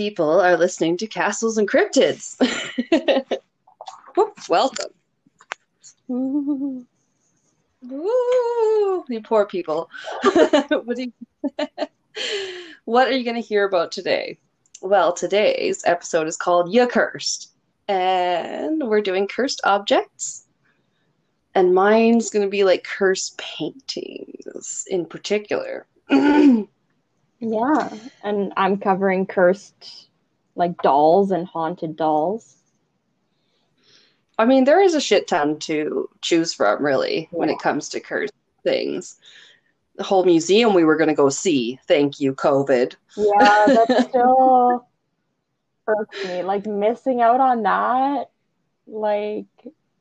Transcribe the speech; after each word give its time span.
People 0.00 0.40
are 0.40 0.56
listening 0.56 0.96
to 0.96 1.06
Castles 1.06 1.58
and 1.58 1.68
Cryptids. 1.68 2.34
Welcome. 4.48 4.92
Ooh, 6.10 6.86
you 9.10 9.20
poor 9.20 9.44
people. 9.44 9.90
what, 10.22 10.96
you, 10.96 11.12
what 12.86 13.08
are 13.08 13.12
you 13.12 13.24
going 13.24 13.34
to 13.36 13.46
hear 13.46 13.64
about 13.66 13.92
today? 13.92 14.38
Well, 14.80 15.12
today's 15.12 15.82
episode 15.84 16.26
is 16.26 16.38
called 16.38 16.72
You 16.72 16.86
Cursed. 16.86 17.50
And 17.86 18.82
we're 18.82 19.02
doing 19.02 19.28
cursed 19.28 19.60
objects. 19.64 20.46
And 21.54 21.74
mine's 21.74 22.30
going 22.30 22.46
to 22.46 22.50
be 22.50 22.64
like 22.64 22.84
cursed 22.84 23.36
paintings 23.36 24.86
in 24.88 25.04
particular. 25.04 25.86
Yeah, 27.40 27.88
and 28.22 28.52
I'm 28.56 28.78
covering 28.78 29.26
cursed 29.26 30.08
like 30.54 30.80
dolls 30.82 31.30
and 31.30 31.46
haunted 31.46 31.96
dolls. 31.96 32.56
I 34.38 34.44
mean, 34.44 34.64
there 34.64 34.80
is 34.80 34.94
a 34.94 35.00
shit 35.00 35.26
ton 35.26 35.58
to 35.60 36.08
choose 36.20 36.54
from, 36.54 36.84
really, 36.84 37.28
yeah. 37.32 37.38
when 37.38 37.50
it 37.50 37.58
comes 37.58 37.88
to 37.90 38.00
cursed 38.00 38.32
things. 38.62 39.16
The 39.96 40.04
whole 40.04 40.24
museum 40.24 40.74
we 40.74 40.84
were 40.84 40.96
going 40.96 41.08
to 41.08 41.14
go 41.14 41.28
see. 41.28 41.78
Thank 41.86 42.20
you, 42.20 42.34
COVID. 42.34 42.94
Yeah, 43.16 43.64
that 43.66 44.06
still 44.08 44.86
irks 45.86 46.24
me. 46.24 46.42
Like 46.42 46.66
missing 46.66 47.20
out 47.20 47.40
on 47.40 47.62
that. 47.64 48.30
Like, 48.86 49.46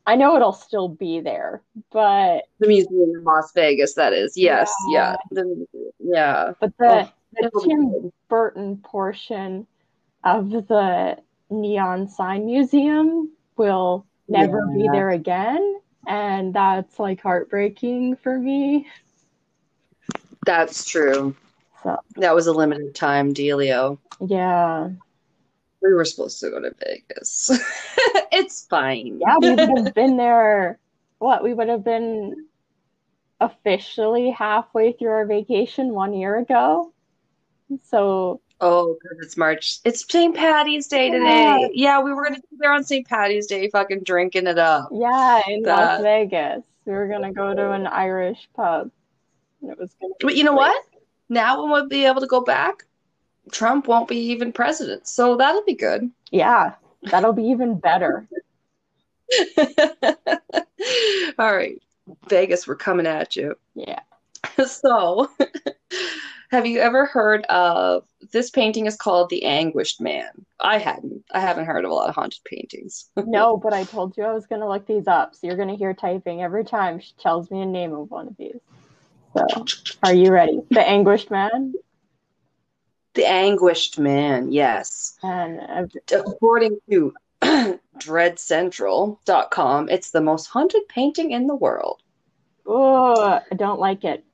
I 0.05 0.15
know 0.15 0.35
it'll 0.35 0.53
still 0.53 0.87
be 0.87 1.19
there, 1.19 1.61
but 1.91 2.43
the 2.59 2.67
museum 2.67 3.11
in 3.15 3.23
Las 3.23 3.51
Vegas, 3.53 3.93
that 3.95 4.13
is. 4.13 4.37
Yes, 4.37 4.73
yeah, 4.89 5.15
yeah. 5.31 5.43
The, 5.43 5.67
yeah. 5.99 6.53
But 6.59 6.77
the 6.77 6.85
oh 6.85 7.11
the 7.33 7.51
Tim 7.63 8.11
Burton 8.27 8.77
portion 8.77 9.67
of 10.23 10.49
the 10.49 11.17
Neon 11.49 12.07
Sign 12.07 12.45
Museum 12.45 13.31
will 13.57 14.05
never 14.27 14.65
yeah. 14.69 14.77
be 14.77 14.89
there 14.91 15.09
again. 15.09 15.75
And 16.07 16.53
that's 16.53 16.99
like 16.99 17.21
heartbreaking 17.21 18.17
for 18.17 18.37
me. 18.37 18.87
That's 20.45 20.85
true. 20.85 21.35
So 21.83 21.97
that 22.15 22.35
was 22.35 22.47
a 22.47 22.53
limited 22.53 22.95
time 22.95 23.33
dealio. 23.33 23.97
Yeah. 24.25 24.89
We 25.81 25.93
were 25.93 26.05
supposed 26.05 26.39
to 26.41 26.49
go 26.49 26.59
to 26.59 26.73
Vegas. 26.85 27.51
it's 28.31 28.65
fine. 28.65 29.19
Yeah, 29.21 29.37
we 29.39 29.51
would 29.51 29.85
have 29.85 29.93
been 29.95 30.17
there. 30.17 30.79
What? 31.19 31.43
We 31.43 31.53
would 31.53 31.69
have 31.69 31.83
been 31.83 32.47
officially 33.39 34.29
halfway 34.29 34.93
through 34.93 35.09
our 35.09 35.25
vacation 35.25 35.93
one 35.93 36.13
year 36.13 36.37
ago. 36.37 36.93
So 37.83 38.41
Oh, 38.61 38.97
because 39.01 39.25
it's 39.25 39.37
March. 39.37 39.79
It's 39.85 40.05
St. 40.11 40.35
Patty's 40.35 40.87
Day 40.87 41.09
today. 41.09 41.59
Yeah. 41.61 41.67
yeah, 41.71 42.01
we 42.01 42.13
were 42.13 42.23
gonna 42.23 42.41
be 42.41 42.57
there 42.57 42.73
on 42.73 42.83
St. 42.83 43.07
Patty's 43.07 43.47
Day, 43.47 43.69
fucking 43.69 44.03
drinking 44.03 44.47
it 44.47 44.57
up. 44.59 44.89
Yeah, 44.91 45.41
in 45.47 45.63
Las 45.63 46.01
Vegas. 46.01 46.63
We 46.85 46.91
were 46.93 47.07
gonna 47.07 47.31
go 47.31 47.53
to 47.53 47.71
an 47.71 47.87
Irish 47.87 48.49
pub. 48.55 48.91
it 49.61 49.77
was 49.77 49.95
gonna 50.01 50.13
But 50.19 50.35
you 50.35 50.43
know 50.43 50.53
what? 50.53 50.83
Now 51.29 51.63
we 51.63 51.69
won't 51.69 51.89
be 51.89 52.05
able 52.05 52.21
to 52.21 52.27
go 52.27 52.41
back, 52.41 52.83
Trump 53.51 53.87
won't 53.87 54.07
be 54.07 54.17
even 54.17 54.51
president. 54.51 55.07
So 55.07 55.35
that'll 55.37 55.63
be 55.63 55.75
good. 55.75 56.09
Yeah. 56.31 56.73
That'll 57.03 57.33
be 57.33 57.43
even 57.43 57.79
better. 57.79 58.27
All 61.37 61.53
right. 61.55 61.81
Vegas, 62.27 62.67
we're 62.67 62.75
coming 62.75 63.07
at 63.07 63.35
you. 63.35 63.55
Yeah. 63.75 63.99
So 64.65 65.29
have 66.51 66.65
you 66.65 66.79
ever 66.79 67.05
heard 67.05 67.45
of 67.45 68.03
this 68.31 68.49
painting 68.49 68.87
is 68.87 68.95
called 68.95 69.29
The 69.29 69.45
Anguished 69.45 70.01
Man? 70.01 70.31
I 70.59 70.79
hadn't. 70.79 71.23
I 71.31 71.39
haven't 71.39 71.65
heard 71.65 71.85
of 71.85 71.91
a 71.91 71.93
lot 71.93 72.09
of 72.09 72.15
haunted 72.15 72.43
paintings. 72.43 73.07
no, 73.15 73.55
but 73.55 73.71
I 73.73 73.83
told 73.83 74.17
you 74.17 74.23
I 74.23 74.33
was 74.33 74.47
going 74.47 74.61
to 74.61 74.67
look 74.67 74.87
these 74.87 75.07
up. 75.07 75.35
So 75.35 75.45
you're 75.45 75.55
going 75.55 75.69
to 75.69 75.75
hear 75.75 75.93
typing 75.93 76.41
every 76.41 76.65
time 76.65 76.99
she 76.99 77.11
tells 77.19 77.51
me 77.51 77.61
a 77.61 77.65
name 77.65 77.93
of 77.93 78.09
one 78.09 78.27
of 78.27 78.35
these. 78.37 78.59
So, 79.37 79.45
are 80.01 80.13
you 80.13 80.31
ready? 80.31 80.59
The 80.71 80.81
Anguished 80.81 81.29
Man? 81.29 81.75
The 83.13 83.27
Anguished 83.27 83.99
Man, 83.99 84.51
yes. 84.51 85.19
And 85.21 85.59
uh, 85.59 85.85
according 86.17 86.79
to 86.89 87.13
dreadcentral.com, 87.43 89.89
it's 89.89 90.09
the 90.09 90.21
most 90.21 90.47
haunted 90.47 90.87
painting 90.89 91.29
in 91.29 91.45
the 91.45 91.55
world. 91.55 92.01
Oh, 92.65 93.21
I 93.21 93.43
don't 93.55 93.79
like 93.79 94.03
it. 94.03 94.25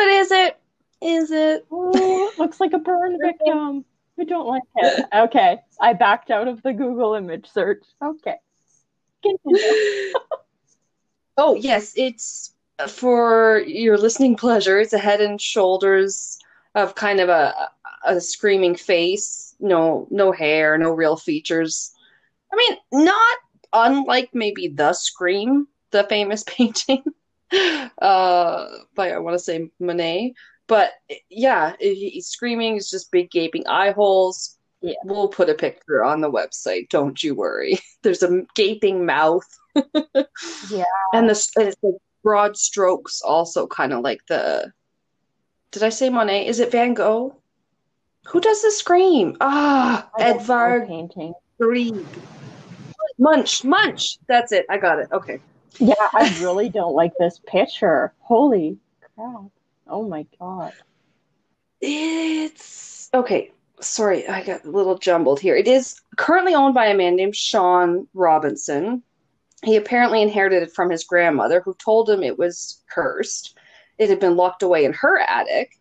But 0.00 0.08
is 0.08 0.30
it? 0.30 0.56
Is 1.02 1.30
it? 1.30 1.66
Ooh, 1.70 2.30
looks 2.38 2.58
like 2.58 2.72
a 2.72 2.78
burn 2.78 3.18
victim. 3.22 3.84
I 4.18 4.24
don't 4.24 4.46
like 4.46 4.62
it. 4.76 5.04
Okay, 5.14 5.58
I 5.78 5.92
backed 5.92 6.30
out 6.30 6.48
of 6.48 6.62
the 6.62 6.72
Google 6.72 7.12
image 7.12 7.46
search. 7.52 7.84
Okay. 8.02 8.36
oh 11.36 11.54
yes, 11.54 11.92
it's 11.96 12.54
for 12.88 13.62
your 13.66 13.98
listening 13.98 14.36
pleasure. 14.36 14.80
It's 14.80 14.94
a 14.94 14.98
head 14.98 15.20
and 15.20 15.38
shoulders 15.38 16.38
of 16.74 16.94
kind 16.94 17.20
of 17.20 17.28
a 17.28 17.68
a 18.06 18.22
screaming 18.22 18.76
face. 18.76 19.54
No, 19.60 20.08
no 20.10 20.32
hair, 20.32 20.78
no 20.78 20.92
real 20.92 21.18
features. 21.18 21.92
I 22.50 22.56
mean, 22.56 23.04
not 23.04 23.38
unlike 23.74 24.30
maybe 24.32 24.68
the 24.68 24.94
Scream, 24.94 25.68
the 25.90 26.04
famous 26.04 26.42
painting 26.46 27.04
uh, 28.02 28.66
by 28.94 29.12
I 29.12 29.18
want 29.18 29.34
to 29.34 29.38
say 29.38 29.70
Monet. 29.78 30.34
But 30.66 30.92
yeah, 31.28 31.74
he's 31.80 32.28
screaming. 32.28 32.76
It's 32.76 32.90
just 32.90 33.10
big 33.10 33.30
gaping 33.30 33.66
eye 33.66 33.90
holes. 33.90 34.56
Yeah. 34.82 34.94
We'll 35.04 35.28
put 35.28 35.50
a 35.50 35.54
picture 35.54 36.04
on 36.04 36.20
the 36.20 36.30
website. 36.30 36.88
Don't 36.88 37.22
you 37.22 37.34
worry. 37.34 37.78
There's 38.02 38.22
a 38.22 38.42
gaping 38.54 39.04
mouth. 39.04 39.46
yeah, 39.74 40.84
and 41.12 41.28
the 41.28 41.50
it's 41.56 41.76
the 41.82 41.98
broad 42.22 42.56
strokes 42.56 43.20
also 43.22 43.66
kind 43.66 43.92
of 43.92 44.02
like 44.02 44.20
the. 44.28 44.72
Did 45.72 45.82
I 45.82 45.88
say 45.90 46.08
Monet? 46.08 46.46
Is 46.46 46.60
it 46.60 46.72
Van 46.72 46.94
Gogh? 46.94 47.36
Who 48.26 48.40
does 48.40 48.62
the 48.62 48.70
scream? 48.70 49.36
Ah, 49.40 50.08
Edvard 50.18 50.88
painting. 50.88 51.34
Grieg. 51.60 52.04
Munch, 53.18 53.64
Munch. 53.64 54.18
That's 54.28 54.52
it. 54.52 54.66
I 54.70 54.78
got 54.78 54.98
it. 54.98 55.08
Okay. 55.12 55.40
Yeah, 55.78 55.94
I 56.12 56.36
really 56.40 56.68
don't 56.68 56.94
like 56.94 57.12
this 57.18 57.40
picture. 57.46 58.12
Holy 58.20 58.78
crap. 59.14 59.50
Oh 59.86 60.08
my 60.08 60.26
god. 60.38 60.72
It's 61.80 63.08
okay. 63.14 63.52
Sorry, 63.80 64.28
I 64.28 64.44
got 64.44 64.64
a 64.64 64.70
little 64.70 64.98
jumbled 64.98 65.40
here. 65.40 65.56
It 65.56 65.66
is 65.66 66.00
currently 66.16 66.54
owned 66.54 66.74
by 66.74 66.86
a 66.86 66.96
man 66.96 67.16
named 67.16 67.34
Sean 67.34 68.06
Robinson. 68.12 69.02
He 69.64 69.76
apparently 69.76 70.22
inherited 70.22 70.62
it 70.62 70.72
from 70.72 70.90
his 70.90 71.04
grandmother, 71.04 71.60
who 71.60 71.74
told 71.74 72.08
him 72.08 72.22
it 72.22 72.38
was 72.38 72.82
cursed. 72.90 73.56
It 73.98 74.08
had 74.10 74.20
been 74.20 74.36
locked 74.36 74.62
away 74.62 74.84
in 74.84 74.92
her 74.92 75.18
attic, 75.18 75.79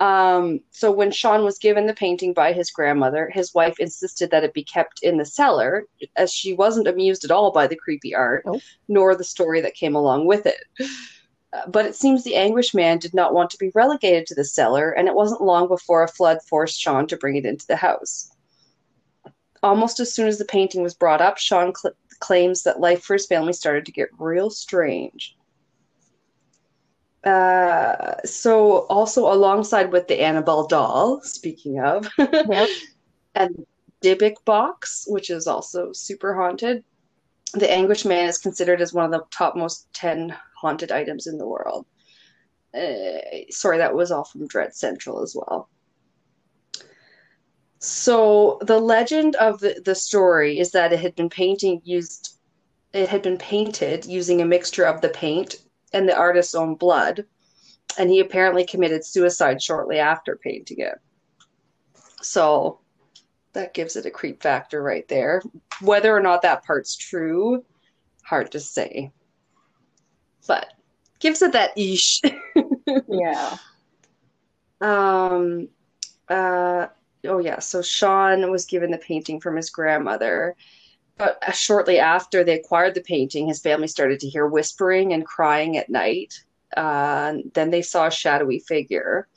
um, 0.00 0.60
so 0.70 0.90
when 0.90 1.10
Sean 1.10 1.44
was 1.44 1.58
given 1.58 1.86
the 1.86 1.92
painting 1.92 2.32
by 2.32 2.54
his 2.54 2.70
grandmother, 2.70 3.28
his 3.28 3.52
wife 3.52 3.78
insisted 3.78 4.30
that 4.30 4.44
it 4.44 4.54
be 4.54 4.64
kept 4.64 5.02
in 5.02 5.18
the 5.18 5.26
cellar, 5.26 5.84
as 6.16 6.32
she 6.32 6.54
wasn't 6.54 6.88
amused 6.88 7.22
at 7.22 7.30
all 7.30 7.52
by 7.52 7.66
the 7.66 7.76
creepy 7.76 8.14
art, 8.14 8.46
nor 8.88 9.14
the 9.14 9.24
story 9.24 9.60
that 9.60 9.74
came 9.74 9.94
along 9.94 10.24
with 10.24 10.46
it. 10.46 10.64
Uh, 11.52 11.66
but 11.68 11.84
it 11.84 11.94
seems 11.94 12.24
the 12.24 12.36
anguished 12.36 12.74
man 12.74 12.96
did 12.96 13.12
not 13.12 13.34
want 13.34 13.50
to 13.50 13.58
be 13.58 13.72
relegated 13.74 14.24
to 14.24 14.34
the 14.34 14.44
cellar, 14.44 14.90
and 14.90 15.06
it 15.06 15.14
wasn't 15.14 15.42
long 15.42 15.68
before 15.68 16.02
a 16.02 16.08
flood 16.08 16.38
forced 16.48 16.80
Sean 16.80 17.06
to 17.08 17.16
bring 17.16 17.36
it 17.36 17.44
into 17.44 17.66
the 17.66 17.76
house. 17.76 18.30
Almost 19.62 20.00
as 20.00 20.14
soon 20.14 20.28
as 20.28 20.38
the 20.38 20.44
painting 20.46 20.82
was 20.82 20.94
brought 20.94 21.20
up, 21.20 21.36
Sean 21.36 21.74
cl- 21.74 21.94
claims 22.20 22.62
that 22.62 22.80
life 22.80 23.02
for 23.02 23.14
his 23.14 23.26
family 23.26 23.52
started 23.52 23.84
to 23.84 23.92
get 23.92 24.08
real 24.18 24.48
strange. 24.48 25.36
Uh, 27.24 28.14
so 28.24 28.86
also 28.86 29.30
alongside 29.32 29.92
with 29.92 30.08
the 30.08 30.20
Annabelle 30.20 30.66
doll, 30.66 31.20
speaking 31.22 31.78
of, 31.78 32.08
yep. 32.18 32.68
and 33.34 33.66
Dybbuk 34.02 34.44
box, 34.44 35.04
which 35.06 35.28
is 35.28 35.46
also 35.46 35.92
super 35.92 36.34
haunted. 36.34 36.82
The 37.52 37.70
Anguish 37.70 38.04
Man 38.04 38.28
is 38.28 38.38
considered 38.38 38.80
as 38.80 38.94
one 38.94 39.04
of 39.04 39.10
the 39.10 39.24
top 39.30 39.56
most 39.56 39.92
10 39.92 40.34
haunted 40.56 40.92
items 40.92 41.26
in 41.26 41.36
the 41.36 41.46
world. 41.46 41.84
Uh, 42.72 43.50
sorry, 43.50 43.78
that 43.78 43.94
was 43.94 44.10
all 44.10 44.24
from 44.24 44.46
Dread 44.46 44.74
Central 44.74 45.22
as 45.22 45.36
well. 45.36 45.68
So 47.80 48.58
the 48.62 48.78
legend 48.78 49.36
of 49.36 49.60
the, 49.60 49.82
the 49.84 49.94
story 49.94 50.58
is 50.58 50.70
that 50.72 50.92
it 50.92 51.00
had 51.00 51.16
been 51.16 51.30
painting 51.30 51.80
used 51.84 52.36
it 52.92 53.08
had 53.08 53.22
been 53.22 53.38
painted 53.38 54.04
using 54.04 54.40
a 54.40 54.44
mixture 54.44 54.84
of 54.84 55.00
the 55.00 55.08
paint 55.08 55.56
and 55.92 56.08
the 56.08 56.16
artist's 56.16 56.54
own 56.54 56.74
blood, 56.74 57.24
and 57.98 58.10
he 58.10 58.20
apparently 58.20 58.64
committed 58.64 59.04
suicide 59.04 59.62
shortly 59.62 59.98
after 59.98 60.36
painting 60.36 60.80
it. 60.80 60.98
So 62.22 62.80
that 63.52 63.74
gives 63.74 63.96
it 63.96 64.06
a 64.06 64.10
creep 64.10 64.42
factor 64.42 64.82
right 64.82 65.06
there. 65.08 65.42
Whether 65.80 66.16
or 66.16 66.20
not 66.20 66.42
that 66.42 66.64
part's 66.64 66.96
true, 66.96 67.64
hard 68.22 68.52
to 68.52 68.60
say. 68.60 69.10
But 70.46 70.72
gives 71.18 71.42
it 71.42 71.52
that 71.52 71.76
ish. 71.76 72.20
yeah. 73.08 73.56
Um 74.80 75.68
uh, 76.30 76.86
oh 77.26 77.38
yeah, 77.38 77.58
so 77.58 77.82
Sean 77.82 78.50
was 78.50 78.64
given 78.64 78.92
the 78.92 78.98
painting 78.98 79.40
from 79.40 79.56
his 79.56 79.68
grandmother. 79.68 80.54
But 81.20 81.38
uh, 81.46 81.52
shortly 81.52 81.98
after 81.98 82.42
they 82.42 82.58
acquired 82.58 82.94
the 82.94 83.02
painting, 83.02 83.46
his 83.46 83.60
family 83.60 83.88
started 83.88 84.20
to 84.20 84.28
hear 84.28 84.46
whispering 84.46 85.12
and 85.12 85.26
crying 85.26 85.76
at 85.76 85.90
night. 85.90 86.42
Uh, 86.74 87.34
then 87.52 87.70
they 87.70 87.82
saw 87.82 88.06
a 88.06 88.10
shadowy 88.10 88.60
figure. 88.60 89.28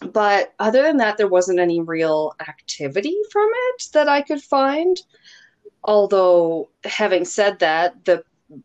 But 0.00 0.54
other 0.60 0.82
than 0.82 0.98
that, 0.98 1.16
there 1.16 1.26
wasn't 1.26 1.58
any 1.58 1.80
real 1.80 2.34
activity 2.40 3.16
from 3.32 3.48
it 3.52 3.88
that 3.94 4.08
I 4.08 4.22
could 4.22 4.40
find. 4.40 4.96
Although, 5.82 6.70
having 6.84 7.24
said 7.24 7.58
that, 7.58 8.04
the 8.04 8.22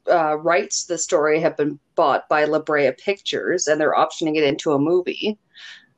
uh, 0.08 0.38
rights 0.38 0.86
to 0.86 0.94
the 0.94 0.98
story 1.00 1.40
have 1.40 1.58
been 1.58 1.80
bought 1.96 2.30
by 2.30 2.46
La 2.46 2.60
Brea 2.60 2.92
Pictures 2.92 3.68
and 3.68 3.82
they're 3.82 3.96
optioning 3.96 4.36
it 4.36 4.44
into 4.44 4.74
a 4.74 4.80
movie. 4.80 5.40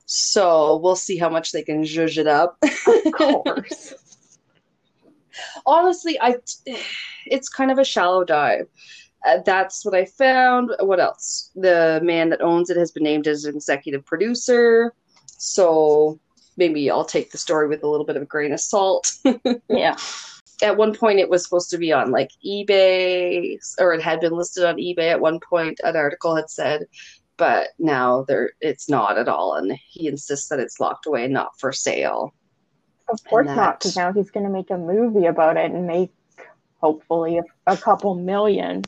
So 0.06 0.78
we'll 0.78 0.96
see 0.96 1.18
how 1.18 1.30
much 1.30 1.52
they 1.52 1.64
can 1.64 1.84
zhuzh 1.84 2.18
it 2.18 2.28
up. 2.28 2.58
Of 2.64 3.12
course. 3.12 3.94
Honestly, 5.66 6.20
I 6.22 6.38
it's 7.26 7.50
kind 7.50 7.72
of 7.72 7.78
a 7.78 7.86
shallow 7.86 8.24
dive. 8.24 8.68
Uh, 9.26 9.40
that's 9.46 9.84
what 9.84 9.96
I 9.96 10.06
found. 10.06 10.72
What 10.80 11.00
else? 11.00 11.52
The 11.56 12.00
man 12.04 12.30
that 12.30 12.42
owns 12.42 12.70
it 12.70 12.78
has 12.78 12.92
been 12.92 13.04
named 13.04 13.28
as 13.28 13.46
an 13.46 13.56
executive 13.56 14.06
producer. 14.06 14.94
So 15.26 16.20
maybe 16.56 16.90
I'll 16.90 17.06
take 17.06 17.32
the 17.32 17.38
story 17.38 17.68
with 17.68 17.84
a 17.84 17.88
little 17.88 18.06
bit 18.06 18.16
of 18.16 18.22
a 18.22 18.26
grain 18.26 18.54
of 18.54 18.60
salt. 18.60 19.12
yeah. 19.70 19.96
At 20.64 20.78
one 20.78 20.96
point, 20.96 21.20
it 21.20 21.30
was 21.30 21.44
supposed 21.44 21.70
to 21.72 21.78
be 21.78 21.94
on 21.94 22.12
like 22.12 22.32
eBay, 22.46 23.58
or 23.80 23.94
it 23.94 24.02
had 24.02 24.20
been 24.20 24.34
listed 24.34 24.64
on 24.66 24.78
eBay 24.78 25.12
at 25.12 25.20
one 25.20 25.40
point. 25.40 25.80
An 25.84 25.96
article 25.96 26.36
had 26.36 26.50
said, 26.50 26.86
but 27.38 27.70
now 27.78 28.24
there 28.28 28.52
it's 28.60 28.90
not 28.90 29.20
at 29.20 29.28
all, 29.28 29.54
and 29.54 29.78
he 29.88 30.08
insists 30.08 30.50
that 30.50 30.60
it's 30.60 30.80
locked 30.80 31.06
away, 31.06 31.28
not 31.28 31.52
for 31.60 31.72
sale. 31.72 32.34
Of 33.10 33.24
course 33.24 33.48
And 33.48 33.56
not, 33.56 33.80
because 33.80 33.96
now 33.96 34.12
he's 34.12 34.32
going 34.32 34.46
to 34.46 34.52
make 34.52 34.70
a 34.70 34.78
movie 34.78 35.26
about 35.26 35.58
it 35.58 35.72
and 35.72 35.88
make 35.88 36.12
hopefully 36.80 37.38
a, 37.38 37.44
a 37.66 37.78
couple 37.78 38.16
million. 38.16 38.84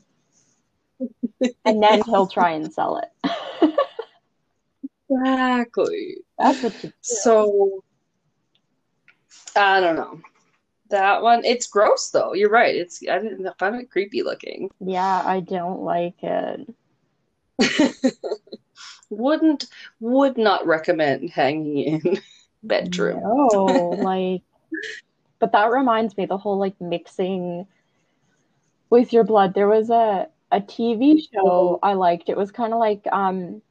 and 1.65 1.81
then 1.81 2.03
he'll 2.03 2.27
try 2.27 2.51
and 2.51 2.71
sell 2.73 2.97
it. 2.97 3.73
Exactly. 5.09 6.17
That's 6.37 6.61
what 6.61 6.83
you 6.83 6.89
do. 6.89 6.95
So 7.01 7.83
I 9.55 9.79
don't 9.79 9.95
know. 9.95 10.21
That 10.89 11.21
one, 11.21 11.45
it's 11.45 11.67
gross 11.67 12.09
though. 12.09 12.33
You're 12.33 12.49
right. 12.49 12.75
It's 12.75 13.01
I 13.09 13.19
didn't 13.19 13.47
I 13.47 13.53
find 13.57 13.75
it 13.75 13.91
creepy 13.91 14.23
looking. 14.23 14.69
Yeah, 14.79 15.21
I 15.25 15.39
don't 15.39 15.81
like 15.81 16.21
it. 16.23 16.73
Wouldn't 19.09 19.65
would 19.99 20.37
not 20.37 20.65
recommend 20.67 21.31
hanging 21.31 21.77
in 21.77 22.21
bedroom. 22.63 23.21
No, 23.21 23.97
like, 24.01 24.43
but 25.39 25.51
that 25.53 25.71
reminds 25.71 26.17
me 26.17 26.25
the 26.25 26.37
whole 26.37 26.57
like 26.57 26.79
mixing 26.81 27.67
with 28.89 29.13
your 29.13 29.23
blood. 29.23 29.53
There 29.53 29.67
was 29.67 29.89
a 29.89 30.27
a 30.51 30.61
TV 30.61 31.21
show 31.31 31.79
I 31.83 31.93
liked. 31.93 32.29
It 32.29 32.37
was 32.37 32.51
kind 32.51 32.73
of 32.73 32.79
like 32.79 33.05
um 33.11 33.61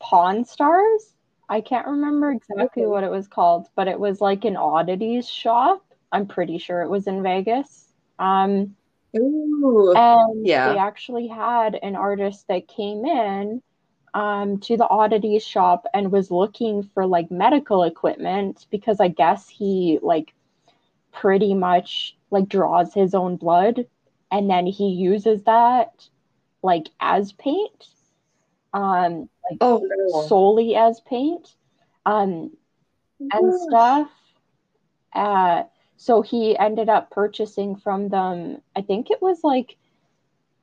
Pawn 0.00 0.44
Stars. 0.44 1.14
I 1.48 1.60
can't 1.60 1.86
remember 1.86 2.30
exactly 2.32 2.82
Okay. 2.82 2.86
what 2.86 3.04
it 3.04 3.10
was 3.10 3.28
called, 3.28 3.68
but 3.76 3.88
it 3.88 3.98
was 4.00 4.20
like 4.20 4.44
an 4.44 4.56
oddities 4.56 5.28
shop. 5.28 5.84
I'm 6.12 6.26
pretty 6.26 6.58
sure 6.58 6.82
it 6.82 6.90
was 6.90 7.06
in 7.06 7.22
Vegas. 7.22 7.92
Um, 8.18 8.74
Ooh. 9.16 9.94
and 9.94 10.44
Yeah. 10.46 10.72
they 10.72 10.78
actually 10.78 11.28
had 11.28 11.76
an 11.82 11.96
artist 11.96 12.46
that 12.48 12.68
came 12.68 13.04
in 13.04 13.62
um, 14.16 14.58
to 14.60 14.78
the 14.78 14.88
oddities 14.88 15.46
shop 15.46 15.86
and 15.94 16.10
was 16.10 16.30
looking 16.30 16.82
for 16.82 17.06
like 17.06 17.30
medical 17.30 17.82
equipment 17.84 18.66
because 18.70 18.98
I 18.98 19.08
guess 19.08 19.48
he 19.48 20.00
like 20.02 20.32
pretty 21.12 21.54
much 21.54 22.16
like 22.30 22.48
draws 22.48 22.94
his 22.94 23.14
own 23.14 23.36
blood 23.36 23.86
and 24.32 24.50
then 24.50 24.66
he 24.66 24.88
uses 24.88 25.44
that 25.44 26.08
like 26.62 26.88
as 27.00 27.32
paint. 27.32 27.88
Um, 28.72 29.28
like 29.50 29.60
Oh 29.60 29.82
no. 29.86 30.22
solely 30.22 30.76
as 30.76 31.00
paint 31.00 31.54
um, 32.06 32.56
and 33.32 33.54
stuff. 33.54 34.10
Uh, 35.14 35.64
so 35.96 36.22
he 36.22 36.56
ended 36.58 36.88
up 36.88 37.10
purchasing 37.10 37.76
from 37.76 38.08
them, 38.08 38.62
I 38.74 38.82
think 38.82 39.10
it 39.10 39.20
was 39.22 39.44
like 39.44 39.76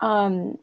um, 0.02 0.58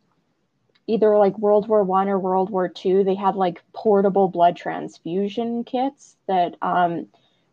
either 0.91 1.17
like 1.17 1.39
World 1.39 1.69
War 1.69 1.83
One 1.85 2.09
or 2.09 2.19
World 2.19 2.51
War 2.51 2.69
Two. 2.69 3.05
They 3.05 3.15
had 3.15 3.37
like 3.37 3.63
portable 3.73 4.29
blood 4.29 4.57
transfusion 4.57 5.65
kits 5.65 6.17
that 6.27 6.57
um, 6.63 7.07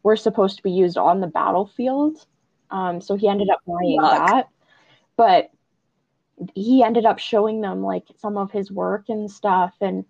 were 0.03 0.15
supposed 0.15 0.57
to 0.57 0.63
be 0.63 0.71
used 0.71 0.97
on 0.97 1.21
the 1.21 1.27
battlefield. 1.27 2.25
Um, 2.71 3.01
so 3.01 3.15
he 3.15 3.27
ended 3.27 3.49
up 3.49 3.61
buying 3.65 3.99
Yuck. 3.99 4.11
that. 4.11 4.49
But 5.15 5.51
he 6.53 6.83
ended 6.83 7.05
up 7.05 7.19
showing 7.19 7.61
them 7.61 7.81
like 7.81 8.05
some 8.17 8.37
of 8.37 8.51
his 8.51 8.71
work 8.71 9.09
and 9.09 9.29
stuff 9.29 9.73
and 9.81 10.05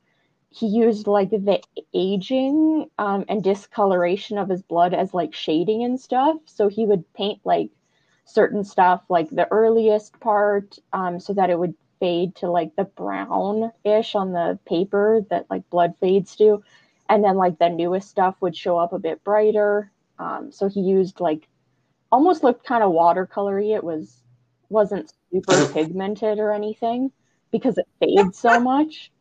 he 0.50 0.68
used 0.68 1.08
like 1.08 1.30
the 1.30 1.62
aging 1.94 2.90
um, 2.98 3.26
and 3.30 3.44
discoloration 3.44 4.38
of 4.38 4.50
his 4.50 4.62
blood 4.62 4.94
as 4.94 5.14
like 5.14 5.34
shading 5.34 5.84
and 5.84 6.00
stuff 6.00 6.38
so 6.46 6.68
he 6.68 6.86
would 6.86 7.04
paint 7.14 7.40
like 7.46 7.70
certain 8.26 8.64
stuff 8.64 9.02
like 9.10 9.30
the 9.30 9.48
earliest 9.52 10.20
part 10.20 10.78
um, 10.92 11.20
so 11.20 11.34
that 11.34 11.50
it 11.50 11.58
would 11.58 11.74
fade 12.00 12.36
to 12.36 12.50
like 12.50 12.76
the 12.76 12.84
brown-ish 12.84 14.16
on 14.16 14.32
the 14.34 14.60
paper 14.66 15.26
that 15.30 15.46
like 15.50 15.70
blood 15.70 15.94
fades 16.00 16.36
to 16.36 16.64
and 17.10 17.24
then 17.24 17.36
like 17.36 17.58
the 17.60 17.70
newest 17.70 18.10
stuff 18.10 18.36
would 18.42 18.56
show 18.56 18.78
up 18.78 18.94
a 18.94 19.00
bit 19.00 19.24
brighter 19.24 19.92
um, 20.20 20.52
so 20.52 20.68
he 20.68 20.82
used 20.82 21.20
like 21.20 21.48
almost 22.12 22.44
looked 22.44 22.66
kind 22.66 22.84
of 22.84 22.92
watercolory 22.92 23.76
it 23.76 23.84
was 23.84 24.22
wasn't 24.70 25.12
super 25.32 25.68
pigmented 25.74 26.40
or 26.40 26.52
anything 26.52 27.12
because 27.52 27.78
it 27.78 27.88
fades 28.00 28.38
so 28.38 28.60
much 28.60 29.12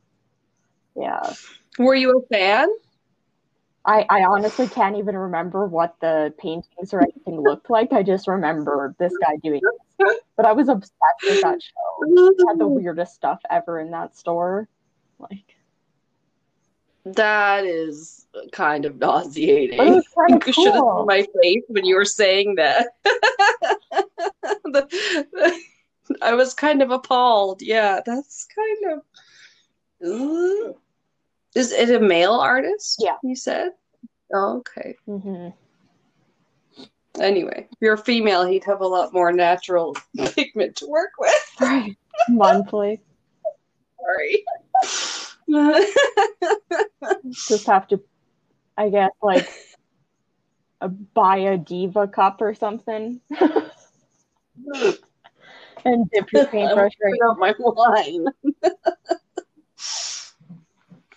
yeah 0.96 1.32
Were 1.79 1.94
you 1.94 2.19
a 2.19 2.34
fan? 2.34 2.69
I, 3.84 4.05
I 4.10 4.24
honestly 4.24 4.67
can't 4.67 4.96
even 4.96 5.17
remember 5.17 5.67
what 5.67 5.94
the 6.01 6.34
paintings 6.39 6.93
or 6.93 7.03
anything 7.03 7.41
looked 7.41 7.70
like. 7.70 7.93
I 7.93 8.03
just 8.03 8.27
remember 8.27 8.94
this 8.98 9.12
guy 9.22 9.36
doing 9.43 9.60
this. 9.62 9.85
But 9.98 10.44
I 10.46 10.53
was 10.53 10.69
obsessed 10.69 10.93
with 11.24 11.41
that 11.41 11.62
show. 11.62 12.31
It 12.31 12.44
had 12.48 12.58
the 12.58 12.67
weirdest 12.69 13.15
stuff 13.15 13.41
ever 13.50 13.79
in 13.81 13.91
that 13.93 14.17
store. 14.17 14.69
Like, 15.19 15.56
That 17.05 17.65
is 17.65 18.26
kind 18.53 18.84
of 18.84 18.98
nauseating. 18.98 19.79
was 19.79 20.05
kind 20.15 20.41
of 20.43 20.46
You 20.46 20.53
should 20.53 20.74
have 20.74 20.82
seen 20.82 21.06
my 21.06 21.26
face 21.43 21.62
when 21.69 21.84
you 21.84 21.96
were 21.96 22.05
saying 22.05 22.56
that. 22.56 22.88
The- 24.65 25.60
I 26.22 26.34
was 26.34 26.55
kind 26.55 26.82
of 26.82 26.91
appalled. 26.93 27.62
Yeah, 27.62 28.00
that's 28.05 28.46
kind 28.55 28.93
of. 30.03 30.06
Ooh. 30.08 30.76
Is 31.56 31.72
it 31.72 31.91
a 31.91 31.98
male 31.98 32.34
artist? 32.34 32.96
Yeah. 33.03 33.17
You 33.24 33.34
said? 33.34 33.72
Oh, 34.32 34.58
okay. 34.58 34.94
hmm 35.06 35.48
Anyway, 37.20 37.67
if 37.70 37.79
you're 37.81 37.94
a 37.94 37.99
female, 37.99 38.44
he'd 38.44 38.65
have 38.65 38.81
a 38.81 38.87
lot 38.87 39.13
more 39.13 39.32
natural 39.32 39.96
pigment 40.35 40.77
to 40.77 40.87
work 40.87 41.13
with. 41.19 41.51
Right. 41.61 41.96
Monthly. 42.29 43.01
Sorry. 44.01 44.44
Just 47.49 47.67
have 47.67 47.89
to, 47.89 48.03
I 48.77 48.91
guess, 48.91 49.11
like, 49.23 49.49
a, 50.81 50.89
buy 50.89 51.39
a 51.39 51.56
Diva 51.56 52.08
cup 52.08 52.41
or 52.41 52.55
something. 52.55 53.20
and 55.85 56.11
dip 56.11 56.32
your 56.32 56.46
paintbrush 56.51 56.93
right 57.03 57.20
out 57.29 57.39
my 57.39 57.55
wine. 57.58 58.27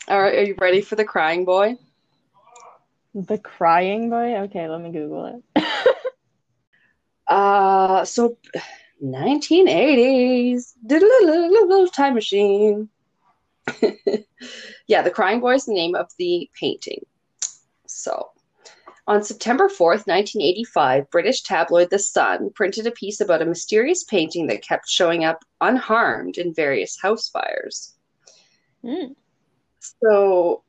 All 0.07 0.19
right, 0.21 0.39
are 0.39 0.43
you 0.43 0.55
ready 0.57 0.81
for 0.81 0.95
the 0.95 1.05
crying 1.05 1.45
boy? 1.45 1.77
The 3.13 3.37
crying 3.37 4.09
boy? 4.09 4.37
Okay, 4.41 4.67
let 4.67 4.81
me 4.81 4.91
Google 4.91 5.41
it. 5.55 5.63
Uh, 7.29 8.03
so 8.03 8.37
1980s, 9.03 10.73
Diddle-a-little 10.85 11.87
time 11.89 12.15
machine. 12.15 12.89
yeah, 14.87 15.01
the 15.03 15.11
Crying 15.11 15.39
Boy 15.39 15.53
is 15.53 15.65
the 15.65 15.73
name 15.73 15.95
of 15.95 16.09
the 16.17 16.49
painting. 16.59 17.05
So, 17.85 18.31
on 19.07 19.23
September 19.23 19.67
4th, 19.67 20.07
1985, 20.07 21.09
British 21.11 21.43
tabloid 21.43 21.89
The 21.89 21.99
Sun 21.99 22.51
printed 22.55 22.87
a 22.87 22.91
piece 22.91 23.21
about 23.21 23.41
a 23.41 23.45
mysterious 23.45 24.03
painting 24.03 24.47
that 24.47 24.63
kept 24.63 24.89
showing 24.89 25.23
up 25.23 25.43
unharmed 25.61 26.37
in 26.37 26.53
various 26.53 26.99
house 26.99 27.29
fires. 27.29 27.95
Hmm. 28.83 29.13
So, 30.03 30.63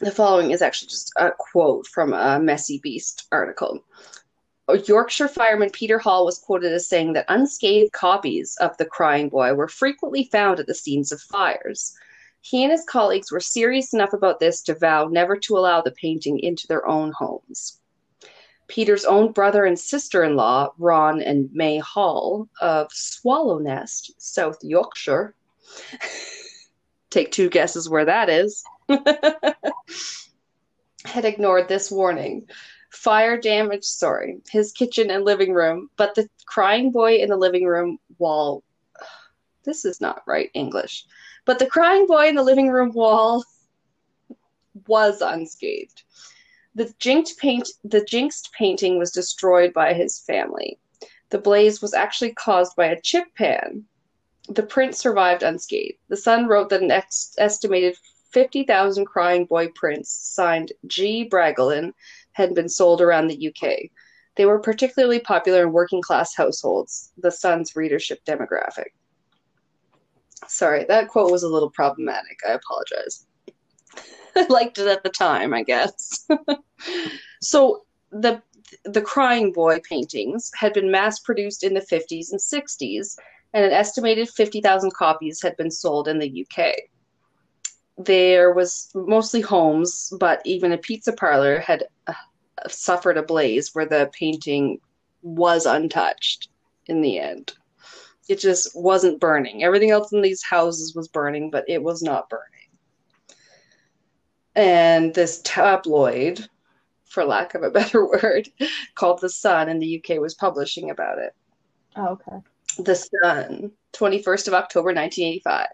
the 0.00 0.10
following 0.10 0.50
is 0.50 0.60
actually 0.60 0.88
just 0.88 1.12
a 1.18 1.30
quote 1.38 1.86
from 1.86 2.12
a 2.12 2.40
Messy 2.40 2.80
Beast 2.82 3.26
article. 3.30 3.84
Yorkshire 4.72 5.28
fireman 5.28 5.70
Peter 5.70 5.98
Hall 5.98 6.24
was 6.24 6.38
quoted 6.38 6.72
as 6.72 6.88
saying 6.88 7.12
that 7.12 7.26
unscathed 7.28 7.92
copies 7.92 8.56
of 8.60 8.76
The 8.78 8.86
Crying 8.86 9.28
Boy 9.28 9.52
were 9.54 9.68
frequently 9.68 10.24
found 10.24 10.58
at 10.58 10.66
the 10.66 10.74
scenes 10.74 11.12
of 11.12 11.20
fires. 11.20 11.94
He 12.40 12.62
and 12.62 12.72
his 12.72 12.84
colleagues 12.84 13.30
were 13.30 13.40
serious 13.40 13.92
enough 13.92 14.12
about 14.12 14.40
this 14.40 14.62
to 14.62 14.74
vow 14.74 15.08
never 15.08 15.36
to 15.36 15.58
allow 15.58 15.82
the 15.82 15.90
painting 15.90 16.38
into 16.38 16.66
their 16.66 16.86
own 16.86 17.12
homes. 17.12 17.80
Peter's 18.66 19.04
own 19.04 19.32
brother 19.32 19.66
and 19.66 19.78
sister 19.78 20.24
in 20.24 20.36
law, 20.36 20.72
Ron 20.78 21.20
and 21.20 21.52
May 21.52 21.78
Hall 21.78 22.48
of 22.60 22.88
Swallownest, 22.88 24.12
South 24.18 24.58
Yorkshire, 24.62 25.34
take 27.10 27.30
two 27.30 27.50
guesses 27.50 27.88
where 27.88 28.06
that 28.06 28.30
is, 28.30 28.64
had 31.04 31.24
ignored 31.24 31.68
this 31.68 31.90
warning. 31.90 32.48
Fire 32.94 33.36
damage, 33.36 33.84
sorry, 33.84 34.40
his 34.48 34.72
kitchen 34.72 35.10
and 35.10 35.24
living 35.24 35.52
room, 35.52 35.90
but 35.96 36.14
the 36.14 36.28
crying 36.46 36.92
boy 36.92 37.16
in 37.16 37.28
the 37.28 37.36
living 37.36 37.66
room 37.66 37.98
wall. 38.18 38.62
This 39.64 39.84
is 39.84 40.00
not 40.00 40.22
right 40.26 40.50
English. 40.54 41.06
But 41.44 41.58
the 41.58 41.66
crying 41.66 42.06
boy 42.06 42.28
in 42.28 42.34
the 42.34 42.42
living 42.42 42.68
room 42.68 42.92
wall 42.92 43.44
was 44.86 45.22
unscathed. 45.22 46.02
The 46.74 46.94
jinxed 46.98 47.38
paint 47.38 47.68
the 47.82 48.04
jinxed 48.04 48.52
painting 48.52 48.98
was 48.98 49.10
destroyed 49.10 49.72
by 49.72 49.92
his 49.92 50.20
family. 50.20 50.78
The 51.30 51.38
blaze 51.38 51.82
was 51.82 51.94
actually 51.94 52.32
caused 52.34 52.76
by 52.76 52.86
a 52.86 53.00
chip 53.00 53.34
pan. 53.34 53.86
The 54.48 54.62
print 54.62 54.94
survived 54.94 55.42
unscathed. 55.42 55.98
The 56.08 56.16
Sun 56.16 56.46
wrote 56.46 56.68
that 56.68 56.82
an 56.82 56.92
estimated 57.38 57.96
50,000 58.30 59.04
Crying 59.06 59.46
Boy 59.46 59.68
prints 59.68 60.10
signed 60.10 60.72
G. 60.86 61.28
Bragolin 61.28 61.92
had 62.34 62.54
been 62.54 62.68
sold 62.68 63.00
around 63.00 63.28
the 63.28 63.48
UK. 63.48 63.90
They 64.36 64.46
were 64.46 64.58
particularly 64.58 65.20
popular 65.20 65.62
in 65.62 65.72
working 65.72 66.02
class 66.02 66.34
households, 66.34 67.12
the 67.16 67.30
Sun's 67.30 67.74
readership 67.74 68.24
demographic. 68.24 68.90
Sorry, 70.46 70.84
that 70.84 71.08
quote 71.08 71.30
was 71.30 71.42
a 71.42 71.48
little 71.48 71.70
problematic. 71.70 72.38
I 72.46 72.52
apologize. 72.52 73.26
I 74.36 74.46
liked 74.48 74.78
it 74.78 74.88
at 74.88 75.02
the 75.02 75.10
time, 75.10 75.54
I 75.54 75.62
guess. 75.62 76.28
so 77.40 77.84
the 78.10 78.42
the 78.84 79.02
Crying 79.02 79.52
Boy 79.52 79.78
paintings 79.88 80.50
had 80.56 80.72
been 80.72 80.90
mass 80.90 81.20
produced 81.20 81.62
in 81.62 81.74
the 81.74 81.80
50s 81.80 82.32
and 82.32 82.40
60s, 82.40 83.16
and 83.52 83.64
an 83.64 83.72
estimated 83.72 84.28
50,000 84.28 84.92
copies 84.92 85.40
had 85.40 85.56
been 85.56 85.70
sold 85.70 86.08
in 86.08 86.18
the 86.18 86.46
UK. 86.46 86.74
There 87.96 88.52
was 88.52 88.90
mostly 88.94 89.40
homes, 89.40 90.12
but 90.18 90.42
even 90.44 90.72
a 90.72 90.78
pizza 90.78 91.12
parlor 91.12 91.60
had 91.60 91.84
uh, 92.06 92.14
suffered 92.68 93.16
a 93.16 93.22
blaze 93.22 93.74
where 93.74 93.86
the 93.86 94.10
painting 94.12 94.80
was 95.22 95.66
untouched 95.66 96.48
in 96.86 97.00
the 97.00 97.18
end. 97.18 97.52
It 98.28 98.40
just 98.40 98.74
wasn't 98.74 99.20
burning. 99.20 99.62
Everything 99.62 99.90
else 99.90 100.12
in 100.12 100.22
these 100.22 100.42
houses 100.42 100.94
was 100.94 101.08
burning, 101.08 101.50
but 101.50 101.64
it 101.68 101.82
was 101.82 102.02
not 102.02 102.28
burning. 102.28 102.44
And 104.56 105.14
this 105.14 105.40
tabloid, 105.44 106.48
for 107.04 107.24
lack 107.24 107.54
of 107.54 107.62
a 107.62 107.70
better 107.78 108.06
word, 108.06 108.48
called 108.94 109.20
The 109.20 109.28
Sun 109.30 109.68
in 109.68 109.78
the 109.78 110.02
UK 110.02 110.20
was 110.20 110.34
publishing 110.34 110.90
about 110.90 111.18
it. 111.18 111.34
Oh, 111.96 112.08
okay. 112.08 112.38
The 112.78 112.94
Sun, 112.94 113.72
21st 113.92 114.48
of 114.48 114.54
October 114.54 114.88
1985. 114.88 115.66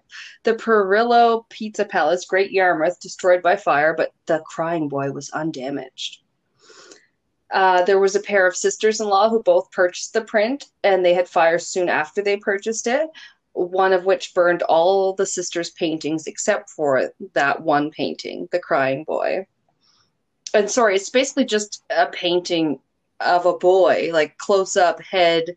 The 0.45 0.55
Perillo 0.55 1.49
Pizza 1.49 1.85
Palace, 1.85 2.27
Great 2.27 2.51
Yarmouth, 2.51 3.01
destroyed 3.01 3.43
by 3.43 3.57
fire, 3.57 3.95
but 3.97 4.13
the 4.27 4.41
crying 4.41 4.89
boy 4.89 5.11
was 5.11 5.31
undamaged. 5.31 6.19
Uh, 7.51 7.83
there 7.85 7.99
was 7.99 8.15
a 8.15 8.21
pair 8.21 8.47
of 8.47 8.57
sisters 8.57 9.01
in 9.01 9.09
law 9.09 9.29
who 9.29 9.43
both 9.43 9.71
purchased 9.73 10.13
the 10.13 10.21
print, 10.21 10.67
and 10.85 11.05
they 11.05 11.15
had 11.15 11.29
fire 11.29 11.59
soon 11.59 11.89
after 11.89 12.23
they 12.23 12.37
purchased 12.37 12.87
it, 12.87 13.09
one 13.53 13.93
of 13.93 14.05
which 14.05 14.35
burned 14.35 14.63
all 14.63 15.13
the 15.15 15.27
sisters' 15.27 15.71
paintings 15.71 16.27
except 16.27 16.71
for 16.71 17.13
that 17.33 17.61
one 17.61 17.91
painting, 17.91 18.49
The 18.53 18.61
Crying 18.61 19.05
Boy. 19.05 19.47
And 20.55 20.71
sorry, 20.71 20.97
it's 20.97 21.11
basically 21.11 21.45
just 21.45 21.83
a 21.91 22.07
painting 22.07 22.79
of 23.21 23.47
a 23.47 23.57
boy, 23.57 24.11
like 24.13 24.39
close 24.39 24.77
up 24.77 25.01
head, 25.03 25.57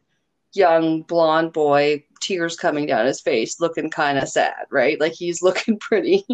young 0.53 1.01
blonde 1.03 1.53
boy, 1.53 2.03
tears 2.21 2.55
coming 2.55 2.85
down 2.85 3.05
his 3.05 3.21
face, 3.21 3.59
looking 3.59 3.89
kind 3.89 4.17
of 4.17 4.29
sad, 4.29 4.65
right? 4.69 4.99
Like 4.99 5.13
he's 5.13 5.41
looking 5.41 5.79
pretty 5.79 6.25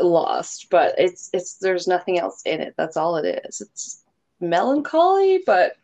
lost, 0.00 0.68
but 0.70 0.94
it's 0.98 1.30
it's 1.32 1.56
there's 1.56 1.86
nothing 1.86 2.18
else 2.18 2.42
in 2.44 2.60
it. 2.60 2.74
That's 2.76 2.96
all 2.96 3.16
it 3.16 3.42
is. 3.46 3.60
It's 3.60 4.04
melancholy, 4.40 5.42
but 5.46 5.76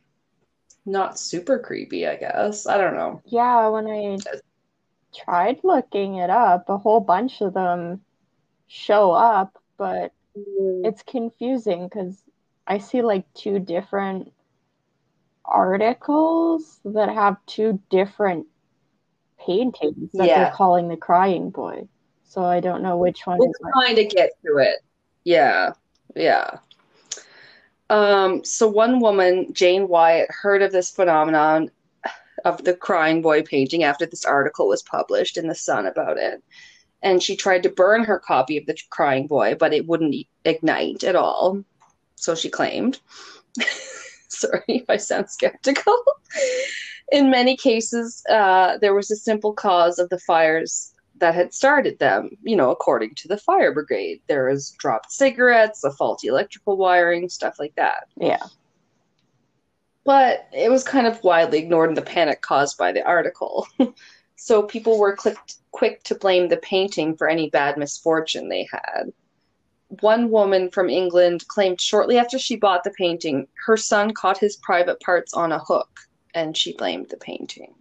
not 0.87 1.19
super 1.19 1.59
creepy, 1.59 2.07
I 2.07 2.17
guess. 2.17 2.67
I 2.67 2.79
don't 2.79 2.95
know. 2.95 3.23
Yeah, 3.27 3.69
when 3.69 3.87
I 3.87 4.17
tried 5.15 5.61
looking 5.63 6.17
it 6.17 6.31
up, 6.31 6.69
a 6.69 6.79
whole 6.79 7.01
bunch 7.01 7.41
of 7.41 7.55
them 7.55 8.01
show 8.69 9.11
up, 9.13 9.61
but 9.77 10.13
mm. 10.37 10.87
it's 10.87 11.03
confusing 11.03 11.85
because 11.85 12.23
I 12.67 12.79
see 12.79 13.03
like 13.03 13.33
two 13.35 13.59
different 13.59 14.33
articles 15.49 16.81
that 16.85 17.09
have 17.09 17.37
two 17.47 17.81
different 17.91 18.47
paintings 19.45 20.11
that 20.13 20.27
yeah. 20.27 20.45
they're 20.45 20.53
calling 20.53 20.89
the 20.89 20.97
crying 20.97 21.51
boy. 21.51 21.89
So 22.25 22.45
I 22.45 22.61
don't 22.61 22.83
know 22.83 22.97
which 22.97 23.27
one 23.27 23.39
we'll 23.39 23.53
trying 23.73 23.97
to 23.97 24.05
get 24.05 24.33
to 24.45 24.59
it. 24.59 24.77
Yeah. 25.25 25.73
Yeah. 26.15 26.59
Um, 27.91 28.45
so 28.45 28.69
one 28.69 29.01
woman, 29.01 29.53
Jane 29.53 29.89
Wyatt, 29.89 30.31
heard 30.31 30.63
of 30.63 30.73
this 30.73 30.91
phenomenon 30.91 31.71
of 32.45 32.63
the 32.65 32.75
crying 32.75 33.23
boy 33.23 33.43
painting 33.43 33.83
after 33.83 34.07
this 34.07 34.25
article 34.25 34.69
was 34.69 34.83
published 34.83 35.37
in 35.37 35.49
the 35.49 35.55
Sun 35.55 35.87
about 35.87 36.19
it. 36.19 36.43
And 37.03 37.23
she 37.23 37.37
tried 37.37 37.63
to 37.63 37.71
burn 37.71 38.05
her 38.05 38.19
copy 38.19 38.57
of 38.57 38.67
the 38.67 38.77
crying 38.91 39.27
boy, 39.27 39.55
but 39.55 39.73
it 39.73 39.87
wouldn't 39.87 40.15
ignite 40.45 41.05
at 41.05 41.17
all. 41.17 41.65
So 42.17 42.35
she 42.35 42.51
claimed. 42.51 43.01
Sorry 44.31 44.63
if 44.69 44.85
I 44.89 44.97
sound 44.97 45.31
skeptical. 45.31 45.97
in 47.13 47.31
many 47.31 47.57
cases, 47.57 48.23
uh, 48.31 48.79
there 48.79 48.95
was 48.95 49.11
a 49.11 49.17
simple 49.17 49.53
cause 49.53 49.99
of 49.99 50.09
the 50.11 50.19
fires 50.19 50.95
that 51.21 51.35
had 51.35 51.53
started 51.53 51.99
them, 51.99 52.31
you 52.43 52.57
know, 52.57 52.71
according 52.71 53.15
to 53.17 53.29
the 53.29 53.39
fire 53.39 53.73
brigade. 53.73 54.21
There 54.29 54.49
was 54.49 54.71
dropped 54.79 55.11
cigarettes, 55.11 55.83
a 55.85 55.91
faulty 55.91 56.29
electrical 56.29 56.77
wiring, 56.77 57.29
stuff 57.29 57.59
like 57.59 57.75
that. 57.77 58.09
Yeah. 58.17 58.43
But 60.05 60.49
it 60.53 60.71
was 60.71 60.85
kind 60.85 61.07
of 61.07 61.23
widely 61.25 61.59
ignored 61.59 61.91
in 61.91 61.95
the 61.95 62.03
panic 62.03 62.41
caused 62.41 62.79
by 62.79 62.93
the 62.93 63.05
article. 63.05 63.67
so 64.37 64.63
people 64.63 64.99
were 64.99 65.17
clicked, 65.17 65.57
quick 65.73 66.03
to 66.05 66.15
blame 66.15 66.49
the 66.49 66.57
painting 66.59 67.17
for 67.17 67.29
any 67.29 67.51
bad 67.51 67.77
misfortune 67.77 68.49
they 68.49 68.69
had. 68.71 69.13
One 70.01 70.31
woman 70.31 70.71
from 70.71 70.91
England 70.91 71.49
claimed 71.49 71.81
shortly 71.81 72.19
after 72.19 72.39
she 72.39 72.57
bought 72.57 72.85
the 72.85 72.91
painting, 72.91 73.49
her 73.67 73.77
son 73.77 74.13
caught 74.13 74.39
his 74.39 74.57
private 74.57 75.01
parts 75.01 75.33
on 75.33 75.51
a 75.51 75.59
hook, 75.59 76.01
and 76.35 76.57
she 76.57 76.75
blamed 76.75 77.09
the 77.09 77.17
painting. 77.17 77.75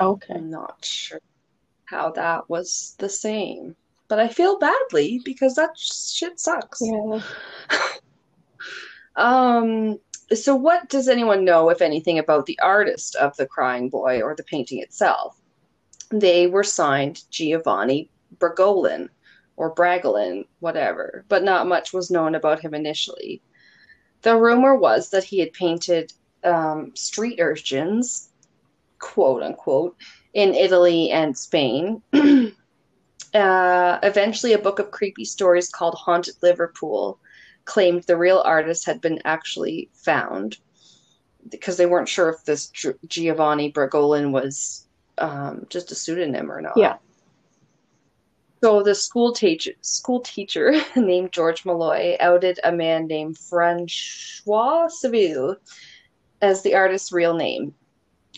Okay. 0.00 0.34
I'm 0.34 0.50
not 0.50 0.84
sure 0.84 1.20
how 1.86 2.10
that 2.12 2.48
was 2.48 2.94
the 2.98 3.08
same. 3.08 3.76
But 4.08 4.20
I 4.20 4.28
feel 4.28 4.58
badly 4.58 5.20
because 5.24 5.54
that 5.56 5.76
shit 5.76 6.38
sucks. 6.38 6.80
Yeah. 6.80 7.20
um 9.16 9.98
so 10.34 10.54
what 10.54 10.88
does 10.88 11.08
anyone 11.08 11.44
know 11.44 11.70
if 11.70 11.80
anything 11.80 12.18
about 12.18 12.46
the 12.46 12.58
artist 12.60 13.14
of 13.16 13.36
the 13.36 13.46
crying 13.46 13.88
boy 13.88 14.20
or 14.22 14.34
the 14.34 14.42
painting 14.44 14.80
itself? 14.80 15.40
They 16.10 16.46
were 16.46 16.64
signed 16.64 17.22
Giovanni 17.30 18.10
Bragolin 18.38 19.08
or 19.56 19.74
Bragolin, 19.74 20.46
whatever, 20.60 21.24
but 21.28 21.42
not 21.42 21.66
much 21.66 21.92
was 21.92 22.10
known 22.10 22.34
about 22.34 22.60
him 22.60 22.74
initially. 22.74 23.40
The 24.22 24.36
rumor 24.36 24.74
was 24.74 25.10
that 25.10 25.24
he 25.24 25.38
had 25.38 25.52
painted 25.52 26.12
um, 26.44 26.94
street 26.94 27.40
urchins, 27.40 28.28
quote 28.98 29.42
unquote, 29.42 29.96
in 30.34 30.54
Italy 30.54 31.10
and 31.10 31.36
Spain. 31.36 32.02
uh, 32.12 33.98
eventually, 34.02 34.52
a 34.52 34.58
book 34.58 34.78
of 34.78 34.90
creepy 34.90 35.24
stories 35.24 35.68
called 35.68 35.94
Haunted 35.94 36.36
Liverpool 36.42 37.18
claimed 37.64 38.04
the 38.04 38.16
real 38.16 38.42
artist 38.44 38.86
had 38.86 39.00
been 39.00 39.20
actually 39.24 39.90
found 39.92 40.56
because 41.50 41.76
they 41.76 41.86
weren't 41.86 42.08
sure 42.08 42.28
if 42.30 42.44
this 42.44 42.70
Giovanni 43.06 43.72
Bragolin 43.72 44.32
was 44.32 44.86
um, 45.18 45.66
just 45.68 45.92
a 45.92 45.94
pseudonym 45.94 46.50
or 46.50 46.60
not. 46.60 46.76
Yeah. 46.76 46.96
So 48.66 48.82
the 48.82 48.96
school 48.96 49.32
teacher, 49.32 49.74
school 49.82 50.18
teacher 50.18 50.74
named 50.96 51.30
George 51.30 51.64
Malloy 51.64 52.16
outed 52.18 52.58
a 52.64 52.72
man 52.72 53.06
named 53.06 53.38
Francois 53.38 54.88
Seville 54.88 55.54
as 56.42 56.62
the 56.62 56.74
artist's 56.74 57.12
real 57.12 57.34
name. 57.34 57.72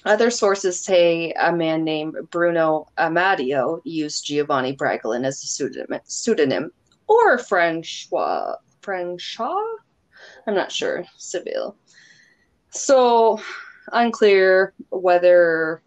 Other 0.04 0.30
sources 0.30 0.78
say 0.78 1.32
a 1.32 1.50
man 1.50 1.82
named 1.82 2.14
Bruno 2.28 2.88
Amadio 2.98 3.80
used 3.84 4.26
Giovanni 4.26 4.76
Bragolin 4.76 5.24
as 5.24 5.42
a 5.42 5.46
pseudonym, 5.46 5.98
pseudonym 6.04 6.72
or 7.06 7.38
Francois 7.38 8.56
Francois? 8.82 9.76
I'm 10.46 10.54
not 10.54 10.70
sure. 10.70 11.06
Seville. 11.16 11.74
So 12.68 13.40
unclear 13.94 14.74
whether 14.90 15.80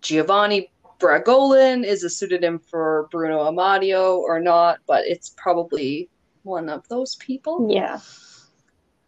Giovanni 0.00 0.72
Bragolin 0.98 1.84
is 1.84 2.02
a 2.02 2.10
pseudonym 2.10 2.58
for 2.58 3.08
Bruno 3.10 3.38
Amadio 3.50 4.18
or 4.18 4.40
not, 4.40 4.80
but 4.86 5.06
it's 5.06 5.30
probably 5.30 6.08
one 6.42 6.68
of 6.68 6.86
those 6.88 7.16
people. 7.16 7.68
Yeah. 7.70 8.00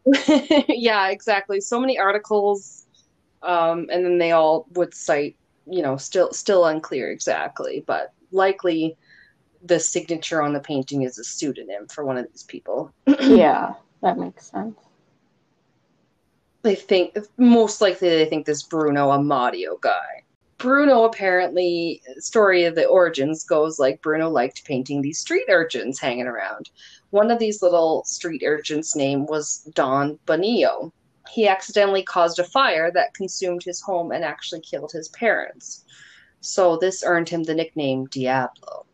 yeah, 0.69 1.09
exactly. 1.09 1.61
So 1.61 1.81
many 1.81 1.99
articles, 1.99 2.87
um, 3.43 3.89
and 3.91 4.05
then 4.05 4.19
they 4.19 4.33
all 4.33 4.67
would 4.73 4.95
cite, 4.95 5.37
you 5.69 5.83
know, 5.83 5.97
still 5.97 6.33
still 6.33 6.67
unclear 6.67 7.11
exactly, 7.11 7.85
but 7.87 8.13
likely 8.31 8.97
the 9.65 9.79
signature 9.79 10.43
on 10.43 10.53
the 10.53 10.61
painting 10.61 11.03
is 11.03 11.19
a 11.19 11.25
pseudonym 11.25 11.87
for 11.89 12.05
one 12.05 12.17
of 12.17 12.27
these 12.31 12.45
people. 12.45 12.93
yeah, 13.21 13.75
that 14.03 14.19
makes 14.19 14.51
sense. 14.51 14.79
They 16.63 16.75
think 16.75 17.17
most 17.37 17.81
likely 17.81 18.09
they 18.11 18.27
think 18.27 18.47
this 18.47 18.63
Bruno 18.63 19.11
Amadio 19.11 19.81
guy. 19.81 20.25
Bruno 20.61 21.05
apparently 21.05 22.03
story 22.19 22.65
of 22.65 22.75
the 22.75 22.85
origins 22.85 23.45
goes 23.45 23.79
like 23.79 24.03
Bruno 24.03 24.29
liked 24.29 24.67
painting 24.67 25.01
these 25.01 25.19
street 25.19 25.47
urchins 25.49 25.99
hanging 25.99 26.27
around. 26.27 26.69
One 27.09 27.31
of 27.31 27.39
these 27.39 27.63
little 27.63 28.05
street 28.05 28.43
urchins' 28.45 28.95
name 28.95 29.25
was 29.25 29.67
Don 29.75 30.19
Bonillo. 30.27 30.93
He 31.31 31.49
accidentally 31.49 32.03
caused 32.03 32.39
a 32.39 32.45
fire 32.45 32.91
that 32.93 33.15
consumed 33.15 33.63
his 33.65 33.81
home 33.81 34.13
and 34.13 34.23
actually 34.23 34.61
killed 34.61 34.93
his 34.93 35.09
parents. 35.09 35.83
So 36.43 36.77
this 36.77 37.03
earned 37.07 37.31
him 37.31 37.45
the 37.45 37.55
nickname 37.55 38.05
Diablo. 38.07 38.85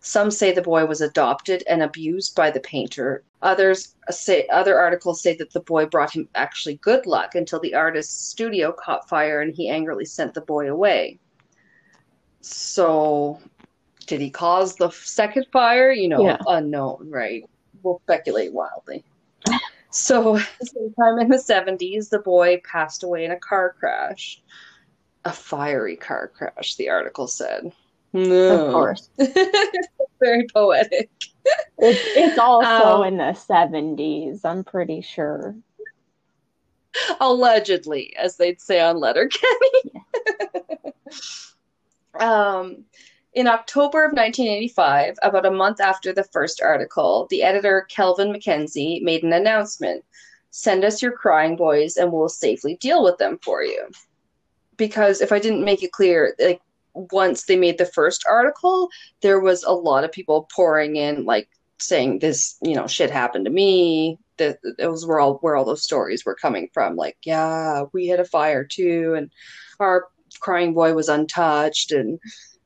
Some 0.00 0.30
say 0.30 0.52
the 0.52 0.62
boy 0.62 0.86
was 0.86 1.00
adopted 1.00 1.64
and 1.68 1.82
abused 1.82 2.34
by 2.34 2.50
the 2.50 2.60
painter. 2.60 3.24
Others 3.42 3.94
say 4.10 4.46
other 4.48 4.78
articles 4.78 5.22
say 5.22 5.36
that 5.36 5.52
the 5.52 5.60
boy 5.60 5.86
brought 5.86 6.12
him 6.12 6.28
actually 6.34 6.76
good 6.76 7.06
luck 7.06 7.34
until 7.34 7.60
the 7.60 7.74
artist's 7.74 8.28
studio 8.28 8.72
caught 8.72 9.08
fire 9.08 9.40
and 9.40 9.54
he 9.54 9.68
angrily 9.68 10.04
sent 10.04 10.34
the 10.34 10.40
boy 10.40 10.70
away. 10.70 11.18
So, 12.40 13.40
did 14.06 14.20
he 14.20 14.30
cause 14.30 14.76
the 14.76 14.90
second 14.90 15.46
fire? 15.52 15.90
You 15.92 16.08
know, 16.08 16.24
Yeah. 16.24 16.38
unknown, 16.46 17.10
right? 17.10 17.44
We'll 17.82 18.00
speculate 18.04 18.52
wildly. 18.52 19.04
So, 19.90 20.38
sometime 20.62 21.18
in 21.18 21.28
the 21.28 21.38
70s, 21.38 22.08
the 22.08 22.20
boy 22.20 22.60
passed 22.70 23.02
away 23.02 23.24
in 23.24 23.32
a 23.32 23.38
car 23.38 23.74
crash. 23.78 24.40
A 25.24 25.32
fiery 25.32 25.96
car 25.96 26.28
crash, 26.28 26.76
the 26.76 26.88
article 26.88 27.26
said. 27.26 27.72
No. 28.12 28.66
Of 28.66 28.72
course. 28.72 29.10
Very 30.20 30.46
poetic. 30.52 31.10
It's, 31.78 32.00
it's 32.16 32.38
also 32.38 33.02
Um, 33.02 33.04
in 33.04 33.16
the 33.18 33.32
70s, 33.32 34.44
I'm 34.44 34.64
pretty 34.64 35.00
sure. 35.00 35.54
Allegedly, 37.20 38.16
as 38.16 38.36
they'd 38.36 38.60
say 38.60 38.80
on 38.80 38.98
Letterkenny. 38.98 40.04
um, 42.18 42.84
in 43.34 43.46
October 43.46 44.04
of 44.04 44.12
1985, 44.12 45.16
about 45.22 45.46
a 45.46 45.50
month 45.50 45.80
after 45.80 46.12
the 46.12 46.24
first 46.24 46.60
article, 46.60 47.26
the 47.30 47.42
editor 47.42 47.86
Kelvin 47.88 48.32
MacKenzie 48.32 49.02
made 49.02 49.22
an 49.22 49.32
announcement 49.32 50.04
send 50.50 50.84
us 50.84 51.02
your 51.02 51.12
crying 51.12 51.56
boys 51.56 51.96
and 51.96 52.10
we'll 52.10 52.28
safely 52.28 52.76
deal 52.76 53.04
with 53.04 53.18
them 53.18 53.38
for 53.42 53.62
you. 53.62 53.86
Because 54.76 55.20
if 55.20 55.30
I 55.30 55.38
didn't 55.38 55.64
make 55.64 55.82
it 55.82 55.92
clear, 55.92 56.34
like 56.38 56.60
once 57.12 57.44
they 57.44 57.56
made 57.56 57.78
the 57.78 57.86
first 57.86 58.24
article, 58.28 58.88
there 59.22 59.40
was 59.40 59.62
a 59.64 59.72
lot 59.72 60.04
of 60.04 60.12
people 60.12 60.48
pouring 60.54 60.96
in, 60.96 61.24
like 61.24 61.48
saying 61.78 62.18
this, 62.18 62.56
you 62.62 62.74
know, 62.74 62.86
shit 62.86 63.10
happened 63.10 63.44
to 63.44 63.50
me. 63.50 64.18
That 64.38 64.58
it 64.78 64.86
was 64.86 65.04
where 65.04 65.18
all 65.18 65.34
where 65.38 65.56
all 65.56 65.64
those 65.64 65.82
stories 65.82 66.24
were 66.24 66.36
coming 66.36 66.68
from. 66.72 66.94
Like, 66.96 67.16
yeah, 67.24 67.84
we 67.92 68.06
had 68.06 68.20
a 68.20 68.24
fire 68.24 68.64
too, 68.64 69.14
and 69.16 69.30
our 69.80 70.06
crying 70.40 70.74
boy 70.74 70.94
was 70.94 71.08
untouched, 71.08 71.90
and 71.90 72.20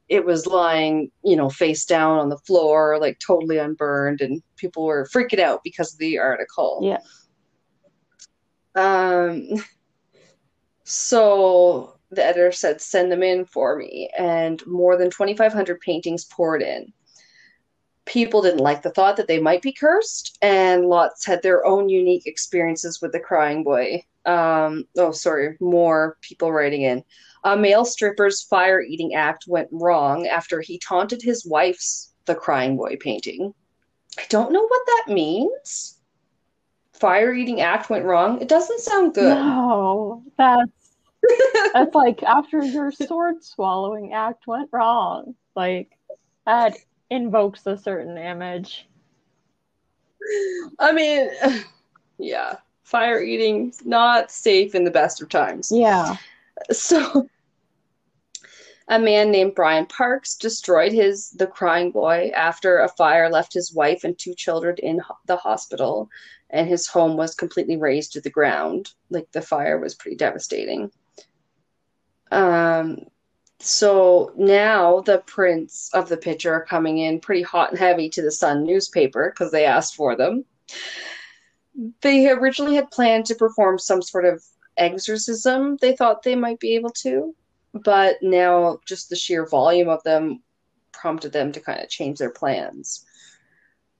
it 0.08 0.26
was 0.26 0.46
lying, 0.46 1.10
you 1.24 1.36
know, 1.36 1.48
face 1.48 1.86
down 1.86 2.18
on 2.18 2.28
the 2.28 2.36
floor, 2.38 2.98
like 3.00 3.18
totally 3.18 3.56
unburned, 3.56 4.20
and 4.20 4.42
people 4.56 4.84
were 4.84 5.08
freaking 5.14 5.40
out 5.40 5.60
because 5.64 5.94
of 5.94 5.98
the 5.98 6.18
article. 6.18 6.80
Yeah. 6.82 6.98
Um, 8.74 9.48
so 10.84 11.91
the 12.12 12.24
editor 12.24 12.52
said, 12.52 12.80
send 12.80 13.10
them 13.10 13.22
in 13.22 13.44
for 13.44 13.76
me. 13.76 14.10
And 14.16 14.64
more 14.66 14.96
than 14.96 15.10
2,500 15.10 15.80
paintings 15.80 16.24
poured 16.26 16.62
in. 16.62 16.92
People 18.04 18.42
didn't 18.42 18.60
like 18.60 18.82
the 18.82 18.90
thought 18.90 19.16
that 19.16 19.28
they 19.28 19.40
might 19.40 19.62
be 19.62 19.72
cursed, 19.72 20.36
and 20.42 20.86
lots 20.86 21.24
had 21.24 21.40
their 21.42 21.64
own 21.64 21.88
unique 21.88 22.26
experiences 22.26 23.00
with 23.00 23.12
the 23.12 23.20
crying 23.20 23.62
boy. 23.62 24.04
Um, 24.26 24.84
oh, 24.98 25.12
sorry, 25.12 25.56
more 25.60 26.18
people 26.20 26.52
writing 26.52 26.82
in. 26.82 27.04
A 27.44 27.56
male 27.56 27.84
stripper's 27.84 28.42
fire 28.42 28.80
eating 28.80 29.14
act 29.14 29.44
went 29.46 29.68
wrong 29.70 30.26
after 30.26 30.60
he 30.60 30.78
taunted 30.78 31.22
his 31.22 31.46
wife's 31.46 32.12
The 32.26 32.34
Crying 32.34 32.76
Boy 32.76 32.96
painting. 33.00 33.54
I 34.18 34.24
don't 34.28 34.52
know 34.52 34.66
what 34.66 34.86
that 34.86 35.14
means. 35.14 35.98
Fire 36.92 37.32
eating 37.32 37.60
act 37.60 37.88
went 37.90 38.04
wrong. 38.04 38.40
It 38.40 38.48
doesn't 38.48 38.80
sound 38.80 39.14
good. 39.14 39.36
No, 39.36 40.22
that's 40.36 40.81
that's 41.72 41.94
like 41.94 42.22
after 42.22 42.62
your 42.62 42.90
sword 42.92 43.42
swallowing 43.42 44.12
act 44.12 44.46
went 44.46 44.68
wrong. 44.72 45.34
Like 45.54 45.96
that 46.46 46.76
invokes 47.10 47.66
a 47.66 47.76
certain 47.76 48.16
image. 48.18 48.88
I 50.78 50.92
mean, 50.92 51.30
yeah, 52.18 52.56
fire 52.82 53.22
eating 53.22 53.72
not 53.84 54.30
safe 54.30 54.74
in 54.74 54.84
the 54.84 54.90
best 54.90 55.22
of 55.22 55.28
times. 55.28 55.70
Yeah. 55.72 56.16
So, 56.70 57.28
a 58.88 58.98
man 58.98 59.30
named 59.30 59.54
Brian 59.54 59.86
Parks 59.86 60.36
destroyed 60.36 60.92
his 60.92 61.30
The 61.30 61.46
Crying 61.46 61.90
Boy 61.90 62.30
after 62.34 62.78
a 62.78 62.88
fire 62.88 63.30
left 63.30 63.54
his 63.54 63.72
wife 63.72 64.04
and 64.04 64.18
two 64.18 64.34
children 64.34 64.76
in 64.78 64.98
ho- 64.98 65.16
the 65.26 65.36
hospital, 65.36 66.10
and 66.50 66.68
his 66.68 66.86
home 66.86 67.16
was 67.16 67.34
completely 67.34 67.76
razed 67.76 68.12
to 68.12 68.20
the 68.20 68.30
ground. 68.30 68.92
Like 69.08 69.32
the 69.32 69.42
fire 69.42 69.78
was 69.78 69.94
pretty 69.94 70.16
devastating. 70.16 70.90
Um, 72.32 72.98
so 73.60 74.32
now 74.36 75.02
the 75.02 75.18
prints 75.18 75.90
of 75.92 76.08
the 76.08 76.16
picture 76.16 76.52
are 76.52 76.64
coming 76.64 76.98
in 76.98 77.20
pretty 77.20 77.42
hot 77.42 77.70
and 77.70 77.78
heavy 77.78 78.08
to 78.10 78.22
the 78.22 78.30
Sun 78.30 78.64
newspaper 78.64 79.30
because 79.30 79.52
they 79.52 79.66
asked 79.66 79.94
for 79.94 80.16
them. 80.16 80.44
They 82.00 82.28
originally 82.30 82.74
had 82.74 82.90
planned 82.90 83.26
to 83.26 83.34
perform 83.34 83.78
some 83.78 84.02
sort 84.02 84.24
of 84.24 84.42
exorcism, 84.76 85.76
they 85.80 85.94
thought 85.94 86.22
they 86.22 86.34
might 86.34 86.58
be 86.58 86.74
able 86.74 86.90
to, 86.90 87.34
but 87.72 88.16
now 88.22 88.78
just 88.86 89.10
the 89.10 89.16
sheer 89.16 89.46
volume 89.46 89.88
of 89.88 90.02
them 90.02 90.42
prompted 90.92 91.32
them 91.32 91.52
to 91.52 91.60
kind 91.60 91.80
of 91.80 91.88
change 91.88 92.18
their 92.18 92.30
plans. 92.30 93.04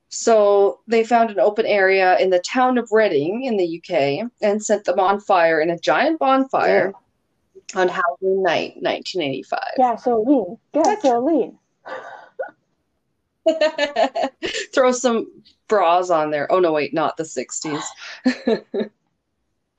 So 0.09 0.81
they 0.87 1.05
found 1.05 1.31
an 1.31 1.41
open 1.41 1.67
area 1.67 2.19
in 2.19 2.31
the 2.31 2.41
town 2.41 2.79
of 2.79 2.89
Reading 2.93 3.45
in 3.45 3.57
the 3.57 3.79
UK 3.79 4.31
and 4.43 4.63
set 4.63 4.85
them 4.85 4.99
on 4.99 5.21
fire 5.21 5.61
in 5.61 5.71
a 5.71 5.79
giant 5.79 6.19
bonfire 6.19 6.93
on 7.75 7.89
Halloween 7.89 8.43
night, 8.43 8.75
1985. 8.81 9.61
Gasoline. 9.77 10.59
Gasoline. 10.73 11.59
Throw 14.75 14.93
some 14.93 15.43
bras 15.69 16.11
on 16.11 16.31
there. 16.31 16.51
Oh 16.51 16.61
no, 16.61 16.73
wait, 16.73 16.95
not 16.95 17.17
the 17.17 17.23
60s. 17.25 17.83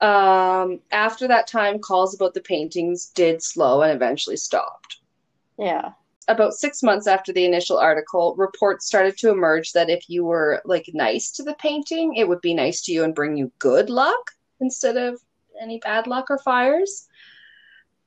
um, 0.00 0.80
after 0.90 1.28
that 1.28 1.46
time, 1.46 1.78
calls 1.78 2.14
about 2.14 2.34
the 2.34 2.40
paintings 2.40 3.06
did 3.06 3.42
slow 3.42 3.82
and 3.82 3.92
eventually 3.92 4.36
stopped. 4.36 4.98
Yeah. 5.58 5.92
About 6.26 6.54
six 6.54 6.82
months 6.82 7.06
after 7.06 7.32
the 7.32 7.44
initial 7.44 7.78
article, 7.78 8.34
reports 8.36 8.86
started 8.86 9.16
to 9.18 9.30
emerge 9.30 9.72
that 9.72 9.90
if 9.90 10.08
you 10.08 10.24
were 10.24 10.62
like 10.64 10.88
nice 10.94 11.30
to 11.32 11.42
the 11.42 11.54
painting, 11.54 12.14
it 12.16 12.26
would 12.26 12.40
be 12.40 12.54
nice 12.54 12.82
to 12.82 12.92
you 12.92 13.04
and 13.04 13.14
bring 13.14 13.36
you 13.36 13.52
good 13.58 13.90
luck 13.90 14.30
instead 14.60 14.96
of 14.96 15.20
any 15.60 15.78
bad 15.78 16.06
luck 16.06 16.30
or 16.30 16.38
fires. 16.38 17.08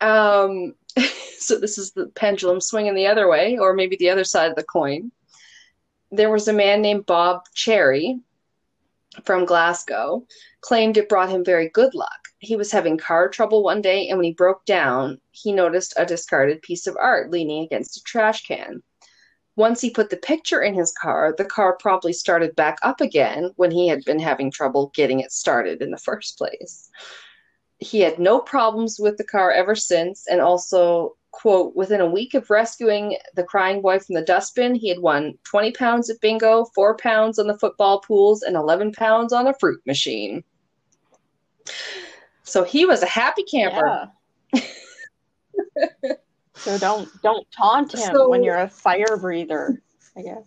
Um, 0.01 0.75
so 1.39 1.59
this 1.59 1.77
is 1.77 1.91
the 1.91 2.07
pendulum 2.07 2.61
swinging 2.61 2.95
the 2.95 3.07
other 3.07 3.27
way, 3.27 3.57
or 3.57 3.73
maybe 3.73 3.95
the 3.97 4.09
other 4.09 4.23
side 4.23 4.49
of 4.49 4.55
the 4.55 4.63
coin. 4.63 5.11
There 6.11 6.31
was 6.31 6.47
a 6.47 6.53
man 6.53 6.81
named 6.81 7.05
Bob 7.05 7.43
Cherry 7.53 8.19
from 9.23 9.45
Glasgow 9.45 10.25
claimed 10.61 10.97
it 10.97 11.09
brought 11.09 11.29
him 11.29 11.43
very 11.43 11.69
good 11.69 11.93
luck. 11.93 12.27
He 12.39 12.55
was 12.55 12.71
having 12.71 12.97
car 12.97 13.29
trouble 13.29 13.63
one 13.63 13.81
day, 13.81 14.07
and 14.07 14.17
when 14.17 14.25
he 14.25 14.33
broke 14.33 14.65
down, 14.65 15.19
he 15.31 15.51
noticed 15.51 15.93
a 15.97 16.05
discarded 16.05 16.61
piece 16.61 16.87
of 16.87 16.97
art 16.99 17.31
leaning 17.31 17.63
against 17.63 17.97
a 17.97 18.03
trash 18.03 18.43
can. 18.45 18.83
Once 19.55 19.81
he 19.81 19.89
put 19.89 20.11
the 20.11 20.17
picture 20.17 20.61
in 20.61 20.75
his 20.75 20.93
car, 21.01 21.33
the 21.35 21.45
car 21.45 21.75
promptly 21.77 22.13
started 22.13 22.55
back 22.55 22.77
up 22.83 23.01
again 23.01 23.51
when 23.55 23.71
he 23.71 23.87
had 23.87 24.05
been 24.05 24.19
having 24.19 24.51
trouble 24.51 24.91
getting 24.93 25.19
it 25.19 25.31
started 25.31 25.81
in 25.81 25.89
the 25.89 25.97
first 25.97 26.37
place. 26.37 26.91
He 27.79 27.99
had 27.99 28.17
no 28.19 28.39
problems 28.39 28.99
with 28.99 29.17
the 29.17 29.23
car 29.23 29.51
ever 29.51 29.75
since, 29.75 30.25
and 30.27 30.41
also, 30.41 31.15
quote, 31.31 31.75
within 31.75 32.01
a 32.01 32.09
week 32.09 32.33
of 32.33 32.49
rescuing 32.49 33.17
the 33.35 33.43
crying 33.43 33.81
boy 33.81 33.99
from 33.99 34.15
the 34.15 34.21
dustbin, 34.23 34.73
he 34.73 34.89
had 34.89 34.99
won 34.99 35.37
20 35.43 35.71
pounds 35.73 36.09
at 36.09 36.19
bingo, 36.19 36.65
4 36.73 36.97
pounds 36.97 37.37
on 37.37 37.47
the 37.47 37.57
football 37.59 37.99
pools, 37.99 38.41
and 38.41 38.55
11 38.55 38.93
pounds 38.93 39.31
on 39.31 39.45
a 39.47 39.53
fruit 39.59 39.81
machine. 39.85 40.43
So 42.43 42.63
he 42.63 42.85
was 42.85 43.03
a 43.03 43.07
happy 43.07 43.43
camper. 43.43 44.09
Yeah. 44.53 44.61
So 46.55 46.75
don't 46.79 47.07
don't 47.21 47.45
taunt 47.55 47.93
him 47.93 47.99
So- 48.15 48.29
when 48.29 48.43
you're 48.43 48.57
a 48.57 48.67
fire 48.67 49.15
breather, 49.17 49.79
I 50.17 50.23
guess. 50.23 50.43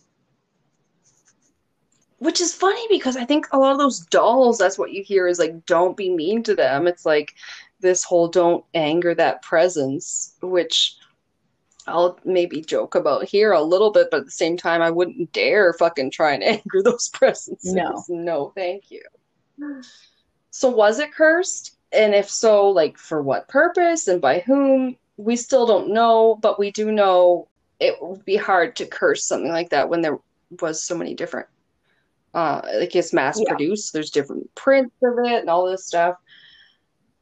Which 2.20 2.40
is 2.40 2.54
funny 2.54 2.86
because 2.88 3.16
I 3.16 3.24
think 3.24 3.48
a 3.50 3.58
lot 3.58 3.72
of 3.72 3.78
those 3.78 4.00
dolls, 4.00 4.58
that's 4.58 4.78
what 4.78 4.92
you 4.92 5.02
hear 5.02 5.26
is 5.26 5.38
like, 5.38 5.64
don't 5.64 5.96
be 5.96 6.10
mean 6.10 6.42
to 6.44 6.54
them. 6.54 6.86
It's 6.86 7.06
like 7.06 7.34
this 7.80 8.04
whole 8.04 8.28
don't 8.28 8.64
anger 8.74 9.14
that 9.14 9.40
presence, 9.40 10.34
which 10.42 10.96
I'll 11.86 12.18
maybe 12.24 12.60
joke 12.60 12.94
about 12.94 13.24
here 13.24 13.52
a 13.52 13.62
little 13.62 13.90
bit, 13.90 14.08
but 14.10 14.20
at 14.20 14.24
the 14.26 14.30
same 14.30 14.56
time, 14.56 14.82
I 14.82 14.90
wouldn't 14.90 15.32
dare 15.32 15.72
fucking 15.72 16.10
try 16.10 16.34
and 16.34 16.44
anger 16.44 16.82
those 16.82 17.08
presences. 17.08 17.74
No. 17.74 18.04
No, 18.08 18.52
thank 18.54 18.90
you. 18.90 19.02
So 20.50 20.68
was 20.68 20.98
it 20.98 21.12
cursed? 21.12 21.76
And 21.92 22.14
if 22.14 22.30
so, 22.30 22.68
like 22.68 22.98
for 22.98 23.22
what 23.22 23.48
purpose 23.48 24.08
and 24.08 24.20
by 24.20 24.40
whom? 24.40 24.96
We 25.16 25.36
still 25.36 25.66
don't 25.66 25.92
know, 25.92 26.38
but 26.40 26.58
we 26.58 26.70
do 26.70 26.92
know 26.92 27.48
it 27.78 27.96
would 28.00 28.24
be 28.24 28.36
hard 28.36 28.76
to 28.76 28.86
curse 28.86 29.24
something 29.24 29.50
like 29.50 29.70
that 29.70 29.88
when 29.88 30.00
there 30.00 30.18
was 30.60 30.82
so 30.82 30.96
many 30.96 31.14
different 31.14 31.46
uh 32.34 32.60
like 32.78 32.94
it's 32.94 33.12
mass 33.12 33.40
Yeah. 33.40 33.48
produced. 33.48 33.92
There's 33.92 34.10
different 34.10 34.54
prints 34.54 34.94
of 35.02 35.14
it 35.24 35.40
and 35.40 35.50
all 35.50 35.66
this 35.70 35.86
stuff. 35.86 36.16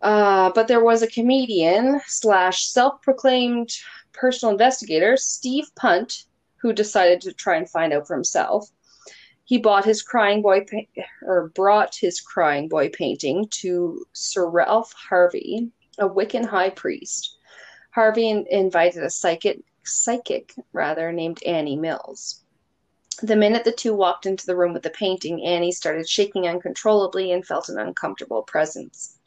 Uh 0.01 0.51
but 0.55 0.68
there 0.68 0.85
was 0.85 1.03
a 1.03 1.07
comedian 1.09 2.01
slash 2.07 2.66
self-proclaimed 2.66 3.71
personal 4.12 4.53
investigator 4.53 5.16
steve 5.16 5.66
punt 5.77 6.25
who 6.61 6.73
decided 6.73 7.21
to 7.23 7.33
try 7.33 7.57
and 7.57 7.68
find 7.71 7.92
out 7.92 8.07
for 8.07 8.14
himself. 8.14 8.68
He 9.44 9.59
bought 9.59 9.85
his 9.85 10.03
crying 10.03 10.42
boy 10.42 10.64
pa- 10.71 11.03
or 11.23 11.49
brought 11.55 11.94
his 11.94 12.21
crying 12.21 12.68
boy 12.68 12.90
painting 12.90 13.47
to 13.61 14.05
sir 14.12 14.49
ralph 14.49 14.92
harvey 14.92 15.71
a 15.99 16.09
wiccan 16.09 16.44
high 16.44 16.71
priest. 16.71 17.37
Harvey 17.92 18.29
in- 18.29 18.47
invited 18.51 19.03
a 19.03 19.11
psychic 19.11 19.61
psychic 19.85 20.55
rather 20.73 21.11
named 21.12 21.42
annie 21.44 21.77
mills 21.77 22.44
the 23.22 23.37
minute 23.37 23.64
the 23.64 23.72
two 23.72 23.94
walked 23.94 24.26
into 24.26 24.46
the 24.46 24.57
room 24.57 24.72
with 24.72 24.83
the 24.83 24.90
painting, 24.90 25.44
Annie 25.44 25.72
started 25.72 26.09
shaking 26.09 26.46
uncontrollably 26.46 27.33
and 27.33 27.44
felt 27.44 27.68
an 27.68 27.78
uncomfortable 27.78 28.42
presence. 28.42 29.18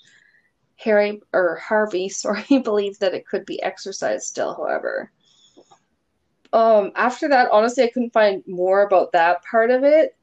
Harry 0.78 1.22
or 1.34 1.58
Harvey, 1.58 2.10
sorry, 2.10 2.60
believed 2.64 3.00
that 3.02 3.14
it 3.14 3.28
could 3.28 3.46
be 3.46 3.62
exorcised 3.62 4.26
still, 4.26 4.54
however. 4.56 5.12
Um, 6.54 6.92
after 6.96 7.30
that, 7.30 7.50
honestly, 7.52 7.84
I 7.84 7.90
couldn't 7.90 8.14
find 8.14 8.44
more 8.46 8.82
about 8.82 9.14
that 9.14 9.44
part 9.44 9.72
of 9.72 9.84
it, 9.84 10.16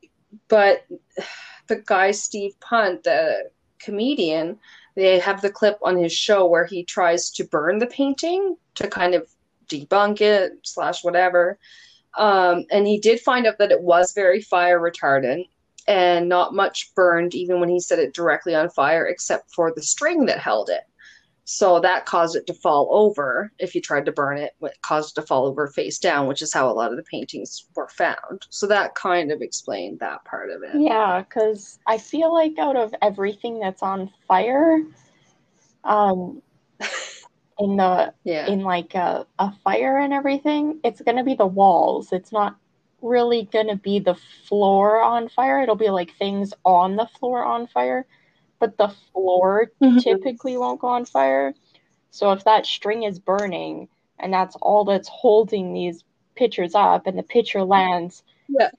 but 0.49 0.87
the 1.69 1.77
guy 1.77 2.11
Steve 2.11 2.59
Punt, 2.61 3.05
the 3.05 3.51
comedian, 3.79 4.59
they 4.95 5.19
have 5.19 5.41
the 5.41 5.51
clip 5.51 5.79
on 5.83 5.97
his 5.97 6.13
show 6.13 6.47
where 6.47 6.67
he 6.67 6.85
tries 6.85 7.31
to 7.31 7.45
burn 7.45 7.79
the 7.79 7.87
painting 7.87 8.57
to 8.75 8.89
kind 8.89 9.15
of 9.15 9.29
debunk 9.69 10.21
it 10.21 10.53
slash 10.65 11.05
whatever. 11.05 11.59
Um, 12.19 12.67
and 12.71 12.87
he 12.87 12.99
did 12.99 13.21
find 13.21 13.47
out 13.47 13.59
that 13.59 13.71
it 13.71 13.81
was 13.81 14.13
very 14.13 14.43
fire 14.43 14.81
retardant 14.81 15.49
and 15.87 16.29
not 16.29 16.55
much 16.55 16.95
burned 16.95 17.35
even 17.35 17.61
when 17.61 17.69
he 17.69 17.81
set 17.81 17.99
it 17.99 18.13
directly 18.13 18.55
on 18.55 18.69
fire 18.69 19.07
except 19.07 19.51
for 19.53 19.73
the 19.75 19.83
string 19.83 20.27
that 20.27 20.39
held 20.39 20.69
it. 20.69 20.83
So 21.51 21.81
that 21.81 22.05
caused 22.05 22.37
it 22.37 22.47
to 22.49 22.53
fall 22.53 22.91
over. 22.93 23.51
If 23.59 23.75
you 23.75 23.81
tried 23.81 24.05
to 24.05 24.13
burn 24.13 24.37
it, 24.37 24.55
it 24.61 24.83
caused 24.83 25.17
it 25.17 25.21
to 25.23 25.27
fall 25.27 25.47
over 25.47 25.67
face 25.69 25.99
down, 25.99 26.27
which 26.27 26.43
is 26.43 26.53
how 26.53 26.71
a 26.71 26.75
lot 26.75 26.91
of 26.91 26.99
the 26.99 27.05
paintings 27.05 27.65
were 27.75 27.89
found. 27.89 28.47
So 28.51 28.67
that 28.67 28.95
kind 28.95 29.33
of 29.33 29.41
explained 29.41 30.01
that 30.01 30.23
part 30.27 30.51
of 30.51 30.63
it. 30.63 30.79
Yeah, 30.79 31.23
because 31.23 31.79
I 31.87 31.97
feel 31.97 32.35
like 32.35 32.59
out 32.59 32.77
of 32.77 32.95
everything 33.01 33.61
that's 33.61 33.83
on 33.83 34.13
fire, 34.27 34.83
um, 35.85 36.43
in 37.59 37.77
the 37.77 38.13
Yeah. 38.25 38.47
in 38.49 38.61
like 38.63 38.95
a, 38.95 39.27
a 39.39 39.53
fire 39.65 39.99
and 39.99 40.13
everything, 40.13 40.81
it's 40.85 41.01
gonna 41.03 41.25
be 41.25 41.35
the 41.35 41.47
walls. 41.47 42.13
It's 42.13 42.33
not 42.33 42.57
really 43.03 43.45
gonna 43.53 43.77
be 43.77 43.99
the 44.01 44.15
floor 44.49 45.01
on 45.03 45.29
fire. 45.29 45.61
It'll 45.63 45.77
be 45.77 45.91
like 45.91 46.13
things 46.17 46.55
on 46.65 46.97
the 46.97 47.07
floor 47.07 47.45
on 47.45 47.67
fire, 47.67 48.07
but 48.59 48.77
the 48.79 48.89
floor 49.13 49.71
typically 49.99 50.57
won't 50.57 50.81
go 50.81 50.89
on 50.89 51.05
fire. 51.05 51.55
So 52.11 52.33
if 52.33 52.45
that 52.45 52.67
string 52.67 53.03
is 53.05 53.19
burning 53.19 53.89
and 54.19 54.33
that's 54.33 54.57
all 54.57 54.85
that's 54.85 55.09
holding 55.09 55.73
these 55.75 56.05
pictures 56.35 56.75
up 56.75 57.07
and 57.07 57.19
the 57.19 57.23
picture 57.23 57.65
lands 57.65 58.23
Yeah. 58.49 58.71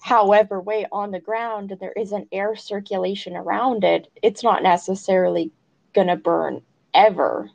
however 0.00 0.60
way 0.60 0.86
on 0.92 1.10
the 1.10 1.20
ground 1.20 1.70
and 1.70 1.80
there 1.80 1.92
isn't 1.92 2.28
air 2.32 2.54
circulation 2.56 3.36
around 3.36 3.84
it, 3.84 4.08
it's 4.22 4.42
not 4.42 4.62
necessarily 4.62 5.50
gonna 5.94 6.16
burn 6.16 6.62
ever. 6.94 7.50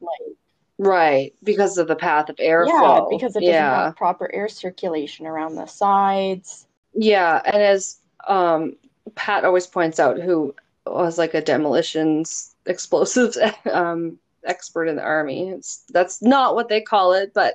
Like 0.00 0.36
Right. 0.78 1.34
Because 1.42 1.76
of 1.76 1.88
the 1.88 1.96
path 1.96 2.28
of 2.28 2.36
airflow. 2.36 2.68
yeah, 2.68 3.06
because 3.10 3.36
it 3.36 3.40
doesn't 3.40 3.52
yeah. 3.52 3.84
have 3.86 3.96
proper 3.96 4.32
air 4.32 4.48
circulation 4.48 5.26
around 5.26 5.56
the 5.56 5.66
sides. 5.66 6.66
Yeah, 6.94 7.42
and 7.44 7.62
as 7.62 7.98
um, 8.28 8.76
Pat 9.16 9.44
always 9.44 9.66
points 9.66 9.98
out, 9.98 10.20
who 10.20 10.54
was 10.86 11.18
like 11.18 11.34
a 11.34 11.42
demolitions 11.42 12.54
explosives 12.66 13.36
um, 13.72 14.18
expert 14.44 14.86
in 14.86 14.96
the 14.96 15.02
army, 15.02 15.50
it's, 15.50 15.84
that's 15.92 16.22
not 16.22 16.54
what 16.54 16.68
they 16.68 16.80
call 16.80 17.12
it, 17.12 17.32
but 17.34 17.54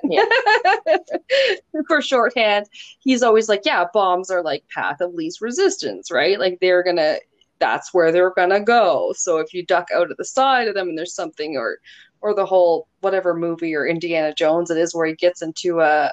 for 1.88 2.02
shorthand, 2.02 2.66
he's 3.00 3.22
always 3.22 3.48
like, 3.48 3.62
yeah, 3.64 3.86
bombs 3.92 4.30
are 4.30 4.42
like 4.42 4.64
path 4.68 5.00
of 5.00 5.14
least 5.14 5.40
resistance, 5.40 6.10
right? 6.10 6.38
Like 6.38 6.58
they're 6.60 6.82
gonna, 6.82 7.16
that's 7.58 7.94
where 7.94 8.12
they're 8.12 8.34
gonna 8.34 8.60
go. 8.60 9.14
So 9.16 9.38
if 9.38 9.54
you 9.54 9.64
duck 9.64 9.88
out 9.94 10.10
of 10.10 10.16
the 10.18 10.24
side 10.24 10.68
of 10.68 10.74
them 10.74 10.90
and 10.90 10.98
there's 10.98 11.14
something, 11.14 11.56
or 11.56 11.78
or 12.24 12.34
the 12.34 12.46
whole 12.46 12.88
whatever 13.02 13.34
movie 13.34 13.76
or 13.76 13.86
Indiana 13.86 14.34
Jones 14.34 14.70
it 14.70 14.78
is 14.78 14.94
where 14.94 15.06
he 15.06 15.14
gets 15.14 15.42
into 15.42 15.80
a 15.82 16.12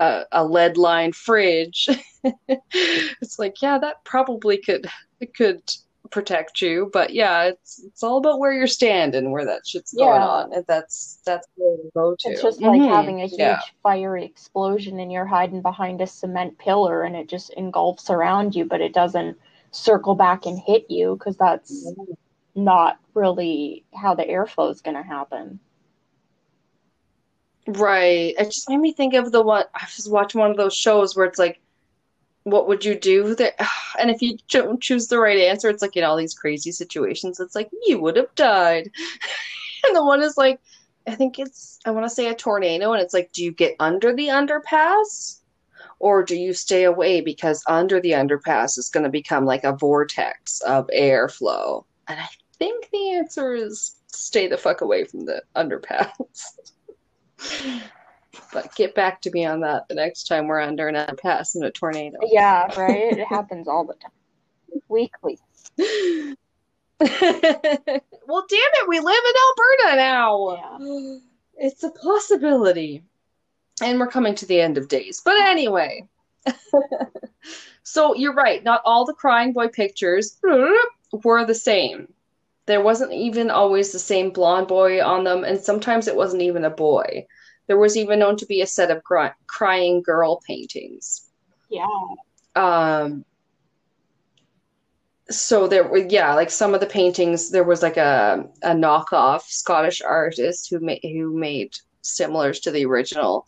a, 0.00 0.24
a 0.32 0.44
lead 0.44 0.76
lined 0.78 1.14
fridge. 1.14 1.88
it's 2.74 3.38
like, 3.38 3.62
yeah, 3.62 3.78
that 3.78 4.04
probably 4.04 4.58
could 4.58 4.86
it 5.20 5.34
could 5.34 5.62
protect 6.10 6.60
you, 6.62 6.90
but 6.92 7.14
yeah, 7.14 7.44
it's 7.44 7.82
it's 7.84 8.02
all 8.02 8.18
about 8.18 8.40
where 8.40 8.52
you're 8.52 8.66
standing, 8.66 9.30
where 9.30 9.44
that 9.46 9.62
shit's 9.66 9.94
going 9.94 10.22
on, 10.22 10.52
and 10.54 10.64
that's 10.68 11.20
that's 11.26 11.46
where 11.56 11.76
you 11.76 11.90
go 11.94 12.16
to. 12.18 12.28
It's 12.30 12.42
just 12.42 12.60
like 12.62 12.82
Mhm, 12.82 12.88
having 12.88 13.20
a 13.20 13.26
huge 13.26 13.38
yeah. 13.38 13.60
fiery 13.82 14.24
explosion 14.24 15.00
and 15.00 15.12
you're 15.12 15.26
hiding 15.26 15.62
behind 15.62 16.00
a 16.00 16.06
cement 16.06 16.58
pillar 16.58 17.02
and 17.02 17.16
it 17.16 17.28
just 17.28 17.50
engulfs 17.54 18.10
around 18.10 18.54
you, 18.56 18.64
but 18.64 18.80
it 18.80 18.92
doesn't 18.92 19.38
circle 19.70 20.14
back 20.14 20.46
and 20.46 20.58
hit 20.58 20.90
you 20.90 21.16
because 21.16 21.36
that's 21.36 21.94
not 22.54 22.98
really 23.14 23.84
how 23.94 24.14
the 24.14 24.24
airflow 24.24 24.70
is 24.70 24.80
going 24.80 24.96
to 24.96 25.02
happen. 25.02 25.60
Right. 27.66 28.34
It 28.38 28.44
just 28.46 28.68
made 28.68 28.78
me 28.78 28.92
think 28.92 29.14
of 29.14 29.30
the 29.30 29.42
one 29.42 29.64
I 29.74 29.86
was 29.96 30.08
watching 30.08 30.40
one 30.40 30.50
of 30.50 30.56
those 30.56 30.74
shows 30.74 31.14
where 31.14 31.26
it's 31.26 31.38
like, 31.38 31.60
what 32.44 32.66
would 32.66 32.84
you 32.84 32.98
do 32.98 33.34
there? 33.34 33.54
And 33.98 34.10
if 34.10 34.22
you 34.22 34.38
don't 34.48 34.82
choose 34.82 35.08
the 35.08 35.18
right 35.18 35.38
answer, 35.38 35.68
it's 35.68 35.82
like 35.82 35.96
in 35.96 36.02
all 36.02 36.16
these 36.16 36.34
crazy 36.34 36.72
situations, 36.72 37.38
it's 37.38 37.54
like 37.54 37.70
you 37.86 38.00
would 38.00 38.16
have 38.16 38.34
died. 38.34 38.90
And 39.84 39.96
the 39.96 40.04
one 40.04 40.22
is 40.22 40.36
like, 40.36 40.60
I 41.08 41.16
think 41.16 41.40
it's 41.40 41.80
I 41.84 41.90
want 41.90 42.06
to 42.06 42.14
say 42.14 42.28
a 42.28 42.34
tornado, 42.34 42.92
and 42.92 43.02
it's 43.02 43.12
like, 43.12 43.32
do 43.32 43.42
you 43.42 43.50
get 43.50 43.74
under 43.80 44.14
the 44.14 44.28
underpass? 44.28 45.40
Or 45.98 46.22
do 46.22 46.36
you 46.36 46.52
stay 46.52 46.84
away 46.84 47.20
because 47.20 47.64
under 47.68 48.00
the 48.00 48.12
underpass 48.12 48.78
is 48.78 48.88
going 48.88 49.04
to 49.04 49.10
become 49.10 49.44
like 49.44 49.64
a 49.64 49.76
vortex 49.76 50.60
of 50.60 50.88
airflow? 50.96 51.84
And 52.06 52.20
I 52.20 52.28
think 52.62 52.90
the 52.92 53.14
answer 53.14 53.54
is 53.54 53.96
stay 54.06 54.46
the 54.46 54.56
fuck 54.56 54.82
away 54.82 55.04
from 55.04 55.24
the 55.26 55.42
underpass. 55.56 56.12
But 58.52 58.74
get 58.76 58.94
back 58.94 59.20
to 59.22 59.30
me 59.32 59.44
on 59.44 59.60
that 59.60 59.88
the 59.88 59.96
next 59.96 60.28
time 60.28 60.46
we're 60.46 60.60
under 60.60 60.86
an 60.86 60.94
underpass 60.94 61.56
in 61.56 61.64
a 61.64 61.72
tornado. 61.72 62.18
Yeah, 62.30 62.68
right? 62.80 63.12
it 63.12 63.26
happens 63.26 63.66
all 63.66 63.84
the 63.84 63.94
time. 63.94 64.12
Weekly. 64.88 65.38
well, 65.78 66.36
damn 67.00 68.70
it, 68.74 68.88
we 68.88 69.00
live 69.00 69.24
in 69.24 69.90
Alberta 69.90 69.96
now. 69.96 71.20
It's 71.56 71.82
a 71.82 71.90
possibility. 71.90 73.02
And 73.82 73.98
we're 73.98 74.06
coming 74.06 74.36
to 74.36 74.46
the 74.46 74.60
end 74.60 74.78
of 74.78 74.86
days. 74.86 75.20
But 75.24 75.36
anyway. 75.40 76.06
so 77.82 78.14
you're 78.14 78.34
right, 78.34 78.62
not 78.62 78.82
all 78.84 79.04
the 79.04 79.14
crying 79.14 79.52
boy 79.52 79.68
pictures 79.68 80.38
mm, 80.44 80.72
were 81.24 81.44
the 81.44 81.54
same. 81.54 82.06
There 82.66 82.82
wasn't 82.82 83.12
even 83.12 83.50
always 83.50 83.92
the 83.92 83.98
same 83.98 84.30
blonde 84.30 84.68
boy 84.68 85.02
on 85.04 85.24
them, 85.24 85.44
and 85.44 85.58
sometimes 85.58 86.06
it 86.06 86.16
wasn't 86.16 86.42
even 86.42 86.64
a 86.64 86.70
boy. 86.70 87.26
There 87.66 87.78
was 87.78 87.96
even 87.96 88.18
known 88.18 88.36
to 88.36 88.46
be 88.46 88.60
a 88.60 88.66
set 88.66 88.90
of 88.90 89.02
cry- 89.04 89.34
crying 89.46 90.02
girl 90.02 90.40
paintings. 90.46 91.28
Yeah. 91.68 91.86
Um, 92.54 93.24
so 95.30 95.66
there 95.66 95.84
were, 95.88 95.98
yeah, 95.98 96.34
like 96.34 96.50
some 96.50 96.74
of 96.74 96.80
the 96.80 96.86
paintings, 96.86 97.50
there 97.50 97.64
was 97.64 97.82
like 97.82 97.96
a, 97.96 98.44
a 98.62 98.70
knockoff 98.70 99.42
Scottish 99.42 100.02
artist 100.02 100.68
who 100.70 100.80
made 100.80 101.00
who 101.02 101.32
made 101.34 101.74
similars 102.02 102.60
to 102.60 102.70
the 102.70 102.84
original 102.84 103.46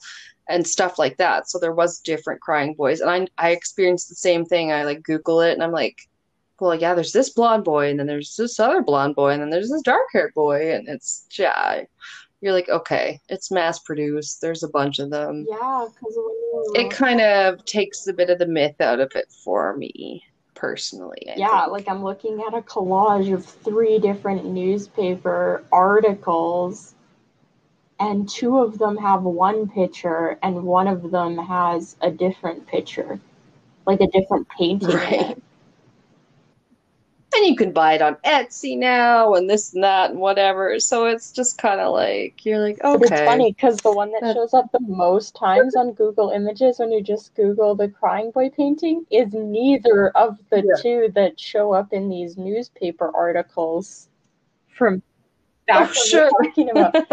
and 0.48 0.66
stuff 0.66 0.98
like 0.98 1.16
that. 1.18 1.48
So 1.48 1.58
there 1.58 1.72
was 1.72 2.00
different 2.00 2.40
crying 2.40 2.74
boys, 2.74 3.00
and 3.00 3.10
I 3.10 3.26
I 3.38 3.50
experienced 3.50 4.08
the 4.08 4.14
same 4.14 4.44
thing. 4.44 4.72
I 4.72 4.84
like 4.84 5.02
Google 5.02 5.40
it, 5.40 5.52
and 5.52 5.62
I'm 5.62 5.72
like, 5.72 5.98
well, 6.60 6.74
yeah, 6.74 6.94
there's 6.94 7.12
this 7.12 7.30
blonde 7.30 7.64
boy, 7.64 7.90
and 7.90 7.98
then 7.98 8.06
there's 8.06 8.36
this 8.36 8.60
other 8.60 8.82
blonde 8.82 9.16
boy, 9.16 9.30
and 9.30 9.42
then 9.42 9.50
there's 9.50 9.70
this 9.70 9.82
dark 9.82 10.06
haired 10.12 10.32
boy, 10.34 10.72
and 10.72 10.88
it's 10.88 11.26
yeah, 11.36 11.82
You're 12.40 12.52
like, 12.52 12.68
okay, 12.68 13.20
it's 13.28 13.50
mass 13.50 13.78
produced. 13.80 14.40
There's 14.40 14.62
a 14.62 14.68
bunch 14.68 14.98
of 14.98 15.10
them. 15.10 15.46
Yeah, 15.48 15.86
because 15.88 16.16
It 16.74 16.90
kind 16.90 17.20
of 17.20 17.64
takes 17.64 18.06
a 18.06 18.12
bit 18.12 18.30
of 18.30 18.38
the 18.38 18.46
myth 18.46 18.80
out 18.80 19.00
of 19.00 19.12
it 19.14 19.32
for 19.44 19.76
me 19.76 20.22
personally. 20.54 21.26
I 21.28 21.34
yeah, 21.36 21.62
think. 21.62 21.72
like 21.72 21.88
I'm 21.88 22.04
looking 22.04 22.42
at 22.46 22.54
a 22.54 22.62
collage 22.62 23.32
of 23.32 23.44
three 23.44 23.98
different 23.98 24.44
newspaper 24.44 25.64
articles, 25.72 26.94
and 27.98 28.28
two 28.28 28.58
of 28.58 28.78
them 28.78 28.96
have 28.96 29.22
one 29.22 29.68
picture, 29.68 30.38
and 30.42 30.62
one 30.62 30.86
of 30.86 31.10
them 31.10 31.36
has 31.36 31.96
a 32.00 32.10
different 32.10 32.66
picture, 32.66 33.18
like 33.86 34.00
a 34.00 34.06
different 34.08 34.48
painting. 34.56 34.88
Right. 34.88 35.42
It. 37.34 37.38
and 37.40 37.46
you 37.48 37.56
can 37.56 37.72
buy 37.72 37.94
it 37.94 38.02
on 38.02 38.14
Etsy 38.24 38.78
now 38.78 39.34
and 39.34 39.48
this 39.50 39.74
and 39.74 39.82
that 39.84 40.10
and 40.10 40.20
whatever. 40.20 40.78
So 40.80 41.06
it's 41.06 41.32
just 41.32 41.58
kind 41.58 41.80
of 41.80 41.92
like 41.92 42.44
you're 42.44 42.58
like, 42.58 42.78
But 42.82 43.02
it's 43.02 43.10
funny 43.10 43.52
because 43.52 43.76
the 43.78 43.92
one 43.92 44.10
that 44.12 44.20
That- 44.22 44.34
shows 44.34 44.54
up 44.54 44.70
the 44.72 44.80
most 44.80 45.34
times 45.36 45.74
on 45.76 45.92
Google 45.92 46.30
Images 46.30 46.78
when 46.78 46.92
you 46.92 47.02
just 47.02 47.34
Google 47.34 47.74
the 47.74 47.88
crying 47.88 48.30
boy 48.30 48.50
painting 48.50 49.04
is 49.10 49.32
neither 49.32 50.08
of 50.10 50.38
the 50.50 50.58
Yeah. 50.58 50.82
two 50.82 51.08
that 51.14 51.38
show 51.38 51.72
up 51.72 51.92
in 51.92 52.08
these 52.08 52.36
newspaper 52.36 53.10
articles 53.14 54.08
from 54.68 55.02
back 55.66 55.90
Oh, 55.90 55.92
sure. 55.92 56.30
talking 56.42 56.70
about. 56.70 56.94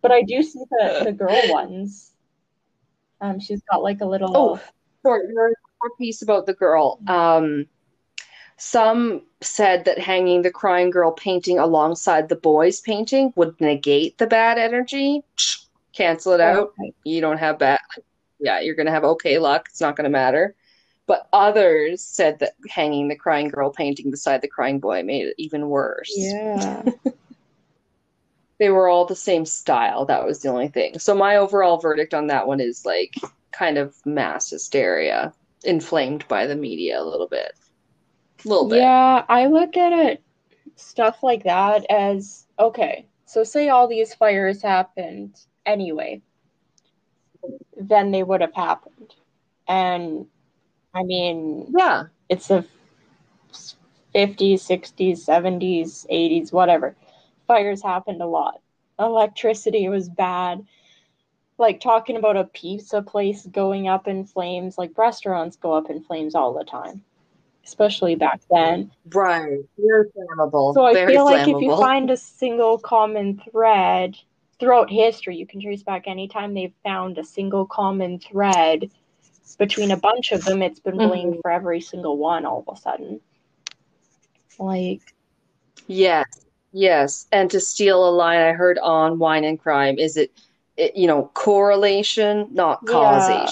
But 0.00 0.12
I 0.12 0.22
do 0.22 0.44
see 0.44 0.60
the, 0.70 1.00
the 1.06 1.12
girl 1.12 1.40
ones. 1.48 2.12
Um, 3.20 3.40
she's 3.40 3.60
got 3.68 3.82
like 3.82 4.00
a 4.00 4.06
little. 4.06 4.30
Oh, 4.34 4.60
sorry, 5.02 5.26
there's 5.34 5.54
piece 5.98 6.22
about 6.22 6.46
the 6.46 6.54
girl. 6.54 7.00
Um, 7.08 7.66
some 8.58 9.22
said 9.40 9.84
that 9.84 9.98
hanging 9.98 10.42
the 10.42 10.50
crying 10.50 10.90
girl 10.90 11.12
painting 11.12 11.58
alongside 11.58 12.28
the 12.28 12.36
boy's 12.36 12.80
painting 12.80 13.32
would 13.36 13.58
negate 13.60 14.18
the 14.18 14.26
bad 14.26 14.58
energy. 14.58 15.22
Cancel 15.92 16.32
it 16.32 16.40
out. 16.40 16.72
Okay. 16.78 16.92
You 17.04 17.20
don't 17.20 17.38
have 17.38 17.58
bad. 17.58 17.80
Yeah, 18.40 18.60
you're 18.60 18.74
gonna 18.74 18.90
have 18.90 19.04
okay 19.04 19.38
luck. 19.38 19.66
It's 19.70 19.80
not 19.80 19.96
gonna 19.96 20.10
matter. 20.10 20.54
But 21.06 21.28
others 21.32 22.02
said 22.02 22.40
that 22.40 22.52
hanging 22.68 23.08
the 23.08 23.16
crying 23.16 23.48
girl 23.48 23.70
painting 23.70 24.10
beside 24.10 24.42
the 24.42 24.48
crying 24.48 24.78
boy 24.78 25.02
made 25.02 25.26
it 25.26 25.34
even 25.38 25.68
worse. 25.68 26.12
Yeah. 26.14 26.82
They 28.58 28.70
were 28.70 28.88
all 28.88 29.04
the 29.04 29.16
same 29.16 29.46
style. 29.46 30.04
That 30.04 30.26
was 30.26 30.40
the 30.40 30.48
only 30.48 30.68
thing. 30.68 30.98
So 30.98 31.14
my 31.14 31.36
overall 31.36 31.78
verdict 31.78 32.12
on 32.12 32.26
that 32.26 32.48
one 32.48 32.60
is 32.60 32.84
like 32.84 33.14
kind 33.52 33.78
of 33.78 33.94
mass 34.04 34.50
hysteria, 34.50 35.32
inflamed 35.64 36.26
by 36.26 36.46
the 36.46 36.56
media 36.56 37.00
a 37.00 37.04
little 37.04 37.28
bit. 37.28 37.52
A 38.44 38.48
little 38.48 38.68
bit. 38.68 38.78
Yeah, 38.78 39.24
I 39.28 39.46
look 39.46 39.76
at 39.76 39.92
it 39.92 40.22
stuff 40.76 41.22
like 41.22 41.44
that 41.44 41.84
as 41.90 42.46
okay, 42.58 43.06
so 43.24 43.42
say 43.44 43.68
all 43.68 43.86
these 43.88 44.14
fires 44.14 44.62
happened 44.62 45.34
anyway, 45.66 46.22
then 47.80 48.10
they 48.10 48.22
would 48.22 48.40
have 48.40 48.54
happened. 48.54 49.14
And 49.68 50.26
I 50.94 51.02
mean, 51.04 51.74
Yeah. 51.76 52.04
it's 52.28 52.48
the 52.48 52.64
50s, 54.12 54.62
60s, 54.62 55.24
70s, 55.24 56.06
80s, 56.08 56.52
whatever. 56.52 56.96
Fires 57.46 57.82
happened 57.82 58.20
a 58.22 58.26
lot. 58.26 58.60
Electricity 58.98 59.88
was 59.88 60.08
bad. 60.08 60.64
Like 61.58 61.80
talking 61.80 62.16
about 62.16 62.36
a 62.36 62.44
pizza 62.44 63.02
place 63.02 63.46
going 63.46 63.88
up 63.88 64.06
in 64.08 64.24
flames, 64.24 64.78
like 64.78 64.96
restaurants 64.96 65.56
go 65.56 65.74
up 65.74 65.90
in 65.90 66.02
flames 66.02 66.34
all 66.34 66.52
the 66.54 66.64
time, 66.64 67.02
especially 67.68 68.14
back 68.14 68.40
then. 68.50 68.90
Right. 69.12 69.60
Very 69.78 70.04
flammable. 70.10 70.74
So 70.74 70.84
I 70.86 70.94
Very 70.94 71.12
feel 71.12 71.24
like 71.24 71.46
if 71.46 71.60
you 71.62 71.76
find 71.76 72.10
a 72.10 72.16
single 72.16 72.78
common 72.78 73.40
thread 73.50 74.16
throughout 74.58 74.90
history, 74.90 75.36
you 75.36 75.46
can 75.46 75.60
trace 75.60 75.82
back 75.82 76.08
anytime 76.08 76.54
they've 76.54 76.74
found 76.82 77.18
a 77.18 77.24
single 77.24 77.66
common 77.66 78.18
thread 78.18 78.90
between 79.58 79.90
a 79.90 79.96
bunch 79.96 80.32
of 80.32 80.44
them, 80.44 80.62
it's 80.62 80.80
been 80.80 80.96
blamed 80.96 81.34
Mhm. 81.36 81.42
for 81.42 81.50
every 81.50 81.80
single 81.80 82.16
one 82.16 82.44
all 82.46 82.64
of 82.66 82.74
a 82.74 82.80
sudden. 82.80 83.20
Like, 84.58 85.00
Yes, 85.86 86.26
yes. 86.72 87.26
And 87.32 87.50
to 87.50 87.60
steal 87.60 88.08
a 88.08 88.10
line 88.10 88.40
I 88.40 88.52
heard 88.52 88.78
on 88.78 89.18
Wine 89.18 89.44
and 89.44 89.58
Crime, 89.58 89.98
is 89.98 90.16
it, 90.16 90.32
it 90.76 90.96
you 90.96 91.06
know, 91.06 91.30
correlation, 91.34 92.48
not 92.52 92.80
Yeah. 92.88 93.46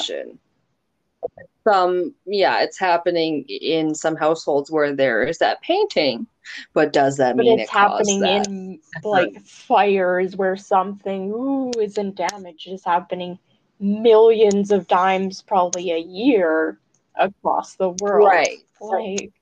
Some, 1.66 2.14
yeah, 2.26 2.62
it's 2.62 2.78
happening 2.78 3.44
in 3.48 3.94
some 3.94 4.14
households 4.14 4.70
where 4.70 4.94
there 4.94 5.24
is 5.24 5.38
that 5.38 5.60
painting, 5.62 6.26
but 6.74 6.92
does 6.92 7.16
that 7.16 7.36
but 7.36 7.44
mean 7.44 7.58
it's 7.58 7.70
it 7.70 7.72
happening 7.72 8.20
that? 8.20 8.46
in 8.46 8.78
like 9.02 9.40
fires 9.44 10.36
where 10.36 10.56
something 10.56 11.30
ooh 11.32 11.72
isn't 11.80 12.14
damaged 12.14 12.68
is 12.68 12.84
happening 12.84 13.38
millions 13.80 14.70
of 14.70 14.86
times, 14.86 15.42
probably 15.42 15.90
a 15.90 15.98
year 15.98 16.78
across 17.16 17.74
the 17.74 17.90
world. 17.90 18.26
Right. 18.28 18.58
Like, 18.80 19.32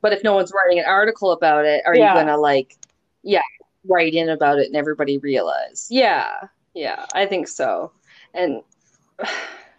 But 0.00 0.12
if 0.12 0.22
no 0.22 0.34
one's 0.34 0.52
writing 0.54 0.78
an 0.78 0.86
article 0.86 1.32
about 1.32 1.64
it, 1.64 1.82
are 1.84 1.96
Yeah. 1.96 2.14
you 2.14 2.20
gonna 2.20 2.36
like, 2.38 2.76
yeah, 3.22 3.42
write 3.84 4.14
in 4.14 4.28
about 4.28 4.58
it 4.58 4.66
and 4.66 4.76
everybody 4.76 5.18
realize? 5.18 5.88
Yeah, 5.90 6.36
yeah, 6.74 7.06
I 7.14 7.26
think 7.26 7.48
so. 7.48 7.92
And 8.34 8.62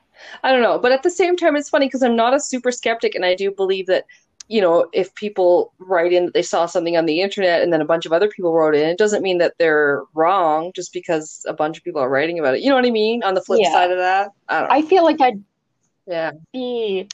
I 0.43 0.51
don't 0.51 0.61
know, 0.61 0.79
but 0.79 0.91
at 0.91 1.03
the 1.03 1.09
same 1.09 1.35
time, 1.35 1.55
it's 1.55 1.69
funny 1.69 1.87
because 1.87 2.03
I'm 2.03 2.15
not 2.15 2.33
a 2.33 2.39
super 2.39 2.71
skeptic, 2.71 3.15
and 3.15 3.25
I 3.25 3.35
do 3.35 3.51
believe 3.51 3.87
that, 3.87 4.05
you 4.47 4.61
know, 4.61 4.87
if 4.93 5.13
people 5.15 5.73
write 5.79 6.13
in 6.13 6.25
that 6.25 6.33
they 6.33 6.41
saw 6.41 6.65
something 6.65 6.97
on 6.97 7.05
the 7.05 7.21
internet 7.21 7.61
and 7.61 7.71
then 7.71 7.81
a 7.81 7.85
bunch 7.85 8.05
of 8.05 8.13
other 8.13 8.27
people 8.27 8.53
wrote 8.53 8.75
in, 8.75 8.89
it 8.89 8.97
doesn't 8.97 9.23
mean 9.23 9.37
that 9.37 9.53
they're 9.59 10.03
wrong 10.13 10.71
just 10.75 10.91
because 10.91 11.43
a 11.47 11.53
bunch 11.53 11.77
of 11.77 11.83
people 11.83 12.01
are 12.01 12.09
writing 12.09 12.39
about 12.39 12.55
it. 12.55 12.61
You 12.61 12.69
know 12.69 12.75
what 12.75 12.85
I 12.85 12.91
mean? 12.91 13.23
On 13.23 13.33
the 13.33 13.41
flip 13.41 13.61
Yeah. 13.61 13.71
side 13.71 13.91
of 13.91 13.97
that, 13.97 14.31
I 14.49 14.59
don't 14.59 14.69
know. 14.69 14.75
I 14.75 14.81
feel 14.81 15.03
like 15.03 15.21
I'd 15.21 15.43
Yeah. 16.05 16.31
be 16.51 17.07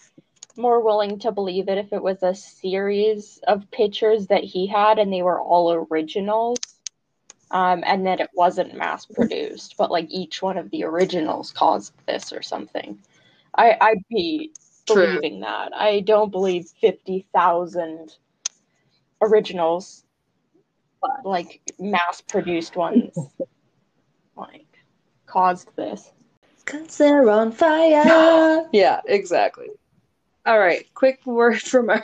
more 0.55 0.81
willing 0.81 1.19
to 1.19 1.31
believe 1.31 1.69
it 1.69 1.77
if 1.77 1.93
it 1.93 2.01
was 2.01 2.23
a 2.23 2.33
series 2.33 3.39
of 3.47 3.69
pictures 3.69 4.25
that 4.27 4.43
he 4.43 4.65
had 4.65 4.97
and 4.97 5.13
they 5.13 5.21
were 5.21 5.39
all 5.39 5.71
originals. 5.91 6.57
Um, 7.49 7.81
and 7.85 8.05
that 8.05 8.19
it 8.19 8.29
wasn't 8.33 8.75
mass 8.75 9.05
produced, 9.05 9.75
but 9.77 9.89
like 9.89 10.07
each 10.09 10.41
one 10.41 10.57
of 10.57 10.69
the 10.69 10.83
originals 10.83 11.51
caused 11.51 11.93
this 12.05 12.33
or 12.33 12.41
something. 12.41 12.99
I, 13.55 13.77
I'd 13.79 14.03
be 14.09 14.51
True. 14.85 15.05
believing 15.07 15.39
that. 15.41 15.71
I 15.73 16.01
don't 16.01 16.31
believe 16.31 16.67
50,000 16.81 18.17
originals, 19.21 20.03
like 21.23 21.61
mass 21.79 22.21
produced 22.21 22.75
ones, 22.75 23.17
like 24.35 24.67
caused 25.25 25.69
this. 25.75 26.11
Cause 26.65 26.97
they're 26.97 27.29
on 27.29 27.51
fire. 27.53 28.67
yeah, 28.73 29.01
exactly. 29.05 29.69
All 30.45 30.59
right, 30.59 30.85
quick 30.93 31.25
word 31.25 31.61
from 31.61 31.89
our 31.89 32.03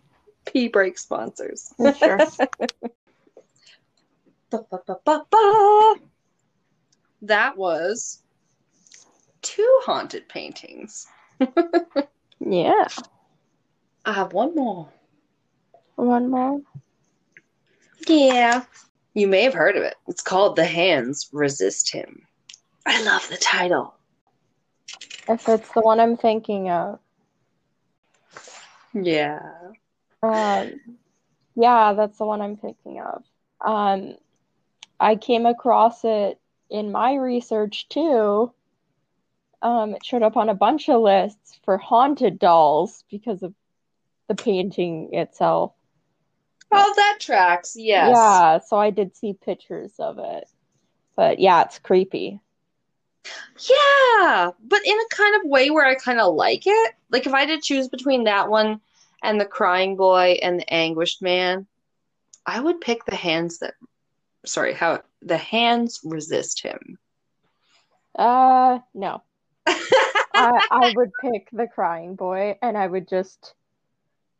pee 0.46 0.68
break 0.68 0.98
sponsors. 0.98 1.72
Sure. 1.96 2.20
Ba-ba-ba-ba-ba. 4.54 5.96
That 7.22 7.56
was 7.56 8.22
two 9.42 9.80
haunted 9.84 10.28
paintings. 10.28 11.08
yeah. 12.40 12.86
I 14.04 14.12
have 14.12 14.32
one 14.32 14.54
more. 14.54 14.88
One 15.96 16.30
more. 16.30 16.60
Yeah. 18.06 18.62
You 19.14 19.26
may 19.26 19.42
have 19.42 19.54
heard 19.54 19.76
of 19.76 19.82
it. 19.82 19.96
It's 20.06 20.22
called 20.22 20.54
The 20.54 20.64
Hands 20.64 21.28
Resist 21.32 21.92
Him. 21.92 22.22
I 22.86 23.02
love 23.02 23.26
the 23.28 23.36
title. 23.36 23.94
If 25.28 25.48
it's 25.48 25.72
the 25.72 25.80
one 25.80 25.98
I'm 25.98 26.16
thinking 26.16 26.70
of. 26.70 27.00
Yeah. 28.92 29.40
Um, 30.22 30.80
yeah, 31.56 31.94
that's 31.94 32.18
the 32.18 32.24
one 32.24 32.40
I'm 32.40 32.56
thinking 32.56 33.00
of. 33.00 33.24
Um, 33.60 34.16
I 35.04 35.16
came 35.16 35.44
across 35.44 36.02
it 36.04 36.40
in 36.70 36.90
my 36.90 37.14
research 37.16 37.90
too. 37.90 38.50
Um, 39.60 39.94
it 39.94 40.02
showed 40.02 40.22
up 40.22 40.38
on 40.38 40.48
a 40.48 40.54
bunch 40.54 40.88
of 40.88 41.02
lists 41.02 41.58
for 41.62 41.76
haunted 41.76 42.38
dolls 42.38 43.04
because 43.10 43.42
of 43.42 43.52
the 44.28 44.34
painting 44.34 45.10
itself. 45.12 45.74
Oh, 46.72 46.92
that 46.96 47.18
tracks. 47.20 47.76
Yes. 47.76 48.16
Yeah, 48.16 48.58
so 48.60 48.78
I 48.78 48.88
did 48.88 49.14
see 49.14 49.34
pictures 49.34 49.92
of 49.98 50.18
it. 50.18 50.48
But 51.16 51.38
yeah, 51.38 51.64
it's 51.64 51.78
creepy. 51.78 52.40
Yeah, 53.26 54.52
but 54.66 54.86
in 54.86 54.98
a 54.98 55.14
kind 55.14 55.36
of 55.36 55.50
way 55.50 55.68
where 55.68 55.84
I 55.84 55.96
kind 55.96 56.18
of 56.18 56.34
like 56.34 56.62
it. 56.64 56.94
Like 57.10 57.26
if 57.26 57.34
I 57.34 57.40
had 57.40 57.50
to 57.50 57.60
choose 57.60 57.88
between 57.88 58.24
that 58.24 58.48
one 58.48 58.80
and 59.22 59.38
the 59.38 59.44
crying 59.44 59.96
boy 59.96 60.38
and 60.40 60.60
the 60.60 60.72
anguished 60.72 61.20
man, 61.20 61.66
I 62.46 62.58
would 62.58 62.80
pick 62.80 63.04
the 63.04 63.16
hands 63.16 63.58
that 63.58 63.74
sorry, 64.44 64.72
how 64.72 65.02
the 65.22 65.36
hands 65.36 66.00
resist 66.04 66.62
him. 66.62 66.98
Uh, 68.16 68.78
no. 68.94 69.22
I, 69.66 70.66
I 70.70 70.92
would 70.94 71.10
pick 71.20 71.48
the 71.52 71.66
crying 71.66 72.16
boy 72.16 72.58
and 72.60 72.76
I 72.76 72.86
would 72.86 73.08
just 73.08 73.54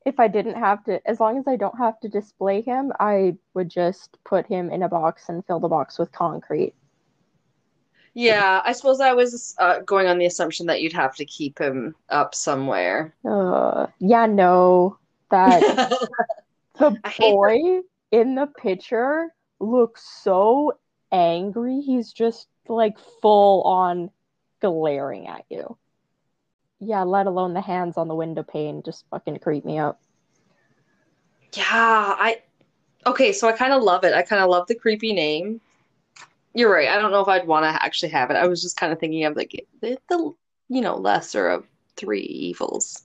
if 0.05 0.21
I 0.21 0.29
didn't 0.29 0.57
have 0.57 0.85
to, 0.85 1.07
as 1.09 1.19
long 1.19 1.39
as 1.39 1.49
I 1.49 1.57
don't 1.57 1.79
have 1.79 1.99
to 2.01 2.09
display 2.09 2.61
him, 2.61 2.93
I 3.01 3.37
would 3.55 3.71
just 3.71 4.19
put 4.25 4.47
him 4.47 4.71
in 4.71 4.83
a 4.83 4.89
box 4.89 5.29
and 5.29 5.45
fill 5.47 5.61
the 5.61 5.69
box 5.69 5.99
with 5.99 6.13
concrete. 6.13 6.75
Yeah, 8.13 8.61
I 8.65 8.73
suppose 8.73 9.01
I 9.01 9.13
was 9.15 9.57
uh, 9.59 9.81
going 9.81 10.07
on 10.07 10.19
the 10.19 10.27
assumption 10.27 10.67
that 10.67 10.81
you'd 10.81 10.93
have 10.93 11.17
to 11.17 11.25
keep 11.25 11.59
him 11.59 11.97
up 12.11 12.35
somewhere. 12.35 13.15
Uh, 13.29 13.87
yeah, 13.99 14.27
no, 14.27 14.99
that 15.31 15.61
the 16.79 16.97
boy 17.19 17.81
in 18.13 18.37
the 18.37 18.47
picture 18.47 19.35
looks 19.61 20.05
so 20.23 20.79
angry. 21.13 21.81
He's 21.81 22.13
just 22.13 22.49
like 22.69 22.99
full 23.21 23.63
on 23.63 24.11
glaring 24.61 25.29
at 25.29 25.45
you. 25.51 25.77
Yeah, 26.81 27.03
let 27.03 27.27
alone 27.27 27.55
the 27.55 27.61
hands 27.61 27.97
on 27.97 28.09
the 28.09 28.15
window 28.15 28.43
pane 28.43 28.83
just 28.83 29.05
fucking 29.11 29.39
creep 29.39 29.65
me 29.65 29.79
out. 29.79 29.99
Yeah, 31.53 31.65
I 31.65 32.43
okay, 33.07 33.33
so 33.33 33.49
I 33.49 33.53
kind 33.53 33.73
of 33.73 33.83
love 33.83 34.05
it. 34.05 34.13
I 34.13 34.23
kind 34.23 34.43
of 34.43 34.51
love 34.51 34.67
the 34.67 34.75
creepy 34.75 35.13
name. 35.13 35.61
You're 36.53 36.73
right. 36.73 36.89
I 36.89 37.01
don't 37.01 37.11
know 37.11 37.21
if 37.21 37.29
I'd 37.29 37.47
want 37.47 37.65
to 37.65 37.85
actually 37.85 38.11
have 38.11 38.31
it. 38.31 38.37
I 38.37 38.47
was 38.47 38.63
just 38.63 38.77
kind 38.77 38.93
of 38.93 38.99
thinking 38.99 39.25
of 39.25 39.37
like 39.37 39.67
the, 39.81 39.99
the 40.09 40.35
you 40.69 40.81
know 40.81 40.97
lesser 40.97 41.49
of 41.49 41.67
three 41.97 42.23
evils. 42.23 43.03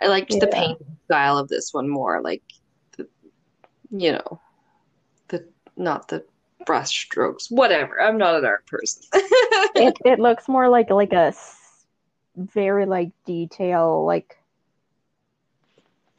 I 0.00 0.06
liked 0.06 0.32
yeah. 0.32 0.40
the 0.40 0.46
paint 0.46 0.78
style 1.06 1.38
of 1.38 1.48
this 1.48 1.74
one 1.74 1.88
more, 1.88 2.22
like 2.22 2.42
the, 2.96 3.06
you 3.90 4.12
know, 4.12 4.40
not 5.80 6.08
the 6.08 6.24
brush 6.66 6.90
strokes. 6.90 7.50
Whatever. 7.50 8.00
I'm 8.00 8.18
not 8.18 8.36
an 8.36 8.44
art 8.44 8.66
person. 8.66 9.02
it 9.12 9.96
it 10.04 10.18
looks 10.20 10.48
more 10.48 10.68
like 10.68 10.90
like 10.90 11.12
a 11.12 11.34
very 12.36 12.86
like 12.86 13.10
detail 13.26 14.04
like 14.04 14.36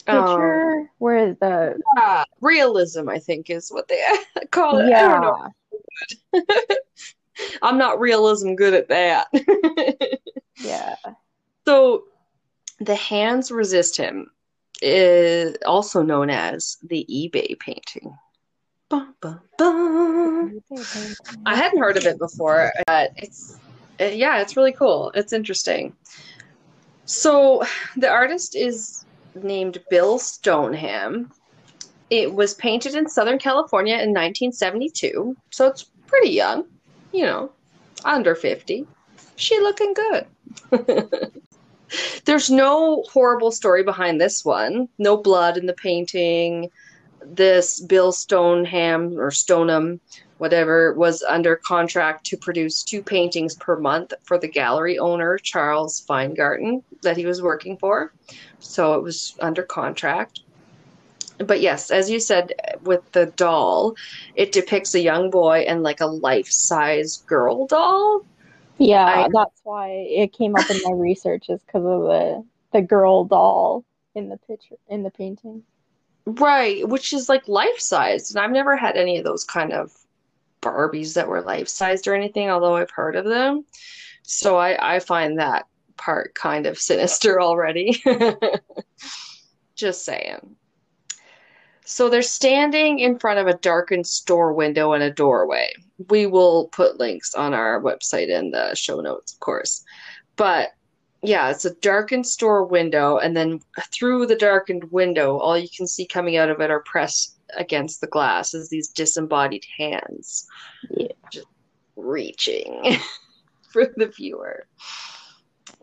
picture 0.05 0.71
um, 0.79 0.89
where 0.97 1.33
the 1.35 1.79
uh, 1.97 2.23
realism 2.41 3.07
I 3.07 3.19
think 3.19 3.49
is 3.49 3.69
what 3.69 3.87
they 3.87 4.03
call 4.51 4.79
it. 4.79 4.89
Yeah. 4.89 5.31
I'm 7.61 7.77
not 7.77 7.99
realism 7.99 8.55
good 8.55 8.73
at 8.73 8.89
that. 8.89 9.27
yeah. 10.57 10.95
So 11.65 12.03
the 12.79 12.95
hands 12.95 13.51
resist 13.51 13.95
him 13.95 14.31
is 14.81 15.55
also 15.65 16.01
known 16.01 16.29
as 16.29 16.77
the 16.83 17.05
eBay 17.09 17.57
painting. 17.59 18.15
Bum, 18.91 19.15
bum, 19.21 19.39
bum. 19.57 20.61
I 21.45 21.55
hadn't 21.55 21.79
heard 21.79 21.95
of 21.95 22.05
it 22.05 22.19
before, 22.19 22.73
but 22.87 23.11
it's 23.15 23.57
yeah, 23.99 24.41
it's 24.41 24.57
really 24.57 24.73
cool. 24.73 25.13
It's 25.15 25.31
interesting. 25.31 25.95
So 27.05 27.63
the 27.95 28.09
artist 28.09 28.53
is 28.53 29.05
named 29.33 29.77
Bill 29.89 30.19
Stoneham. 30.19 31.31
It 32.09 32.33
was 32.33 32.53
painted 32.53 32.95
in 32.95 33.07
Southern 33.07 33.39
California 33.39 33.93
in 33.93 34.09
1972, 34.09 35.37
so 35.51 35.67
it's 35.67 35.89
pretty 36.07 36.31
young, 36.31 36.65
you 37.13 37.23
know, 37.23 37.49
under 38.03 38.35
50. 38.35 38.85
She 39.37 39.57
looking 39.61 39.93
good. 39.93 41.31
There's 42.25 42.49
no 42.49 43.03
horrible 43.03 43.51
story 43.51 43.83
behind 43.83 44.19
this 44.19 44.43
one. 44.43 44.89
No 44.97 45.15
blood 45.15 45.57
in 45.57 45.65
the 45.65 45.73
painting. 45.73 46.69
This 47.23 47.79
Bill 47.79 48.11
Stoneham 48.11 49.19
or 49.19 49.31
Stoneham 49.31 49.99
whatever, 50.41 50.95
was 50.95 51.21
under 51.21 51.55
contract 51.55 52.25
to 52.25 52.35
produce 52.35 52.81
two 52.81 53.03
paintings 53.03 53.53
per 53.53 53.77
month 53.77 54.11
for 54.23 54.39
the 54.39 54.47
gallery 54.47 54.97
owner, 54.97 55.37
Charles 55.37 56.03
Feingarten, 56.09 56.81
that 57.03 57.15
he 57.15 57.27
was 57.27 57.43
working 57.43 57.77
for. 57.77 58.11
So 58.57 58.95
it 58.95 59.03
was 59.03 59.35
under 59.39 59.61
contract. 59.61 60.39
But 61.37 61.61
yes, 61.61 61.91
as 61.91 62.09
you 62.09 62.19
said, 62.19 62.53
with 62.81 63.11
the 63.11 63.27
doll, 63.27 63.93
it 64.33 64.51
depicts 64.51 64.95
a 64.95 64.99
young 64.99 65.29
boy 65.29 65.59
and 65.67 65.83
like 65.83 66.01
a 66.01 66.07
life 66.07 66.49
size 66.49 67.17
girl 67.27 67.67
doll. 67.67 68.25
Yeah, 68.79 69.05
I, 69.05 69.29
that's 69.31 69.61
why 69.63 69.89
it 69.89 70.33
came 70.33 70.55
up 70.55 70.71
in 70.71 70.81
my 70.83 70.93
research 70.95 71.49
is 71.49 71.61
because 71.61 71.85
of 71.85 72.01
the 72.01 72.43
the 72.71 72.81
girl 72.81 73.25
doll 73.25 73.85
in 74.15 74.27
the 74.27 74.37
picture 74.37 74.77
in 74.89 75.03
the 75.03 75.11
painting. 75.11 75.61
Right, 76.25 76.87
which 76.87 77.13
is 77.13 77.29
like 77.29 77.47
life 77.47 77.79
sized. 77.79 78.35
and 78.35 78.43
I've 78.43 78.51
never 78.51 78.75
had 78.75 78.95
any 78.95 79.17
of 79.17 79.23
those 79.23 79.43
kind 79.43 79.73
of 79.73 79.91
Barbies 80.61 81.15
that 81.15 81.27
were 81.27 81.41
life 81.41 81.67
sized 81.67 82.07
or 82.07 82.13
anything, 82.13 82.49
although 82.49 82.75
I've 82.75 82.91
heard 82.91 83.15
of 83.15 83.25
them. 83.25 83.65
So 84.21 84.57
I, 84.57 84.95
I 84.95 84.99
find 84.99 85.39
that 85.39 85.65
part 85.97 86.35
kind 86.35 86.67
of 86.67 86.77
sinister 86.79 87.41
already. 87.41 88.03
Just 89.75 90.05
saying. 90.05 90.55
So 91.83 92.09
they're 92.09 92.21
standing 92.21 92.99
in 92.99 93.17
front 93.17 93.39
of 93.39 93.47
a 93.47 93.57
darkened 93.57 94.05
store 94.07 94.53
window 94.53 94.93
and 94.93 95.03
a 95.03 95.11
doorway. 95.11 95.73
We 96.09 96.27
will 96.27 96.67
put 96.67 96.99
links 96.99 97.33
on 97.33 97.53
our 97.53 97.81
website 97.81 98.29
in 98.29 98.51
the 98.51 98.75
show 98.75 99.01
notes, 99.01 99.33
of 99.33 99.39
course. 99.39 99.83
But 100.35 100.69
yeah, 101.23 101.49
it's 101.49 101.65
a 101.65 101.75
darkened 101.75 102.25
store 102.25 102.65
window, 102.65 103.17
and 103.17 103.37
then 103.37 103.61
through 103.91 104.25
the 104.25 104.35
darkened 104.35 104.91
window, 104.91 105.37
all 105.37 105.57
you 105.57 105.69
can 105.75 105.87
see 105.87 106.05
coming 106.05 106.37
out 106.37 106.49
of 106.49 106.59
it 106.61 106.71
are 106.71 106.81
pressed 106.81 107.37
against 107.57 108.01
the 108.01 108.07
glass 108.07 108.53
is 108.53 108.69
these 108.69 108.87
disembodied 108.87 109.65
hands 109.77 110.47
yeah. 110.89 111.07
just 111.31 111.47
reaching 111.95 112.97
for 113.71 113.87
the 113.97 114.07
viewer. 114.07 114.65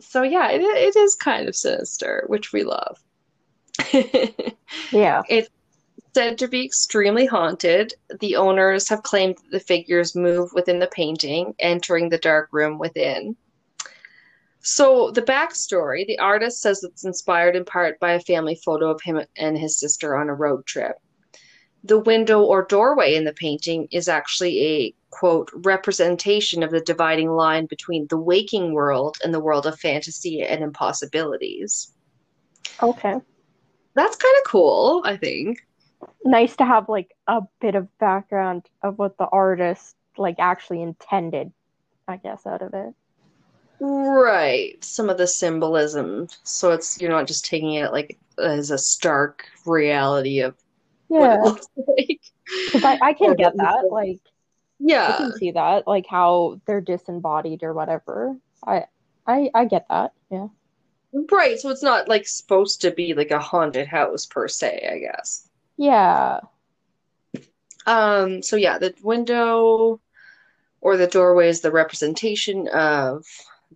So 0.00 0.22
yeah, 0.22 0.50
it, 0.50 0.62
it 0.62 0.96
is 0.96 1.14
kind 1.14 1.48
of 1.48 1.56
sinister, 1.56 2.24
which 2.28 2.52
we 2.52 2.64
love. 2.64 2.98
yeah. 4.92 5.22
It's 5.28 5.50
said 6.14 6.38
to 6.38 6.48
be 6.48 6.64
extremely 6.64 7.26
haunted. 7.26 7.94
The 8.20 8.36
owners 8.36 8.88
have 8.88 9.02
claimed 9.02 9.36
that 9.36 9.50
the 9.50 9.60
figures 9.60 10.16
move 10.16 10.50
within 10.52 10.78
the 10.78 10.88
painting, 10.88 11.54
entering 11.58 12.08
the 12.08 12.18
dark 12.18 12.48
room 12.50 12.78
within. 12.78 13.36
So 14.74 15.10
the 15.10 15.22
backstory, 15.22 16.06
the 16.06 16.18
artist 16.18 16.60
says 16.60 16.84
it's 16.84 17.04
inspired 17.04 17.56
in 17.56 17.64
part 17.64 17.98
by 18.00 18.12
a 18.12 18.20
family 18.20 18.54
photo 18.64 18.90
of 18.90 19.00
him 19.02 19.20
and 19.36 19.56
his 19.56 19.78
sister 19.78 20.16
on 20.16 20.28
a 20.28 20.34
road 20.34 20.66
trip 20.66 20.96
the 21.84 21.98
window 21.98 22.42
or 22.42 22.64
doorway 22.64 23.14
in 23.14 23.24
the 23.24 23.32
painting 23.32 23.88
is 23.90 24.08
actually 24.08 24.64
a 24.64 24.94
quote 25.10 25.50
representation 25.54 26.62
of 26.62 26.70
the 26.70 26.80
dividing 26.80 27.30
line 27.30 27.66
between 27.66 28.06
the 28.08 28.18
waking 28.18 28.72
world 28.72 29.16
and 29.24 29.32
the 29.32 29.40
world 29.40 29.66
of 29.66 29.78
fantasy 29.78 30.42
and 30.42 30.62
impossibilities. 30.62 31.94
Okay. 32.82 33.14
That's 33.94 34.16
kind 34.16 34.36
of 34.38 34.50
cool, 34.50 35.02
I 35.04 35.16
think. 35.16 35.58
Nice 36.24 36.56
to 36.56 36.64
have 36.64 36.88
like 36.88 37.14
a 37.26 37.42
bit 37.60 37.74
of 37.74 37.88
background 37.98 38.66
of 38.82 38.98
what 38.98 39.16
the 39.18 39.26
artist 39.26 39.96
like 40.16 40.36
actually 40.38 40.82
intended, 40.82 41.52
I 42.06 42.16
guess, 42.16 42.46
out 42.46 42.62
of 42.62 42.74
it. 42.74 42.94
Right. 43.80 44.82
Some 44.84 45.08
of 45.08 45.18
the 45.18 45.26
symbolism. 45.26 46.28
So 46.42 46.72
it's 46.72 47.00
you're 47.00 47.10
not 47.10 47.26
just 47.26 47.44
taking 47.46 47.74
it 47.74 47.92
like 47.92 48.18
as 48.38 48.70
a 48.70 48.78
stark 48.78 49.46
reality 49.66 50.40
of 50.40 50.56
yeah. 51.08 51.36
like. 51.76 52.20
I, 52.74 52.98
I 53.02 53.12
can 53.12 53.34
get 53.34 53.56
that. 53.56 53.88
Like, 53.90 54.20
yeah, 54.78 55.14
I 55.14 55.16
can 55.18 55.32
see 55.36 55.50
that. 55.52 55.86
Like 55.86 56.06
how 56.08 56.60
they're 56.66 56.80
disembodied 56.80 57.62
or 57.62 57.74
whatever. 57.74 58.36
I, 58.66 58.84
I, 59.26 59.50
I 59.54 59.64
get 59.66 59.86
that. 59.88 60.12
Yeah. 60.30 60.48
Right. 61.30 61.58
So 61.58 61.70
it's 61.70 61.82
not 61.82 62.08
like 62.08 62.26
supposed 62.26 62.80
to 62.82 62.90
be 62.90 63.14
like 63.14 63.30
a 63.30 63.38
haunted 63.38 63.86
house 63.86 64.26
per 64.26 64.48
se. 64.48 64.88
I 64.90 64.98
guess. 64.98 65.48
Yeah. 65.76 66.40
Um. 67.86 68.42
So 68.42 68.56
yeah, 68.56 68.78
the 68.78 68.94
window 69.02 70.00
or 70.80 70.96
the 70.96 71.06
doorway 71.06 71.48
is 71.48 71.60
the 71.60 71.72
representation 71.72 72.68
of 72.68 73.24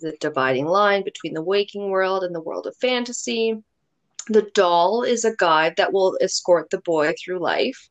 the 0.01 0.17
dividing 0.21 0.67
line 0.67 1.05
between 1.05 1.35
the 1.35 1.43
waking 1.43 1.91
world 1.91 2.25
and 2.25 2.35
the 2.35 2.41
world 2.41 2.67
of 2.67 2.77
fantasy. 2.77 3.63
The 4.29 4.51
doll 4.55 5.03
is 5.03 5.25
a 5.25 5.37
guide 5.37 5.75
that 5.77 5.93
will 5.93 6.17
escort 6.21 6.71
the 6.71 6.81
boy 6.81 7.15
through 7.23 7.41
life. 7.41 7.89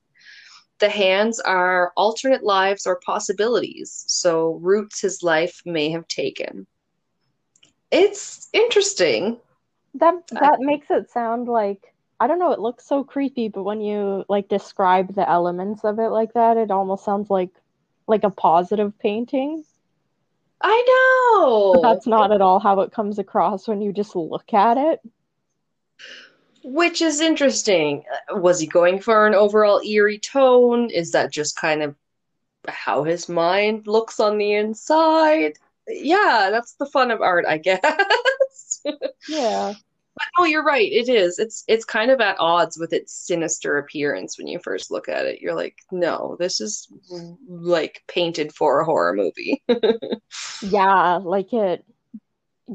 The 0.80 0.90
hands 0.90 1.40
are 1.40 1.92
alternate 1.96 2.44
lives 2.44 2.88
or 2.88 3.00
possibilities, 3.06 4.04
so 4.08 4.54
routes 4.62 5.02
his 5.02 5.22
life 5.22 5.62
may 5.66 5.92
have 5.92 6.08
taken. 6.08 6.66
It's 7.92 8.50
interesting. 8.54 9.38
That 9.96 10.26
that 10.30 10.58
I, 10.62 10.66
makes 10.66 10.88
it 10.90 11.12
sound 11.12 11.48
like 11.48 11.94
I 12.20 12.28
don't 12.28 12.40
know, 12.40 12.52
it 12.52 12.60
looks 12.60 12.86
so 12.86 13.04
creepy, 13.04 13.50
but 13.50 13.64
when 13.64 13.82
you 13.82 14.24
like 14.30 14.48
describe 14.48 15.14
the 15.14 15.30
elements 15.30 15.84
of 15.84 16.00
it 16.00 16.10
like 16.10 16.34
that, 16.34 16.56
it 16.56 16.72
almost 16.72 17.04
sounds 17.04 17.30
like 17.30 17.50
like 18.08 18.24
a 18.24 18.30
positive 18.30 18.98
painting. 19.00 19.64
I 20.64 21.34
know. 21.34 21.74
But 21.74 21.82
that's 21.94 22.08
not 22.08 22.32
at 22.32 22.42
all 22.42 22.60
how 22.60 22.82
it 22.82 22.92
comes 22.92 23.20
across 23.20 23.68
when 23.68 23.82
you 23.82 23.92
just 23.94 24.16
look 24.16 24.54
at 24.54 24.78
it. 24.78 25.00
Which 26.64 27.02
is 27.02 27.22
interesting. 27.22 28.04
Was 28.30 28.60
he 28.60 28.68
going 28.68 29.00
for 29.00 29.26
an 29.26 29.34
overall 29.34 29.82
eerie 29.82 30.20
tone? 30.20 30.90
Is 30.90 31.12
that 31.12 31.32
just 31.32 31.56
kind 31.56 31.82
of 31.82 31.96
how 32.68 33.04
his 33.04 33.28
mind 33.28 33.88
looks 33.88 34.20
on 34.20 34.38
the 34.38 34.54
inside? 34.54 35.54
Yeah, 35.88 36.50
that's 36.52 36.74
the 36.74 36.86
fun 36.86 37.10
of 37.10 37.22
art, 37.22 37.46
I 37.48 37.58
guess. 37.58 38.84
yeah. 39.28 39.74
No, 40.38 40.46
you're 40.46 40.64
right. 40.64 40.92
It 40.92 41.10
is. 41.10 41.40
It's 41.40 41.64
it's 41.68 41.86
kind 41.86 42.12
of 42.12 42.20
at 42.22 42.40
odds 42.40 42.78
with 42.78 42.94
its 42.94 43.14
sinister 43.14 43.78
appearance 43.78 44.38
when 44.38 44.48
you 44.48 44.60
first 44.60 44.92
look 44.92 45.10
at 45.10 45.26
it. 45.26 45.42
You're 45.42 45.56
like, 45.56 45.78
no, 45.92 46.36
this 46.40 46.62
is 46.62 46.88
like 47.48 48.04
painted 48.08 48.54
for 48.54 48.80
a 48.80 48.86
horror 48.86 49.14
movie. 49.14 49.64
yeah, 50.62 51.18
like 51.18 51.54
it 51.54 51.86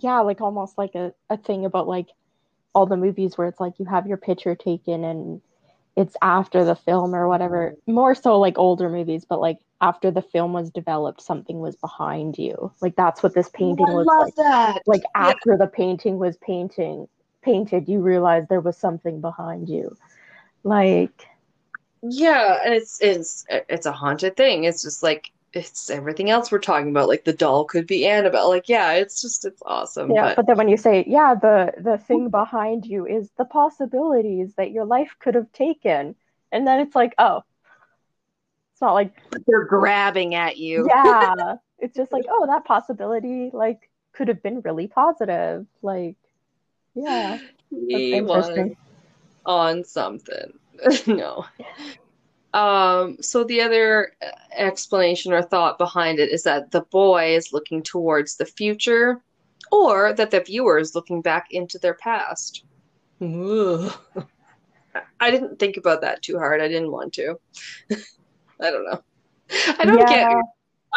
yeah, 0.03 0.21
like 0.21 0.41
almost 0.41 0.77
like 0.79 0.95
a, 0.95 1.13
a 1.31 1.37
thing 1.37 1.65
about 1.65 1.89
like 1.89 2.09
all 2.75 2.87
the 2.87 2.97
movies 2.97 3.39
where 3.39 3.49
it's 3.49 3.61
like 3.61 3.79
you 3.79 3.87
have 3.87 4.07
your 4.07 4.19
picture 4.19 4.55
taken 4.55 5.05
and 5.05 5.41
it's 5.97 6.15
after 6.21 6.65
the 6.65 6.77
film 6.77 7.15
or 7.15 7.27
whatever. 7.27 7.75
More 7.87 8.15
so 8.15 8.39
like 8.39 8.59
older 8.59 8.91
movies, 8.91 9.25
but 9.25 9.41
like 9.41 9.59
after 9.81 10.11
the 10.11 10.21
film 10.21 10.53
was 10.53 10.71
developed, 10.71 11.23
something 11.23 11.59
was 11.59 11.77
behind 11.77 12.37
you. 12.37 12.71
Like 12.83 12.97
that's 12.97 13.23
what 13.23 13.35
this 13.35 13.49
painting 13.49 13.87
Oh, 13.89 13.93
I 13.93 13.95
was 13.95 14.07
love 14.07 14.27
like. 14.27 14.35
that. 14.37 14.83
Like 14.87 15.03
after 15.15 15.57
the 15.57 15.67
painting 15.67 16.19
was 16.19 16.37
painting 16.37 17.09
painted, 17.47 17.89
you 17.89 18.01
realize 18.01 18.47
there 18.49 18.61
was 18.61 18.77
something 18.77 19.21
behind 19.23 19.69
you. 19.71 19.97
Like 20.65 21.27
Yeah, 22.03 22.59
and 22.65 22.75
it's 22.75 23.01
it's 23.01 23.47
it's 23.49 23.87
a 23.87 23.93
haunted 23.93 24.37
thing. 24.37 24.65
It's 24.65 24.83
just 24.83 25.03
like 25.03 25.31
it's 25.53 25.89
everything 25.91 26.29
else 26.29 26.53
we're 26.53 26.59
talking 26.59 26.91
about. 26.91 27.09
Like 27.09 27.25
the 27.25 27.33
doll 27.33 27.65
could 27.65 27.87
be 27.87 28.07
Annabelle. 28.07 28.51
Like 28.51 28.69
yeah, 28.69 28.93
it's 28.93 29.23
just 29.23 29.45
it's 29.45 29.63
awesome. 29.65 30.11
yeah, 30.11 30.29
but 30.29 30.37
but 30.37 30.47
then 30.47 30.57
when 30.59 30.69
you 30.69 30.77
say, 30.77 31.05
yeah, 31.07 31.35
the 31.35 31.73
the 31.79 31.99
thing 31.99 32.29
behind 32.29 32.85
you 32.85 33.07
is 33.07 33.31
the 33.39 33.45
possibilities 33.45 34.55
that 34.57 34.73
your 34.73 34.85
life 34.85 35.15
could 35.19 35.35
have 35.35 35.51
taken, 35.53 36.15
and 36.53 36.67
then 36.67 36.81
it's 36.81 36.95
like, 36.95 37.15
oh, 37.19 37.43
it's 38.73 38.83
not 38.83 38.93
like 38.93 39.15
they're 39.47 39.65
grabbing 39.65 40.35
at 40.35 40.59
you. 40.59 40.87
yeah, 40.89 41.57
it's 41.79 41.97
just 41.97 42.13
like, 42.13 42.25
oh, 42.29 42.47
that 42.47 42.65
possibility 42.65 43.51
like 43.53 43.89
could 44.13 44.29
have 44.29 44.43
been 44.43 44.61
really 44.61 44.89
positive. 44.89 45.67
Like, 45.81 46.17
yeah, 46.97 47.39
He 47.71 48.21
was 48.23 48.51
on 49.45 49.85
something. 49.85 50.53
no. 51.07 51.45
Um, 52.53 53.19
so 53.21 53.45
the 53.45 53.61
other 53.61 54.13
explanation 54.57 55.33
or 55.33 55.43
thought 55.43 55.77
behind 55.79 56.19
it 56.19 56.31
is 56.31 56.43
that 56.45 56.71
the 56.71 56.81
boy 56.81 57.37
is 57.37 57.53
looking 57.53 57.83
towards 57.83 58.37
the 58.37 58.47
future, 58.47 59.23
or 59.71 60.15
that 60.15 60.31
the 60.31 60.41
viewer 60.41 60.79
is 60.79 60.95
looking 60.95 61.21
back 61.21 61.49
into 61.51 61.79
their 61.79 61.95
past. 61.95 62.65
Ugh. 63.21 63.93
I 65.21 65.31
didn't 65.31 65.59
think 65.59 65.77
about 65.77 66.01
that 66.01 66.23
too 66.23 66.39
hard. 66.39 66.63
I 66.63 66.69
didn't 66.69 66.93
want 66.93 67.13
to. 67.15 67.37
I 68.61 68.71
don't 68.71 68.85
know. 68.85 69.03
I 69.79 69.85
don't 69.85 70.09
get 70.09 70.23
Yeah. 70.23 70.41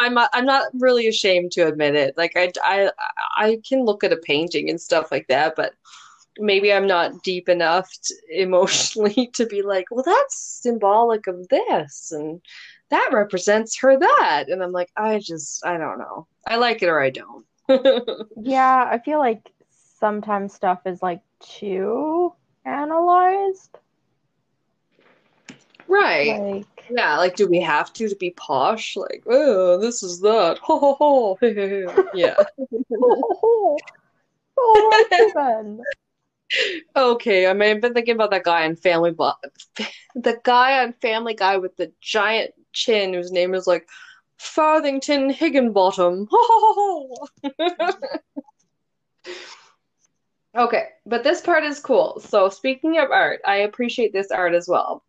I'm 0.00 0.14
not, 0.14 0.30
I'm 0.32 0.46
not 0.46 0.68
really 0.74 1.06
ashamed 1.06 1.52
to 1.52 1.66
admit 1.68 1.94
it. 1.94 2.16
Like 2.16 2.32
I, 2.36 2.50
I 2.64 2.90
I 3.36 3.60
can 3.68 3.84
look 3.84 4.02
at 4.02 4.12
a 4.12 4.16
painting 4.16 4.68
and 4.70 4.80
stuff 4.80 5.12
like 5.12 5.28
that, 5.28 5.54
but 5.56 5.74
maybe 6.38 6.72
I'm 6.72 6.86
not 6.86 7.22
deep 7.22 7.48
enough 7.48 7.90
to, 8.04 8.14
emotionally 8.30 9.30
to 9.34 9.46
be 9.46 9.62
like, 9.62 9.86
well, 9.90 10.04
that's 10.04 10.36
symbolic 10.62 11.26
of 11.26 11.48
this, 11.48 12.12
and 12.12 12.40
that 12.90 13.10
represents 13.12 13.78
her 13.80 13.98
that, 13.98 14.46
and 14.48 14.62
I'm 14.62 14.72
like, 14.72 14.90
I 14.96 15.18
just 15.20 15.64
I 15.64 15.76
don't 15.76 15.98
know. 15.98 16.26
I 16.48 16.56
like 16.56 16.82
it 16.82 16.88
or 16.88 17.00
I 17.00 17.10
don't. 17.10 17.46
Yeah, 18.42 18.88
I 18.90 18.98
feel 18.98 19.18
like 19.18 19.52
sometimes 20.00 20.54
stuff 20.54 20.80
is 20.86 21.02
like 21.02 21.20
too 21.40 22.32
analyzed. 22.64 23.78
Right. 25.90 26.38
Like, 26.38 26.66
Yeah, 26.88 27.18
like 27.18 27.34
do 27.34 27.48
we 27.48 27.60
have 27.60 27.92
to 27.94 28.08
to 28.08 28.14
be 28.16 28.30
posh? 28.30 28.96
Like, 28.96 29.24
oh, 29.26 29.78
this 29.78 30.02
is 30.02 30.20
that. 30.20 30.58
Ho 30.62 30.78
ho 30.78 30.94
ho. 30.94 31.38
Yeah. 32.14 32.36
oh, 33.02 33.78
oh. 34.56 35.80
Okay, 36.96 37.46
I 37.46 37.52
mean, 37.52 37.76
I've 37.76 37.80
been 37.80 37.94
thinking 37.94 38.14
about 38.14 38.30
that 38.30 38.44
guy 38.44 38.64
on 38.64 38.76
Family 38.76 39.10
Bu 39.10 39.30
the 40.14 40.38
guy 40.44 40.82
on 40.82 40.92
Family 40.94 41.34
Guy 41.34 41.56
with 41.58 41.76
the 41.76 41.92
giant 42.00 42.52
chin 42.72 43.14
whose 43.14 43.32
name 43.32 43.54
is 43.54 43.66
like 43.66 43.88
Farthington 44.38 45.30
Higginbottom. 45.30 46.28
Okay, 50.56 50.88
but 51.06 51.22
this 51.22 51.40
part 51.40 51.62
is 51.62 51.78
cool. 51.78 52.18
So 52.18 52.48
speaking 52.48 52.98
of 52.98 53.10
art, 53.12 53.40
I 53.46 53.58
appreciate 53.58 54.12
this 54.12 54.32
art 54.32 54.52
as 54.52 54.66
well. 54.66 55.04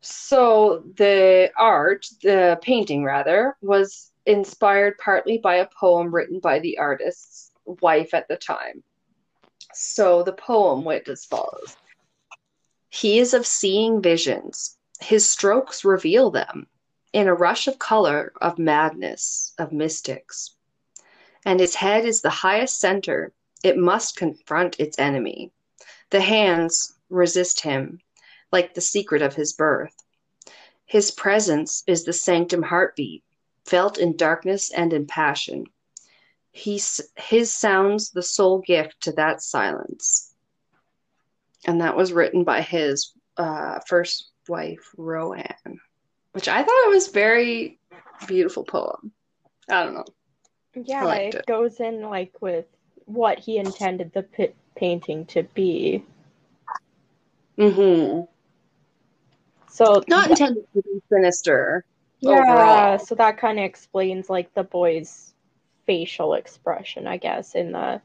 So 0.00 0.84
the 0.96 1.50
art, 1.58 2.06
the 2.22 2.58
painting 2.62 3.04
rather, 3.04 3.56
was 3.60 4.12
inspired 4.26 4.98
partly 4.98 5.38
by 5.38 5.56
a 5.56 5.68
poem 5.78 6.14
written 6.14 6.38
by 6.38 6.60
the 6.60 6.78
artist's 6.78 7.50
wife 7.64 8.14
at 8.14 8.28
the 8.28 8.36
time. 8.36 8.82
So 9.74 10.22
the 10.22 10.32
poem 10.32 10.84
went 10.84 11.08
as 11.08 11.24
follows. 11.24 11.76
He 12.90 13.18
is 13.18 13.34
of 13.34 13.46
seeing 13.46 14.00
visions. 14.00 14.78
His 15.00 15.28
strokes 15.28 15.84
reveal 15.84 16.30
them 16.30 16.66
in 17.12 17.26
a 17.26 17.34
rush 17.34 17.66
of 17.66 17.78
color, 17.78 18.32
of 18.40 18.58
madness, 18.58 19.54
of 19.58 19.72
mystics. 19.72 20.54
And 21.44 21.60
his 21.60 21.74
head 21.74 22.04
is 22.04 22.20
the 22.20 22.30
highest 22.30 22.80
center. 22.80 23.32
It 23.62 23.76
must 23.76 24.16
confront 24.16 24.78
its 24.78 24.98
enemy. 24.98 25.52
The 26.10 26.20
hands 26.20 26.94
resist 27.10 27.60
him, 27.60 28.00
like 28.52 28.74
the 28.74 28.80
secret 28.80 29.22
of 29.22 29.34
his 29.34 29.52
birth. 29.52 29.94
His 30.86 31.10
presence 31.10 31.84
is 31.86 32.04
the 32.04 32.12
sanctum 32.12 32.62
heartbeat, 32.62 33.22
felt 33.66 33.98
in 33.98 34.16
darkness 34.16 34.72
and 34.72 34.92
in 34.92 35.06
passion. 35.06 35.66
He, 36.50 36.80
his 37.16 37.54
sounds 37.54 38.10
the 38.10 38.22
sole 38.22 38.60
gift 38.60 39.02
to 39.02 39.12
that 39.12 39.42
silence. 39.42 40.34
And 41.66 41.80
that 41.82 41.96
was 41.96 42.12
written 42.12 42.44
by 42.44 42.62
his 42.62 43.12
uh, 43.36 43.80
first 43.86 44.30
wife, 44.48 44.92
Roanne, 44.96 45.80
which 46.32 46.48
I 46.48 46.62
thought 46.62 46.88
was 46.88 47.08
very 47.08 47.78
beautiful 48.26 48.64
poem. 48.64 49.12
I 49.68 49.84
don't 49.84 49.94
know. 49.94 50.04
Yeah, 50.74 51.12
it 51.14 51.34
it. 51.34 51.46
goes 51.46 51.80
in 51.80 52.02
like 52.02 52.40
with 52.40 52.66
what 53.04 53.38
he 53.38 53.58
intended 53.58 54.12
the 54.12 54.22
pit 54.22 54.56
painting 54.76 55.26
to 55.26 55.42
be. 55.42 56.04
Mm-hmm. 57.58 58.22
So 59.70 60.02
Not 60.08 60.30
intended 60.30 60.64
to 60.74 60.82
be 60.82 61.02
sinister. 61.10 61.84
yeah, 62.20 62.30
overall. 62.30 62.98
so 62.98 63.14
that 63.14 63.38
kind 63.38 63.58
of 63.58 63.64
explains 63.64 64.28
like 64.28 64.52
the 64.54 64.64
boy's 64.64 65.34
facial 65.86 66.34
expression, 66.34 67.06
I 67.06 67.16
guess, 67.16 67.54
in 67.54 67.72
the 67.72 68.00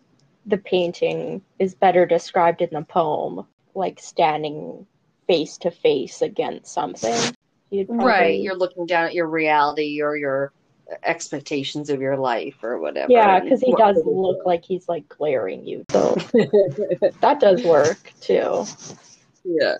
the 0.46 0.58
painting 0.58 1.42
is 1.60 1.74
better 1.74 2.06
described 2.06 2.62
in 2.62 2.70
the 2.72 2.82
poem, 2.82 3.46
like 3.76 4.00
standing 4.00 4.86
face 5.28 5.58
to 5.60 5.72
face 5.72 6.22
against 6.22 6.74
something. 6.74 7.34
You'd 7.70 7.88
Right. 7.90 8.42
You're 8.42 8.56
looking 8.56 8.86
down 8.86 9.06
at 9.06 9.14
your 9.14 9.28
reality 9.28 10.02
or 10.02 10.16
your 10.18 10.52
expectations 11.04 11.90
of 11.90 12.02
your 12.02 12.18
life 12.18 12.58
or 12.62 12.80
whatever. 12.80 13.12
Yeah, 13.12 13.40
because 13.40 13.62
he 13.62 13.74
does 13.78 14.02
look 14.06 14.46
like 14.46 14.64
he's 14.66 14.88
like 14.88 15.08
glaring 15.08 15.66
you. 15.66 15.86
So 15.92 16.16
that 17.22 17.38
does 17.40 17.64
work 17.64 18.12
too. 18.22 18.66
Yeah. 19.44 19.78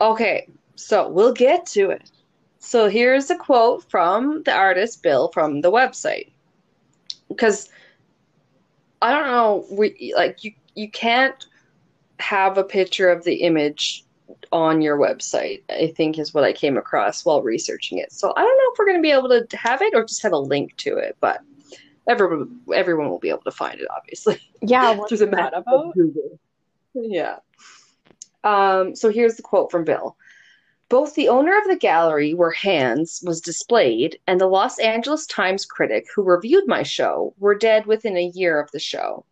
Okay, 0.00 0.48
so 0.74 1.08
we'll 1.08 1.32
get 1.32 1.66
to 1.66 1.90
it. 1.90 2.10
So 2.58 2.88
here's 2.88 3.30
a 3.30 3.36
quote 3.36 3.88
from 3.90 4.42
the 4.44 4.52
artist 4.52 5.02
Bill 5.02 5.28
from 5.32 5.60
the 5.60 5.72
website. 5.72 6.30
Because 7.28 7.68
I 9.00 9.12
don't 9.12 9.26
know, 9.26 9.66
we 9.70 10.14
like 10.16 10.44
you 10.44 10.52
you 10.74 10.90
can't 10.90 11.44
have 12.18 12.56
a 12.56 12.64
picture 12.64 13.10
of 13.10 13.24
the 13.24 13.36
image 13.42 14.04
on 14.52 14.80
your 14.80 14.96
website, 14.96 15.62
I 15.70 15.92
think 15.96 16.18
is 16.18 16.32
what 16.32 16.44
I 16.44 16.52
came 16.52 16.76
across 16.76 17.24
while 17.24 17.42
researching 17.42 17.98
it. 17.98 18.12
So 18.12 18.32
I 18.36 18.42
don't 18.42 18.56
know 18.58 18.72
if 18.72 18.78
we're 18.78 18.86
going 18.86 18.98
to 18.98 19.02
be 19.02 19.10
able 19.10 19.28
to 19.28 19.56
have 19.56 19.82
it 19.82 19.94
or 19.94 20.04
just 20.04 20.22
have 20.22 20.32
a 20.32 20.38
link 20.38 20.76
to 20.78 20.96
it, 20.96 21.16
but 21.20 21.40
everyone 22.08 22.60
everyone 22.74 23.08
will 23.08 23.18
be 23.18 23.28
able 23.28 23.42
to 23.42 23.50
find 23.52 23.80
it 23.80 23.86
obviously 23.96 24.40
Yeah, 24.60 24.90
what's 24.96 25.08
through 25.08 25.18
the 25.18 25.26
magic 25.28 25.54
of 25.54 25.64
about? 25.66 25.94
Google. 25.94 26.38
Yeah. 26.94 27.36
Um, 28.44 28.96
so 28.96 29.08
here's 29.08 29.36
the 29.36 29.42
quote 29.42 29.70
from 29.70 29.84
Bill. 29.84 30.16
Both 30.92 31.14
the 31.14 31.30
owner 31.30 31.56
of 31.56 31.64
the 31.64 31.74
gallery 31.74 32.34
where 32.34 32.50
Hands 32.50 33.22
was 33.24 33.40
displayed 33.40 34.20
and 34.26 34.38
the 34.38 34.46
Los 34.46 34.78
Angeles 34.78 35.24
Times 35.26 35.64
critic 35.64 36.04
who 36.14 36.22
reviewed 36.22 36.64
my 36.66 36.82
show 36.82 37.32
were 37.38 37.54
dead 37.54 37.86
within 37.86 38.18
a 38.18 38.30
year 38.34 38.60
of 38.60 38.70
the 38.72 38.78
show. 38.78 39.24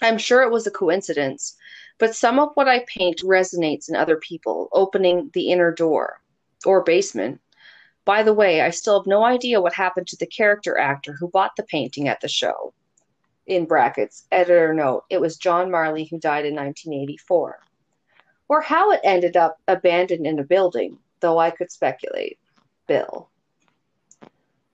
I'm 0.00 0.16
sure 0.16 0.40
it 0.42 0.50
was 0.50 0.66
a 0.66 0.70
coincidence, 0.70 1.58
but 1.98 2.16
some 2.16 2.38
of 2.38 2.52
what 2.54 2.68
I 2.68 2.86
paint 2.88 3.20
resonates 3.20 3.90
in 3.90 3.96
other 3.96 4.16
people, 4.16 4.70
opening 4.72 5.30
the 5.34 5.52
inner 5.52 5.72
door 5.72 6.22
or 6.64 6.82
basement. 6.82 7.42
By 8.06 8.22
the 8.22 8.32
way, 8.32 8.62
I 8.62 8.70
still 8.70 8.98
have 8.98 9.06
no 9.06 9.24
idea 9.24 9.60
what 9.60 9.74
happened 9.74 10.06
to 10.06 10.16
the 10.16 10.24
character 10.24 10.78
actor 10.78 11.12
who 11.12 11.28
bought 11.28 11.54
the 11.58 11.64
painting 11.64 12.08
at 12.08 12.22
the 12.22 12.28
show 12.28 12.72
in 13.46 13.66
brackets, 13.66 14.26
editor 14.30 14.72
note, 14.72 15.04
it 15.10 15.20
was 15.20 15.36
John 15.36 15.70
Marley 15.70 16.04
who 16.04 16.18
died 16.18 16.46
in 16.46 16.54
1984. 16.54 17.58
Or 18.52 18.60
how 18.60 18.90
it 18.90 19.00
ended 19.02 19.34
up 19.34 19.58
abandoned 19.66 20.26
in 20.26 20.38
a 20.38 20.44
building, 20.44 20.98
though 21.20 21.38
I 21.38 21.50
could 21.50 21.72
speculate. 21.72 22.38
Bill. 22.86 23.30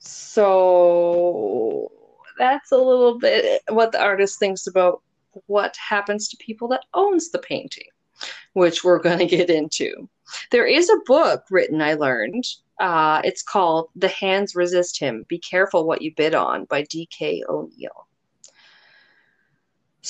So 0.01 1.93
that's 2.37 2.73
a 2.73 2.77
little 2.77 3.21
bit 3.21 3.63
what 3.69 3.93
the 3.93 4.03
artist 4.03 4.41
thinks 4.41 4.67
about 4.67 5.01
what 5.47 5.77
happens 5.77 6.27
to 6.29 6.37
people 6.39 6.67
that 6.69 6.87
owns 6.93 7.31
the 7.31 7.39
painting, 7.39 7.87
which 8.55 8.83
we're 8.83 8.99
going 8.99 9.21
to 9.21 9.27
get 9.27 9.49
into. 9.49 10.09
There 10.51 10.67
is 10.67 10.91
a 10.91 10.99
book 11.07 11.45
written, 11.49 11.81
I 11.81 11.95
learned. 11.95 12.49
Uh, 12.81 13.23
it's 13.23 13.45
called 13.45 13.91
The 13.95 14.09
Hands 14.09 14.57
Resist 14.57 14.99
Him 14.99 15.25
Be 15.29 15.39
Careful 15.39 15.87
What 15.87 16.03
You 16.03 16.13
Bid 16.17 16.35
On 16.35 16.65
by 16.65 16.83
D.K. 16.83 17.45
O'Neill. 17.49 18.08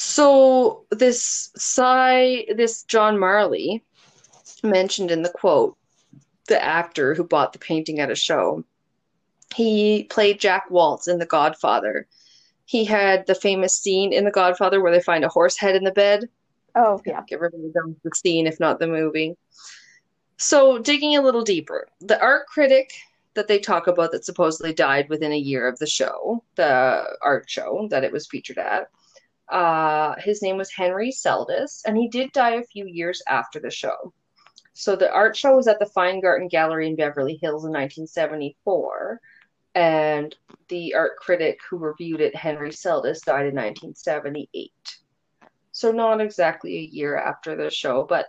So 0.01 0.85
this 0.91 1.51
Cy, 1.57 2.47
this 2.55 2.85
John 2.85 3.19
Marley 3.19 3.83
mentioned 4.63 5.11
in 5.11 5.23
the 5.23 5.29
quote, 5.29 5.77
the 6.47 6.63
actor 6.63 7.15
who 7.15 7.25
bought 7.25 7.53
the 7.53 7.59
painting 7.59 7.99
at 7.99 8.09
a 8.09 8.15
show, 8.15 8.65
he 9.57 10.05
played 10.05 10.39
Jack 10.39 10.71
Woltz 10.71 11.09
in 11.09 11.19
The 11.19 11.27
Godfather. 11.27 12.07
He 12.65 12.85
had 12.85 13.27
the 13.27 13.35
famous 13.35 13.75
scene 13.75 14.13
in 14.13 14.25
The 14.25 14.31
Godfather 14.31 14.81
where 14.81 14.93
they 14.93 15.01
find 15.01 15.25
a 15.25 15.29
horse 15.29 15.57
head 15.57 15.75
in 15.75 15.83
the 15.83 15.91
bed. 15.91 16.29
Oh 16.77 17.03
yeah, 17.05 17.25
everybody 17.33 17.73
knows 17.75 17.97
the 18.05 18.13
scene, 18.15 18.47
if 18.47 18.61
not 18.61 18.79
the 18.79 18.87
movie. 18.87 19.37
So 20.37 20.79
digging 20.79 21.17
a 21.17 21.23
little 21.23 21.43
deeper, 21.43 21.89
the 22.01 22.23
art 22.23 22.47
critic 22.47 22.93
that 23.35 23.49
they 23.49 23.59
talk 23.59 23.89
about 23.89 24.13
that 24.13 24.25
supposedly 24.25 24.73
died 24.73 25.09
within 25.09 25.33
a 25.33 25.37
year 25.37 25.67
of 25.67 25.77
the 25.81 25.89
show, 25.89 26.45
the 26.55 27.17
art 27.21 27.51
show 27.51 27.89
that 27.91 28.05
it 28.05 28.13
was 28.13 28.29
featured 28.29 28.59
at, 28.59 28.91
uh, 29.51 30.15
his 30.19 30.43
name 30.43 30.57
was 30.57 30.71
Henry 30.71 31.11
Seldis, 31.11 31.83
and 31.87 31.97
he 31.97 32.09
did 32.09 32.33
die 32.33 32.57
a 32.57 32.65
few 32.65 32.87
years 32.87 33.23
after 33.29 33.59
the 33.61 33.71
show. 33.71 34.13
So 34.75 34.95
the 34.95 35.11
art 35.11 35.37
show 35.37 35.57
was 35.57 35.67
at 35.67 35.79
the 35.79 35.87
Feingarten 35.87 36.49
Gallery 36.49 36.87
in 36.87 36.97
Beverly 36.97 37.39
Hills 37.41 37.65
in 37.65 37.73
1974, 37.73 39.21
and 39.75 40.37
the 40.69 40.95
art 40.95 41.17
critic 41.17 41.59
who 41.69 41.79
reviewed 41.79 42.21
it, 42.21 42.37
Henry 42.37 42.73
Seldis, 42.73 43.21
died 43.23 43.47
in 43.47 43.55
1978. 43.55 44.73
So 45.73 45.91
not 45.93 46.21
exactly 46.21 46.77
a 46.77 46.83
year 46.83 47.17
after 47.17 47.57
the 47.57 47.71
show, 47.71 48.05
but 48.05 48.27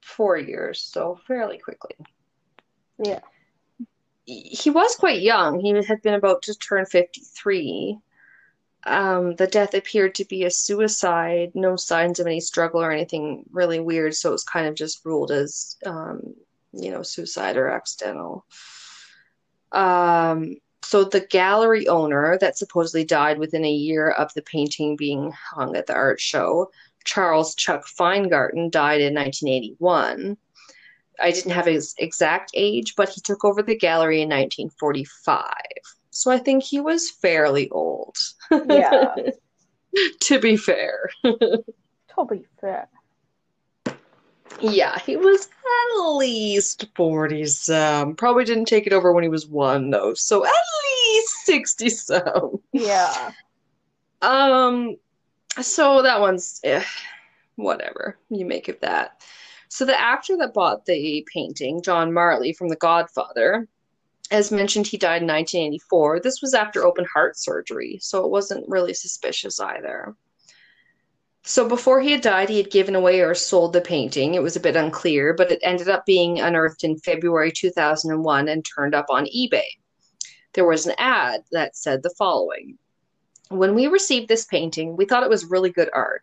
four 0.00 0.36
years, 0.36 0.80
so 0.80 1.18
fairly 1.26 1.58
quickly. 1.58 1.96
Yeah. 2.98 3.20
He 4.26 4.70
was 4.70 4.96
quite 4.96 5.20
young. 5.20 5.60
He 5.60 5.74
had 5.84 6.02
been 6.02 6.14
about 6.14 6.42
to 6.42 6.54
turn 6.54 6.86
53 6.86 7.98
um, 8.86 9.34
the 9.36 9.46
death 9.46 9.74
appeared 9.74 10.14
to 10.16 10.24
be 10.24 10.44
a 10.44 10.50
suicide, 10.50 11.52
no 11.54 11.76
signs 11.76 12.20
of 12.20 12.26
any 12.26 12.40
struggle 12.40 12.82
or 12.82 12.92
anything 12.92 13.44
really 13.50 13.80
weird, 13.80 14.14
so 14.14 14.30
it 14.30 14.32
was 14.32 14.44
kind 14.44 14.66
of 14.66 14.74
just 14.74 15.04
ruled 15.04 15.30
as, 15.30 15.76
um, 15.86 16.34
you 16.72 16.90
know, 16.90 17.02
suicide 17.02 17.56
or 17.56 17.68
accidental. 17.68 18.44
Um, 19.72 20.56
so 20.82 21.04
the 21.04 21.20
gallery 21.20 21.88
owner 21.88 22.36
that 22.40 22.58
supposedly 22.58 23.04
died 23.04 23.38
within 23.38 23.64
a 23.64 23.72
year 23.72 24.10
of 24.10 24.32
the 24.34 24.42
painting 24.42 24.96
being 24.96 25.32
hung 25.32 25.76
at 25.76 25.86
the 25.86 25.94
art 25.94 26.20
show, 26.20 26.70
Charles 27.04 27.54
Chuck 27.54 27.86
Feingarten, 27.86 28.70
died 28.70 29.00
in 29.00 29.14
1981. 29.14 30.36
I 31.20 31.30
didn't 31.30 31.52
have 31.52 31.66
his 31.66 31.94
exact 31.98 32.50
age, 32.54 32.94
but 32.96 33.08
he 33.08 33.20
took 33.20 33.44
over 33.44 33.62
the 33.62 33.78
gallery 33.78 34.20
in 34.20 34.28
1945. 34.28 35.52
So 36.14 36.30
I 36.30 36.38
think 36.38 36.62
he 36.62 36.80
was 36.80 37.10
fairly 37.10 37.68
old. 37.70 38.16
Yeah. 38.50 39.14
to 40.20 40.38
be 40.38 40.56
fair. 40.56 41.10
to 41.24 41.64
be 42.30 42.44
fair. 42.60 42.88
Yeah, 44.60 44.96
he 45.00 45.16
was 45.16 45.48
at 45.48 46.16
least 46.16 46.86
40 46.94 47.46
some. 47.46 48.14
Probably 48.14 48.44
didn't 48.44 48.66
take 48.66 48.86
it 48.86 48.92
over 48.92 49.12
when 49.12 49.24
he 49.24 49.28
was 49.28 49.48
one, 49.48 49.90
though. 49.90 50.14
So 50.14 50.44
at 50.44 50.52
least 50.84 51.46
60 51.46 51.88
some. 51.90 52.60
Yeah. 52.72 53.32
Um, 54.22 54.96
so 55.60 56.00
that 56.00 56.18
one's 56.18 56.58
eh, 56.64 56.82
whatever 57.56 58.16
you 58.30 58.46
make 58.46 58.68
of 58.68 58.80
that. 58.80 59.20
So 59.68 59.84
the 59.84 60.00
actor 60.00 60.38
that 60.38 60.54
bought 60.54 60.86
the 60.86 61.28
painting, 61.30 61.82
John 61.82 62.14
Marley 62.14 62.54
from 62.54 62.68
The 62.68 62.76
Godfather, 62.76 63.68
as 64.30 64.50
mentioned, 64.50 64.86
he 64.86 64.96
died 64.96 65.22
in 65.22 65.28
1984. 65.28 66.20
This 66.20 66.40
was 66.40 66.54
after 66.54 66.84
open 66.84 67.06
heart 67.12 67.38
surgery, 67.38 67.98
so 68.00 68.24
it 68.24 68.30
wasn't 68.30 68.68
really 68.68 68.94
suspicious 68.94 69.60
either. 69.60 70.16
So 71.46 71.68
before 71.68 72.00
he 72.00 72.12
had 72.12 72.22
died, 72.22 72.48
he 72.48 72.56
had 72.56 72.70
given 72.70 72.94
away 72.94 73.20
or 73.20 73.34
sold 73.34 73.74
the 73.74 73.82
painting. 73.82 74.34
It 74.34 74.42
was 74.42 74.56
a 74.56 74.60
bit 74.60 74.76
unclear, 74.76 75.34
but 75.34 75.52
it 75.52 75.60
ended 75.62 75.90
up 75.90 76.06
being 76.06 76.40
unearthed 76.40 76.84
in 76.84 76.96
February 76.96 77.52
2001 77.52 78.48
and 78.48 78.64
turned 78.64 78.94
up 78.94 79.06
on 79.10 79.26
eBay. 79.26 79.66
There 80.54 80.66
was 80.66 80.86
an 80.86 80.94
ad 80.96 81.42
that 81.52 81.76
said 81.76 82.02
the 82.02 82.14
following 82.16 82.78
When 83.50 83.74
we 83.74 83.88
received 83.88 84.28
this 84.28 84.46
painting, 84.46 84.96
we 84.96 85.04
thought 85.04 85.22
it 85.22 85.28
was 85.28 85.44
really 85.44 85.70
good 85.70 85.90
art. 85.92 86.22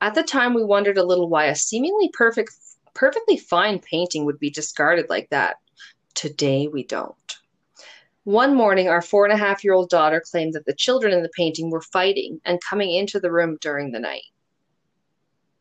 At 0.00 0.14
the 0.14 0.24
time, 0.24 0.52
we 0.52 0.64
wondered 0.64 0.98
a 0.98 1.04
little 1.04 1.28
why 1.28 1.44
a 1.44 1.54
seemingly 1.54 2.10
perfect, 2.12 2.50
perfectly 2.92 3.36
fine 3.36 3.78
painting 3.78 4.24
would 4.24 4.40
be 4.40 4.50
discarded 4.50 5.08
like 5.08 5.30
that. 5.30 5.58
Today, 6.16 6.66
we 6.66 6.82
don't. 6.82 7.14
One 8.24 8.56
morning, 8.56 8.88
our 8.88 9.02
four 9.02 9.24
and 9.24 9.34
a 9.34 9.36
half 9.36 9.62
year 9.62 9.74
old 9.74 9.90
daughter 9.90 10.20
claimed 10.20 10.54
that 10.54 10.64
the 10.64 10.74
children 10.74 11.12
in 11.12 11.22
the 11.22 11.30
painting 11.36 11.70
were 11.70 11.82
fighting 11.82 12.40
and 12.44 12.58
coming 12.60 12.92
into 12.92 13.20
the 13.20 13.30
room 13.30 13.58
during 13.60 13.92
the 13.92 14.00
night. 14.00 14.24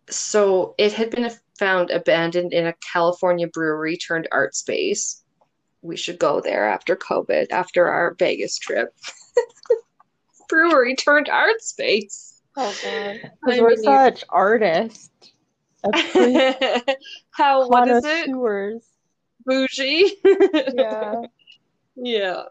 So 0.10 0.74
it 0.78 0.94
had 0.94 1.12
been 1.12 1.30
found 1.60 1.92
abandoned 1.92 2.54
in 2.54 2.68
a 2.68 2.74
California 2.92 3.48
brewery 3.48 3.98
turned 3.98 4.30
art 4.32 4.56
space. 4.56 5.24
We 5.82 5.98
should 5.98 6.20
go 6.20 6.40
there 6.40 6.68
after 6.68 6.96
COVID, 6.96 7.52
after 7.52 7.88
our 7.90 8.16
Vegas 8.18 8.58
trip. 8.58 8.96
brewery 10.50 10.96
turned 10.96 11.28
art 11.28 11.62
space. 11.62 12.42
Oh 12.56 12.74
god. 12.82 13.32
Because 13.44 13.62
we're 13.62 13.76
such 13.84 14.24
artists. 14.30 15.10
How 17.32 17.68
what 17.68 17.90
is 17.90 18.06
it? 18.06 18.30
Bougie. 19.46 20.18
yeah. 20.74 21.22
Yeah. 21.96 22.44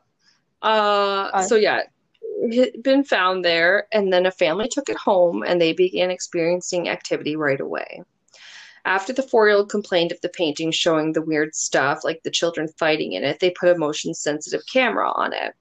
Uh, 0.62 1.42
so 1.42 1.56
yeah, 1.56 1.82
it 2.40 2.82
been 2.82 3.04
found 3.04 3.44
there, 3.44 3.86
and 3.92 4.12
then 4.12 4.26
a 4.26 4.30
family 4.30 4.68
took 4.68 4.88
it 4.88 4.96
home, 4.96 5.42
and 5.46 5.60
they 5.60 5.72
began 5.72 6.10
experiencing 6.10 6.88
activity 6.88 7.36
right 7.36 7.60
away. 7.60 8.02
After 8.86 9.12
the 9.12 9.22
four-year-old 9.22 9.70
complained 9.70 10.12
of 10.12 10.20
the 10.20 10.28
painting 10.28 10.70
showing 10.70 11.12
the 11.12 11.22
weird 11.22 11.54
stuff, 11.54 12.04
like 12.04 12.22
the 12.22 12.30
children 12.30 12.68
fighting 12.78 13.12
in 13.12 13.24
it, 13.24 13.40
they 13.40 13.50
put 13.50 13.70
a 13.70 13.78
motion-sensitive 13.78 14.62
camera 14.70 15.10
on 15.12 15.32
it. 15.32 15.54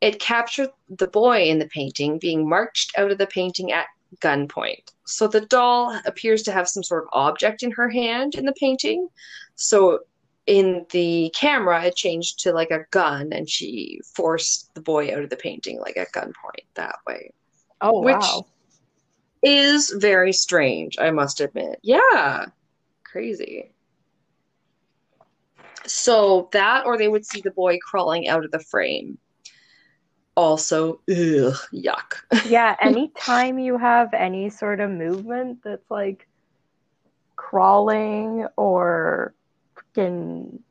It 0.00 0.18
captured 0.18 0.70
the 0.88 1.08
boy 1.08 1.44
in 1.44 1.58
the 1.58 1.68
painting 1.68 2.18
being 2.18 2.48
marched 2.48 2.92
out 2.98 3.10
of 3.10 3.18
the 3.18 3.26
painting 3.26 3.72
at 3.72 3.86
gunpoint. 4.20 4.92
So 5.04 5.26
the 5.28 5.42
doll 5.42 5.98
appears 6.06 6.42
to 6.44 6.52
have 6.52 6.68
some 6.68 6.82
sort 6.82 7.04
of 7.04 7.10
object 7.12 7.62
in 7.62 7.70
her 7.72 7.88
hand 7.88 8.34
in 8.34 8.44
the 8.44 8.54
painting. 8.54 9.08
So 9.54 10.00
in 10.46 10.84
the 10.90 11.32
camera 11.34 11.84
it 11.84 11.94
changed 11.94 12.40
to 12.40 12.52
like 12.52 12.70
a 12.70 12.84
gun 12.90 13.32
and 13.32 13.48
she 13.48 14.00
forced 14.04 14.74
the 14.74 14.80
boy 14.80 15.14
out 15.14 15.22
of 15.22 15.30
the 15.30 15.36
painting 15.36 15.78
like 15.80 15.96
at 15.96 16.12
gunpoint 16.12 16.66
that 16.74 16.96
way. 17.06 17.32
Oh 17.80 18.02
which 18.02 18.16
wow. 18.16 18.46
is 19.42 19.90
very 19.90 20.32
strange 20.32 20.98
i 20.98 21.10
must 21.10 21.40
admit. 21.40 21.78
Yeah. 21.82 22.46
Crazy. 23.04 23.72
So 25.86 26.48
that 26.52 26.86
or 26.86 26.96
they 26.96 27.08
would 27.08 27.26
see 27.26 27.40
the 27.40 27.50
boy 27.50 27.78
crawling 27.78 28.28
out 28.28 28.44
of 28.44 28.50
the 28.50 28.58
frame. 28.60 29.18
Also 30.36 31.00
ugh, 31.08 31.58
yuck. 31.72 32.14
Yeah 32.46 32.74
anytime 32.80 33.60
you 33.60 33.78
have 33.78 34.12
any 34.12 34.50
sort 34.50 34.80
of 34.80 34.90
movement 34.90 35.60
that's 35.62 35.88
like 35.88 36.26
crawling 37.36 38.46
or 38.56 39.34
fucking 39.94 40.62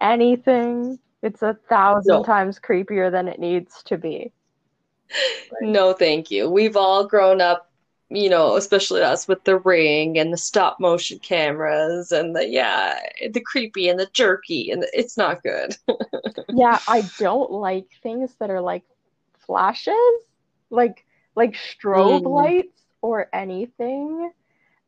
anything. 0.00 0.98
It's 1.22 1.42
a 1.42 1.54
thousand 1.68 2.14
no. 2.14 2.24
times 2.24 2.58
creepier 2.58 3.10
than 3.10 3.28
it 3.28 3.40
needs 3.40 3.82
to 3.84 3.98
be. 3.98 4.32
No, 5.60 5.92
thank 5.92 6.30
you. 6.30 6.50
We've 6.50 6.76
all 6.76 7.06
grown 7.06 7.40
up, 7.40 7.70
you 8.08 8.28
know, 8.28 8.56
especially 8.56 9.02
us 9.02 9.26
with 9.26 9.42
the 9.44 9.58
ring 9.58 10.18
and 10.18 10.32
the 10.32 10.36
stop 10.36 10.78
motion 10.78 11.18
cameras 11.18 12.12
and 12.12 12.34
the 12.34 12.46
yeah, 12.46 12.98
the 13.30 13.40
creepy 13.40 13.88
and 13.88 13.98
the 13.98 14.08
jerky 14.12 14.70
and 14.70 14.82
the, 14.82 14.90
it's 14.92 15.16
not 15.16 15.42
good. 15.42 15.76
yeah, 16.48 16.78
I 16.86 17.02
don't 17.18 17.50
like 17.50 17.86
things 18.02 18.34
that 18.38 18.50
are 18.50 18.60
like 18.60 18.84
flashes, 19.38 19.94
like 20.70 21.04
like 21.34 21.54
strobe 21.54 22.22
mm. 22.22 22.30
lights 22.30 22.82
or 23.00 23.28
anything 23.32 24.30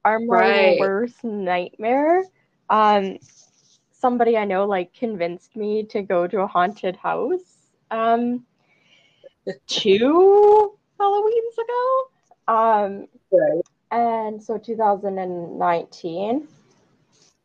are 0.04 0.18
my 0.18 0.36
right. 0.36 0.80
worst 0.80 1.22
nightmare. 1.24 2.24
Um 2.70 3.18
somebody 4.00 4.36
I 4.36 4.44
know 4.44 4.66
like 4.66 4.94
convinced 4.94 5.56
me 5.56 5.84
to 5.84 6.02
go 6.02 6.26
to 6.26 6.40
a 6.40 6.46
haunted 6.46 6.96
house 6.96 7.56
um 7.90 8.44
two 9.66 10.72
Halloweens 11.00 11.58
ago. 11.58 12.10
Um 12.48 13.06
right. 13.30 13.62
and 13.90 14.42
so 14.42 14.58
2019 14.58 16.48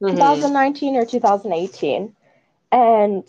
mm-hmm. 0.02 0.08
2019 0.08 0.96
or 0.96 1.06
2018 1.06 2.16
and 2.72 3.24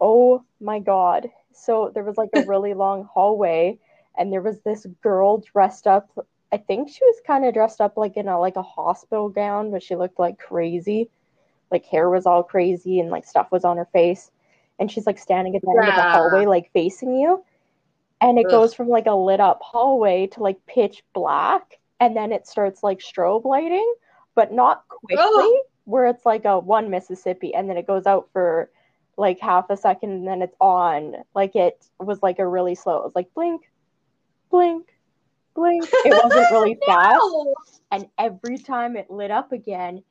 oh 0.00 0.44
my 0.60 0.78
god 0.78 1.30
so 1.52 1.90
there 1.94 2.04
was 2.04 2.16
like 2.16 2.30
a 2.34 2.42
really 2.46 2.74
long 2.74 3.08
hallway 3.12 3.78
and 4.16 4.32
there 4.32 4.42
was 4.42 4.60
this 4.60 4.86
girl 5.02 5.38
dressed 5.52 5.86
up 5.86 6.10
I 6.52 6.58
think 6.58 6.88
she 6.88 7.04
was 7.04 7.20
kind 7.26 7.44
of 7.44 7.54
dressed 7.54 7.80
up 7.80 7.96
like 7.96 8.16
in 8.16 8.28
a 8.28 8.38
like 8.38 8.56
a 8.56 8.62
hospital 8.62 9.28
gown, 9.28 9.70
but 9.70 9.82
she 9.82 9.96
looked 9.96 10.18
like 10.18 10.38
crazy. 10.38 11.10
Like 11.70 11.84
hair 11.84 12.08
was 12.08 12.26
all 12.26 12.42
crazy 12.42 13.00
and 13.00 13.10
like 13.10 13.24
stuff 13.24 13.50
was 13.50 13.64
on 13.64 13.76
her 13.76 13.88
face. 13.92 14.30
And 14.78 14.90
she's 14.90 15.06
like 15.06 15.18
standing 15.18 15.56
at 15.56 15.62
the 15.62 15.70
end 15.70 15.88
of 15.88 15.96
the 15.96 16.02
hallway, 16.02 16.46
like 16.46 16.70
facing 16.72 17.14
you. 17.14 17.42
And 18.20 18.38
it 18.38 18.46
Ugh. 18.46 18.50
goes 18.50 18.74
from 18.74 18.88
like 18.88 19.06
a 19.06 19.14
lit 19.14 19.40
up 19.40 19.60
hallway 19.62 20.26
to 20.28 20.42
like 20.42 20.64
pitch 20.66 21.02
black. 21.12 21.78
And 21.98 22.16
then 22.16 22.30
it 22.32 22.46
starts 22.46 22.82
like 22.82 22.98
strobe 22.98 23.44
lighting, 23.44 23.94
but 24.34 24.52
not 24.52 24.86
quickly, 24.88 25.24
Ugh. 25.24 25.66
where 25.84 26.06
it's 26.06 26.26
like 26.26 26.44
a 26.44 26.58
one 26.58 26.90
Mississippi 26.90 27.54
and 27.54 27.70
then 27.70 27.76
it 27.76 27.86
goes 27.86 28.06
out 28.06 28.28
for 28.32 28.70
like 29.16 29.40
half 29.40 29.70
a 29.70 29.76
second 29.76 30.10
and 30.10 30.28
then 30.28 30.42
it's 30.42 30.56
on. 30.60 31.14
Like 31.34 31.56
it 31.56 31.86
was 31.98 32.22
like 32.22 32.38
a 32.38 32.46
really 32.46 32.74
slow. 32.74 32.98
It 32.98 33.04
was 33.04 33.16
like 33.16 33.32
blink, 33.34 33.70
blink, 34.50 34.86
blink. 35.54 35.84
It 36.04 36.22
wasn't 36.22 36.50
really 36.50 36.78
fast. 36.86 37.80
And 37.90 38.08
every 38.18 38.58
time 38.58 38.96
it 38.96 39.10
lit 39.10 39.30
up 39.30 39.52
again, 39.52 40.02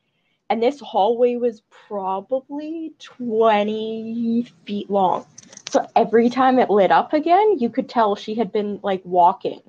and 0.50 0.62
this 0.62 0.80
hallway 0.80 1.36
was 1.36 1.62
probably 1.88 2.94
20 3.00 4.48
feet 4.66 4.90
long. 4.90 5.26
So 5.70 5.88
every 5.96 6.30
time 6.30 6.60
it 6.60 6.70
lit 6.70 6.92
up 6.92 7.14
again, 7.14 7.58
you 7.60 7.70
could 7.70 7.90
tell 7.90 8.16
she 8.16 8.36
had 8.36 8.52
been 8.52 8.80
like 8.84 9.02
walking 9.04 9.62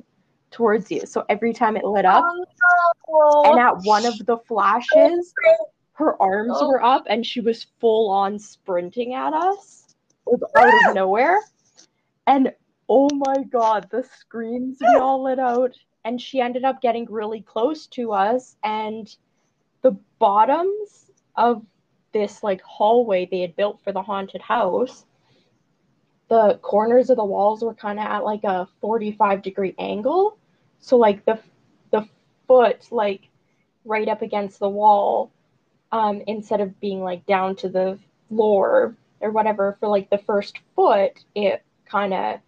towards 0.50 0.90
you. 0.90 1.06
So 1.06 1.24
every 1.28 1.52
time 1.52 1.76
it 1.76 1.84
lit 1.84 2.04
up, 2.04 2.24
Oh, 3.08 3.42
and 3.50 3.58
at 3.58 3.76
one 3.84 4.04
of 4.04 4.14
the 4.26 4.36
flashes, 4.46 5.32
her 5.94 6.20
arms 6.20 6.56
Oh. 6.56 6.68
were 6.68 6.82
up 6.82 7.04
and 7.08 7.24
she 7.24 7.40
was 7.40 7.66
full 7.78 8.10
on 8.10 8.38
sprinting 8.38 9.14
at 9.14 9.32
us 9.32 9.94
out 10.56 10.88
of 10.88 10.94
nowhere. 10.94 11.40
And 12.26 12.52
oh 12.88 13.08
my 13.14 13.44
god, 13.44 13.88
the 13.90 14.02
screams 14.18 14.78
we 14.80 14.96
all 14.96 15.22
let 15.22 15.38
out. 15.38 15.74
And 16.04 16.20
she 16.20 16.40
ended 16.40 16.64
up 16.64 16.80
getting 16.82 17.06
really 17.10 17.40
close 17.40 17.86
to 17.88 18.12
us. 18.12 18.56
And 18.62 19.14
the 19.82 19.96
bottoms 20.18 21.10
of 21.36 21.62
this 22.12 22.42
like 22.42 22.62
hallway 22.62 23.26
they 23.26 23.40
had 23.40 23.56
built 23.56 23.80
for 23.82 23.92
the 23.92 24.02
haunted 24.02 24.42
house, 24.42 25.04
the 26.28 26.58
corners 26.62 27.10
of 27.10 27.16
the 27.16 27.24
walls 27.24 27.62
were 27.62 27.74
kind 27.74 27.98
of 27.98 28.06
at 28.06 28.24
like 28.24 28.44
a 28.44 28.66
45 28.80 29.42
degree 29.42 29.74
angle. 29.78 30.38
So 30.78 30.96
like 30.96 31.24
the 31.24 31.38
the 31.90 32.06
foot 32.46 32.86
like 32.90 33.28
right 33.84 34.08
up 34.08 34.22
against 34.22 34.58
the 34.58 34.68
wall 34.68 35.32
um, 35.92 36.22
instead 36.26 36.60
of 36.60 36.80
being 36.80 37.02
like 37.02 37.26
down 37.26 37.56
to 37.56 37.68
the 37.68 37.98
floor 38.28 38.96
or 39.20 39.30
whatever 39.30 39.76
for 39.80 39.88
like 39.88 40.10
the 40.10 40.18
first 40.18 40.58
foot 40.74 41.24
it 41.34 41.62
kind 41.86 42.12
of 42.14 42.40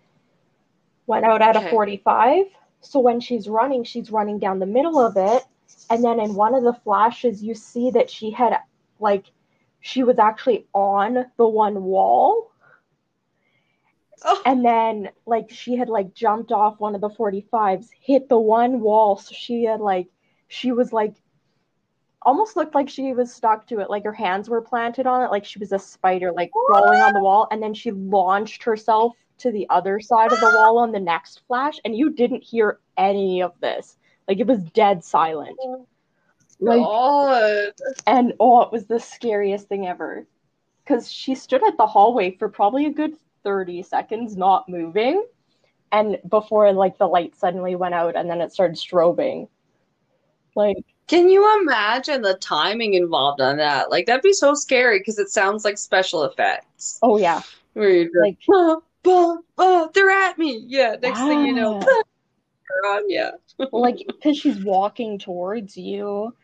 went 1.07 1.24
out 1.24 1.43
at 1.43 1.57
Okay. 1.57 1.57
a 1.57 1.61
45 1.62 2.47
so 2.81 2.99
when 3.01 3.20
she's 3.20 3.49
running 3.49 3.85
she's 3.85 4.11
running 4.11 4.39
down 4.39 4.59
the 4.59 4.66
middle 4.66 4.99
of 4.99 5.16
it 5.16 5.43
and 5.91 6.05
then 6.05 6.21
in 6.21 6.35
one 6.35 6.55
of 6.55 6.62
the 6.62 6.73
flashes 6.73 7.43
you 7.43 7.55
see 7.55 7.91
that 7.91 8.11
she 8.11 8.31
had 8.31 8.59
like 9.01 9.27
she 9.81 10.03
was 10.03 10.19
actually 10.19 10.66
on 10.75 11.27
the 11.37 11.49
one 11.49 11.83
wall. 11.83 12.53
Oh. 14.25 14.43
and 14.45 14.64
then 14.64 15.11
like 15.27 15.49
she 15.49 15.77
had 15.77 15.89
like 15.89 16.12
jumped 16.12 16.51
off 16.51 16.81
one 16.81 16.97
of 16.97 17.01
the 17.01 17.09
45s 17.09 17.89
hit 18.01 18.29
the 18.29 18.39
one 18.39 18.81
wall. 18.81 19.16
So 19.16 19.33
she 19.33 19.64
had 19.64 19.81
like 19.81 20.09
she 20.49 20.73
was 20.73 20.93
like 20.93 21.14
almost 22.23 22.57
looked 22.57 22.75
like 22.75 22.89
she 22.89 23.12
was 23.12 23.33
stuck 23.33 23.69
to 23.69 23.79
it. 23.79 23.89
Like 23.89 24.03
her 24.03 24.12
hands 24.12 24.51
were 24.51 24.61
planted 24.61 25.07
on 25.07 25.23
it 25.23 25.31
like 25.31 25.45
she 25.45 25.61
was 25.61 25.71
a 25.71 25.79
spider 25.79 26.33
like 26.33 26.51
crawling 26.51 27.01
on 27.01 27.14
the 27.14 27.21
wall. 27.21 27.47
And 27.53 27.62
then 27.62 27.75
she 27.75 27.93
launched 27.93 28.64
herself 28.64 29.14
to 29.39 29.53
the 29.53 29.69
other 29.71 30.01
side 30.01 30.33
of 30.33 30.41
the 30.41 30.53
wall 30.53 30.79
on 30.79 30.91
the 30.91 30.99
next 30.99 31.43
flash. 31.47 31.77
And 31.85 31.97
you 31.97 32.11
didn't 32.11 32.43
hear 32.43 32.81
any 32.97 33.41
of 33.41 33.53
this 33.61 33.99
like 34.29 34.39
it 34.39 34.47
was 34.47 34.62
dead 34.70 35.03
silent 35.03 35.59
like 36.61 36.81
God. 36.81 37.72
and 38.07 38.35
oh, 38.41 38.62
it 38.62 38.72
was 38.72 38.87
the 38.87 38.99
scariest 38.99 39.68
thing 39.68 39.87
ever. 39.87 40.26
Because 40.85 41.11
she 41.11 41.35
stood 41.35 41.62
at 41.66 41.76
the 41.76 41.87
hallway 41.87 42.31
for 42.37 42.49
probably 42.49 42.87
a 42.87 42.91
good 42.91 43.14
30 43.45 43.83
seconds, 43.83 44.37
not 44.37 44.68
moving. 44.68 45.24
And 45.93 46.18
before, 46.29 46.72
like, 46.72 46.99
the 46.99 47.07
light 47.07 47.37
suddenly 47.37 47.76
went 47.76 47.95
out 47.95 48.16
and 48.16 48.29
then 48.29 48.41
it 48.41 48.53
started 48.53 48.76
strobing. 48.76 49.49
Like, 50.55 50.79
Can 51.07 51.29
you 51.29 51.61
imagine 51.61 52.22
the 52.22 52.35
timing 52.35 52.95
involved 52.95 53.41
on 53.41 53.59
that? 53.59 53.91
Like 53.91 54.07
that'd 54.07 54.22
be 54.22 54.33
so 54.33 54.55
scary 54.55 54.99
because 54.99 55.18
it 55.18 55.29
sounds 55.29 55.64
like 55.64 55.79
special 55.79 56.24
effects. 56.24 56.99
oh, 57.03 57.18
yeah. 57.18 57.43
Where 57.74 57.91
you're 57.91 58.05
just, 58.07 58.16
Like, 58.16 58.39
"Ah, 58.53 58.76
bah, 59.03 59.37
bah, 59.57 59.89
they're 59.95 60.11
at 60.11 60.39
me. 60.39 60.64
Yeah. 60.66 60.97
Next 61.01 61.20
thing 61.20 61.47
you 61.47 61.53
know, 61.53 61.79
bah, 61.79 62.03
on 62.87 63.09
you. 63.09 63.31
like, 63.73 64.05
because 64.07 64.39
she's 64.39 64.62
walking 64.62 65.19
towards 65.19 65.77
you. 65.77 66.35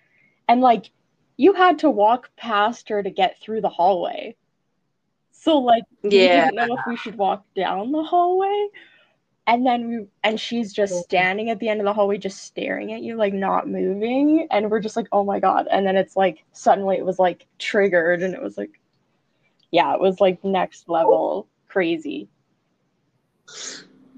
And, 0.49 0.61
like, 0.61 0.91
you 1.37 1.53
had 1.53 1.81
to 1.81 1.91
walk 1.91 2.31
past 2.37 2.89
her 2.89 3.03
to 3.03 3.11
get 3.11 3.41
through 3.41 3.61
the 3.61 3.69
hallway. 3.69 4.37
So, 5.33 5.59
like, 5.59 5.85
yeah. 6.03 6.11
we 6.51 6.51
didn't 6.51 6.55
know 6.55 6.77
if 6.77 6.87
we 6.87 6.97
should 6.97 7.17
walk 7.17 7.45
down 7.55 7.93
the 7.93 8.03
hallway. 8.03 8.69
And 9.47 9.67
then 9.67 9.89
we 9.89 10.07
and 10.23 10.41
she's 10.41 10.73
just 10.73 11.05
standing 11.05 11.51
at 11.51 11.59
the 11.59 11.69
end 11.69 11.79
of 11.79 11.85
the 11.85 11.93
hallway, 11.93 12.17
just 12.17 12.45
staring 12.45 12.95
at 12.95 13.03
you, 13.03 13.17
like 13.17 13.35
not 13.35 13.69
moving. 13.69 14.49
And 14.51 14.71
we're 14.71 14.81
just 14.81 14.97
like, 14.97 15.07
oh 15.13 15.23
my 15.23 15.39
god. 15.39 15.69
And 15.71 15.87
then 15.87 15.99
it's 15.99 16.17
like 16.17 16.45
suddenly 16.53 16.97
it 16.97 17.05
was 17.05 17.19
like 17.19 17.47
triggered 17.59 18.23
and 18.23 18.33
it 18.33 18.43
was 18.43 18.57
like 18.57 18.81
yeah, 19.75 19.93
it 19.93 20.01
was 20.01 20.21
like 20.21 20.45
next 20.45 20.89
level 20.89 21.49
crazy. 21.67 22.29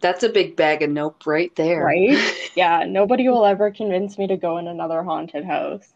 That's 0.00 0.22
a 0.22 0.28
big 0.28 0.56
bag 0.56 0.82
of 0.82 0.90
nope 0.90 1.26
right 1.26 1.54
there. 1.56 1.84
Right? 1.84 2.18
Yeah, 2.56 2.84
nobody 2.88 3.28
will 3.28 3.44
ever 3.44 3.70
convince 3.70 4.16
me 4.16 4.28
to 4.28 4.38
go 4.38 4.56
in 4.56 4.66
another 4.66 5.02
haunted 5.02 5.44
house. 5.44 5.86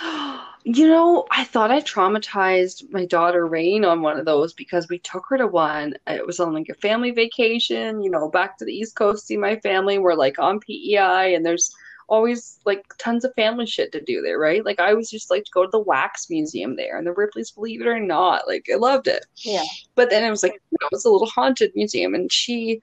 You 0.62 0.88
know, 0.88 1.24
I 1.30 1.44
thought 1.44 1.70
I 1.70 1.80
traumatized 1.80 2.92
my 2.92 3.06
daughter 3.06 3.46
Rain 3.46 3.82
on 3.82 4.02
one 4.02 4.18
of 4.18 4.26
those 4.26 4.52
because 4.52 4.90
we 4.90 4.98
took 4.98 5.24
her 5.30 5.38
to 5.38 5.46
one. 5.46 5.94
It 6.06 6.26
was 6.26 6.38
on 6.38 6.52
like 6.52 6.68
a 6.68 6.74
family 6.74 7.12
vacation, 7.12 8.02
you 8.02 8.10
know, 8.10 8.28
back 8.28 8.58
to 8.58 8.66
the 8.66 8.72
East 8.74 8.94
Coast, 8.94 9.26
see 9.26 9.38
my 9.38 9.56
family. 9.60 9.98
We're 9.98 10.12
like 10.12 10.38
on 10.38 10.60
PEI, 10.60 11.34
and 11.34 11.46
there's 11.46 11.74
always 12.10 12.58
like 12.66 12.84
tons 12.98 13.24
of 13.24 13.32
family 13.34 13.64
shit 13.64 13.92
to 13.92 14.00
do 14.00 14.20
there, 14.20 14.38
right? 14.38 14.64
Like 14.64 14.80
I 14.80 14.90
always 14.90 15.08
just 15.08 15.30
like 15.30 15.44
to 15.44 15.50
go 15.54 15.62
to 15.62 15.70
the 15.70 15.78
Wax 15.78 16.28
Museum 16.28 16.76
there 16.76 16.98
and 16.98 17.06
the 17.06 17.12
Ripley's 17.12 17.52
Believe 17.52 17.80
It 17.80 17.86
or 17.86 18.00
Not. 18.00 18.46
Like 18.46 18.66
I 18.70 18.76
loved 18.76 19.06
it. 19.06 19.24
Yeah. 19.36 19.62
But 19.94 20.10
then 20.10 20.24
it 20.24 20.30
was 20.30 20.42
like, 20.42 20.52
you 20.52 20.78
know, 20.80 20.88
it's 20.92 21.04
a 21.04 21.08
little 21.08 21.28
haunted 21.28 21.72
museum, 21.74 22.14
and 22.14 22.30
she 22.30 22.82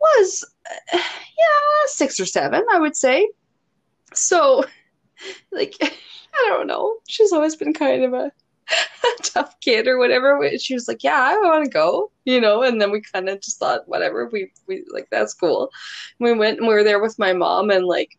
was, 0.00 0.44
uh, 0.70 0.76
yeah, 0.92 1.86
six 1.86 2.20
or 2.20 2.26
seven, 2.26 2.64
I 2.70 2.78
would 2.78 2.94
say. 2.94 3.28
So, 4.12 4.64
like, 5.52 5.74
I 5.82 6.46
don't 6.48 6.66
know. 6.66 6.98
She's 7.08 7.32
always 7.32 7.56
been 7.56 7.72
kind 7.72 8.04
of 8.04 8.12
a 8.12 8.32
tough 9.22 9.58
kid 9.60 9.86
or 9.88 9.98
whatever. 9.98 10.48
She 10.58 10.74
was 10.74 10.88
like, 10.88 11.02
"Yeah, 11.02 11.20
I 11.20 11.36
want 11.36 11.64
to 11.64 11.70
go," 11.70 12.10
you 12.24 12.40
know. 12.40 12.62
And 12.62 12.80
then 12.80 12.90
we 12.90 13.00
kind 13.00 13.28
of 13.28 13.40
just 13.40 13.58
thought, 13.58 13.88
whatever. 13.88 14.28
We 14.32 14.50
we 14.66 14.84
like 14.92 15.08
that's 15.10 15.34
cool. 15.34 15.70
We 16.18 16.32
went 16.32 16.58
and 16.58 16.68
we 16.68 16.74
were 16.74 16.84
there 16.84 17.00
with 17.00 17.18
my 17.18 17.32
mom, 17.32 17.70
and 17.70 17.86
like 17.86 18.14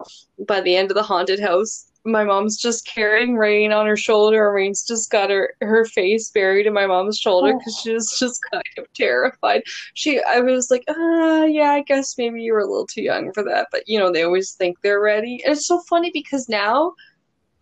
by 0.48 0.62
the 0.62 0.76
end 0.76 0.92
of 0.92 0.96
the 0.96 1.04
haunted 1.04 1.40
house, 1.40 1.92
my 2.06 2.24
mom's 2.24 2.58
just 2.58 2.86
carrying 2.86 3.38
Rain 3.38 3.72
on 3.72 3.86
her 3.86 3.96
shoulder. 3.96 4.52
Rain's 4.52 4.86
just 4.86 5.10
got 5.10 5.30
her 5.30 5.54
her 5.62 5.86
face 5.86 6.30
buried 6.30 6.68
in 6.68 6.74
my 6.74 6.86
mom's 6.86 7.18
shoulder 7.18 7.54
because 7.58 7.80
she 7.82 7.94
was 7.94 8.18
just 8.20 8.42
kind 8.52 8.64
of 8.78 8.92
terrified. 8.94 9.64
She, 9.94 10.22
I 10.22 10.40
was 10.40 10.70
like, 10.70 10.84
uh, 10.88 11.46
yeah, 11.50 11.72
I 11.72 11.84
guess 11.86 12.18
maybe 12.18 12.42
you 12.42 12.54
were 12.54 12.60
a 12.60 12.68
little 12.68 12.88
too 12.88 13.02
young 13.02 13.32
for 13.34 13.44
that, 13.44 13.68
but 13.72 13.88
you 13.88 14.00
know, 14.00 14.12
they 14.12 14.24
always 14.24 14.52
think 14.52 14.82
they're 14.82 15.02
ready. 15.02 15.42
And 15.46 15.54
it's 15.54 15.68
so 15.68 15.80
funny 15.82 16.12
because 16.14 16.50
now. 16.50 16.94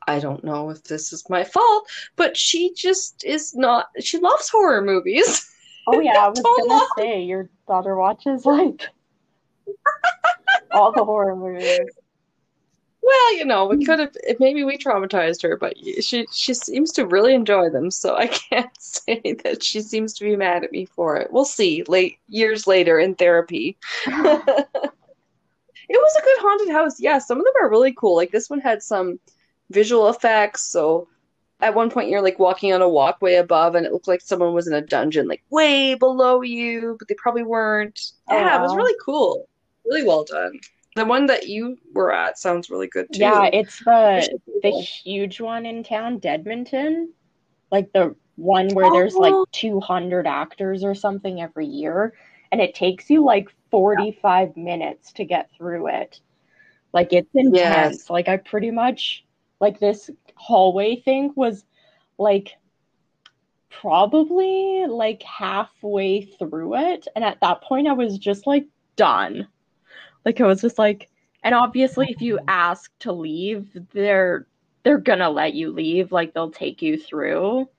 I 0.07 0.19
don't 0.19 0.43
know 0.43 0.69
if 0.69 0.83
this 0.83 1.13
is 1.13 1.29
my 1.29 1.43
fault, 1.43 1.87
but 2.15 2.35
she 2.35 2.73
just 2.73 3.23
is 3.23 3.55
not. 3.55 3.87
She 3.99 4.17
loves 4.17 4.49
horror 4.49 4.81
movies. 4.81 5.49
Oh 5.87 5.99
yeah, 5.99 6.25
I 6.25 6.29
was 6.29 6.39
gonna 6.39 6.73
laugh. 6.73 6.87
say 6.97 7.21
your 7.21 7.49
daughter 7.67 7.95
watches 7.95 8.45
like 8.45 8.87
all 10.71 10.91
the 10.91 11.03
horror 11.03 11.35
movies. 11.35 11.79
Well, 13.03 13.35
you 13.35 13.45
know, 13.45 13.65
we 13.65 13.83
could 13.83 13.99
have 13.99 14.15
maybe 14.39 14.63
we 14.63 14.77
traumatized 14.77 15.41
her, 15.43 15.57
but 15.57 15.75
she 16.01 16.27
she 16.31 16.53
seems 16.53 16.91
to 16.93 17.05
really 17.07 17.33
enjoy 17.33 17.69
them, 17.69 17.89
so 17.89 18.15
I 18.15 18.27
can't 18.49 18.69
say 18.79 19.21
that 19.43 19.63
she 19.63 19.81
seems 19.81 20.13
to 20.13 20.23
be 20.23 20.35
mad 20.35 20.63
at 20.63 20.71
me 20.71 20.85
for 20.85 21.17
it. 21.17 21.31
We'll 21.31 21.45
see 21.45 21.83
late 21.87 22.17
years 22.27 22.67
later 22.67 22.99
in 22.99 23.15
therapy. 23.15 23.77
It 25.91 25.99
was 25.99 26.15
a 26.15 26.23
good 26.23 26.37
haunted 26.39 26.69
house. 26.69 27.01
Yeah, 27.01 27.19
some 27.19 27.39
of 27.39 27.43
them 27.43 27.53
are 27.61 27.69
really 27.69 27.93
cool. 27.93 28.15
Like 28.15 28.31
this 28.31 28.49
one 28.49 28.61
had 28.61 28.81
some 28.81 29.19
visual 29.71 30.09
effects, 30.09 30.63
so 30.63 31.07
at 31.61 31.75
one 31.75 31.89
point 31.89 32.09
you're 32.09 32.21
like 32.21 32.39
walking 32.39 32.73
on 32.73 32.81
a 32.81 32.89
walkway 32.89 33.35
above 33.35 33.75
and 33.75 33.85
it 33.85 33.91
looked 33.91 34.07
like 34.07 34.21
someone 34.21 34.53
was 34.53 34.67
in 34.67 34.73
a 34.73 34.81
dungeon 34.81 35.27
like 35.27 35.43
way 35.49 35.93
below 35.95 36.41
you, 36.41 36.95
but 36.97 37.07
they 37.07 37.15
probably 37.15 37.43
weren't. 37.43 38.13
Oh, 38.29 38.37
Yeah, 38.37 38.57
it 38.57 38.61
was 38.61 38.75
really 38.75 38.95
cool. 39.03 39.47
Really 39.85 40.03
well 40.03 40.23
done. 40.23 40.59
The 40.95 41.05
one 41.05 41.25
that 41.27 41.47
you 41.47 41.77
were 41.93 42.13
at 42.13 42.37
sounds 42.37 42.69
really 42.69 42.87
good 42.87 43.07
too. 43.13 43.19
Yeah, 43.19 43.45
it's 43.45 43.79
the 43.79 44.39
do 44.45 44.59
the 44.61 44.71
huge 44.71 45.39
one 45.39 45.65
in 45.65 45.83
town, 45.83 46.19
Deadmonton. 46.19 47.07
Like 47.71 47.93
the 47.93 48.15
one 48.35 48.67
where 48.69 48.87
oh. 48.87 48.93
there's 48.93 49.15
like 49.15 49.33
Oh. 49.33 49.45
200 49.51 50.27
actors 50.27 50.83
or 50.83 50.93
something 50.93 51.41
every 51.41 51.65
year, 51.65 52.13
and 52.51 52.59
it 52.59 52.75
takes 52.75 53.09
you 53.09 53.23
like 53.23 53.47
45 53.69 54.57
minutes 54.57 55.13
to 55.13 55.23
get 55.23 55.49
through 55.57 55.87
it. 55.87 56.19
Like 56.91 57.13
it's 57.13 57.29
intense. 57.33 57.55
Yes. 57.55 58.09
Like 58.09 58.27
I 58.27 58.35
pretty 58.37 58.71
much 58.71 59.23
like 59.61 59.79
this 59.79 60.09
hallway 60.35 60.95
thing 60.97 61.31
was 61.35 61.63
like 62.17 62.57
probably 63.69 64.85
like 64.87 65.23
halfway 65.23 66.23
through 66.23 66.75
it 66.75 67.07
and 67.15 67.23
at 67.23 67.39
that 67.41 67.61
point 67.61 67.87
I 67.87 67.93
was 67.93 68.17
just 68.17 68.45
like 68.45 68.67
done. 68.97 69.47
Like 70.25 70.41
I 70.41 70.47
was 70.47 70.61
just 70.61 70.77
like 70.77 71.09
and 71.43 71.55
obviously 71.55 72.07
if 72.09 72.21
you 72.21 72.39
ask 72.47 72.91
to 72.99 73.11
leave, 73.11 73.69
they're 73.93 74.47
they're 74.83 74.97
gonna 74.97 75.29
let 75.29 75.53
you 75.53 75.71
leave, 75.71 76.11
like 76.11 76.33
they'll 76.33 76.51
take 76.51 76.81
you 76.81 76.97
through. 76.97 77.69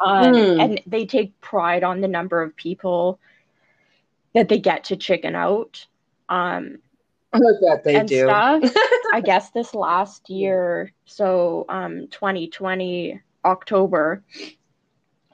Um, 0.00 0.32
mm. 0.32 0.62
and 0.62 0.80
they 0.86 1.06
take 1.06 1.40
pride 1.40 1.82
on 1.82 2.00
the 2.00 2.06
number 2.06 2.40
of 2.40 2.54
people 2.54 3.18
that 4.34 4.48
they 4.48 4.58
get 4.58 4.84
to 4.84 4.96
chicken 4.96 5.34
out. 5.34 5.86
Um 6.28 6.78
I 7.34 7.40
they 7.84 7.96
and 7.96 8.08
do. 8.08 8.24
Stuff. 8.24 8.72
I 9.12 9.20
guess 9.22 9.50
this 9.50 9.74
last 9.74 10.30
year, 10.30 10.92
so 11.04 11.64
um 11.68 12.08
2020 12.08 13.20
October, 13.44 14.22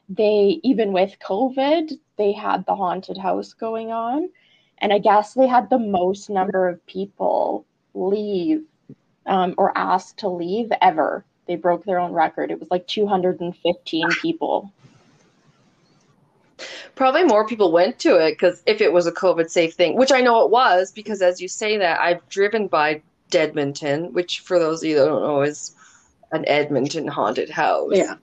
they 0.08 0.60
even 0.62 0.92
with 0.92 1.16
COVID, 1.26 1.92
they 2.16 2.32
had 2.32 2.66
the 2.66 2.74
haunted 2.74 3.16
house 3.16 3.52
going 3.52 3.90
on. 3.90 4.28
And 4.78 4.92
I 4.92 4.98
guess 4.98 5.34
they 5.34 5.46
had 5.46 5.70
the 5.70 5.78
most 5.78 6.28
number 6.28 6.68
of 6.68 6.84
people 6.86 7.64
leave 7.94 8.64
um, 9.26 9.54
or 9.56 9.76
asked 9.76 10.18
to 10.18 10.28
leave 10.28 10.70
ever. 10.82 11.24
They 11.46 11.56
broke 11.56 11.84
their 11.84 12.00
own 12.00 12.12
record. 12.12 12.50
It 12.50 12.58
was 12.58 12.70
like 12.70 12.86
215 12.86 14.08
people. 14.20 14.72
Probably 16.94 17.24
more 17.24 17.46
people 17.46 17.72
went 17.72 17.98
to 18.00 18.16
it 18.16 18.32
because 18.32 18.62
if 18.66 18.80
it 18.80 18.92
was 18.92 19.06
a 19.06 19.12
COVID 19.12 19.50
safe 19.50 19.74
thing, 19.74 19.96
which 19.96 20.12
I 20.12 20.20
know 20.20 20.44
it 20.44 20.50
was, 20.50 20.92
because 20.92 21.22
as 21.22 21.40
you 21.40 21.48
say 21.48 21.76
that, 21.78 22.00
I've 22.00 22.28
driven 22.28 22.68
by 22.68 23.02
Deadmonton, 23.30 24.12
which 24.12 24.40
for 24.40 24.58
those 24.58 24.82
of 24.82 24.88
you 24.88 24.98
that 24.98 25.06
don't 25.06 25.22
know 25.22 25.42
is 25.42 25.74
an 26.32 26.44
Edmonton 26.46 27.08
haunted 27.08 27.50
house. 27.50 27.92
Yeah. 27.94 28.14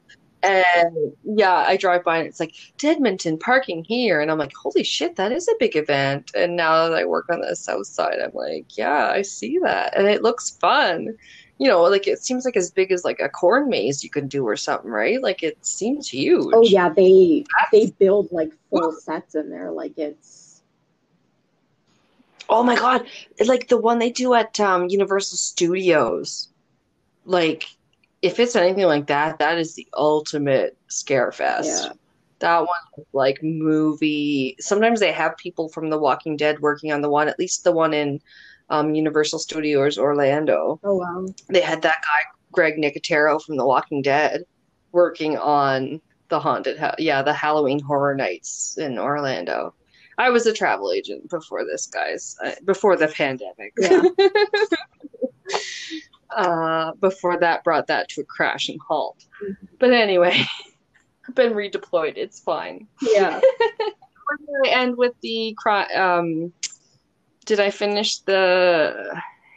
And 0.43 1.13
yeah, 1.23 1.53
I 1.53 1.77
drive 1.77 2.03
by 2.03 2.17
and 2.17 2.27
it's 2.27 2.39
like 2.39 2.55
Deadmonton 2.79 3.39
parking 3.39 3.83
here, 3.83 4.21
and 4.21 4.31
I'm 4.31 4.39
like, 4.39 4.53
holy 4.55 4.83
shit, 4.83 5.15
that 5.17 5.31
is 5.31 5.47
a 5.47 5.55
big 5.59 5.75
event. 5.75 6.31
And 6.33 6.55
now 6.55 6.87
that 6.87 6.97
I 6.97 7.05
work 7.05 7.29
on 7.29 7.41
the 7.41 7.55
south 7.55 7.85
side, 7.85 8.19
I'm 8.23 8.31
like, 8.33 8.75
yeah, 8.75 9.11
I 9.13 9.21
see 9.21 9.59
that, 9.59 9.95
and 9.95 10.07
it 10.07 10.23
looks 10.23 10.49
fun. 10.49 11.15
You 11.61 11.67
know, 11.67 11.83
like 11.83 12.07
it 12.07 12.17
seems 12.17 12.43
like 12.43 12.57
as 12.57 12.71
big 12.71 12.91
as 12.91 13.05
like 13.05 13.19
a 13.19 13.29
corn 13.29 13.69
maze 13.69 14.03
you 14.03 14.09
can 14.09 14.27
do 14.27 14.47
or 14.47 14.57
something, 14.57 14.89
right? 14.89 15.21
Like 15.21 15.43
it 15.43 15.63
seems 15.63 16.09
huge. 16.09 16.51
Oh 16.55 16.63
yeah, 16.63 16.89
they 16.89 17.45
That's... 17.59 17.71
they 17.71 17.91
build 17.99 18.31
like 18.31 18.51
full 18.71 18.91
sets 18.93 19.35
in 19.35 19.51
there, 19.51 19.69
like 19.69 19.95
it's. 19.95 20.63
Oh 22.49 22.63
my 22.63 22.75
god! 22.75 23.05
Like 23.45 23.67
the 23.67 23.77
one 23.77 23.99
they 23.99 24.09
do 24.09 24.33
at 24.33 24.59
um, 24.59 24.89
Universal 24.89 25.37
Studios, 25.37 26.49
like 27.25 27.67
if 28.23 28.39
it's 28.39 28.55
anything 28.55 28.85
like 28.85 29.05
that, 29.05 29.37
that 29.37 29.59
is 29.59 29.75
the 29.75 29.87
ultimate 29.95 30.75
scare 30.87 31.31
fest. 31.31 31.83
Yeah. 31.85 31.93
That 32.39 32.61
one, 32.61 33.05
like 33.13 33.43
movie. 33.43 34.55
Sometimes 34.59 34.99
they 34.99 35.11
have 35.11 35.37
people 35.37 35.69
from 35.69 35.91
The 35.91 35.99
Walking 35.99 36.37
Dead 36.37 36.59
working 36.59 36.91
on 36.91 37.01
the 37.01 37.09
one, 37.11 37.27
at 37.27 37.37
least 37.37 37.63
the 37.63 37.71
one 37.71 37.93
in 37.93 38.19
um, 38.71 38.95
Universal 38.95 39.39
Studios 39.39 39.97
Orlando. 39.97 40.79
Oh 40.83 40.95
wow! 40.95 41.27
They 41.49 41.61
had 41.61 41.81
that 41.83 42.01
guy 42.01 42.23
Greg 42.51 42.77
Nicotero 42.77 43.41
from 43.41 43.57
The 43.57 43.65
Walking 43.65 44.01
Dead 44.01 44.43
working 44.91 45.37
on 45.37 46.01
the 46.29 46.39
haunted 46.39 46.79
house. 46.79 46.95
Yeah, 46.97 47.21
the 47.21 47.33
Halloween 47.33 47.79
Horror 47.79 48.15
Nights 48.15 48.77
in 48.77 48.97
Orlando. 48.97 49.75
I 50.17 50.29
was 50.29 50.45
a 50.45 50.53
travel 50.53 50.91
agent 50.91 51.29
before 51.29 51.65
this, 51.65 51.87
guys. 51.87 52.35
Uh, 52.43 52.51
before 52.65 52.95
the 52.95 53.07
pandemic. 53.07 53.73
Yeah. 53.77 54.03
uh, 56.35 56.93
before 56.93 57.37
that 57.39 57.63
brought 57.63 57.87
that 57.87 58.07
to 58.09 58.21
a 58.21 58.25
crashing 58.25 58.79
halt. 58.87 59.25
Mm-hmm. 59.43 59.65
But 59.79 59.93
anyway, 59.93 60.43
I've 61.27 61.35
been 61.35 61.53
redeployed. 61.53 62.17
It's 62.17 62.39
fine. 62.39 62.87
Yeah. 63.01 63.39
We're 63.39 64.37
going 64.37 64.63
to 64.63 64.77
end 64.77 64.97
with 64.97 65.13
the. 65.21 65.55
Um, 65.95 66.53
did 67.51 67.59
I 67.59 67.69
finish 67.69 68.19
the 68.19 69.13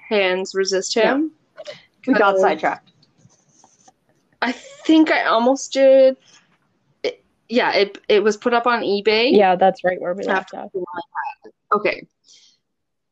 hands 0.09 0.53
resist 0.53 0.97
him? 0.97 1.31
Yeah. 1.65 1.75
We 2.09 2.15
got 2.15 2.37
sidetracked. 2.39 2.91
I 4.43 4.51
think 4.51 5.13
I 5.13 5.27
almost 5.27 5.73
did. 5.73 6.17
It, 7.05 7.25
yeah, 7.49 7.73
it 7.73 7.99
it 8.09 8.25
was 8.25 8.37
put 8.37 8.53
up 8.53 8.67
on 8.67 8.83
eBay. 8.83 9.31
Yeah, 9.31 9.55
that's 9.55 9.85
right 9.85 10.01
where 10.01 10.13
we 10.13 10.25
left 10.25 10.55
off. 10.55 10.73
Okay. 11.73 12.09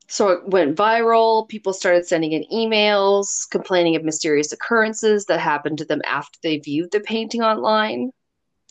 So 0.09 0.31
it 0.31 0.49
went 0.49 0.77
viral. 0.77 1.49
People 1.49 1.73
started 1.73 2.05
sending 2.05 2.33
in 2.33 2.45
emails 2.53 3.49
complaining 3.49 3.95
of 3.95 4.03
mysterious 4.03 4.53
occurrences 4.53 5.27
that 5.27 5.39
happened 5.39 5.79
to 5.79 5.85
them 5.85 6.03
after 6.05 6.41
they 6.43 6.59
viewed 6.59 6.91
the 6.91 6.99
painting 6.99 7.43
online. 7.43 8.11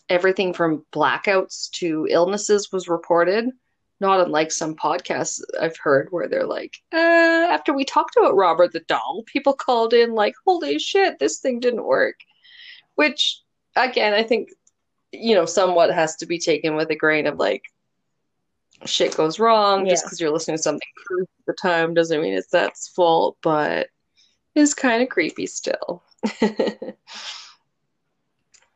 Everything 0.09 0.51
from 0.51 0.85
blackouts 0.93 1.69
to 1.79 2.05
illnesses 2.09 2.69
was 2.69 2.89
reported, 2.89 3.45
not 4.01 4.19
unlike 4.19 4.51
some 4.51 4.75
podcasts 4.75 5.39
I've 5.61 5.77
heard 5.77 6.07
where 6.09 6.27
they're 6.27 6.45
like, 6.45 6.75
uh, 6.91 6.97
after 6.97 7.71
we 7.71 7.85
talked 7.85 8.17
about 8.17 8.35
Robert 8.35 8.73
the 8.73 8.81
Doll, 8.81 9.23
people 9.27 9.53
called 9.53 9.93
in 9.93 10.13
like, 10.13 10.33
holy 10.45 10.79
shit, 10.79 11.19
this 11.19 11.39
thing 11.39 11.59
didn't 11.59 11.85
work. 11.85 12.15
Which, 12.95 13.39
again, 13.75 14.13
I 14.13 14.23
think, 14.23 14.49
you 15.11 15.35
know, 15.35 15.45
somewhat 15.45 15.93
has 15.93 16.15
to 16.17 16.25
be 16.25 16.39
taken 16.39 16.75
with 16.75 16.89
a 16.89 16.95
grain 16.95 17.27
of 17.27 17.37
like, 17.37 17.63
shit 18.85 19.15
goes 19.15 19.39
wrong 19.39 19.85
yeah. 19.85 19.91
just 19.91 20.05
because 20.05 20.19
you're 20.19 20.31
listening 20.31 20.57
to 20.57 20.63
something 20.63 20.87
at 21.21 21.27
the 21.45 21.53
time 21.53 21.93
doesn't 21.93 22.19
mean 22.19 22.33
it's 22.33 22.49
that's 22.49 22.87
fault 22.87 23.37
but 23.43 23.89
it's 24.55 24.73
kind 24.73 25.03
of 25.03 25.09
creepy 25.09 25.45
still 25.45 26.01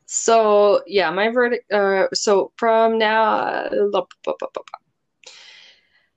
so 0.06 0.84
yeah 0.86 1.10
my 1.10 1.30
verdict 1.30 1.72
uh, 1.72 2.06
so 2.14 2.52
from 2.56 3.00
now 3.00 3.34
uh, 3.34 3.70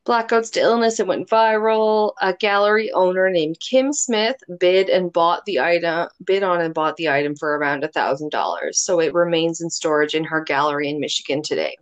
blackouts 0.09 0.51
to 0.51 0.61
illness 0.61 0.99
it 0.99 1.07
went 1.07 1.29
viral 1.29 2.13
a 2.23 2.33
gallery 2.33 2.91
owner 2.93 3.29
named 3.29 3.59
kim 3.61 3.93
smith 3.93 4.37
bid 4.59 4.89
and 4.89 5.13
bought 5.13 5.45
the 5.45 5.61
item 5.61 6.09
bid 6.25 6.43
on 6.43 6.61
and 6.63 6.73
bought 6.73 6.97
the 6.97 7.11
item 7.11 7.37
for 7.37 7.59
around 7.59 7.85
a 7.85 7.89
thousand 7.89 8.31
dollars 8.31 8.81
so 8.81 9.01
it 9.01 9.13
remains 9.13 9.61
in 9.61 9.69
storage 9.69 10.15
in 10.15 10.25
her 10.25 10.43
gallery 10.43 10.89
in 10.89 10.99
michigan 10.99 11.43
today 11.43 11.77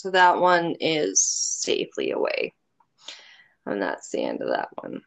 so 0.00 0.10
that 0.10 0.38
one 0.38 0.76
is 0.80 1.20
safely 1.20 2.10
away. 2.12 2.54
And 3.66 3.82
that's 3.82 4.08
the 4.10 4.24
end 4.24 4.40
of 4.40 4.48
that 4.48 4.68
one. 4.80 5.02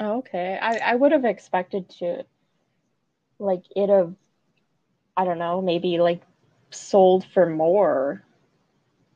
Okay. 0.00 0.58
I, 0.60 0.78
I 0.78 0.94
would 0.94 1.12
have 1.12 1.26
expected 1.26 1.88
to 1.98 2.24
like 3.38 3.64
it 3.76 3.90
have 3.90 4.14
I 5.16 5.26
don't 5.26 5.38
know, 5.38 5.60
maybe 5.60 5.98
like 5.98 6.22
sold 6.70 7.26
for 7.34 7.46
more 7.46 8.24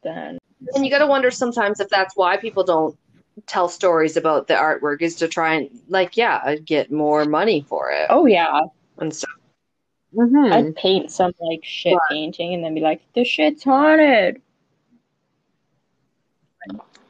than 0.02 0.38
and 0.74 0.84
you 0.84 0.90
gotta 0.90 1.06
wonder 1.06 1.30
sometimes 1.30 1.80
if 1.80 1.88
that's 1.88 2.16
why 2.16 2.36
people 2.36 2.64
don't 2.64 2.96
tell 3.46 3.68
stories 3.68 4.16
about 4.16 4.48
the 4.48 4.54
artwork 4.54 5.02
is 5.02 5.14
to 5.16 5.28
try 5.28 5.54
and 5.54 5.70
like 5.88 6.16
yeah 6.16 6.56
get 6.56 6.90
more 6.90 7.24
money 7.24 7.64
for 7.68 7.90
it. 7.90 8.06
Oh 8.10 8.26
yeah. 8.26 8.60
And 8.98 9.14
stuff. 9.14 9.30
Mm-hmm. 10.14 10.52
i'd 10.52 10.76
paint 10.76 11.10
some 11.10 11.32
like 11.40 11.60
shit 11.62 11.92
but, 11.92 12.14
painting 12.14 12.54
and 12.54 12.64
then 12.64 12.74
be 12.74 12.80
like 12.80 13.02
this 13.14 13.28
shit's 13.28 13.64
haunted. 13.64 14.40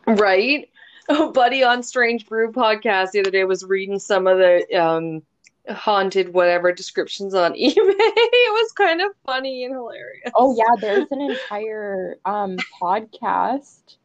Right? 0.07 0.68
Oh, 1.09 1.30
Buddy 1.30 1.62
on 1.62 1.84
Strange 1.84 2.26
Brew 2.26 2.51
podcast 2.51 3.12
the 3.12 3.20
other 3.20 3.30
day 3.30 3.44
was 3.44 3.62
reading 3.62 4.01
some 4.01 4.26
of 4.26 4.38
the 4.38 4.66
um, 4.74 5.22
haunted 5.71 6.33
whatever 6.33 6.73
descriptions 6.73 7.35
on 7.35 7.53
eBay. 7.55 7.75
it 7.77 8.53
was 8.53 8.73
kind 8.73 9.01
of 9.01 9.11
funny 9.25 9.64
and 9.64 9.75
hilarious. 9.75 10.31
Oh 10.35 10.57
yeah, 10.57 10.75
there's 10.81 11.07
an 11.11 11.21
entire 11.21 12.17
um, 12.25 12.57
podcast. 12.81 13.97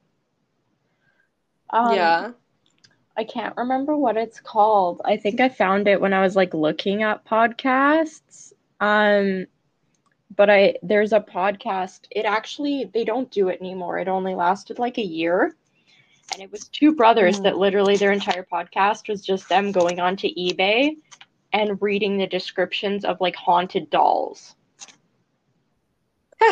Um, 1.69 1.95
yeah. 1.95 2.31
I 3.17 3.23
can't 3.23 3.55
remember 3.57 3.97
what 3.97 4.17
it's 4.17 4.39
called. 4.39 5.01
I 5.05 5.17
think 5.17 5.41
I 5.41 5.49
found 5.49 5.87
it 5.87 6.01
when 6.01 6.13
I 6.13 6.21
was 6.21 6.35
like 6.35 6.53
looking 6.53 7.03
at 7.03 7.25
podcasts. 7.25 8.53
Um 8.79 9.45
but 10.35 10.49
I 10.49 10.75
there's 10.81 11.13
a 11.13 11.19
podcast. 11.19 12.01
It 12.09 12.25
actually 12.25 12.89
they 12.93 13.03
don't 13.03 13.29
do 13.29 13.49
it 13.49 13.59
anymore. 13.59 13.99
It 13.99 14.07
only 14.07 14.33
lasted 14.33 14.79
like 14.79 14.97
a 14.97 15.05
year 15.05 15.55
and 16.33 16.41
it 16.41 16.51
was 16.51 16.67
two 16.69 16.95
brothers 16.95 17.39
mm. 17.39 17.43
that 17.43 17.57
literally 17.57 17.97
their 17.97 18.11
entire 18.11 18.47
podcast 18.51 19.09
was 19.09 19.21
just 19.21 19.49
them 19.49 19.71
going 19.71 19.99
on 19.99 20.15
to 20.17 20.33
eBay 20.33 20.95
and 21.53 21.81
reading 21.81 22.17
the 22.17 22.27
descriptions 22.27 23.05
of 23.05 23.19
like 23.21 23.35
haunted 23.35 23.89
dolls 23.89 24.55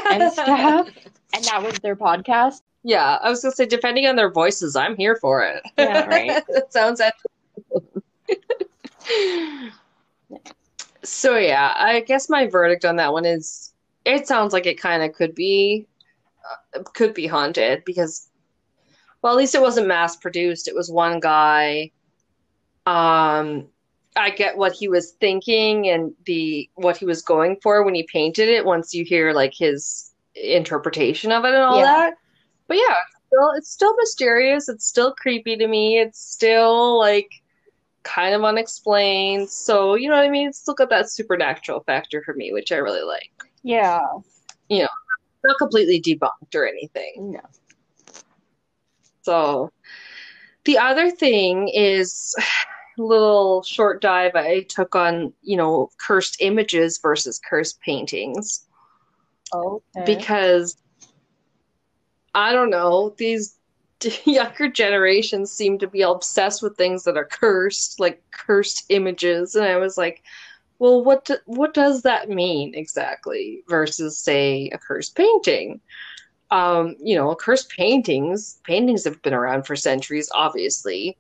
and 0.10 0.32
stuff. 0.32 0.88
And 1.34 1.44
that 1.46 1.64
was 1.64 1.80
their 1.80 1.96
podcast. 1.96 2.62
Yeah, 2.84 3.18
I 3.22 3.30
was 3.30 3.42
gonna 3.42 3.54
say, 3.54 3.66
depending 3.66 4.08
on 4.08 4.16
their 4.16 4.32
voices, 4.32 4.76
I'm 4.76 4.96
here 4.96 5.16
for 5.16 5.44
it. 5.44 5.64
Yeah, 5.78 6.06
right. 6.08 6.42
that 6.50 6.72
sounds. 6.74 7.02
so 11.04 11.38
yeah, 11.38 11.74
I 11.76 12.02
guess 12.02 12.30
my 12.30 12.48
verdict 12.48 12.86
on 12.86 12.96
that 12.98 13.14
one 13.14 13.26
is, 13.26 13.74
it 14.06 14.28
sounds 14.28 14.54
like 14.54 14.66
it 14.66 14.80
kind 14.80 15.04
of 15.04 15.14
could 15.14 15.36
be, 15.36 15.88
uh, 16.76 16.84
could 16.94 17.14
be 17.14 17.28
haunted 17.28 17.84
because 17.86 18.30
well, 19.22 19.34
at 19.34 19.38
least 19.38 19.56
it 19.56 19.62
wasn't 19.62 19.88
mass 19.88 20.16
produced. 20.16 20.68
It 20.68 20.76
was 20.76 20.92
one 20.92 21.20
guy 21.20 21.92
Um, 22.86 23.68
I 24.20 24.30
get 24.30 24.58
what 24.58 24.74
he 24.74 24.88
was 24.88 25.12
thinking 25.14 25.88
and 25.88 26.14
the 26.26 26.70
what 26.76 26.98
he 26.98 27.06
was 27.06 27.22
going 27.22 27.58
for 27.62 27.84
when 27.84 27.96
he 27.96 28.04
painted 28.04 28.50
it. 28.50 28.66
Once 28.66 28.94
you 28.94 29.06
hear 29.06 29.34
like 29.34 29.54
his 29.54 30.12
interpretation 30.36 31.32
of 31.32 31.46
it 31.46 31.54
and 31.54 31.64
all 31.64 31.80
Yeah. 31.80 31.86
that, 31.86 32.14
but 32.68 32.78
yeah, 32.78 32.96
it's 33.08 33.28
still, 33.28 33.52
it's 33.56 33.72
still 33.72 33.96
mysterious. 33.96 34.70
It's 34.70 34.86
still 34.86 35.14
creepy 35.14 35.56
to 35.58 35.68
me. 35.68 36.00
It's 36.00 36.20
still 36.20 37.00
like 37.00 37.30
kind 38.04 38.36
of 38.36 38.44
unexplained. 38.44 39.50
So 39.50 39.96
you 39.96 40.10
know 40.10 40.16
what 40.16 40.26
I 40.26 40.30
mean. 40.30 40.50
It's 40.50 40.60
still 40.60 40.76
got 40.76 40.90
that 40.90 41.10
supernatural 41.10 41.82
factor 41.82 42.22
for 42.24 42.34
me, 42.34 42.54
which 42.54 42.72
I 42.72 42.78
really 42.78 43.04
like. 43.04 43.32
Yeah. 43.64 44.02
You 44.70 44.84
know, 44.84 44.90
not 45.44 45.58
completely 45.58 46.02
debunked 46.02 46.56
or 46.56 46.68
anything. 46.68 47.32
No. 47.32 47.42
So 49.22 49.72
the 50.66 50.78
other 50.78 51.10
thing 51.12 51.70
is 51.70 52.36
little 53.00 53.64
short 53.64 54.02
dive 54.02 54.36
I 54.36 54.62
took 54.64 54.96
on, 54.96 55.34
you 55.42 55.58
know, 55.58 55.90
cursed 55.98 56.38
images 56.42 57.00
versus 57.02 57.40
cursed 57.50 57.80
paintings 57.82 58.66
Okay. 59.54 60.04
because 60.06 60.78
I 62.36 62.52
don't 62.52 62.70
know, 62.70 63.16
these 63.18 63.56
younger 64.26 64.70
generations 64.70 65.52
seem 65.52 65.78
to 65.80 65.88
be 65.88 66.02
obsessed 66.02 66.62
with 66.62 66.78
things 66.78 67.04
that 67.04 67.18
are 67.18 67.26
cursed, 67.26 68.00
like 68.00 68.24
cursed 68.32 68.86
images, 68.90 69.56
and 69.56 69.66
I 69.66 69.78
was 69.78 69.98
like, 69.98 70.24
well, 70.80 71.04
what 71.04 71.26
do, 71.26 71.36
what 71.46 71.74
does 71.74 72.04
that 72.04 72.30
mean 72.30 72.74
exactly 72.74 73.64
versus 73.68 74.18
say 74.18 74.70
a 74.70 74.78
cursed 74.78 75.16
painting? 75.16 75.82
Um, 76.52 76.96
you 77.04 77.16
know, 77.16 77.36
cursed 77.36 77.70
paintings, 77.70 78.60
paintings 78.64 79.04
have 79.04 79.22
been 79.22 79.34
around 79.34 79.68
for 79.68 79.76
centuries, 79.76 80.30
obviously. 80.34 81.18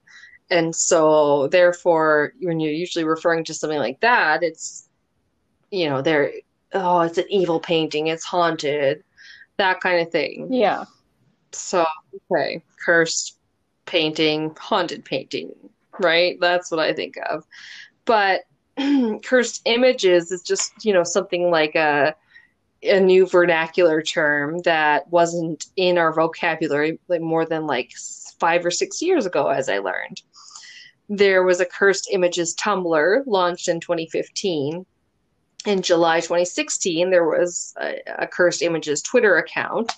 And 0.49 0.75
so 0.75 1.47
therefore, 1.47 2.33
when 2.41 2.59
you're 2.59 2.73
usually 2.73 3.05
referring 3.05 3.43
to 3.45 3.53
something 3.53 3.79
like 3.79 3.99
that, 4.01 4.43
it's 4.43 4.87
you 5.71 5.89
know, 5.89 6.01
they're 6.01 6.31
oh, 6.73 7.01
it's 7.01 7.17
an 7.17 7.25
evil 7.29 7.59
painting, 7.59 8.07
it's 8.07 8.23
haunted, 8.23 9.03
that 9.57 9.81
kind 9.81 10.01
of 10.01 10.11
thing. 10.11 10.47
yeah. 10.51 10.85
So, 11.51 11.85
okay, 12.31 12.61
cursed 12.83 13.37
painting, 13.85 14.55
haunted 14.59 15.03
painting, 15.03 15.51
right? 15.99 16.39
That's 16.39 16.69
what 16.69 16.79
I 16.79 16.93
think 16.93 17.15
of. 17.29 17.43
But 18.05 18.41
cursed 19.23 19.61
images 19.65 20.31
is 20.31 20.43
just, 20.43 20.85
you 20.85 20.93
know, 20.93 21.03
something 21.03 21.49
like 21.49 21.75
a 21.75 22.15
a 22.81 22.99
new 22.99 23.25
vernacular 23.25 24.01
term 24.01 24.59
that 24.59 25.11
wasn't 25.11 25.65
in 25.75 25.97
our 25.97 26.13
vocabulary 26.13 26.97
like 27.09 27.19
more 27.19 27.45
than 27.45 27.67
like 27.67 27.91
five 28.39 28.65
or 28.65 28.71
six 28.71 29.01
years 29.01 29.25
ago, 29.25 29.47
as 29.47 29.67
I 29.67 29.79
learned. 29.79 30.21
There 31.09 31.43
was 31.43 31.59
a 31.59 31.65
cursed 31.65 32.09
images 32.11 32.55
Tumblr 32.55 33.23
launched 33.25 33.67
in 33.67 33.79
2015. 33.79 34.85
In 35.65 35.81
July 35.81 36.19
2016, 36.19 37.09
there 37.09 37.25
was 37.25 37.73
a, 37.81 37.99
a 38.19 38.27
cursed 38.27 38.61
images 38.61 39.01
Twitter 39.01 39.37
account 39.37 39.91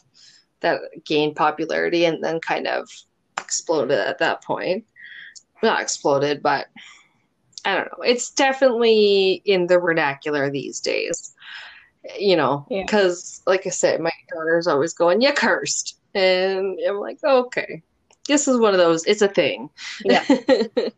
that 0.61 0.79
gained 1.05 1.35
popularity 1.35 2.05
and 2.05 2.23
then 2.23 2.39
kind 2.39 2.65
of 2.67 2.89
exploded 3.37 3.99
at 3.99 4.19
that 4.19 4.43
point. 4.43 4.85
Not 5.61 5.81
exploded, 5.81 6.41
but 6.41 6.67
I 7.65 7.75
don't 7.75 7.85
know. 7.91 8.03
It's 8.03 8.31
definitely 8.31 9.41
in 9.45 9.67
the 9.67 9.77
vernacular 9.79 10.49
these 10.49 10.79
days. 10.79 11.35
You 12.17 12.35
know, 12.35 12.65
Yeah. 12.69 12.81
because 12.81 13.43
like 13.45 13.67
I 13.67 13.69
said, 13.69 13.99
my 13.99 14.11
daughter's 14.33 14.65
always 14.65 14.93
going, 14.93 15.21
"You 15.21 15.33
cursed," 15.33 15.99
and 16.15 16.79
I'm 16.87 16.97
like, 16.99 17.19
"Okay, 17.23 17.83
this 18.31 18.47
is 18.47 18.57
one 18.57 18.73
of 18.73 18.79
those. 18.79 19.03
It's 19.05 19.21
a 19.21 19.27
thing." 19.27 19.69
Yeah. 20.03 20.25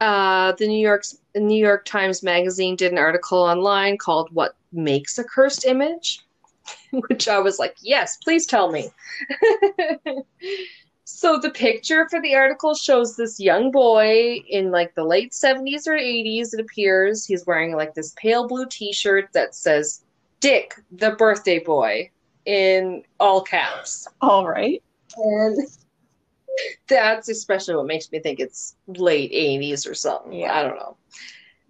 Uh, 0.00 0.52
the 0.52 0.66
New 0.66 0.80
York's 0.80 1.18
New 1.34 1.62
York 1.62 1.84
Times 1.84 2.22
Magazine 2.22 2.74
did 2.74 2.90
an 2.90 2.96
article 2.96 3.38
online 3.38 3.98
called 3.98 4.30
"What 4.32 4.56
Makes 4.72 5.18
a 5.18 5.24
Cursed 5.24 5.66
Image," 5.66 6.24
which 6.90 7.28
I 7.28 7.38
was 7.38 7.58
like, 7.58 7.76
"Yes, 7.82 8.16
please 8.16 8.46
tell 8.46 8.72
me." 8.72 8.88
So 11.12 11.38
the 11.38 11.50
picture 11.50 12.08
for 12.08 12.22
the 12.22 12.36
article 12.36 12.72
shows 12.72 13.16
this 13.16 13.40
young 13.40 13.72
boy 13.72 14.36
in 14.48 14.70
like 14.70 14.94
the 14.94 15.04
late 15.04 15.32
70s 15.32 15.86
or 15.88 15.96
80s, 15.96 16.54
it 16.54 16.60
appears. 16.60 17.26
He's 17.26 17.44
wearing 17.44 17.74
like 17.74 17.94
this 17.94 18.14
pale 18.16 18.46
blue 18.46 18.64
t-shirt 18.66 19.28
that 19.32 19.56
says 19.56 20.04
Dick 20.38 20.76
the 20.92 21.10
birthday 21.10 21.58
boy 21.58 22.10
in 22.46 23.02
all 23.18 23.42
caps. 23.42 24.06
All 24.20 24.46
right. 24.46 24.82
And 25.16 25.58
that's 26.88 27.28
especially 27.28 27.74
what 27.74 27.86
makes 27.86 28.10
me 28.10 28.20
think 28.20 28.40
it's 28.40 28.76
late 28.86 29.32
80s 29.32 29.88
or 29.88 29.94
something. 29.94 30.32
Yeah. 30.32 30.58
I 30.58 30.62
don't 30.62 30.76
know. 30.76 30.96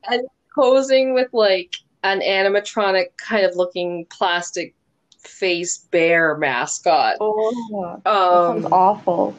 And 0.09 0.27
posing 0.55 1.15
with 1.15 1.29
like 1.33 1.75
an 2.03 2.21
animatronic 2.21 3.17
kind 3.17 3.45
of 3.45 3.57
looking 3.57 4.07
plastic 4.07 4.75
face 5.19 5.79
bear 5.79 6.37
mascot. 6.37 7.17
Oh, 7.21 8.01
Um, 8.07 8.63
sounds 8.63 8.73
awful. 8.73 9.37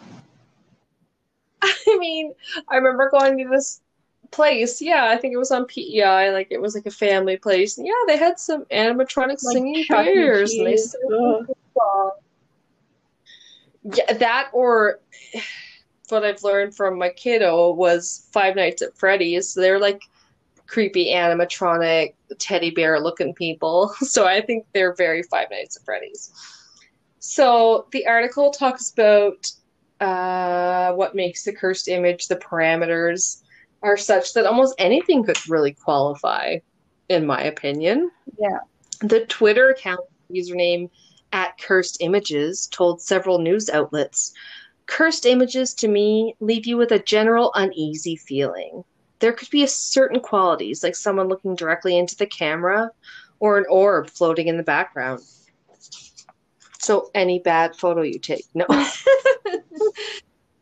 I 1.64 1.98
mean, 2.00 2.34
I 2.70 2.78
remember 2.78 3.10
going 3.10 3.38
to 3.38 3.50
this 3.50 3.82
place. 4.32 4.82
Yeah, 4.82 5.06
I 5.06 5.18
think 5.18 5.34
it 5.34 5.38
was 5.38 5.52
on 5.52 5.66
PEI. 5.66 6.32
Like 6.32 6.48
it 6.52 6.62
was 6.62 6.76
like 6.76 6.86
a 6.86 6.92
family 6.92 7.38
place. 7.38 7.78
And 7.78 7.86
yeah, 7.86 7.94
they 8.08 8.18
had 8.18 8.40
some 8.40 8.66
animatronic 8.66 9.44
Like 9.44 9.54
singing 9.54 9.86
bears, 9.90 10.54
and 10.54 10.68
they 10.68 10.78
sang. 10.78 11.46
Yeah, 13.84 14.14
that 14.14 14.50
or 14.54 15.00
what 16.10 16.24
I've 16.24 16.44
learned 16.44 16.76
from 16.76 16.98
my 16.98 17.10
kiddo 17.10 17.72
was 17.72 18.28
Five 18.32 18.56
Nights 18.56 18.82
at 18.82 18.98
Freddy's. 18.98 19.54
They're 19.54 19.80
like 19.80 20.02
creepy 20.68 21.12
animatronic 21.14 22.14
teddy 22.38 22.72
bear 22.72 23.00
looking 23.00 23.34
people. 23.34 23.94
So 24.02 24.26
I 24.26 24.42
think 24.42 24.66
they're 24.74 24.94
very 24.94 25.24
Five 25.24 25.50
Nights 25.52 25.78
at 25.78 25.84
Freddy's. 25.84 26.32
So 27.20 27.88
the 27.92 28.08
article 28.08 28.52
talks 28.52 28.92
about 28.92 29.52
uh, 30.00 30.94
what 30.94 31.16
makes 31.16 31.44
the 31.44 31.54
cursed 31.54 31.88
image, 31.88 32.28
the 32.28 32.36
parameters 32.36 33.44
are 33.84 33.98
such 33.98 34.34
that 34.34 34.46
almost 34.46 34.76
anything 34.80 35.24
could 35.24 35.38
really 35.50 35.74
qualify, 35.74 36.58
in 37.10 37.26
my 37.26 37.42
opinion. 37.42 38.12
Yeah. 38.40 38.60
The 39.02 39.26
Twitter 39.26 39.70
account 39.70 40.02
username 40.32 40.90
at 41.34 41.58
cursed 41.60 41.98
images 42.02 42.68
told 42.68 43.02
several 43.02 43.40
news 43.40 43.70
outlets 43.70 44.34
cursed 44.92 45.26
images 45.26 45.74
to 45.74 45.88
me 45.88 46.36
leave 46.42 46.66
you 46.66 46.76
with 46.76 46.92
a 46.92 47.00
general 47.00 47.52
uneasy 47.56 48.18
feeling. 48.18 48.84
There 49.20 49.32
could 49.32 49.50
be 49.50 49.64
a 49.64 49.68
certain 49.68 50.20
qualities, 50.20 50.84
like 50.84 50.96
someone 50.96 51.30
looking 51.30 51.56
directly 51.56 51.98
into 51.98 52.18
the 52.18 52.26
camera 52.26 52.92
or 53.40 53.58
an 53.58 53.66
orb 53.70 54.10
floating 54.10 54.50
in 54.50 54.58
the 54.58 54.64
background. 54.64 55.22
So 56.80 57.10
any 57.16 57.40
bad 57.40 57.76
photo 57.76 58.02
you 58.02 58.20
take, 58.20 58.46
no. 58.54 58.66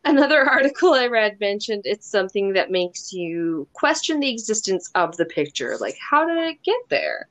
Another 0.06 0.48
article 0.48 0.94
I 0.94 1.08
read 1.08 1.40
mentioned 1.40 1.84
it's 1.86 2.08
something 2.08 2.54
that 2.54 2.70
makes 2.70 3.12
you 3.12 3.68
question 3.74 4.20
the 4.20 4.30
existence 4.30 4.92
of 4.94 5.18
the 5.18 5.26
picture. 5.26 5.76
Like, 5.80 5.98
how 5.98 6.28
did 6.28 6.38
it 6.38 6.62
get 6.64 6.82
there? 6.90 7.28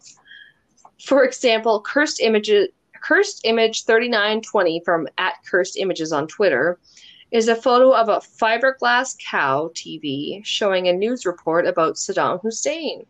For 1.05 1.25
example, 1.25 1.81
cursed 1.81 2.21
images, 2.21 2.69
cursed 3.01 3.41
image 3.45 3.85
3920 3.85 4.83
from 4.85 5.09
at 5.19 5.35
cursed 5.45 5.77
images 5.77 6.13
on 6.13 6.27
Twitter 6.27 6.79
is 7.31 7.49
a 7.49 7.57
photo 7.57 7.95
of 7.95 8.09
a 8.09 8.21
fiberglass 8.21 9.17
cow 9.19 9.71
TV 9.75 10.45
showing 10.45 10.89
a 10.89 10.93
news 10.93 11.27
report 11.27 11.67
about 11.67 11.97
Saddam 11.97 12.41
Hussein. 12.43 13.05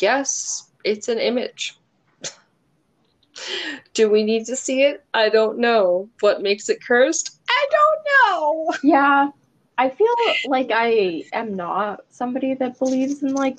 Yes, 0.00 0.70
it's 0.84 1.08
an 1.08 1.18
image. 1.18 1.78
Do 3.94 4.10
we 4.10 4.24
need 4.24 4.46
to 4.46 4.56
see 4.56 4.82
it? 4.82 5.04
I 5.14 5.28
don't 5.28 5.58
know. 5.58 6.08
What 6.20 6.42
makes 6.42 6.68
it 6.68 6.82
cursed? 6.82 7.40
I 7.48 7.66
don't 7.70 8.00
know. 8.10 8.74
Yeah. 8.82 9.30
I 9.78 9.90
feel 9.90 10.14
like 10.46 10.70
I 10.72 11.24
am 11.34 11.54
not 11.54 12.00
somebody 12.08 12.54
that 12.54 12.78
believes 12.78 13.22
in 13.22 13.34
like 13.34 13.58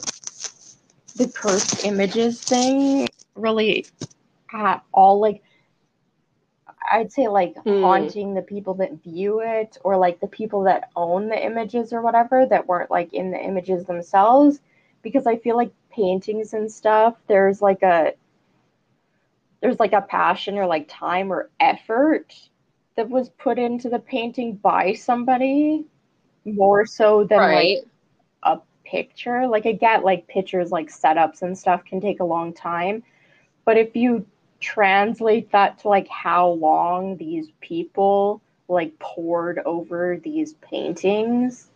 the 1.16 1.32
cursed 1.34 1.86
images 1.86 2.42
thing 2.42 3.08
really 3.36 3.86
at 4.54 4.84
all. 4.94 5.20
Like, 5.20 5.44
I'd 6.92 7.12
say 7.12 7.28
like 7.28 7.56
Hmm. 7.64 7.82
haunting 7.82 8.34
the 8.34 8.42
people 8.42 8.74
that 8.76 9.04
view 9.04 9.40
it 9.42 9.78
or 9.84 9.98
like 9.98 10.20
the 10.20 10.28
people 10.28 10.64
that 10.64 10.90
own 10.96 11.28
the 11.30 11.44
images 11.46 11.94
or 11.94 12.02
whatever 12.02 12.46
that 12.46 12.68
weren't 12.68 12.92
like 12.92 13.14
in 13.14 13.32
the 13.32 13.40
images 13.40 13.86
themselves. 13.86 14.62
Because 15.02 15.28
I 15.28 15.38
feel 15.38 15.56
like 15.58 15.72
paintings 15.92 16.54
and 16.54 16.72
stuff, 16.72 17.16
there's 17.28 17.62
like 17.62 17.84
a 17.84 18.14
there's 19.62 19.80
like 19.80 19.94
a 19.94 20.02
passion 20.02 20.58
or 20.58 20.66
like 20.66 20.88
time 20.90 21.32
or 21.32 21.50
effort 21.60 22.34
that 22.96 23.10
was 23.10 23.30
put 23.30 23.58
into 23.60 23.90
the 23.90 24.00
painting 24.00 24.56
by 24.56 24.94
somebody 24.94 25.86
more 26.46 26.86
so 26.86 27.24
than 27.24 27.50
Right. 27.50 27.52
like 27.52 27.86
a 28.44 28.60
picture. 28.86 29.48
Like 29.48 29.66
I 29.66 29.74
get 29.74 30.04
like 30.04 30.28
pictures 30.28 30.72
like 30.72 30.88
setups 30.90 31.42
and 31.42 31.58
stuff 31.58 31.84
can 31.86 32.02
take 32.02 32.20
a 32.20 32.26
long 32.26 32.54
time. 32.54 33.04
But 33.66 33.78
if 33.78 33.96
you 33.96 34.26
translate 34.60 35.52
that 35.52 35.80
to 35.80 35.88
like 35.88 36.08
how 36.08 36.50
long 36.50 37.18
these 37.18 37.50
people 37.62 38.42
like 38.68 38.98
poured 39.00 39.60
over 39.60 40.18
these 40.18 40.54
paintings, 40.56 41.70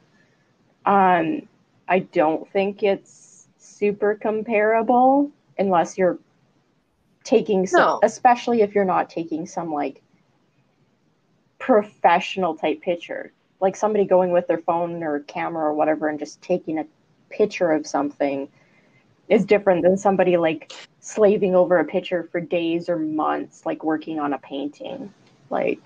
Um, 0.86 1.48
I 1.88 2.00
don't 2.00 2.50
think 2.52 2.84
it's 2.84 3.48
super 3.58 4.16
comparable 4.16 5.30
unless 5.60 5.98
you're 5.98 6.18
taking 7.24 7.68
some, 7.68 7.82
No. 7.82 8.00
especially 8.04 8.62
if 8.62 8.74
you're 8.74 8.84
not 8.86 9.10
taking 9.10 9.46
some 9.46 9.72
like 9.72 10.02
professional 11.60 12.56
type 12.56 12.82
picture, 12.82 13.32
like 13.60 13.76
somebody 13.76 14.06
going 14.06 14.32
with 14.32 14.48
their 14.48 14.58
phone 14.58 15.04
or 15.04 15.20
camera 15.22 15.66
or 15.66 15.74
whatever 15.74 16.08
and 16.08 16.18
just 16.18 16.42
taking 16.42 16.80
a 16.80 16.86
picture 17.30 17.72
of 17.72 17.86
something 17.86 18.50
is 19.32 19.46
different 19.46 19.82
than 19.82 19.98
somebody 19.98 20.38
like 20.38 20.74
slaving 21.00 21.56
over 21.56 21.80
a 21.80 21.86
picture 21.86 22.28
for 22.32 22.42
days 22.42 22.90
or 22.90 22.98
months, 22.98 23.66
like 23.66 23.84
working 23.84 24.20
on 24.20 24.34
a 24.34 24.38
painting. 24.38 25.12
Like, 25.50 25.80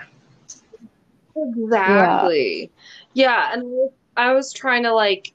Exactly. 1.36 2.72
Yeah, 3.14 3.54
and 3.54 3.90
I 4.18 4.34
was 4.34 4.52
trying 4.52 4.84
to 4.84 4.94
like 4.94 5.34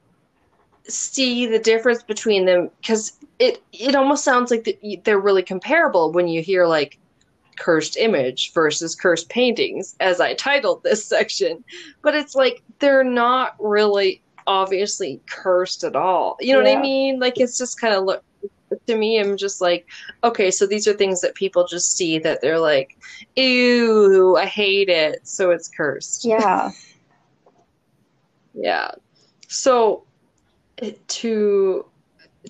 see 0.89 1.47
the 1.47 1.59
difference 1.59 2.03
between 2.03 2.47
them 2.47 2.71
because 2.81 3.13
it 3.39 3.63
it 3.73 3.95
almost 3.95 4.25
sounds 4.25 4.51
like 4.51 4.79
they're 5.05 5.21
really 5.21 5.43
comparable 5.43 6.11
when 6.11 6.27
you 6.27 6.43
hear 6.43 6.67
like 6.67 6.99
cursed 7.59 7.97
image 7.97 8.53
versus 8.55 8.95
cursed 8.95 9.29
paintings 9.29 9.95
as 10.01 10.21
I 10.21 10.35
titled 10.35 10.83
this 10.83 11.05
section. 11.17 11.63
But 12.03 12.15
it's 12.15 12.35
like 12.35 12.63
they're 12.81 13.05
not 13.05 13.55
really 13.61 14.23
obviously 14.47 15.21
cursed 15.27 15.85
at 15.85 15.97
all. 15.97 16.37
You 16.41 16.55
know 16.55 16.63
what 16.63 16.77
I 16.77 16.81
mean? 16.81 17.19
Like 17.21 17.39
it's 17.39 17.59
just 17.59 17.81
kind 17.81 17.95
of 17.95 18.05
look 18.05 18.25
to 18.87 18.97
me 18.97 19.19
I'm 19.19 19.37
just 19.37 19.61
like 19.61 19.89
okay, 20.23 20.51
so 20.51 20.67
these 20.67 20.87
are 20.87 20.93
things 20.93 21.21
that 21.23 21.35
people 21.35 21.67
just 21.67 21.97
see 21.97 22.19
that 22.21 22.41
they're 22.41 22.61
like 22.61 22.97
ew, 23.37 24.37
I 24.37 24.47
hate 24.47 24.89
it, 24.89 25.27
so 25.27 25.51
it's 25.51 25.69
cursed. 25.69 26.25
yeah. 26.25 26.71
Yeah. 28.53 28.91
So 29.49 30.05
to 31.09 31.87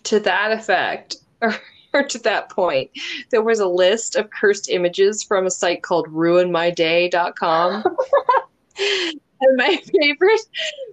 to 0.03 0.20
that 0.20 0.53
effect 0.53 1.16
or, 1.41 1.55
or 1.93 2.05
to 2.05 2.18
that 2.20 2.49
point, 2.51 2.91
there 3.30 3.43
was 3.43 3.61
a 3.61 3.66
list 3.66 4.16
of 4.16 4.30
cursed 4.30 4.70
images 4.70 5.22
from 5.22 5.47
a 5.47 5.51
site 5.51 5.82
called 5.82 6.09
ruinmyday.com. 6.09 7.84
and 9.41 9.57
my 9.57 9.76
favorite 10.01 10.41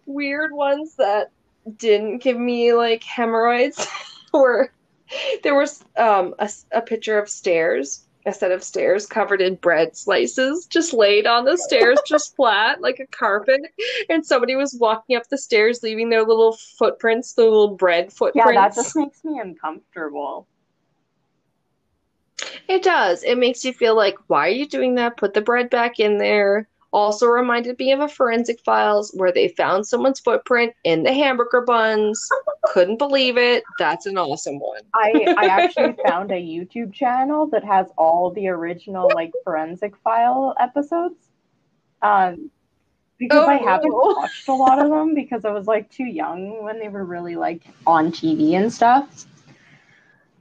weird 0.06 0.52
ones 0.52 0.96
that 0.98 1.32
didn't 1.78 2.20
give 2.20 2.38
me 2.38 2.74
like 2.74 3.04
hemorrhoids 3.04 3.88
were 4.34 4.72
there 5.44 5.56
was 5.56 5.84
um 5.98 6.34
a, 6.40 6.50
a 6.72 6.82
picture 6.82 7.18
of 7.18 7.30
stairs 7.30 8.08
a 8.26 8.34
set 8.34 8.52
of 8.52 8.62
stairs 8.62 9.06
covered 9.06 9.42
in 9.42 9.56
bread 9.56 9.96
slices 9.96 10.66
just 10.66 10.94
laid 10.94 11.26
on 11.26 11.46
the 11.46 11.58
stairs 11.58 11.98
just 12.06 12.36
flat 12.36 12.82
like 12.82 13.00
a 13.00 13.08
carpet 13.08 13.62
and 14.10 14.26
somebody 14.26 14.56
was 14.56 14.78
walking 14.80 15.16
up 15.16 15.24
the 15.30 15.38
stairs 15.38 15.82
leaving 15.82 16.10
their 16.10 16.26
little 16.26 16.58
footprints 16.78 17.34
the 17.34 17.44
little 17.44 17.76
bread 17.76 18.12
footprints. 18.12 18.52
Yeah, 18.54 18.68
that 18.68 18.76
just 18.76 18.96
makes 18.98 19.24
me 19.24 19.40
uncomfortable. 19.40 20.46
It 22.68 22.84
does. 22.84 23.24
It 23.24 23.38
makes 23.38 23.64
you 23.64 23.74
feel 23.74 23.96
like, 23.96 24.18
why 24.28 24.48
are 24.48 24.52
you 24.52 24.68
doing 24.68 24.96
that? 24.96 25.18
Put 25.18 25.34
the 25.34 25.42
bread 25.42 25.70
back 25.70 26.00
in 26.00 26.18
there. 26.18 26.68
Also 26.94 27.28
reminded 27.28 27.78
me 27.80 27.92
of 27.92 28.00
a 28.00 28.08
forensic 28.08 28.60
files 28.64 29.12
where 29.14 29.32
they 29.32 29.50
found 29.50 29.86
someone's 29.86 30.20
footprint 30.20 30.74
in 30.84 31.04
the 31.04 31.14
hamburger 31.14 31.62
buns. 31.62 32.28
Couldn't 32.64 32.98
believe 32.98 33.38
it. 33.38 33.64
That's 33.78 34.06
an 34.06 34.18
awesome 34.18 34.60
one. 34.60 34.82
I 34.94 35.30
I 35.38 35.48
actually 35.48 35.94
found 36.08 36.32
a 36.32 36.36
YouTube 36.42 36.94
channel 36.94 37.48
that 37.48 37.64
has 37.64 37.88
all 37.98 38.32
the 38.32 38.48
original 38.48 39.14
like 39.14 39.32
forensic 39.44 39.96
file 39.98 40.56
episodes. 40.60 41.28
Um 42.02 42.52
because 43.18 43.48
I 43.48 43.56
haven't 43.56 43.92
Oh. 43.94 44.14
watched 44.16 44.48
a 44.48 44.54
lot 44.54 44.80
of 44.80 44.90
them 44.90 45.14
because 45.16 45.44
I 45.44 45.52
was 45.52 45.68
like 45.68 45.90
too 45.90 46.06
young 46.06 46.64
when 46.64 46.80
they 46.80 46.88
were 46.88 47.04
really 47.04 47.36
like 47.36 47.64
on 47.86 48.12
TV 48.12 48.54
and 48.54 48.72
stuff. 48.72 49.26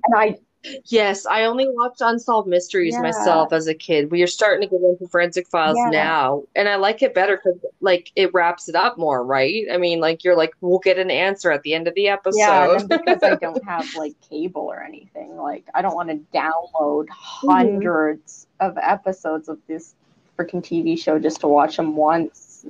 And 0.04 0.14
I 0.16 0.38
Yes, 0.86 1.26
I 1.26 1.44
only 1.44 1.66
watched 1.68 2.00
Unsolved 2.00 2.48
Mysteries 2.48 2.94
Yeah. 2.94 3.02
myself 3.02 3.52
as 3.52 3.66
a 3.66 3.74
kid. 3.74 4.10
We 4.10 4.22
are 4.22 4.26
starting 4.26 4.68
to 4.68 4.74
get 4.76 4.82
into 4.84 5.06
forensic 5.08 5.46
files 5.48 5.76
Yeah. 5.76 5.90
now, 5.90 6.42
and 6.54 6.68
I 6.68 6.76
like 6.76 7.02
it 7.02 7.14
better 7.14 7.36
because 7.36 7.58
like 7.80 8.10
it 8.16 8.32
wraps 8.34 8.68
it 8.68 8.74
up 8.74 8.98
more, 8.98 9.24
right? 9.24 9.64
I 9.72 9.76
mean, 9.76 10.00
like 10.00 10.24
you're 10.24 10.36
like, 10.36 10.54
we'll 10.60 10.78
get 10.78 10.98
an 10.98 11.10
answer 11.10 11.50
at 11.50 11.62
the 11.62 11.74
end 11.74 11.88
of 11.88 11.94
the 11.94 12.08
episode. 12.08 12.38
yeah, 12.38 12.78
because 12.88 13.22
I 13.22 13.36
don't 13.36 13.62
have 13.68 13.86
like 13.96 14.14
cable 14.28 14.62
or 14.62 14.82
anything, 14.82 15.36
like 15.36 15.64
I 15.74 15.82
don't 15.82 15.94
want 15.94 16.08
to 16.10 16.16
download 16.36 17.06
Mm-hmm. 17.06 17.48
hundreds 17.48 18.46
of 18.60 18.76
episodes 18.78 19.48
of 19.48 19.58
this 19.66 19.94
freaking 20.38 20.62
TV 20.62 20.98
show 20.98 21.18
just 21.18 21.40
to 21.40 21.48
watch 21.48 21.76
them 21.76 21.96
once. 21.96 22.64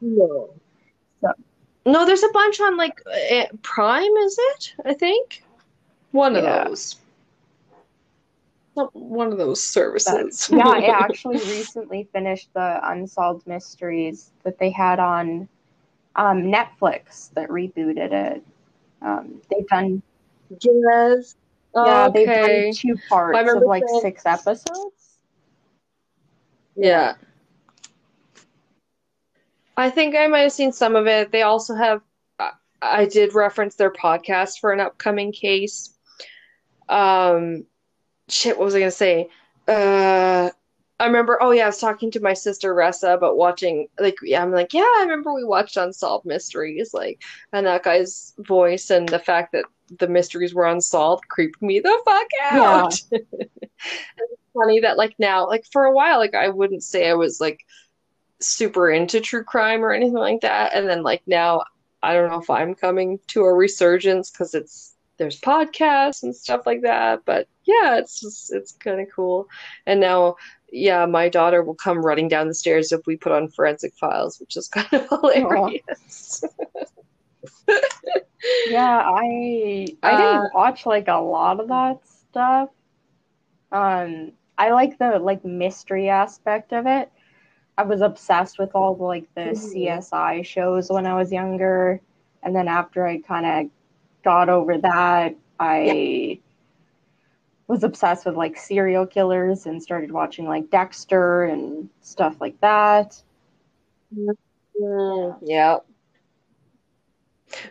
No. 0.00 0.50
So- 1.20 1.32
No, 1.84 2.06
there's 2.06 2.22
a 2.22 2.28
bunch 2.32 2.60
on 2.60 2.76
like 2.76 3.00
eh, 3.28 3.46
Prime, 3.62 4.16
is 4.18 4.36
it? 4.38 4.74
I 4.84 4.94
think 4.94 5.42
one 6.12 6.36
of 6.36 6.44
Yeah. 6.44 6.64
those. 6.64 6.96
One 8.74 9.32
of 9.32 9.38
those 9.38 9.62
services. 9.62 10.48
yeah, 10.50 10.66
I 10.66 10.86
actually 10.86 11.36
recently 11.38 12.08
finished 12.12 12.48
the 12.54 12.80
Unsolved 12.82 13.46
Mysteries 13.46 14.32
that 14.44 14.58
they 14.58 14.70
had 14.70 14.98
on 14.98 15.48
um, 16.16 16.42
Netflix 16.44 17.32
that 17.34 17.48
rebooted 17.48 18.12
it. 18.12 18.42
Um, 19.02 19.42
they've 19.50 19.66
done 19.66 20.02
yes. 20.60 21.36
yeah, 21.74 22.08
they've 22.08 22.26
done 22.26 22.72
two 22.72 22.96
parts 23.08 23.38
of 23.52 23.62
like 23.62 23.82
saying- 23.86 24.00
six 24.00 24.26
episodes. 24.26 25.18
Yeah. 26.76 27.14
I 29.76 29.90
think 29.90 30.14
I 30.14 30.26
might 30.26 30.40
have 30.40 30.52
seen 30.52 30.72
some 30.72 30.96
of 30.96 31.06
it. 31.06 31.32
They 31.32 31.42
also 31.42 31.74
have, 31.74 32.02
I 32.80 33.06
did 33.06 33.34
reference 33.34 33.74
their 33.74 33.90
podcast 33.90 34.60
for 34.60 34.72
an 34.72 34.80
upcoming 34.80 35.32
case. 35.32 35.96
Um, 36.88 37.64
shit, 38.28 38.58
what 38.58 38.64
was 38.64 38.74
I 38.74 38.80
gonna 38.80 38.90
say? 38.90 39.28
Uh, 39.68 40.50
I 41.00 41.06
remember, 41.06 41.42
oh 41.42 41.50
yeah, 41.50 41.64
I 41.64 41.66
was 41.66 41.78
talking 41.78 42.12
to 42.12 42.20
my 42.20 42.32
sister 42.32 42.74
Ressa 42.74 43.14
about 43.14 43.36
watching, 43.36 43.88
like, 43.98 44.16
yeah, 44.22 44.40
I'm 44.40 44.52
like, 44.52 44.72
yeah, 44.72 44.82
I 44.82 45.00
remember 45.02 45.32
we 45.32 45.44
watched 45.44 45.76
Unsolved 45.76 46.24
Mysteries, 46.24 46.94
like, 46.94 47.22
and 47.52 47.66
that 47.66 47.82
guy's 47.82 48.34
voice 48.38 48.88
and 48.90 49.08
the 49.08 49.18
fact 49.18 49.52
that 49.52 49.64
the 49.98 50.06
mysteries 50.06 50.54
were 50.54 50.66
unsolved 50.66 51.26
creeped 51.28 51.60
me 51.60 51.80
the 51.80 52.00
fuck 52.04 52.28
out. 52.40 52.94
it's 53.10 54.42
funny 54.54 54.80
that, 54.80 54.96
like, 54.96 55.14
now, 55.18 55.46
like, 55.46 55.64
for 55.72 55.84
a 55.84 55.92
while, 55.92 56.18
like, 56.18 56.34
I 56.34 56.48
wouldn't 56.48 56.84
say 56.84 57.08
I 57.08 57.14
was, 57.14 57.40
like, 57.40 57.66
super 58.40 58.90
into 58.90 59.20
true 59.20 59.42
crime 59.44 59.84
or 59.84 59.92
anything 59.92 60.14
like 60.14 60.42
that. 60.42 60.72
And 60.74 60.88
then, 60.88 61.02
like, 61.02 61.22
now, 61.26 61.64
I 62.02 62.12
don't 62.12 62.30
know 62.30 62.40
if 62.40 62.50
I'm 62.50 62.74
coming 62.76 63.18
to 63.28 63.42
a 63.42 63.52
resurgence 63.52 64.30
because 64.30 64.54
it's, 64.54 64.91
there's 65.22 65.40
podcasts 65.40 66.22
and 66.22 66.34
stuff 66.36 66.62
like 66.66 66.82
that. 66.82 67.20
But 67.26 67.48
yeah, 67.66 67.98
it's 67.98 68.20
just, 68.20 68.52
it's 68.54 68.72
kind 68.72 69.00
of 69.00 69.08
cool. 69.14 69.46
And 69.86 70.00
now, 70.00 70.36
yeah, 70.72 71.06
my 71.06 71.28
daughter 71.28 71.62
will 71.62 71.74
come 71.76 72.04
running 72.04 72.28
down 72.28 72.48
the 72.48 72.54
stairs 72.54 72.92
if 72.92 73.02
we 73.06 73.16
put 73.16 73.32
on 73.32 73.48
forensic 73.50 73.94
files, 74.00 74.38
which 74.40 74.56
is 74.56 74.68
kind 74.74 74.88
of 74.92 75.08
hilarious. 75.08 76.44
Yeah, 78.64 79.02
I 79.04 79.96
I 80.02 80.16
Uh, 80.16 80.16
didn't 80.16 80.52
watch 80.52 80.86
like 80.86 81.08
a 81.08 81.16
lot 81.20 81.60
of 81.60 81.68
that 81.68 82.06
stuff. 82.06 82.70
Um, 83.72 84.32
I 84.58 84.70
like 84.70 84.98
the 84.98 85.18
like 85.18 85.44
mystery 85.44 86.08
aspect 86.08 86.72
of 86.72 86.86
it. 86.86 87.10
I 87.78 87.84
was 87.84 88.02
obsessed 88.02 88.58
with 88.58 88.72
all 88.74 88.94
the 88.96 89.04
like 89.04 89.28
the 89.34 89.54
Mhm. 89.54 89.54
CSI 89.54 90.42
shows 90.42 90.90
when 90.90 91.06
I 91.06 91.16
was 91.16 91.32
younger, 91.32 92.00
and 92.42 92.56
then 92.56 92.68
after 92.68 93.06
I 93.06 93.18
kind 93.20 93.46
of 93.46 93.72
got 94.22 94.48
over 94.48 94.78
that, 94.78 95.36
I 95.58 96.40
was 97.66 97.84
obsessed 97.84 98.26
with 98.26 98.36
like 98.36 98.56
serial 98.56 99.06
killers 99.06 99.66
and 99.66 99.82
started 99.82 100.10
watching 100.10 100.46
like 100.46 100.70
Dexter 100.70 101.44
and 101.44 101.88
stuff 102.00 102.36
like 102.40 102.60
that. 102.60 103.22
Mm, 104.14 105.38
yeah. 105.42 105.78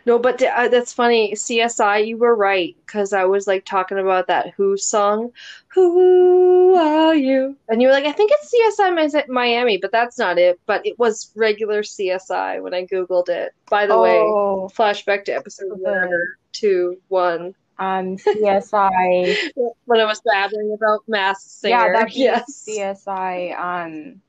No, 0.05 0.19
but 0.19 0.41
uh, 0.41 0.67
that's 0.67 0.93
funny. 0.93 1.33
CSI, 1.33 2.07
you 2.07 2.17
were 2.17 2.35
right 2.35 2.75
because 2.85 3.13
I 3.13 3.25
was 3.25 3.47
like 3.47 3.65
talking 3.65 3.99
about 3.99 4.27
that 4.27 4.53
Who 4.55 4.77
song, 4.77 5.31
"Who 5.69 6.75
Are 6.75 7.15
You?" 7.15 7.55
And 7.69 7.81
you 7.81 7.87
were 7.87 7.93
like, 7.93 8.05
"I 8.05 8.11
think 8.11 8.31
it's 8.33 8.53
CSI 8.79 9.27
Miami," 9.27 9.77
but 9.77 9.91
that's 9.91 10.17
not 10.17 10.37
it. 10.37 10.59
But 10.65 10.85
it 10.85 10.97
was 10.99 11.31
regular 11.35 11.81
CSI 11.83 12.61
when 12.61 12.73
I 12.73 12.85
googled 12.85 13.29
it. 13.29 13.53
By 13.69 13.85
the 13.85 13.97
way, 13.97 14.19
Oh, 14.19 14.69
flashback 14.73 15.25
to 15.25 15.31
episode 15.31 15.79
whatever, 15.79 16.37
two, 16.51 16.97
one, 17.07 17.55
um, 17.79 18.17
CSI. 18.17 19.35
when 19.85 19.99
I 19.99 20.05
was 20.05 20.21
babbling 20.21 20.73
about 20.73 21.01
Masked 21.07 21.49
Singer. 21.49 21.75
Yeah, 21.75 21.93
that'd 21.93 22.15
yes. 22.15 22.65
CSI 22.67 23.59
um 23.59 24.21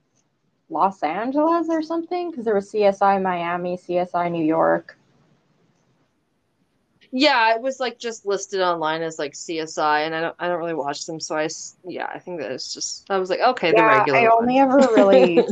Los 0.72 1.03
Angeles 1.03 1.68
or 1.68 1.82
something 1.82 2.30
because 2.30 2.44
there 2.44 2.55
was 2.55 2.72
CSI 2.72 3.22
Miami, 3.22 3.76
CSI 3.76 4.30
New 4.32 4.44
York. 4.44 4.96
Yeah, 7.12 7.54
it 7.54 7.60
was 7.60 7.78
like 7.78 7.98
just 7.98 8.24
listed 8.24 8.60
online 8.60 9.02
as 9.02 9.18
like 9.18 9.32
CSI, 9.32 10.06
and 10.06 10.14
I 10.14 10.20
don't 10.22 10.36
I 10.38 10.48
don't 10.48 10.58
really 10.58 10.74
watch 10.74 11.04
them, 11.04 11.20
so 11.20 11.36
I 11.36 11.48
yeah, 11.84 12.06
I 12.12 12.18
think 12.18 12.40
that 12.40 12.50
it's 12.50 12.72
just 12.72 13.10
I 13.10 13.18
was 13.18 13.28
like, 13.28 13.40
okay, 13.40 13.70
the 13.70 13.76
yeah, 13.76 13.98
regular 13.98 14.18
I 14.18 14.22
one. 14.22 14.32
only 14.42 14.58
ever 14.58 14.78
really 14.78 15.46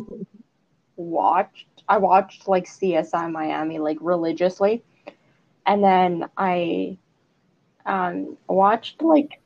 watched. 0.96 1.66
I 1.88 1.98
watched 1.98 2.48
like 2.48 2.66
CSI 2.66 3.30
Miami 3.30 3.78
like 3.78 3.98
religiously 4.00 4.82
and 5.66 5.84
then 5.84 6.28
I 6.36 6.98
um, 7.86 8.36
watched 8.48 9.02
like 9.02 9.40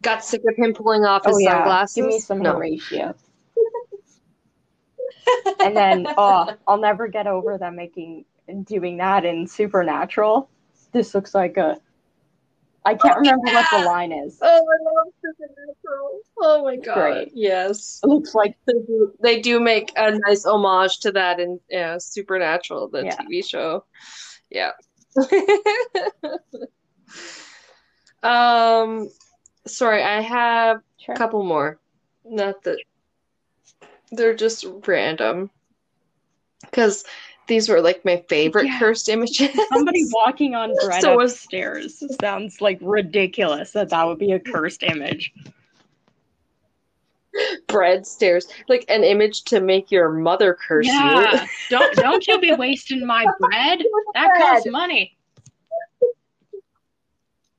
got 0.00 0.24
sick 0.24 0.42
of 0.48 0.56
him 0.56 0.74
pulling 0.74 1.04
off 1.04 1.24
his 1.24 1.36
oh 1.36 1.38
yeah, 1.38 1.58
sunglasses. 1.58 1.94
give 1.94 2.06
me 2.06 2.18
some 2.18 2.40
no. 2.40 2.54
Horatio. 2.54 3.14
and 5.60 5.76
then 5.76 6.06
oh, 6.16 6.52
I'll 6.66 6.80
never 6.80 7.06
get 7.06 7.26
over 7.26 7.58
them 7.58 7.76
making 7.76 8.24
doing 8.64 8.96
that 8.96 9.24
in 9.24 9.46
Supernatural. 9.46 10.48
This 10.92 11.14
looks 11.14 11.34
like 11.34 11.56
a. 11.56 11.78
I 12.84 12.94
can't 12.94 13.16
remember 13.18 13.46
what 13.46 13.66
the 13.70 13.78
line 13.78 14.12
is. 14.12 14.38
Oh, 14.42 14.46
I 14.48 14.58
love 14.58 15.12
Supernatural. 15.22 16.20
Oh 16.38 16.64
my 16.64 16.76
god. 16.76 16.94
Great. 16.94 17.30
Yes. 17.32 18.00
It 18.02 18.08
looks 18.08 18.34
like 18.34 18.56
They 18.66 18.72
do, 18.72 19.12
they 19.22 19.40
do 19.40 19.60
make 19.60 19.92
a 19.96 20.18
nice 20.26 20.44
homage 20.44 20.98
to 21.00 21.12
that 21.12 21.38
in 21.38 21.60
yeah, 21.70 21.98
Supernatural, 21.98 22.88
the 22.88 23.04
Yeah. 23.04 23.16
TV 23.16 23.44
show. 23.48 23.84
Yeah. 24.50 24.72
um 28.24 29.08
sorry, 29.66 30.02
I 30.02 30.20
have 30.20 30.80
sure. 30.98 31.14
a 31.14 31.18
couple 31.18 31.44
more. 31.44 31.78
Not 32.24 32.64
that 32.64 32.78
they're 34.10 34.34
just 34.34 34.66
random. 34.86 35.50
Because 36.62 37.04
these 37.48 37.68
were 37.68 37.80
like 37.80 38.04
my 38.04 38.22
favorite 38.28 38.66
Yeah. 38.66 38.78
cursed 38.78 39.08
images. 39.08 39.50
somebody 39.72 40.04
walking 40.12 40.54
on 40.54 40.72
bread 40.84 41.02
So 41.02 41.16
was- 41.16 41.46
sounds 42.20 42.60
like 42.60 42.78
ridiculous. 42.80 43.72
That 43.72 43.90
that 43.90 44.06
would 44.06 44.18
be 44.18 44.32
a 44.32 44.40
cursed 44.40 44.82
image. 44.82 45.32
bread 47.66 48.06
stairs. 48.06 48.46
Like 48.68 48.84
an 48.88 49.04
image 49.04 49.42
to 49.44 49.60
make 49.60 49.90
your 49.90 50.10
mother 50.10 50.54
curse 50.54 50.86
you. 50.86 50.92
Yeah, 50.92 51.46
don't 51.70 51.94
don't 51.96 52.26
you 52.26 52.38
be 52.40 52.52
wasting 52.52 53.06
my 53.06 53.24
bread. 53.40 53.82
That 54.14 54.30
costs 54.38 54.66
money. 54.66 55.16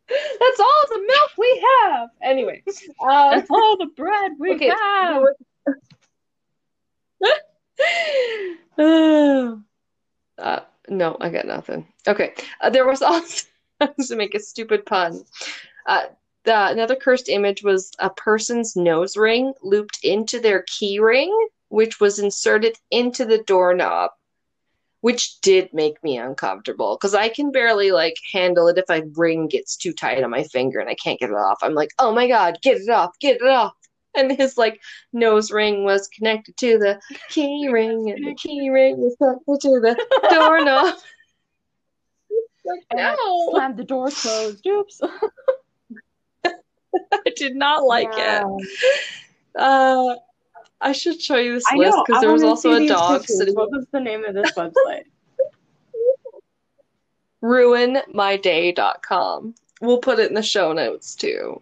That's 0.10 0.60
all 0.60 0.84
the 0.90 1.00
milk 1.00 1.32
we 1.40 1.68
have. 1.86 2.10
Anyway, 2.22 2.62
uh, 3.02 3.32
That's 3.32 3.50
all 3.50 3.78
the 3.78 3.88
bread 3.98 4.34
we 4.38 4.54
okay. 4.54 4.70
have. 4.70 5.24
uh, 10.38 10.62
no, 10.90 11.18
I 11.20 11.30
got 11.30 11.46
nothing. 11.46 11.88
Okay, 12.08 12.34
uh, 12.62 12.70
there 12.70 12.88
was 12.88 13.02
also 13.02 13.46
to 13.80 14.16
make 14.16 14.36
a 14.36 14.40
stupid 14.40 14.86
pun. 14.86 15.24
Uh, 15.86 16.04
the, 16.46 16.68
another 16.70 16.96
cursed 16.96 17.30
image 17.30 17.64
was 17.64 17.92
a 18.00 18.10
person's 18.10 18.76
nose 18.76 19.16
ring 19.16 19.54
looped 19.62 20.00
into 20.04 20.40
their 20.40 20.66
key 20.68 21.00
ring, 21.00 21.32
which 21.70 22.00
was 22.00 22.20
inserted 22.20 22.76
into 22.92 23.26
the 23.26 23.40
doorknob, 23.40 24.12
which 25.02 25.40
did 25.42 25.74
make 25.74 26.04
me 26.04 26.18
uncomfortable 26.18 26.98
because 26.98 27.16
I 27.16 27.30
can 27.30 27.52
barely 27.52 27.92
like 27.92 28.18
handle 28.32 28.68
it 28.68 28.78
if 28.78 28.90
a 28.90 29.08
ring 29.16 29.48
gets 29.48 29.78
too 29.78 29.94
tight 29.94 30.24
on 30.24 30.30
my 30.30 30.44
finger 30.44 30.80
and 30.80 30.90
I 30.90 30.96
can't 30.96 31.20
get 31.20 31.30
it 31.30 31.36
off. 31.36 31.60
I'm 31.62 31.74
like, 31.74 31.92
oh 32.00 32.14
my 32.14 32.28
god, 32.28 32.58
get 32.62 32.78
it 32.78 32.90
off, 32.90 33.18
get 33.20 33.38
it 33.38 33.48
off. 33.48 33.74
And 34.16 34.32
his 34.32 34.58
like 34.58 34.80
nose 35.12 35.52
ring 35.52 35.84
was 35.84 36.08
connected 36.08 36.56
to 36.58 36.78
the 36.78 37.02
key 37.30 37.68
ring, 37.72 38.12
and 38.12 38.26
the 38.28 38.36
key 38.36 38.70
ring 38.70 38.98
was 39.00 39.16
connected 39.18 39.60
to 39.62 39.80
the 39.80 39.96
doorknob. 40.30 40.86
like, 42.66 42.82
And 42.92 43.00
no, 43.00 43.50
Slammed 43.52 43.78
the 43.78 43.84
door 43.84 44.10
closed. 44.10 44.66
Oops. 44.68 45.02
I 46.46 47.32
did 47.36 47.56
not 47.56 47.84
like 47.86 48.08
Yeah. 48.16 48.44
it. 48.46 49.02
Uh, 49.56 50.16
I 50.80 50.92
should 50.92 51.20
show 51.22 51.38
you 51.38 51.56
this 51.56 51.64
I 51.72 51.76
list 51.76 51.98
because 52.06 52.22
there 52.22 52.32
was 52.32 52.44
also 52.44 52.74
a 52.74 52.88
dog 52.88 53.22
pictures. 53.22 53.38
sitting. 53.38 53.56
What 53.56 53.72
was 53.72 53.86
the 53.92 54.00
name 54.00 54.24
of 54.26 54.36
this 54.36 54.52
website? 54.52 55.06
ruinmyday.com. 57.42 59.56
We'll 59.82 59.98
put 59.98 60.20
it 60.20 60.30
in 60.30 60.36
the 60.36 60.44
show 60.44 60.72
notes 60.74 61.16
too. 61.16 61.62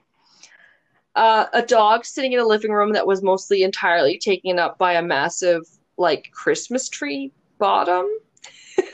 Uh, 1.16 1.46
a 1.54 1.62
dog 1.62 2.06
sitting 2.06 2.34
in 2.34 2.40
a 2.40 2.46
living 2.46 2.72
room 2.72 2.94
that 2.94 3.06
was 3.06 3.22
mostly 3.22 3.64
entirely 3.64 4.18
taken 4.18 4.60
up 4.60 4.78
by 4.78 4.94
a 4.94 5.02
massive, 5.02 5.64
like, 5.98 6.30
Christmas 6.32 6.88
tree 6.88 7.32
bottom. 7.58 8.08
it 8.78 8.92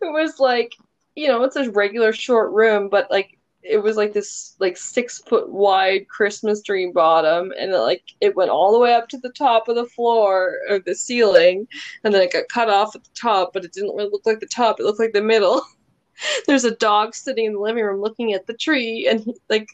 was 0.00 0.40
like, 0.40 0.72
you 1.14 1.28
know, 1.28 1.44
it's 1.44 1.56
a 1.56 1.70
regular 1.70 2.12
short 2.12 2.52
room, 2.52 2.88
but 2.88 3.10
like, 3.10 3.38
it 3.62 3.78
was 3.78 3.96
like 3.96 4.12
this, 4.12 4.56
like, 4.58 4.76
six 4.76 5.20
foot 5.20 5.48
wide 5.48 6.08
Christmas 6.08 6.62
tree 6.62 6.90
bottom, 6.92 7.52
and 7.56 7.70
it, 7.70 7.78
like, 7.78 8.02
it 8.20 8.34
went 8.34 8.50
all 8.50 8.72
the 8.72 8.78
way 8.78 8.92
up 8.92 9.08
to 9.08 9.18
the 9.18 9.30
top 9.30 9.68
of 9.68 9.76
the 9.76 9.86
floor 9.86 10.58
or 10.68 10.80
the 10.80 10.94
ceiling, 10.94 11.68
and 12.02 12.12
then 12.12 12.22
it 12.22 12.32
got 12.32 12.48
cut 12.48 12.68
off 12.68 12.96
at 12.96 13.04
the 13.04 13.10
top, 13.14 13.52
but 13.52 13.64
it 13.64 13.72
didn't 13.72 13.94
really 13.94 14.10
look 14.10 14.26
like 14.26 14.40
the 14.40 14.46
top, 14.46 14.80
it 14.80 14.82
looked 14.84 14.98
like 14.98 15.12
the 15.12 15.22
middle. 15.22 15.62
There's 16.46 16.64
a 16.64 16.76
dog 16.76 17.14
sitting 17.14 17.46
in 17.46 17.52
the 17.52 17.60
living 17.60 17.84
room 17.84 18.00
looking 18.00 18.32
at 18.32 18.46
the 18.46 18.54
tree, 18.54 19.06
and 19.08 19.20
he, 19.20 19.34
like 19.48 19.68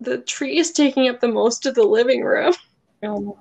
the 0.00 0.18
tree 0.18 0.58
is 0.58 0.72
taking 0.72 1.08
up 1.08 1.20
the 1.20 1.28
most 1.28 1.66
of 1.66 1.74
the 1.74 1.84
living 1.84 2.22
room. 2.22 2.54
Oh. 3.02 3.38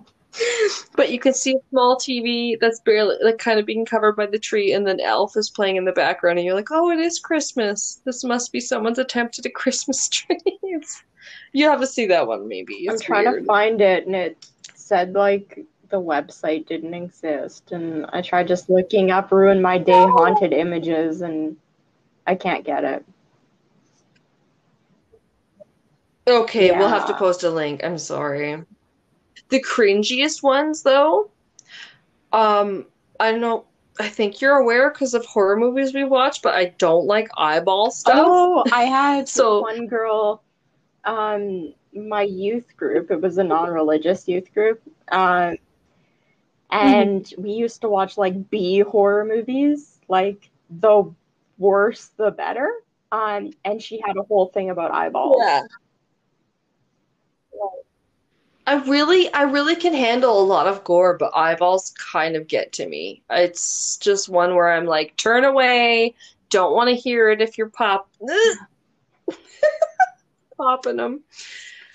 But 0.95 1.12
you 1.12 1.20
can 1.20 1.34
see 1.34 1.55
a 1.55 1.70
small 1.70 1.97
TV 1.97 2.60
that's 2.60 2.80
barely 2.82 3.16
like 3.24 3.39
kind 3.39 3.60
of 3.60 3.66
being 3.66 3.86
covered 3.86 4.16
by 4.16 4.28
the 4.28 4.38
tree, 4.38 4.74
and 4.74 4.86
then 4.86 4.99
Elf 4.99 5.36
is 5.36 5.49
playing 5.49 5.78
in 5.78 5.86
the 5.86 5.91
background, 5.91 6.38
and 6.38 6.45
you're 6.45 6.55
like, 6.55 6.70
"Oh, 6.72 6.91
it 6.91 6.99
is 6.99 7.20
Christmas. 7.20 8.01
This 8.05 8.24
must 8.24 8.51
be 8.51 8.60
someone's 8.60 8.99
attempt 8.99 9.39
at 9.39 9.45
a 9.45 9.49
Christmas 9.49 10.07
tree." 10.10 10.38
You 11.51 11.68
have 11.68 11.80
to 11.80 11.88
see 11.88 12.05
that 12.05 12.28
one, 12.28 12.47
maybe. 12.47 12.86
I'm 12.88 12.95
It's 12.95 13.03
trying 13.03 13.26
to 13.26 13.43
find 13.45 13.82
it, 13.82 14.05
and 14.05 14.16
it 14.16 14.45
said 14.76 15.14
like 15.14 15.66
the 15.89 15.99
website 15.99 16.68
didn't 16.68 16.93
exist, 16.93 17.72
and 17.72 18.05
I 18.14 18.22
tried 18.22 18.47
just 18.47 18.70
looking 18.70 19.10
up 19.10 19.32
"ruin 19.32 19.62
my 19.62 19.80
day" 19.80 19.91
haunted 19.93 20.53
images, 20.53 21.22
and 21.22 21.57
I 22.28 22.36
can't 22.36 22.64
get 22.64 22.84
it. 22.84 23.03
Okay, 26.28 26.72
we'll 26.72 26.88
have 26.89 27.07
to 27.07 27.13
post 27.15 27.43
a 27.43 27.49
link. 27.49 27.84
I'm 27.84 27.97
sorry. 27.97 28.63
The 29.49 29.63
cringiest 29.63 30.43
ones, 30.43 30.84
though, 30.84 31.32
um, 32.32 32.86
I 33.20 33.32
don't 33.32 33.41
know. 33.41 33.65
I 33.99 34.07
think 34.07 34.39
you're 34.39 34.55
aware 34.57 34.91
because 34.91 35.13
of 35.13 35.26
horror 35.26 35.57
movies 35.57 35.93
we 35.93 36.03
watch, 36.05 36.41
but 36.41 36.53
I 36.55 36.65
don't 36.78 37.05
like 37.05 37.28
eyeball 37.38 37.91
stuff. 37.91 38.15
Oh, 38.18 38.64
I 38.72 38.84
had 38.84 39.27
So- 39.38 39.61
one 39.61 39.88
girl, 39.88 40.43
um, 41.03 41.73
my 41.93 42.22
youth 42.22 42.77
group. 42.77 43.10
It 43.11 43.19
was 43.22 43.38
a 43.39 43.43
non-religious 43.43 44.27
youth 44.27 44.53
group, 44.53 44.81
um, 45.11 45.57
and 46.69 47.34
we 47.38 47.52
used 47.52 47.81
to 47.81 47.89
watch 47.89 48.18
like 48.18 48.49
B 48.49 48.80
horror 48.80 49.26
movies. 49.26 49.98
Like 50.07 50.49
the 50.69 51.11
worse, 51.57 52.11
the 52.18 52.31
better. 52.31 52.72
Um, 53.11 53.52
and 53.65 53.81
she 53.81 54.02
had 54.06 54.18
a 54.18 54.23
whole 54.23 54.48
thing 54.48 54.69
about 54.69 54.91
eyeballs. 54.91 55.38
Yeah. 55.43 55.64
I 58.69 58.76
really, 58.84 59.34
I 59.34 59.44
really 59.44 59.76
can 59.76 59.95
handle 59.95 60.40
a 60.40 60.45
lot 60.45 60.68
of 60.68 60.84
gore, 60.84 61.18
but 61.18 61.36
eyeballs 61.36 61.91
kind 61.98 62.36
of 62.36 62.48
get 62.48 62.72
to 62.73 62.88
me. 62.88 63.23
It's 63.31 63.98
just 63.98 64.30
one 64.30 64.53
where 64.53 64.72
I'm 64.72 64.86
like, 64.86 65.18
turn 65.18 65.44
away, 65.44 66.14
don't 66.52 66.73
want 66.73 66.90
to 66.90 66.95
hear 66.95 67.30
it 67.30 67.41
if 67.41 67.57
you're 67.57 67.72
pop 67.72 68.11
popping 70.57 70.98
them. 70.98 71.23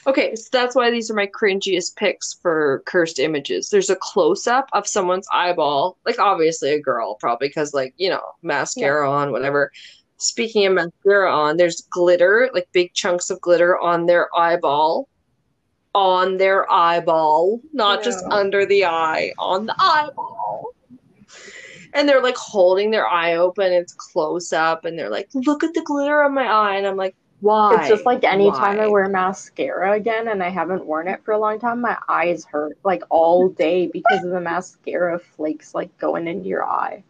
Okay, 0.06 0.34
so 0.34 0.48
that's 0.50 0.74
why 0.74 0.90
these 0.90 1.08
are 1.12 1.14
my 1.14 1.28
cringiest 1.28 1.94
picks 1.94 2.34
for 2.34 2.82
cursed 2.86 3.20
images. 3.20 3.70
There's 3.70 3.88
a 3.88 3.96
close 3.96 4.48
up 4.48 4.68
of 4.72 4.88
someone's 4.88 5.28
eyeball, 5.32 5.96
like 6.04 6.18
obviously 6.18 6.72
a 6.72 6.80
girl, 6.80 7.14
probably 7.14 7.48
because 7.48 7.72
like 7.72 7.94
you 7.96 8.10
know 8.10 8.32
mascara 8.42 9.08
on, 9.08 9.30
whatever. 9.30 9.70
Speaking 10.16 10.66
of 10.66 10.74
mascara 10.74 11.32
on, 11.32 11.56
there's 11.56 11.82
glitter, 11.82 12.50
like 12.52 12.68
big 12.72 12.94
chunks 12.94 13.30
of 13.30 13.40
glitter 13.40 13.78
on 13.78 14.06
their 14.06 14.28
eyeball 14.36 15.08
on 15.94 16.36
their 16.36 16.70
eyeball, 16.72 17.60
not 17.72 18.02
just 18.02 18.24
under 18.26 18.66
the 18.66 18.84
eye, 18.84 19.32
on 19.38 19.66
the 19.66 19.74
eyeball. 19.78 20.70
And 21.92 22.08
they're 22.08 22.22
like 22.22 22.36
holding 22.36 22.90
their 22.90 23.06
eye 23.06 23.36
open, 23.36 23.72
it's 23.72 23.92
close 23.92 24.52
up, 24.52 24.84
and 24.84 24.98
they're 24.98 25.10
like, 25.10 25.28
look 25.34 25.62
at 25.62 25.74
the 25.74 25.82
glitter 25.82 26.24
on 26.24 26.34
my 26.34 26.46
eye. 26.46 26.76
And 26.76 26.86
I'm 26.86 26.96
like, 26.96 27.14
why? 27.40 27.78
It's 27.78 27.88
just 27.88 28.06
like 28.06 28.24
anytime 28.24 28.80
I 28.80 28.86
wear 28.86 29.08
mascara 29.08 29.92
again 29.92 30.28
and 30.28 30.42
I 30.42 30.48
haven't 30.48 30.86
worn 30.86 31.08
it 31.08 31.22
for 31.24 31.32
a 31.32 31.38
long 31.38 31.60
time, 31.60 31.80
my 31.80 31.96
eyes 32.08 32.44
hurt 32.44 32.78
like 32.84 33.02
all 33.10 33.50
day 33.50 33.86
because 33.86 34.24
of 34.24 34.30
the 34.30 34.40
mascara 34.40 35.18
flakes 35.18 35.74
like 35.74 35.96
going 35.98 36.26
into 36.26 36.48
your 36.48 36.64
eye. 36.64 37.04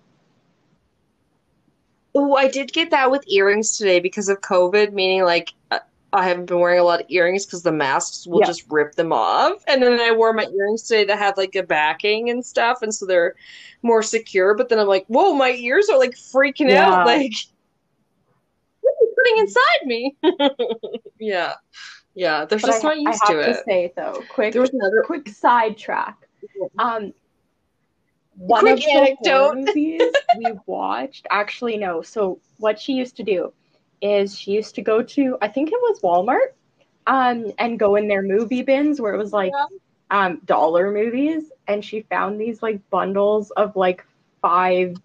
Oh, 2.17 2.35
I 2.35 2.49
did 2.49 2.73
get 2.73 2.91
that 2.91 3.11
with 3.11 3.25
earrings 3.29 3.79
today 3.79 4.01
because 4.01 4.29
of 4.29 4.41
COVID, 4.41 4.93
meaning 4.93 5.23
like 5.23 5.53
uh, 5.71 5.79
I 6.15 6.29
haven't 6.29 6.47
been 6.47 6.61
wearing 6.61 6.79
a 6.79 6.85
lot 6.85 7.01
of 7.01 7.07
earrings 7.11 7.45
because 7.45 7.63
the 7.63 7.73
masks 7.73 8.27
will 8.27 8.41
Yeah. 8.41 8.47
just 8.47 8.65
rip 8.71 8.95
them 8.95 9.13
off. 9.13 9.63
And 9.67 9.83
then 9.83 9.99
I 10.01 10.13
wore 10.13 10.33
my 10.33 10.47
earrings 10.47 10.85
today 10.85 11.05
that 11.05 11.19
have 11.19 11.37
like 11.37 11.55
a 11.57 11.63
backing 11.63 12.31
and 12.31 12.45
stuff, 12.45 12.83
and 12.83 12.95
so 12.95 13.05
they're 13.05 13.35
more 13.83 14.03
secure. 14.03 14.55
But 14.55 14.69
then 14.69 14.79
I'm 14.79 14.87
like, 14.87 15.07
whoa, 15.09 15.35
my 15.35 15.51
ears 15.51 15.89
are 15.89 15.99
like 15.99 16.13
freaking 16.15 16.71
Yeah. 16.71 16.87
out. 16.87 17.07
Like, 17.07 17.33
what 18.81 18.93
are 18.93 19.05
you 19.05 19.15
putting 19.19 19.39
inside 19.39 19.87
me? 19.87 20.17
yeah. 21.19 21.55
Yeah, 22.15 22.45
they're 22.45 22.59
But 22.61 22.67
just 22.69 22.85
I, 22.85 22.95
not 22.95 22.97
I 22.97 23.11
have 23.11 23.21
to 23.21 23.27
to 23.45 23.51
it. 23.51 23.65
say 23.65 23.93
though, 23.97 24.25
quick 24.29 24.53
There 24.53 24.63
was 24.63 24.71
another 24.71 25.03
quick 25.05 25.29
sidetrack. 25.29 26.29
Um, 26.79 27.13
one 28.37 28.61
Quick 28.61 28.75
of 28.79 28.85
the 28.85 28.91
anecdote. 28.93 29.57
movies 29.57 30.01
we 30.39 30.53
watched. 30.67 31.27
Actually, 31.31 31.77
no. 31.77 32.03
So 32.03 32.39
what 32.59 32.79
she 32.81 32.93
used 32.93 33.17
to 33.17 33.25
do 33.25 33.53
is 34.01 34.37
she 34.39 34.53
used 34.53 34.75
to 34.77 34.83
go 34.83 35.03
to 35.03 35.37
I 35.41 35.49
think 35.49 35.71
it 35.73 35.81
was 35.81 36.01
Walmart 36.01 36.53
um 37.07 37.53
and 37.59 37.79
go 37.79 37.97
in 37.97 38.09
their 38.09 38.23
movie 38.23 38.63
bins 38.63 39.01
where 39.01 39.15
it 39.15 39.19
was 39.19 39.33
like 39.33 39.53
um 40.11 40.41
dollar 40.45 40.91
movies 40.91 41.51
and 41.69 41.85
she 41.85 42.03
found 42.03 42.41
these 42.41 42.63
like 42.63 42.81
bundles 42.91 43.51
of 43.53 43.77
like 43.77 44.05
five 44.43 44.97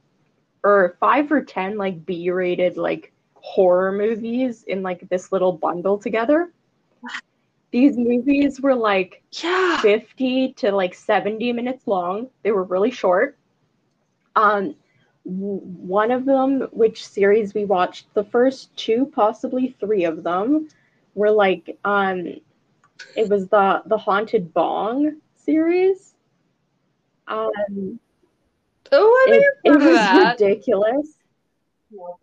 or 0.64 0.95
five 0.99 1.32
or 1.32 1.41
ten 1.44 1.78
like 1.78 2.06
B-rated 2.06 2.78
like 2.78 3.11
horror 3.36 3.91
movies 3.91 4.64
in 4.64 4.84
like 4.84 5.07
this 5.10 5.32
little 5.32 5.52
bundle 5.53 5.98
together. 5.98 6.52
These 7.72 7.98
movies 7.98 8.60
were 8.61 8.76
like 8.76 9.24
Yeah. 9.44 9.78
50 9.82 10.53
to 10.53 10.72
like 10.72 10.94
70 10.94 11.53
minutes 11.53 11.88
long. 11.88 12.30
They 12.44 12.52
were 12.52 12.64
really 12.64 12.91
short. 12.91 13.38
Um, 14.36 14.76
one 15.30 16.12
of 16.12 16.26
them, 16.26 16.62
which 16.72 17.06
series 17.08 17.54
we 17.54 17.66
watched, 17.66 18.14
the 18.14 18.24
first 18.24 18.76
two, 18.76 19.06
possibly 19.14 19.76
three 19.80 20.04
of 20.06 20.24
them, 20.24 20.70
were 21.16 21.32
like 21.32 21.78
um, 21.86 22.26
it 23.16 23.30
was 23.30 23.48
the 23.48 23.82
the 23.86 23.98
Haunted 23.98 24.54
Bong 24.54 25.18
series. 25.36 26.16
Um, 27.28 28.00
Oh, 28.92 29.28
I 29.30 29.34
it, 29.36 29.46
it 29.66 29.72
was 29.78 29.94
that. 29.94 30.40
ridiculous. 30.40 31.14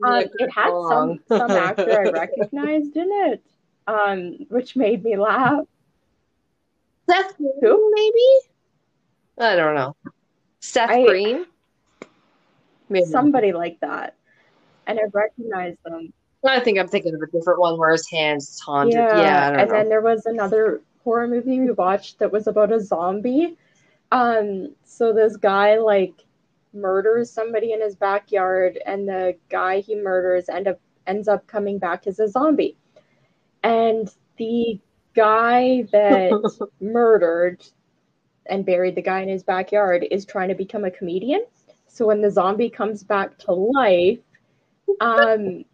Um, 0.02 0.24
it 0.38 0.50
had 0.50 0.70
some 0.88 1.20
some 1.28 1.50
actor 1.52 2.00
I 2.00 2.10
recognized 2.10 2.96
in 2.96 3.08
it, 3.12 3.42
um, 3.86 4.46
which 4.48 4.74
made 4.74 5.04
me 5.04 5.16
laugh. 5.16 5.64
Seth 7.08 7.36
Who? 7.36 7.52
Green, 7.60 7.90
maybe? 7.94 8.28
I 9.38 9.54
don't 9.54 9.76
know. 9.76 9.94
Seth 10.58 10.90
I- 10.90 11.04
Green? 11.06 11.46
Maybe. 12.88 13.06
Somebody 13.06 13.52
like 13.52 13.78
that, 13.80 14.14
and 14.86 14.98
I 14.98 15.04
recognized 15.12 15.78
them. 15.84 16.12
I 16.44 16.60
think 16.60 16.78
I'm 16.78 16.88
thinking 16.88 17.14
of 17.14 17.20
a 17.20 17.26
different 17.26 17.58
one 17.58 17.78
where 17.78 17.90
his 17.90 18.08
hands 18.08 18.60
haunted. 18.60 18.94
Yeah, 18.94 19.48
I 19.48 19.50
don't 19.50 19.60
and 19.60 19.68
know. 19.68 19.76
then 19.76 19.88
there 19.88 20.00
was 20.00 20.26
another 20.26 20.82
horror 21.02 21.26
movie 21.26 21.60
we 21.60 21.70
watched 21.72 22.18
that 22.20 22.32
was 22.32 22.46
about 22.46 22.72
a 22.72 22.80
zombie. 22.80 23.56
Um, 24.12 24.74
so 24.84 25.12
this 25.12 25.36
guy 25.36 25.78
like 25.78 26.14
murders 26.72 27.30
somebody 27.30 27.72
in 27.72 27.80
his 27.80 27.96
backyard, 27.96 28.78
and 28.86 29.08
the 29.08 29.36
guy 29.48 29.80
he 29.80 29.96
murders 29.96 30.48
end 30.48 30.68
up 30.68 30.80
ends 31.06 31.28
up 31.28 31.46
coming 31.46 31.78
back 31.78 32.06
as 32.06 32.18
a 32.18 32.28
zombie. 32.28 32.76
And 33.62 34.08
the 34.36 34.78
guy 35.14 35.82
that 35.92 36.68
murdered 36.80 37.64
and 38.48 38.64
buried 38.64 38.94
the 38.94 39.02
guy 39.02 39.22
in 39.22 39.28
his 39.28 39.42
backyard 39.42 40.06
is 40.10 40.24
trying 40.24 40.48
to 40.48 40.54
become 40.54 40.84
a 40.84 40.90
comedian. 40.90 41.44
So 41.96 42.06
when 42.06 42.20
the 42.20 42.30
zombie 42.30 42.68
comes 42.68 43.02
back 43.02 43.38
to 43.38 43.52
life, 43.54 44.18
um, 45.00 45.64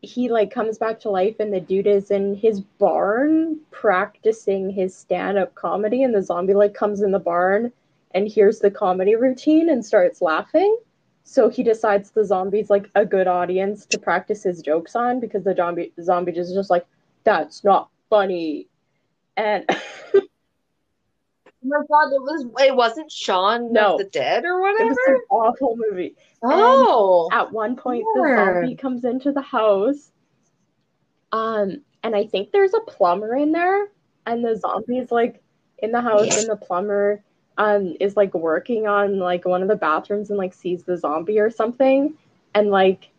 he 0.00 0.30
like 0.30 0.50
comes 0.50 0.78
back 0.78 0.98
to 1.00 1.10
life 1.10 1.36
and 1.40 1.52
the 1.52 1.60
dude 1.60 1.86
is 1.86 2.10
in 2.10 2.34
his 2.34 2.62
barn 2.62 3.60
practicing 3.70 4.70
his 4.70 4.96
stand-up 4.96 5.54
comedy 5.54 6.04
and 6.04 6.14
the 6.14 6.22
zombie 6.22 6.54
like 6.54 6.72
comes 6.72 7.02
in 7.02 7.10
the 7.10 7.18
barn 7.18 7.70
and 8.12 8.26
hears 8.26 8.58
the 8.60 8.70
comedy 8.70 9.14
routine 9.14 9.68
and 9.68 9.84
starts 9.84 10.22
laughing. 10.22 10.78
So 11.24 11.50
he 11.50 11.62
decides 11.62 12.12
the 12.12 12.24
zombie's 12.24 12.70
like 12.70 12.88
a 12.94 13.04
good 13.04 13.26
audience 13.26 13.84
to 13.84 13.98
practice 13.98 14.42
his 14.42 14.62
jokes 14.62 14.96
on 14.96 15.20
because 15.20 15.44
the 15.44 15.54
zombie 15.54 15.92
zombie 16.00 16.32
is 16.32 16.50
just 16.54 16.70
like 16.70 16.86
that's 17.24 17.62
not 17.62 17.90
funny. 18.08 18.68
And 19.36 19.68
my 21.66 21.78
god, 21.88 22.12
it 22.12 22.20
was 22.22 22.46
it 22.60 22.74
wasn't 22.76 23.10
Shaun 23.10 23.72
No. 23.72 23.92
of 23.92 23.98
the 23.98 24.04
Dead 24.04 24.44
or 24.44 24.60
whatever. 24.60 24.82
it 24.82 24.88
was 24.88 24.98
an 25.08 25.20
awful 25.30 25.76
movie 25.76 26.14
oh, 26.42 27.28
at 27.32 27.52
one 27.52 27.76
point 27.76 28.04
Weird. 28.14 28.38
the 28.38 28.44
zombie 28.44 28.76
comes 28.76 29.04
into 29.04 29.32
the 29.32 29.40
house 29.42 30.12
um 31.32 31.82
and 32.02 32.14
i 32.14 32.24
think 32.26 32.52
there's 32.52 32.74
a 32.74 32.80
plumber 32.80 33.34
in 33.36 33.52
there 33.52 33.88
and 34.26 34.44
the 34.44 34.56
zombie's 34.56 35.10
like 35.10 35.42
in 35.78 35.90
the 35.92 36.00
house 36.00 36.36
and 36.36 36.48
the 36.48 36.56
plumber 36.56 37.22
um 37.58 37.96
is 38.00 38.16
like 38.16 38.32
working 38.34 38.86
on 38.86 39.18
like 39.18 39.44
one 39.44 39.62
of 39.62 39.68
the 39.68 39.76
bathrooms 39.76 40.30
and 40.30 40.38
like 40.38 40.54
sees 40.54 40.84
the 40.84 40.96
zombie 40.96 41.38
or 41.38 41.50
something 41.50 42.14
and 42.54 42.70
like 42.70 43.10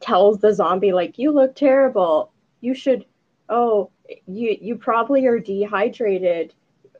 tells 0.00 0.38
the 0.40 0.52
zombie 0.52 0.92
like 0.92 1.18
you 1.18 1.30
look 1.30 1.54
terrible 1.54 2.30
you 2.60 2.74
should 2.74 3.04
oh 3.48 3.90
you 4.26 4.56
you 4.60 4.76
probably 4.76 5.26
are 5.26 5.38
dehydrated 5.38 6.52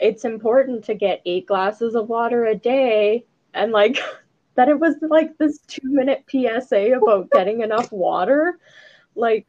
it's 0.04 0.24
important 0.26 0.84
to 0.84 0.94
get 0.94 1.22
eight 1.24 1.46
glasses 1.46 1.94
of 1.94 2.10
water 2.10 2.44
a 2.44 2.54
day 2.54 3.24
and 3.54 3.72
like 3.72 3.98
that 4.54 4.68
it 4.68 4.78
was 4.78 4.96
like 5.00 5.38
this 5.38 5.58
two 5.66 5.80
minute 5.84 6.24
PSA 6.30 6.92
about 6.92 7.30
getting 7.32 7.62
enough 7.62 7.90
water. 7.90 8.58
Like, 9.16 9.46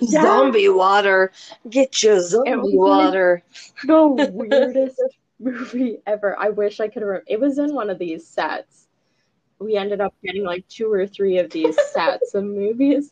zombie 0.04 0.68
water. 0.68 1.32
Get 1.70 2.02
your 2.02 2.20
zombie 2.20 2.76
water. 2.76 3.42
the 3.84 4.30
weirdest 4.32 5.00
movie 5.40 6.02
ever. 6.06 6.38
I 6.38 6.50
wish 6.50 6.80
I 6.80 6.88
could 6.88 7.02
remember. 7.02 7.24
It 7.26 7.40
was 7.40 7.58
in 7.58 7.74
one 7.74 7.88
of 7.88 7.98
these 7.98 8.26
sets. 8.26 8.88
We 9.58 9.76
ended 9.76 10.02
up 10.02 10.14
getting 10.22 10.44
like 10.44 10.68
two 10.68 10.92
or 10.92 11.06
three 11.06 11.38
of 11.38 11.50
these 11.50 11.78
sets 11.92 12.34
of 12.34 12.44
movies. 12.44 13.10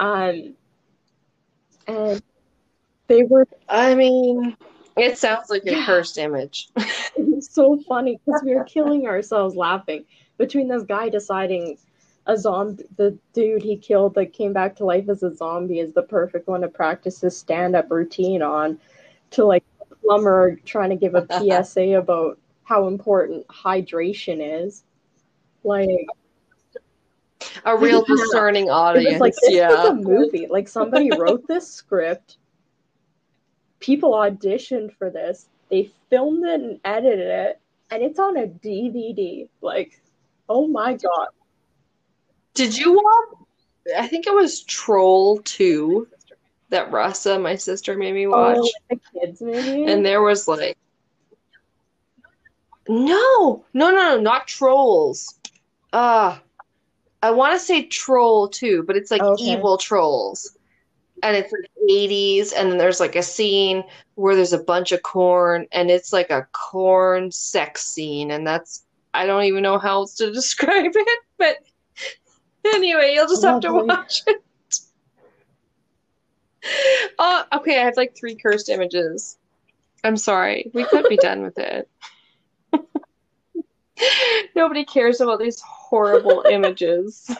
Um, 0.00 0.56
and 1.86 2.22
they 3.08 3.22
were 3.22 3.46
I 3.68 3.94
mean, 3.94 4.56
it 4.96 5.18
sounds 5.18 5.50
like 5.50 5.64
a 5.66 5.84
cursed 5.84 6.18
image. 6.18 6.68
it 6.76 7.26
was 7.26 7.48
so 7.50 7.78
funny 7.88 8.20
because 8.24 8.42
we 8.44 8.54
were 8.54 8.64
killing 8.64 9.06
ourselves 9.06 9.54
laughing 9.54 10.04
between 10.38 10.68
this 10.68 10.82
guy 10.82 11.08
deciding 11.08 11.78
a 12.26 12.36
zombie 12.36 12.84
the 12.96 13.16
dude 13.32 13.62
he 13.62 13.76
killed 13.76 14.14
that 14.14 14.32
came 14.32 14.52
back 14.52 14.76
to 14.76 14.84
life 14.84 15.08
as 15.08 15.22
a 15.22 15.34
zombie 15.34 15.78
is 15.78 15.92
the 15.92 16.02
perfect 16.02 16.48
one 16.48 16.60
to 16.60 16.68
practice 16.68 17.20
his 17.20 17.36
stand-up 17.36 17.88
routine 17.90 18.42
on 18.42 18.78
to 19.30 19.44
like 19.44 19.64
a 19.80 19.94
plumber 19.94 20.56
trying 20.64 20.90
to 20.90 20.96
give 20.96 21.14
a 21.14 21.24
psa 21.64 21.92
about 21.92 22.38
how 22.64 22.88
important 22.88 23.46
hydration 23.46 24.64
is 24.64 24.82
like 25.62 25.88
A 27.64 27.76
real 27.76 28.04
Yeah. 28.08 28.14
discerning 28.16 28.66
it 28.66 28.70
audience. 28.70 29.12
was 29.14 29.20
like 29.20 29.34
this 29.42 29.52
yeah. 29.54 29.68
was 29.68 29.88
a 29.90 29.94
movie 29.94 30.46
like 30.48 30.68
somebody 30.68 31.10
wrote 31.18 31.46
this 31.48 31.70
script 31.70 32.38
people 33.80 34.12
auditioned 34.12 34.92
for 34.92 35.10
this 35.10 35.46
they 35.70 35.90
filmed 36.10 36.44
it 36.44 36.60
and 36.60 36.80
edited 36.84 37.26
it 37.26 37.60
and 37.90 38.02
it's 38.02 38.18
on 38.18 38.36
a 38.36 38.46
dvd 38.46 39.48
like 39.60 40.00
oh 40.48 40.66
my 40.66 40.94
god 40.94 41.28
Did 42.54 42.76
you 42.76 42.94
watch? 42.94 43.38
I 43.98 44.06
think 44.08 44.26
it 44.26 44.34
was 44.34 44.62
Troll 44.64 45.38
2 45.44 46.08
that 46.70 46.90
Rasa, 46.90 47.38
my 47.38 47.54
sister, 47.54 47.96
made 47.96 48.14
me 48.14 48.26
watch. 48.26 48.56
Oh, 48.58 48.70
the 48.90 49.00
kids 49.20 49.40
movie. 49.40 49.84
And 49.84 50.04
there 50.04 50.22
was 50.22 50.48
like, 50.48 50.76
no, 52.88 53.64
no, 53.74 53.90
no, 53.90 54.16
no, 54.16 54.20
not 54.20 54.46
trolls. 54.46 55.38
Uh, 55.92 56.38
I 57.22 57.30
want 57.30 57.54
to 57.54 57.58
say 57.58 57.86
Troll 57.86 58.48
too, 58.48 58.82
but 58.86 58.96
it's 58.96 59.10
like 59.10 59.22
Okay. 59.22 59.44
evil 59.44 59.78
trolls. 59.78 60.56
And 61.22 61.34
it's 61.36 61.50
like 61.50 61.70
80s, 61.90 62.52
and 62.52 62.70
then 62.70 62.78
there's 62.78 63.00
like 63.00 63.16
a 63.16 63.22
scene 63.22 63.82
where 64.16 64.36
there's 64.36 64.52
a 64.52 64.62
bunch 64.62 64.92
of 64.92 65.02
corn, 65.02 65.66
and 65.72 65.90
it's 65.90 66.12
like 66.12 66.30
a 66.30 66.46
corn 66.52 67.32
sex 67.32 67.86
scene, 67.86 68.30
and 68.30 68.46
that's, 68.46 68.84
I 69.14 69.24
don't 69.24 69.44
even 69.44 69.62
know 69.62 69.78
how 69.78 70.00
else 70.00 70.14
to 70.16 70.30
describe 70.32 70.92
it, 70.94 71.20
but 71.38 71.56
anyway, 72.66 73.12
you'll 73.14 73.28
just 73.28 73.44
have 73.44 73.60
to 73.60 73.72
watch 73.72 74.22
it. 74.26 74.42
Uh, 77.18 77.44
okay, 77.54 77.80
I 77.80 77.84
have 77.84 77.96
like 77.96 78.14
three 78.16 78.36
cursed 78.36 78.68
images. 78.68 79.38
I'm 80.04 80.16
sorry. 80.16 80.70
We 80.74 80.84
could 80.84 81.08
be 81.08 81.16
done 81.16 81.42
with 81.42 81.58
it. 81.58 81.88
Nobody 84.56 84.84
cares 84.84 85.20
about 85.20 85.38
these 85.40 85.60
horrible 85.60 86.44
images. 86.50 87.30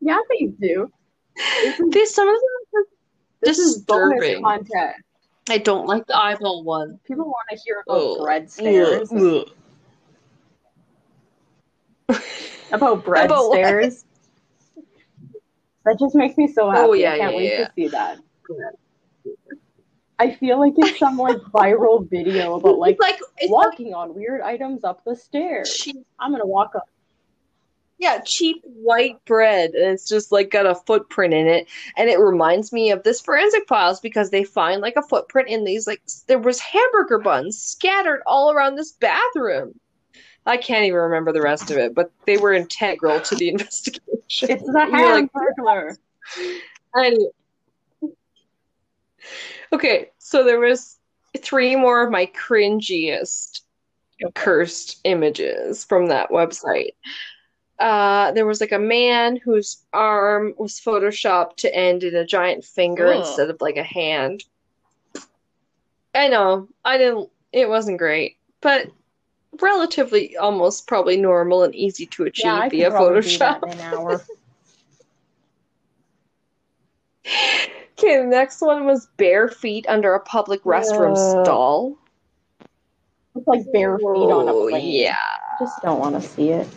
yeah, 0.00 0.18
they 0.30 0.46
do. 0.46 0.90
These 1.90 2.14
some 2.14 2.28
of 2.28 2.34
them 2.34 2.80
are 2.80 2.84
This 3.42 3.58
is 3.58 3.78
bonus 3.78 4.20
disturbing. 4.20 4.42
content. 4.44 4.96
I 5.48 5.58
don't 5.58 5.86
like 5.86 6.06
the 6.06 6.16
eyeball 6.16 6.62
one. 6.62 7.00
People 7.06 7.24
want 7.26 7.48
to 7.50 7.56
hear 7.64 7.82
about 7.86 8.00
Ugh. 8.00 8.18
bread 8.22 8.50
stairs. 8.50 9.10
Ugh. 9.12 9.48
About 12.72 13.04
bread 13.04 13.26
About 13.26 13.48
what? 13.48 13.54
stairs. 13.56 14.04
That 15.84 15.98
just 15.98 16.14
makes 16.14 16.38
me 16.38 16.46
so 16.50 16.70
happy. 16.70 16.82
Oh, 16.88 16.92
yeah, 16.94 17.12
I 17.14 17.18
can't 17.18 17.32
yeah, 17.32 17.36
wait 17.36 17.50
yeah. 17.52 17.64
to 17.66 17.72
see 17.74 17.88
that. 17.88 18.18
I 20.22 20.32
feel 20.36 20.60
like 20.60 20.74
it's 20.76 21.00
some 21.00 21.18
like 21.18 21.36
viral 21.52 22.08
video 22.08 22.54
about 22.54 22.78
like 22.78 22.96
like 23.00 23.18
it's 23.38 23.50
like 23.50 23.50
walking 23.50 23.92
on 23.92 24.14
weird 24.14 24.40
items 24.40 24.84
up 24.84 25.02
the 25.04 25.16
stairs. 25.16 25.74
cheap, 25.74 25.96
I'm 26.20 26.30
gonna 26.30 26.46
walk 26.46 26.76
up. 26.76 26.88
yeah, 27.98 28.20
cheap 28.24 28.62
white 28.64 29.22
bread, 29.24 29.70
and 29.70 29.92
it's 29.92 30.08
just 30.08 30.30
like 30.30 30.52
got 30.52 30.64
a 30.64 30.76
footprint 30.76 31.34
in 31.34 31.48
it, 31.48 31.66
and 31.96 32.08
it 32.08 32.20
reminds 32.20 32.72
me 32.72 32.92
of 32.92 33.02
this 33.02 33.20
forensic 33.20 33.66
files 33.66 33.98
because 33.98 34.30
they 34.30 34.44
find 34.44 34.80
like 34.80 34.94
a 34.94 35.02
footprint 35.02 35.48
in 35.48 35.64
these 35.64 35.88
like 35.88 36.00
there 36.28 36.38
was 36.38 36.60
hamburger 36.60 37.18
buns 37.18 37.60
scattered 37.60 38.22
all 38.24 38.52
around 38.52 38.76
this 38.76 38.92
bathroom. 38.92 39.74
I 40.46 40.56
can't 40.56 40.84
even 40.84 41.00
remember 41.00 41.32
the 41.32 41.42
rest 41.42 41.72
of 41.72 41.78
it, 41.78 41.96
but 41.96 42.12
they 42.26 42.36
were 42.36 42.52
integral 42.52 43.20
to 43.22 43.34
the 43.34 43.48
investigation. 43.54 44.50
It's 44.50 44.66
the 44.66 44.86
hand 44.88 45.30
burglar. 45.32 45.96
Anyway. 46.94 47.30
Okay, 49.72 50.10
so 50.18 50.44
there 50.44 50.60
was 50.60 50.98
three 51.38 51.76
more 51.76 52.04
of 52.04 52.10
my 52.10 52.26
cringiest 52.26 53.60
cursed 54.34 55.00
images 55.04 55.84
from 55.84 56.06
that 56.06 56.30
website. 56.30 56.92
Uh, 57.78 58.30
there 58.32 58.46
was 58.46 58.60
like 58.60 58.72
a 58.72 58.78
man 58.78 59.36
whose 59.36 59.84
arm 59.92 60.54
was 60.58 60.78
photoshopped 60.78 61.56
to 61.56 61.74
end 61.74 62.04
in 62.04 62.14
a 62.14 62.24
giant 62.24 62.64
finger 62.64 63.06
Ugh. 63.06 63.18
instead 63.18 63.50
of 63.50 63.60
like 63.60 63.76
a 63.76 63.82
hand. 63.82 64.44
I 66.14 66.28
know, 66.28 66.68
I 66.84 66.98
didn't, 66.98 67.30
it 67.52 67.68
wasn't 67.68 67.98
great, 67.98 68.36
but 68.60 68.88
relatively 69.60 70.36
almost 70.36 70.86
probably 70.86 71.16
normal 71.16 71.64
and 71.64 71.74
easy 71.74 72.06
to 72.06 72.24
achieve 72.24 72.44
Yeah, 72.44 72.68
via 72.68 72.90
probably 72.90 73.20
do 73.22 73.38
that 73.38 73.60
Photoshop. 73.60 74.20
in 77.98 78.08
an 78.08 78.14
hour. 78.14 78.16
Okay, 78.16 78.16
the 78.22 78.26
next 78.28 78.60
one 78.60 78.86
was 78.86 79.08
bare 79.16 79.48
feet 79.48 79.86
under 79.88 80.14
a 80.14 80.20
public 80.20 80.62
restroom 80.64 81.16
stall. 81.16 81.96
It's 83.34 83.46
like 83.46 83.72
bare 83.72 83.98
feet 83.98 84.04
on 84.06 84.48
a 84.48 84.52
plane. 84.52 84.94
Yeah. 84.94 85.16
Just 85.58 85.82
don't 85.82 85.98
want 86.00 86.20
to 86.20 86.28
see 86.28 86.50
it. 86.50 86.68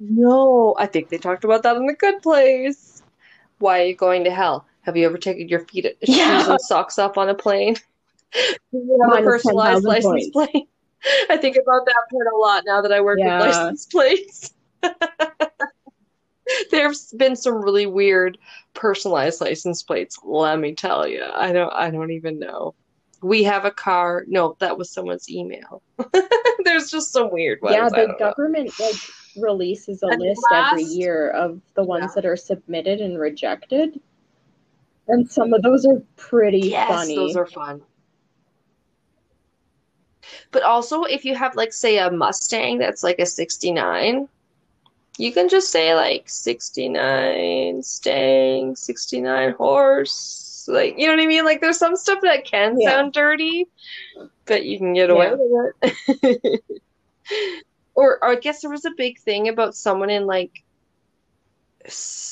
No, 0.00 0.74
I 0.78 0.86
think 0.86 1.08
they 1.08 1.18
talked 1.18 1.44
about 1.44 1.62
that 1.62 1.76
in 1.76 1.86
the 1.86 1.94
good 1.94 2.22
place. 2.22 3.02
Why 3.58 3.80
are 3.82 3.84
you 3.84 3.94
going 3.94 4.24
to 4.24 4.30
hell? 4.30 4.66
Have 4.82 4.96
you 4.96 5.06
ever 5.06 5.16
taken 5.18 5.48
your 5.48 5.60
feet, 5.60 5.86
shoes, 6.04 6.48
and 6.48 6.60
socks 6.60 6.98
off 6.98 7.16
on 7.16 7.28
a 7.28 7.34
plane? 7.34 7.76
Have 8.34 9.12
a 9.12 9.22
personalized 9.22 9.84
license 9.84 10.28
points. 10.30 10.30
plate. 10.30 10.68
I 11.30 11.36
think 11.36 11.56
about 11.56 11.84
that 11.86 12.02
part 12.10 12.26
a 12.32 12.36
lot 12.36 12.64
now 12.66 12.80
that 12.82 12.92
I 12.92 13.00
work 13.00 13.18
Yeah. 13.20 13.38
with 13.38 13.46
license 13.46 13.86
plates. 13.86 14.54
There's 16.70 17.12
been 17.16 17.36
some 17.36 17.62
really 17.62 17.86
weird 17.86 18.38
personalized 18.74 19.40
license 19.40 19.82
plates, 19.82 20.18
let 20.24 20.58
me 20.58 20.74
tell 20.74 21.06
you. 21.06 21.24
I 21.34 21.52
don't 21.52 21.72
I 21.72 21.90
don't 21.90 22.10
even 22.10 22.38
know. 22.38 22.74
We 23.22 23.44
have 23.44 23.64
a 23.64 23.70
car. 23.70 24.24
No, 24.26 24.56
that 24.58 24.76
was 24.76 24.90
someone's 24.90 25.30
email. 25.30 25.82
There's 26.64 26.90
just 26.90 27.12
some 27.12 27.30
weird 27.30 27.60
ones. 27.62 27.74
yeah, 27.74 27.88
the 27.88 28.08
know. 28.08 28.16
government 28.18 28.72
like 28.80 28.96
releases 29.36 30.02
a 30.02 30.06
And 30.08 30.20
list 30.20 30.44
every 30.52 30.82
year 30.82 31.30
of 31.30 31.60
the 31.74 31.84
ones 31.84 32.04
Yeah. 32.04 32.14
that 32.16 32.26
are 32.26 32.36
submitted 32.36 33.00
and 33.00 33.18
rejected. 33.18 34.00
And 35.08 35.30
some 35.30 35.52
of 35.52 35.62
those 35.62 35.84
are 35.86 36.02
pretty 36.16 36.68
Yes, 36.70 36.88
funny. 36.88 37.16
those 37.16 37.36
are 37.36 37.46
fun. 37.46 37.82
But 40.50 40.62
also, 40.62 41.02
if 41.04 41.24
you 41.24 41.34
have, 41.34 41.56
like, 41.56 41.72
say, 41.72 41.98
a 41.98 42.10
Mustang 42.10 42.78
that's 42.78 43.02
like 43.02 43.18
a 43.18 43.26
69, 43.26 44.28
you 45.22 45.32
can 45.32 45.48
just 45.48 45.70
say, 45.70 45.94
like, 45.94 46.28
69 46.28 47.80
Stang, 47.84 48.74
69 48.74 49.52
horse. 49.52 50.64
Like, 50.66 50.98
you 50.98 51.06
know 51.06 51.12
what 51.14 51.22
I 51.22 51.26
mean? 51.26 51.44
Like, 51.44 51.60
there's 51.60 51.78
some 51.78 51.94
stuff 51.94 52.18
that 52.22 52.44
can 52.44 52.80
Yeah. 52.80 52.90
sound 52.90 53.12
dirty, 53.12 53.66
but 54.46 54.64
you 54.64 54.78
can 54.78 54.94
get 54.94 55.10
away 55.10 55.26
Yeah. 55.26 55.36
with 55.36 56.18
it. 56.24 56.62
Or, 57.94 58.18
or 58.24 58.30
I 58.30 58.34
guess 58.34 58.62
there 58.62 58.70
was 58.70 58.84
a 58.84 58.90
big 58.96 59.20
thing 59.20 59.48
about 59.48 59.76
someone 59.76 60.10
in, 60.10 60.26
like, 60.26 60.50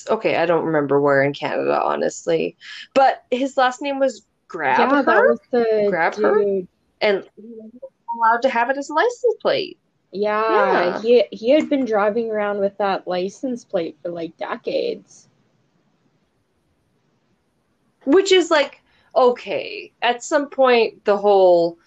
okay, 0.09 0.35
I 0.37 0.47
don't 0.47 0.65
remember 0.65 1.01
where 1.01 1.23
in 1.23 1.33
Canada, 1.33 1.81
honestly, 1.81 2.57
but 2.93 3.23
his 3.31 3.57
last 3.57 3.81
name 3.83 4.01
was 4.01 4.27
Grab 4.49 4.91
yeah, 4.91 5.03
that 5.03 5.23
was 5.23 5.39
the 5.53 5.87
Grab 5.89 6.17
her? 6.17 6.41
and 6.41 7.25
he 7.37 7.53
wasn't 7.55 7.83
allowed 8.17 8.43
to 8.43 8.49
have 8.49 8.69
it 8.69 8.79
as 8.79 8.91
a 8.91 8.95
license 8.95 9.37
plate. 9.41 9.79
Yeah, 10.13 11.01
he 11.01 11.25
he 11.31 11.51
had 11.51 11.69
been 11.69 11.85
driving 11.85 12.31
around 12.31 12.59
with 12.59 12.77
that 12.79 13.07
license 13.07 13.65
plate 13.65 13.97
for 14.03 14.11
like 14.11 14.37
decades. 14.37 15.29
Which 18.05 18.33
is 18.33 18.51
like, 18.51 18.83
okay, 19.15 19.93
at 20.03 20.23
some 20.25 20.49
point, 20.49 21.05
the 21.05 21.17
whole, 21.17 21.79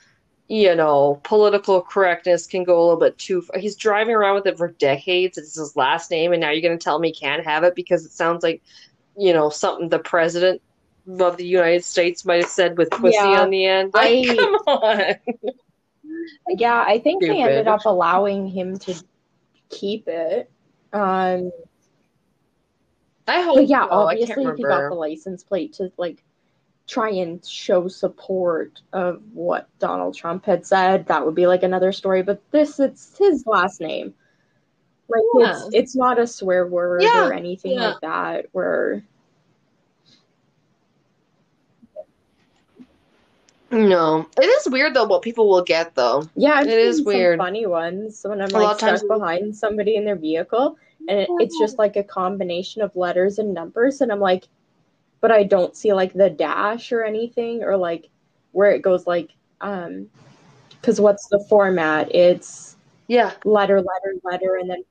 you 0.47 0.75
know, 0.75 1.19
political 1.23 1.81
correctness 1.81 2.47
can 2.47 2.63
go 2.63 2.79
a 2.79 2.83
little 2.83 2.99
bit 2.99 3.17
too 3.17 3.41
far. 3.41 3.59
He's 3.59 3.75
driving 3.75 4.15
around 4.15 4.35
with 4.35 4.45
it 4.47 4.57
for 4.57 4.69
decades. 4.73 5.37
It's 5.37 5.55
his 5.57 5.75
last 5.75 6.11
name, 6.11 6.31
and 6.31 6.39
now 6.41 6.51
you're 6.51 6.61
going 6.61 6.77
to 6.77 6.83
tell 6.83 6.99
me 6.99 7.09
he 7.09 7.13
can't 7.19 7.43
have 7.45 7.63
it 7.63 7.75
because 7.75 8.05
it 8.05 8.11
sounds 8.11 8.43
like, 8.43 8.61
you 9.17 9.33
know, 9.33 9.49
something 9.49 9.89
the 9.89 9.99
president 9.99 10.61
of 11.19 11.37
the 11.37 11.45
United 11.45 11.83
States 11.83 12.23
might 12.25 12.41
have 12.41 12.49
said 12.49 12.77
with 12.77 12.89
pussy 12.91 13.35
Yeah, 13.35 13.41
on 13.41 13.49
the 13.49 13.65
end. 13.65 13.91
Like, 13.93 14.11
I- 14.11 14.35
come 14.67 14.77
on. 14.77 15.15
Yeah, 16.49 16.83
I 16.87 16.99
think 16.99 17.21
they 17.21 17.41
ended 17.41 17.67
up 17.67 17.85
allowing 17.85 18.47
him 18.47 18.77
to 18.79 18.95
keep 19.69 20.07
it. 20.07 20.49
Um, 20.91 21.51
I 23.27 23.41
hope 23.41 23.55
but 23.55 23.67
yeah, 23.67 23.87
so. 23.87 24.07
I 24.07 24.15
can't 24.15 24.29
obviously, 24.31 24.45
if 24.45 24.57
he 24.57 24.63
got 24.63 24.89
the 24.89 24.95
license 24.95 25.43
plate 25.43 25.73
to 25.73 25.91
like 25.97 26.23
try 26.87 27.09
and 27.09 27.43
show 27.45 27.87
support 27.87 28.81
of 28.91 29.21
what 29.33 29.67
Donald 29.79 30.15
Trump 30.15 30.45
had 30.45 30.65
said, 30.65 31.07
that 31.07 31.25
would 31.25 31.35
be 31.35 31.47
like 31.47 31.63
another 31.63 31.91
story. 31.91 32.21
But 32.21 32.41
this, 32.51 32.79
it's 32.79 33.17
his 33.17 33.45
last 33.45 33.79
name. 33.81 34.13
Like 35.09 35.21
it's 35.35 35.69
it's 35.73 35.95
not 35.95 36.19
a 36.19 36.25
swear 36.25 36.65
word 36.67 37.03
Yeah, 37.03 37.27
or 37.27 37.33
anything 37.33 37.73
yeah. 37.73 37.89
like 37.89 38.01
that. 38.01 38.45
Where 38.51 39.03
No, 43.73 44.27
it 44.39 44.45
is 44.45 44.69
weird 44.69 44.93
though 44.93 45.05
what 45.05 45.21
people 45.23 45.49
will 45.49 45.63
get 45.63 45.95
though. 45.95 46.23
Yeah, 46.35 46.53
I've 46.53 46.67
It 46.67 46.77
is 46.79 46.97
seen 46.97 47.05
some 47.05 47.13
weird. 47.13 47.39
funny 47.39 47.65
ones 47.65 48.21
when 48.23 48.39
I'm 48.41 48.49
A 48.49 48.53
like 48.53 48.71
of 48.71 48.77
times 48.79 48.99
stuck 48.99 49.11
it- 49.11 49.19
behind 49.19 49.55
somebody 49.55 49.95
in 49.95 50.05
their 50.05 50.15
vehicle 50.15 50.77
and 51.09 51.19
it, 51.19 51.29
it's 51.39 51.57
just 51.59 51.77
like 51.79 51.95
a 51.95 52.03
combination 52.03 52.81
of 52.81 52.95
letters 52.95 53.39
and 53.39 53.53
numbers 53.53 54.01
and 54.01 54.11
I'm 54.11 54.19
like 54.19 54.47
but 55.21 55.31
I 55.31 55.43
don't 55.43 55.75
see 55.75 55.91
like 55.93 56.13
the 56.13 56.29
dash 56.29 56.91
or 56.91 57.03
anything 57.03 57.63
or 57.63 57.75
like 57.77 58.09
where 58.51 58.71
it 58.71 58.81
goes 58.83 59.07
like 59.07 59.31
um 59.61 60.07
cuz 60.81 61.01
what's 61.01 61.27
the 61.29 61.43
format? 61.49 62.13
It's 62.13 62.77
Yeah, 63.07 63.31
letter 63.43 63.81
letter 63.81 64.15
letter 64.23 64.57
and 64.57 64.69
then 64.69 64.83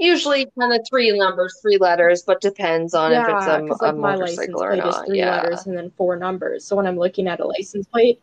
usually 0.00 0.46
kind 0.58 0.72
of 0.72 0.80
three 0.88 1.16
numbers, 1.16 1.58
three 1.62 1.76
letters, 1.78 2.22
but 2.26 2.40
depends 2.40 2.94
on 2.94 3.12
if 3.12 3.18
it's 3.28 3.46
yeah, 3.46 3.56
a, 3.56 3.68
'cause, 3.68 3.80
a 3.80 3.84
like 3.86 3.96
my 3.96 4.14
license 4.16 4.54
plate 4.56 4.84
is 4.84 4.96
three 5.06 5.18
Yeah. 5.18 5.36
letters 5.42 5.66
and 5.66 5.76
then 5.76 5.90
four 5.96 6.16
numbers. 6.16 6.64
So 6.64 6.74
when 6.76 6.86
I'm 6.86 6.98
looking 6.98 7.28
at 7.28 7.40
a 7.40 7.46
license 7.46 7.86
plate, 7.86 8.20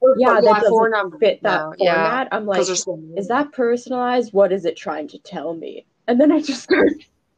Or- 0.00 0.14
yeah, 0.18 0.40
that 0.40 0.66
four 0.68 0.88
doesn't 0.88 0.90
numbers. 0.90 1.20
fit 1.20 1.42
that. 1.42 1.62
Yeah, 1.78 2.10
format. 2.10 2.28
I'm 2.32 2.46
like 2.46 2.64
so 2.64 2.98
is 3.16 3.28
that 3.28 3.52
personalized? 3.52 4.32
What 4.32 4.52
is 4.52 4.64
it 4.64 4.76
trying 4.76 5.08
to 5.08 5.18
tell 5.18 5.54
me? 5.54 5.86
And 6.06 6.20
then 6.20 6.30
I 6.32 6.40
just 6.40 6.62
start, 6.64 6.88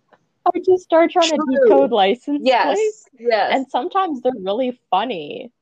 I 0.47 0.59
just 0.65 0.85
start 0.85 1.11
trying 1.11 1.31
to 1.31 1.39
decode 1.63 1.91
license 1.93 2.43
Yes, 2.45 2.65
plates, 2.75 3.05
yes. 3.19 3.53
and 3.55 3.67
sometimes 3.71 4.21
they're 4.23 4.33
really 4.41 4.79
funny. 4.91 5.53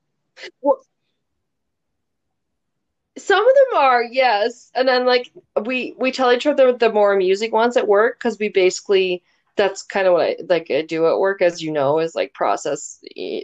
Some 3.19 3.41
of 3.47 3.55
them 3.55 3.81
are, 3.81 4.03
yes. 4.03 4.71
And 4.75 4.89
then 4.89 5.07
like 5.07 5.31
we 5.65 5.95
we 5.99 6.13
tell 6.13 6.33
each 6.33 6.47
other 6.47 6.73
the 6.73 6.93
more 6.93 7.13
amusing 7.13 7.51
ones 7.51 7.77
at 7.77 7.89
work 7.89 8.19
because 8.19 8.39
we 8.39 8.49
basically 8.49 9.23
that's 9.57 9.83
kind 9.83 10.07
of 10.07 10.15
what 10.15 10.23
I 10.23 10.37
like 10.49 10.71
I 10.71 10.83
do 10.83 11.07
at 11.09 11.19
work, 11.19 11.43
as 11.43 11.63
you 11.63 11.73
know, 11.73 11.99
is 11.99 12.15
like 12.15 12.33
process 12.33 13.01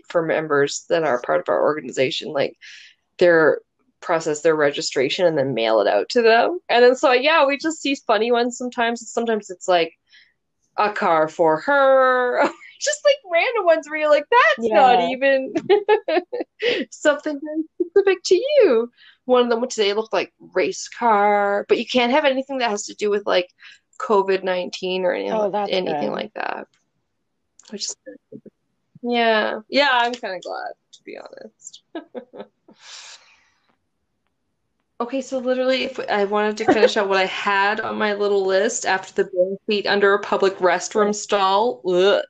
for 0.09 0.23
members 0.23 0.85
that 0.89 1.03
are 1.03 1.21
part 1.21 1.41
of 1.41 1.49
our 1.49 1.63
organization, 1.63 2.33
like 2.33 2.57
their 3.19 3.61
process 4.01 4.43
their 4.43 4.55
registration 4.55 5.27
and 5.27 5.37
then 5.37 5.55
mail 5.55 5.81
it 5.81 5.89
out 5.89 6.09
to 6.11 6.23
them. 6.23 6.61
And 6.69 6.85
then 6.85 6.95
so 6.95 7.13
yeah, 7.13 7.47
we 7.47 7.59
just 7.59 7.83
see 7.83 7.97
funny 8.07 8.31
ones 8.31 8.57
sometimes. 8.57 9.11
Sometimes 9.11 9.51
it's 9.51 9.67
like 9.67 9.95
a 10.77 10.91
car 10.91 11.29
for 11.29 11.61
her. 11.61 12.43
Just 12.81 13.01
like 13.05 13.33
random 13.33 13.65
ones 13.65 13.89
where 13.89 14.01
you're 14.01 14.11
like, 14.11 14.27
that's 14.31 14.69
not 14.69 15.11
even 15.11 15.55
something 16.91 17.41
very 17.43 17.63
specific 17.81 18.23
to 18.25 18.35
you. 18.35 18.91
One 19.27 19.43
of 19.43 19.49
them 19.51 19.67
today 19.69 19.93
looked 19.95 20.13
like 20.13 20.33
race 20.55 20.89
car, 20.89 21.65
but 21.69 21.79
you 21.79 21.87
can't 21.87 22.13
have 22.13 22.25
anything 22.25 22.59
that 22.59 22.71
has 22.71 22.87
to 22.87 22.95
do 22.95 23.11
with 23.11 23.27
like 23.27 23.49
COVID 24.01 24.43
nineteen 24.43 25.05
or 25.05 25.13
anything, 25.13 25.33
Oh, 25.33 25.51
anything 25.69 26.11
good. 26.11 26.13
like 26.13 26.35
that. 26.35 26.67
Which 27.71 27.85
is 27.85 27.97
yeah, 29.03 29.61
yeah. 29.69 29.91
I'm 29.93 30.13
kind 30.13 30.37
of 30.37 30.43
glad 30.43 30.73
to 30.93 31.03
be 31.05 31.19
honest. 31.19 31.83
Okay, 35.01 35.21
so 35.21 35.39
literally, 35.39 35.83
if 35.83 35.99
I 36.09 36.25
wanted 36.25 36.57
to 36.59 36.73
finish 36.73 36.97
out 36.97 37.09
what 37.09 37.19
I 37.19 37.27
had 37.27 37.81
on 37.81 37.99
my 37.99 38.15
little 38.15 38.47
list 38.47 38.87
after 38.87 39.13
the 39.13 39.25
bare 39.31 39.57
feet 39.67 39.87
under 39.89 40.15
a 40.15 40.21
public 40.21 40.57
restroom 40.59 41.13
stall, 41.13 41.83
ugh, 41.87 42.23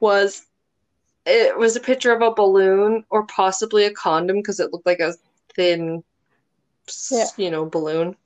was 0.00 0.46
it 1.26 1.56
was 1.58 1.76
a 1.76 1.80
picture 1.80 2.10
of 2.12 2.22
a 2.22 2.32
balloon 2.34 3.04
or 3.10 3.26
possibly 3.26 3.84
a 3.84 3.92
condom 3.92 4.36
because 4.38 4.60
it 4.60 4.72
looked 4.72 4.86
like 4.86 5.00
a 5.00 5.12
thin, 5.54 6.02
Yeah. 7.10 7.26
you 7.36 7.50
know, 7.50 7.64
balloon. 7.66 8.16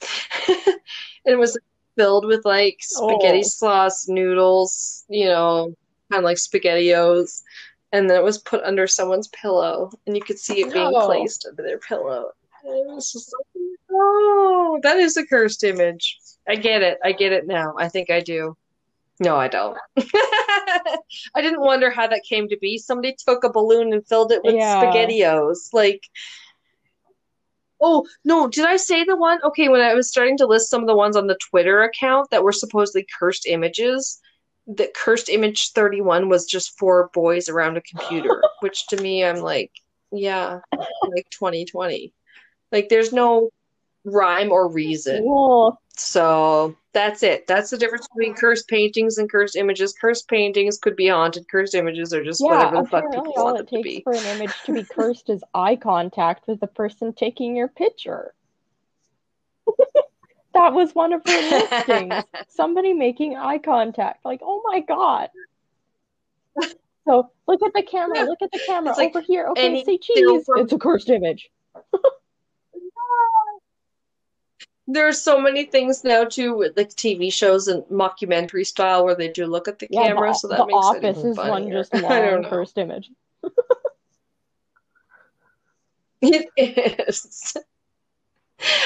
And 0.49 0.77
it 1.25 1.37
was 1.39 1.59
filled 1.97 2.27
with 2.27 2.45
like 2.45 2.79
spaghetti 2.81 3.41
Oh. 3.41 3.49
sauce, 3.49 4.09
noodles, 4.09 5.05
you 5.09 5.27
know, 5.27 5.75
kind 6.11 6.19
of 6.21 6.25
like 6.25 6.37
SpaghettiOs. 6.39 7.43
And 7.93 8.11
then 8.11 8.17
it 8.17 8.25
was 8.25 8.39
put 8.39 8.65
under 8.65 8.89
someone's 8.89 9.29
pillow, 9.29 9.91
and 10.07 10.17
you 10.17 10.23
could 10.23 10.39
see 10.39 10.61
it 10.63 10.73
being 10.73 10.93
Oh. 10.95 11.07
placed 11.07 11.47
under 11.49 11.63
their 11.63 11.79
pillow. 11.79 12.31
And 12.65 12.75
it 12.75 12.87
was 12.95 13.13
just 13.13 13.31
so 13.31 13.37
Oh, 13.97 14.81
that 14.83 14.97
is 14.97 15.17
a 15.17 15.25
cursed 15.25 15.63
image. 15.63 16.19
I 16.49 16.57
get 16.57 16.83
it. 16.83 16.99
I 17.05 17.13
get 17.13 17.33
it 17.33 17.47
now. 17.47 17.75
I 17.79 17.89
think 17.89 18.11
I 18.11 18.19
do. 18.21 18.57
No, 19.21 19.37
I 19.37 19.47
don't. 19.47 19.79
I 19.97 21.41
didn't 21.41 21.61
wonder 21.61 21.91
how 21.91 22.09
that 22.09 22.25
came 22.29 22.49
to 22.49 22.57
be. 22.61 22.79
Somebody 22.79 23.15
took 23.17 23.45
a 23.45 23.53
balloon 23.53 23.93
and 23.93 24.05
filled 24.07 24.33
it 24.33 24.43
with 24.43 24.57
Yeah. 24.57 24.83
spaghettios. 24.83 25.73
Like, 25.73 26.03
oh, 27.85 28.07
no, 28.25 28.49
did 28.49 28.65
I 28.65 28.77
say 28.77 29.05
the 29.05 29.15
one? 29.15 29.39
Okay, 29.45 29.69
when 29.69 29.83
I 29.83 29.95
was 29.95 30.09
starting 30.09 30.39
to 30.39 30.47
list 30.47 30.71
some 30.71 30.81
of 30.81 30.87
the 30.87 30.97
ones 30.97 31.17
on 31.17 31.27
the 31.27 31.39
Twitter 31.51 31.83
account 31.83 32.31
that 32.31 32.43
were 32.43 32.53
supposedly 32.53 33.07
cursed 33.19 33.47
images, 33.47 34.21
the 34.67 34.91
cursed 34.97 35.29
image 35.29 35.73
31 35.73 36.31
was 36.31 36.47
just 36.47 36.79
four 36.79 37.11
boys 37.13 37.51
around 37.51 37.77
a 37.77 37.83
computer, 37.83 38.43
which 38.61 38.87
to 38.89 38.97
me, 38.97 39.23
I'm 39.23 39.37
like, 39.37 39.71
yeah, 40.11 40.61
like 40.73 41.29
2020. 41.31 42.15
Like, 42.73 42.89
there's 42.89 43.13
no 43.13 43.51
rhyme 44.05 44.51
or 44.51 44.73
reason. 44.73 45.23
Well, 45.23 45.79
So 45.97 46.77
that's 46.93 47.23
it. 47.23 47.47
That's 47.47 47.71
the 47.71 47.79
difference 47.79 48.09
between 48.09 48.35
cursed 48.35 48.67
paintings 48.69 49.19
and 49.19 49.31
cursed 49.31 49.55
images. 49.57 49.93
Cursed 49.93 50.29
paintings 50.29 50.79
could 50.79 50.97
be 50.97 51.09
haunted. 51.09 51.49
Cursed 51.49 51.75
images 51.75 52.13
are 52.13 52.25
just 52.25 52.41
yeah, 52.41 52.73
whatever 52.73 52.83
the 52.83 52.89
fuck 52.89 53.11
people 53.13 53.33
all 53.37 53.45
want 53.45 53.57
it 53.61 53.71
them 53.71 53.79
to 53.79 53.83
be. 53.83 54.03
for 54.03 54.13
an 54.13 54.25
image 54.27 54.53
to 54.67 54.73
be 54.73 54.85
cursed 54.91 55.31
is 55.31 55.45
eye 55.55 55.77
contact 55.77 56.49
with 56.49 56.61
the 56.61 56.67
person 56.67 57.13
taking 57.13 57.55
your 57.57 57.69
picture. 57.69 58.35
That 60.55 60.73
was 60.73 60.95
one 60.95 61.13
of 61.13 61.21
her 61.27 61.43
listings. 61.51 62.25
Somebody 62.49 62.93
making 62.93 63.37
eye 63.37 63.59
contact. 63.59 64.25
Like, 64.25 64.39
oh 64.41 64.63
my 64.65 64.79
God. 64.79 65.29
So 67.09 67.29
look 67.49 67.61
at 67.61 67.73
the 67.75 67.83
camera, 67.83 68.21
look 68.25 68.41
at 68.41 68.53
the 68.53 68.61
camera 68.61 68.91
It's 68.91 68.99
like 68.99 69.11
over 69.17 69.21
here. 69.21 69.49
Okay, 69.49 69.83
say 69.85 69.99
cheese. 69.99 70.45
from- 70.47 70.61
It's 70.61 70.73
a 70.73 70.79
cursed 70.79 71.11
image. 71.11 71.51
There 74.87 75.09
are 75.09 75.13
so 75.13 75.41
many 75.41 75.65
things 75.65 76.05
now 76.05 76.25
too, 76.25 76.57
with 76.57 76.77
like 76.77 76.91
TV 76.91 77.31
shows 77.31 77.69
and 77.69 77.83
mockumentary 77.85 78.67
style 78.67 79.05
where 79.05 79.15
they 79.15 79.29
do 79.29 79.47
look 79.47 79.67
at 79.69 79.79
the 79.79 79.89
Yeah, 79.91 80.05
camera, 80.05 80.29
the, 80.33 80.35
so 80.35 80.49
that 80.49 80.59
the 80.59 80.67
makes 80.67 80.75
it 80.93 81.05
office 81.05 81.17
even 81.17 81.31
is 81.31 81.37
one 81.37 81.63
funnier. 81.63 81.73
just 81.73 81.93
I 82.09 82.21
don't 82.21 82.23
long 82.33 82.43
know. 82.43 82.49
cursed 82.51 82.79
image. 82.79 83.11
It 86.23 86.51
is. 86.57 87.57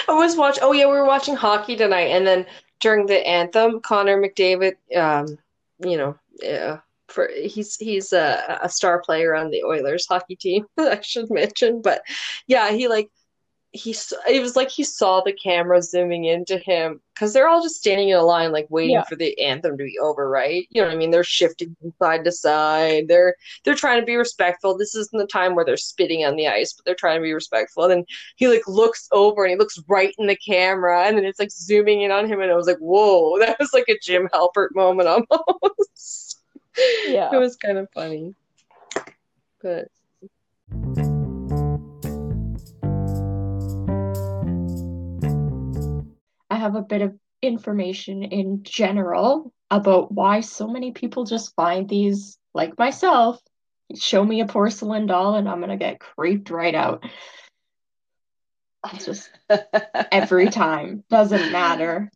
I 0.09 0.13
was 0.15 0.37
watching. 0.37 0.63
Oh 0.65 0.73
yeah, 0.73 0.87
we 0.87 0.93
were 0.93 1.05
watching 1.05 1.37
hockey 1.37 1.77
tonight, 1.77 2.09
and 2.09 2.27
then 2.27 2.47
during 2.81 3.07
the 3.07 3.27
anthem, 3.27 3.81
Connor 3.81 4.21
McDavid, 4.21 4.75
um, 4.97 5.39
you 5.81 5.97
know, 5.97 6.19
yeah, 6.43 6.81
for 7.09 7.29
he's 7.29 7.77
he's 7.77 8.13
a, 8.13 8.59
a 8.63 8.69
star 8.69 9.01
player 9.03 9.35
on 9.35 9.51
the 9.51 9.63
Oilers 9.65 10.07
hockey 10.07 10.37
team. 10.37 10.67
I 10.79 11.01
should 11.03 11.31
mention, 11.31 11.83
but 11.83 12.03
yeah, 12.47 12.71
he 12.73 12.89
like 12.89 13.11
he 13.79 13.95
it 14.29 14.41
was 14.41 14.57
like 14.57 14.71
he 14.71 14.83
saw 14.85 15.21
the 15.21 15.33
camera 15.33 15.81
zooming 15.81 16.25
into 16.25 16.59
him 16.59 17.01
because 17.15 17.33
they're 17.33 17.49
all 17.49 17.63
just 17.63 17.77
standing 17.77 18.11
in 18.11 18.17
a 18.17 18.23
line, 18.23 18.53
like 18.53 18.67
waiting 18.71 18.95
Yeah. 18.95 19.05
for 19.05 19.17
the 19.17 19.39
anthem 19.41 19.79
to 19.79 19.85
be 19.85 19.99
over, 20.01 20.29
right? 20.29 20.67
You 20.71 20.83
know 20.83 20.89
what 20.89 20.95
I 20.95 20.99
mean? 20.99 21.11
They're 21.11 21.25
shifting 21.25 21.77
from 21.81 21.93
side 22.01 22.25
to 22.25 22.33
side. 22.33 23.09
They're 23.09 23.35
they're 23.65 23.75
trying 23.75 24.01
to 24.01 24.07
be 24.07 24.17
respectful. 24.17 24.77
This 24.77 24.95
isn't 24.95 25.19
the 25.19 25.27
time 25.27 25.55
where 25.55 25.65
they're 25.65 25.77
spitting 25.77 26.25
on 26.25 26.37
the 26.37 26.49
ice, 26.49 26.73
but 26.73 26.85
they're 26.85 26.95
trying 26.95 27.19
to 27.19 27.23
be 27.23 27.33
respectful. 27.33 27.85
And 27.85 27.93
then 27.93 28.05
he 28.37 28.49
like 28.49 28.67
looks 28.67 29.09
over 29.13 29.45
and 29.45 29.51
he 29.51 29.57
looks 29.57 29.81
right 29.89 30.15
in 30.19 30.27
the 30.27 30.37
camera, 30.37 31.05
and 31.05 31.17
then 31.17 31.25
it's 31.25 31.39
like 31.39 31.51
zooming 31.51 32.03
in 32.03 32.11
on 32.11 32.27
him, 32.27 32.41
and 32.41 32.51
I 32.51 32.57
was 32.57 32.67
like, 32.67 32.79
whoa, 32.79 33.39
that 33.41 33.59
was 33.59 33.73
like 33.73 33.89
a 33.89 33.99
Jim 34.03 34.29
Halpert 34.33 34.69
moment 34.75 35.09
almost. 35.09 36.37
Yeah. 37.09 37.31
It 37.33 37.39
was 37.39 37.57
kind 37.57 37.77
of 37.77 37.89
funny. 37.93 38.37
But 39.61 39.89
have 46.59 46.75
a 46.75 46.83
bit 46.83 47.03
of 47.03 47.15
information 47.43 48.23
in 48.23 48.63
general 48.63 49.53
about 49.71 50.13
why 50.13 50.41
so 50.41 50.67
many 50.67 50.93
people 50.93 51.25
just 51.25 51.55
find 51.55 51.89
these, 51.89 52.39
like 52.55 52.79
myself, 52.79 53.41
show 53.95 54.25
me 54.25 54.41
a 54.41 54.47
porcelain 54.47 55.07
doll 55.07 55.35
and 55.35 55.49
I'm 55.49 55.61
gonna 55.61 55.77
get 55.77 56.01
creeped 56.01 56.51
right 56.51 56.75
out. 56.75 57.05
It's 58.93 59.07
just 59.07 59.31
every 60.13 60.49
time. 60.51 61.05
Doesn't 61.11 61.53
matter. 61.53 62.11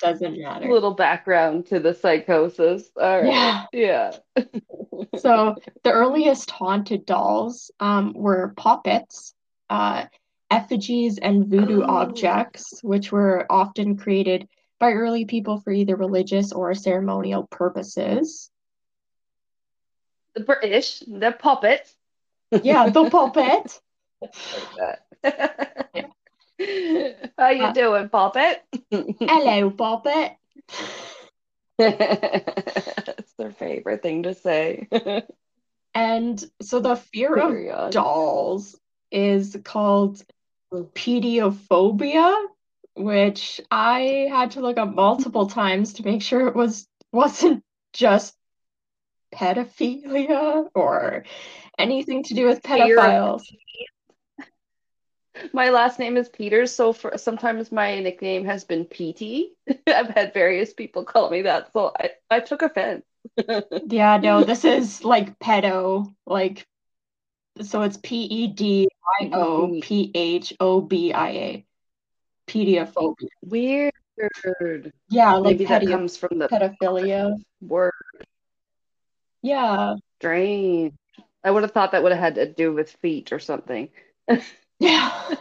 Doesn't 0.00 0.40
matter. 0.40 0.68
A 0.68 0.72
Little 0.72 0.94
background 0.94 1.66
to 1.66 1.80
the 1.80 1.94
psychosis. 1.94 2.90
All 3.00 3.22
right. 3.22 3.26
Yeah. 3.26 3.64
Yeah. 3.72 4.12
So 5.18 5.56
the 5.82 5.92
earliest 5.92 6.50
haunted 6.50 7.06
dolls 7.06 7.70
um, 7.80 8.12
were 8.14 8.52
puppets, 8.56 9.34
uh, 9.70 10.06
effigies, 10.54 11.18
and 11.18 11.46
voodoo 11.46 11.82
Oh. 11.82 11.86
objects, 11.88 12.80
which 12.82 13.12
were 13.12 13.46
often 13.50 13.96
created 13.96 14.48
by 14.78 14.92
early 14.92 15.24
people 15.24 15.58
for 15.60 15.72
either 15.72 15.96
religious 15.96 16.52
or 16.52 16.74
ceremonial 16.74 17.46
purposes. 17.50 18.50
The 20.34 20.40
British, 20.40 21.00
the 21.00 21.32
puppet. 21.32 21.92
Yeah, 22.50 22.90
the 22.90 23.08
puppet. 23.10 23.80
How 27.38 27.48
you 27.50 27.64
Uh, 27.64 27.72
doing, 27.72 28.08
puppet? 28.08 28.62
Hello, 29.20 29.70
puppet. 29.70 30.32
That's 31.78 33.32
their 33.38 33.50
favorite 33.50 34.02
thing 34.02 34.24
to 34.24 34.34
say. 34.34 34.88
And 35.96 36.44
so 36.60 36.80
the 36.80 36.96
fear 36.96 37.36
of 37.36 37.92
dolls 37.92 38.74
is 39.12 39.56
called 39.62 40.20
pediophobia, 40.82 42.46
which 42.96 43.60
I 43.70 44.28
had 44.30 44.52
to 44.52 44.60
look 44.60 44.78
up 44.78 44.94
multiple 44.94 45.46
times 45.46 45.94
to 45.94 46.04
make 46.04 46.22
sure 46.22 46.48
it 46.48 46.54
was 46.54 46.86
wasn't 47.12 47.62
just 47.92 48.34
pedophilia 49.32 50.68
or 50.74 51.24
anything 51.78 52.22
to 52.24 52.34
do 52.34 52.46
with 52.46 52.62
pedophiles. 52.62 53.42
My 55.52 55.70
last 55.70 55.98
name 55.98 56.16
is 56.16 56.28
Peters, 56.28 56.72
so 56.72 56.92
for 56.92 57.18
sometimes 57.18 57.72
my 57.72 57.98
nickname 57.98 58.44
has 58.44 58.64
been 58.64 58.84
PT. 58.86 59.50
I've 59.86 60.10
had 60.10 60.32
various 60.32 60.72
people 60.72 61.04
call 61.04 61.28
me 61.30 61.42
that, 61.42 61.72
so 61.72 61.92
I, 61.98 62.10
I 62.30 62.40
took 62.40 62.62
offense. 62.62 63.04
Yeah, 63.86 64.18
no, 64.18 64.44
this 64.44 64.64
is 64.64 65.02
like 65.02 65.38
pedo, 65.38 66.14
like 66.26 66.66
so 67.62 67.82
it's 67.82 67.96
P 67.96 68.24
E 68.24 68.46
D 68.48 68.88
I 69.20 69.30
O 69.32 69.78
P 69.82 70.10
H 70.14 70.54
O 70.60 70.80
B 70.80 71.12
I 71.12 71.28
A. 71.30 71.66
Pediophobia. 72.46 73.28
Weird. 73.42 73.92
Yeah, 75.08 75.34
like 75.36 75.58
Maybe 75.58 75.64
that 75.66 75.86
comes 75.86 76.16
from 76.16 76.38
the 76.38 76.48
pedophilia. 76.48 77.36
word 77.60 77.92
Yeah. 79.42 79.96
strange. 80.18 80.94
I 81.42 81.50
would 81.50 81.62
have 81.62 81.72
thought 81.72 81.92
that 81.92 82.02
would 82.02 82.12
have 82.12 82.20
had 82.20 82.34
to 82.36 82.46
do 82.52 82.72
with 82.72 82.90
feet 83.02 83.32
or 83.32 83.38
something. 83.38 83.88
Yeah. 84.80 85.34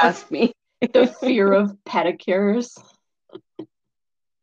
Ask 0.00 0.30
me. 0.30 0.52
The 0.92 1.06
fear 1.06 1.52
of 1.52 1.76
pedicures. 1.84 2.78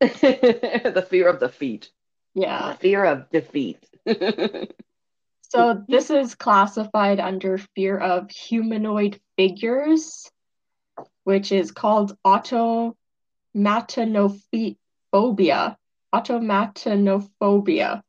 The 0.00 1.06
fear 1.08 1.28
of 1.28 1.40
the 1.40 1.48
feet. 1.48 1.90
Yeah. 2.34 2.72
The 2.72 2.78
fear 2.78 3.04
of 3.04 3.30
defeat. 3.30 3.78
So 5.48 5.82
this 5.88 6.10
is 6.10 6.34
classified 6.34 7.20
under 7.20 7.56
fear 7.58 7.96
of 7.96 8.30
humanoid 8.30 9.20
figures, 9.36 10.30
which 11.24 11.52
is 11.52 11.70
called 11.70 12.16
automatonophobia. 12.26 12.96
Automatonophobia. 16.14 18.02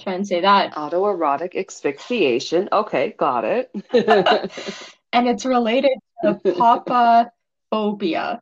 Try 0.00 0.14
and 0.14 0.26
say 0.26 0.40
that. 0.40 0.72
Autoerotic 0.74 1.54
asphyxiation. 1.54 2.68
Okay, 2.72 3.14
got 3.18 3.44
it. 3.44 3.70
And 5.14 5.28
it's 5.28 5.44
related 5.44 5.98
to 6.24 6.40
pupaphobia. 6.42 8.40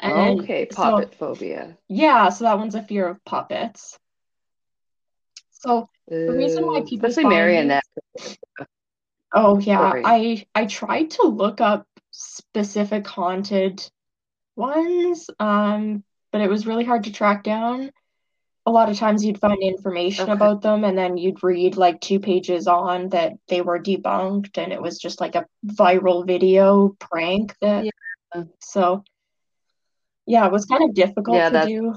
And 0.00 0.40
Okay, 0.40 0.66
so- 0.70 0.76
puppet 0.76 1.14
phobia. 1.14 1.78
Yeah, 1.88 2.30
so 2.30 2.44
that 2.44 2.58
one's 2.58 2.74
a 2.74 2.82
fear 2.82 3.06
of 3.08 3.24
puppets. 3.24 3.96
So 5.64 5.88
the 6.08 6.34
reason 6.34 6.64
why 6.64 6.82
people 6.86 7.08
especially 7.08 7.30
marionette. 7.30 7.84
Oh 9.34 9.58
yeah, 9.58 9.90
Sorry. 9.90 10.02
I 10.04 10.46
I 10.54 10.66
tried 10.66 11.10
to 11.12 11.26
look 11.26 11.60
up 11.60 11.86
specific 12.10 13.06
haunted 13.06 13.82
ones, 14.56 15.28
um, 15.40 16.04
but 16.30 16.40
it 16.40 16.50
was 16.50 16.66
really 16.66 16.84
hard 16.84 17.04
to 17.04 17.12
track 17.12 17.42
down. 17.42 17.90
A 18.66 18.70
lot 18.70 18.88
of 18.88 18.96
times 18.96 19.24
you'd 19.24 19.40
find 19.40 19.58
information 19.62 20.24
Okay. 20.24 20.32
about 20.32 20.62
them 20.62 20.84
and 20.84 20.96
then 20.96 21.18
you'd 21.18 21.42
read 21.42 21.76
like 21.76 22.00
two 22.00 22.18
pages 22.18 22.66
on 22.66 23.10
that 23.10 23.32
they 23.48 23.60
were 23.60 23.78
debunked 23.78 24.56
and 24.56 24.72
it 24.72 24.80
was 24.80 24.98
just 24.98 25.20
like 25.20 25.34
a 25.34 25.44
viral 25.66 26.26
video 26.26 26.96
prank 26.98 27.54
that 27.60 27.84
Yeah. 27.84 28.44
so 28.60 29.04
yeah, 30.26 30.46
it 30.46 30.52
was 30.52 30.64
kind 30.64 30.84
of 30.84 30.94
difficult 30.94 31.36
Yeah, 31.36 31.50
to 31.50 31.66
do. 31.66 31.94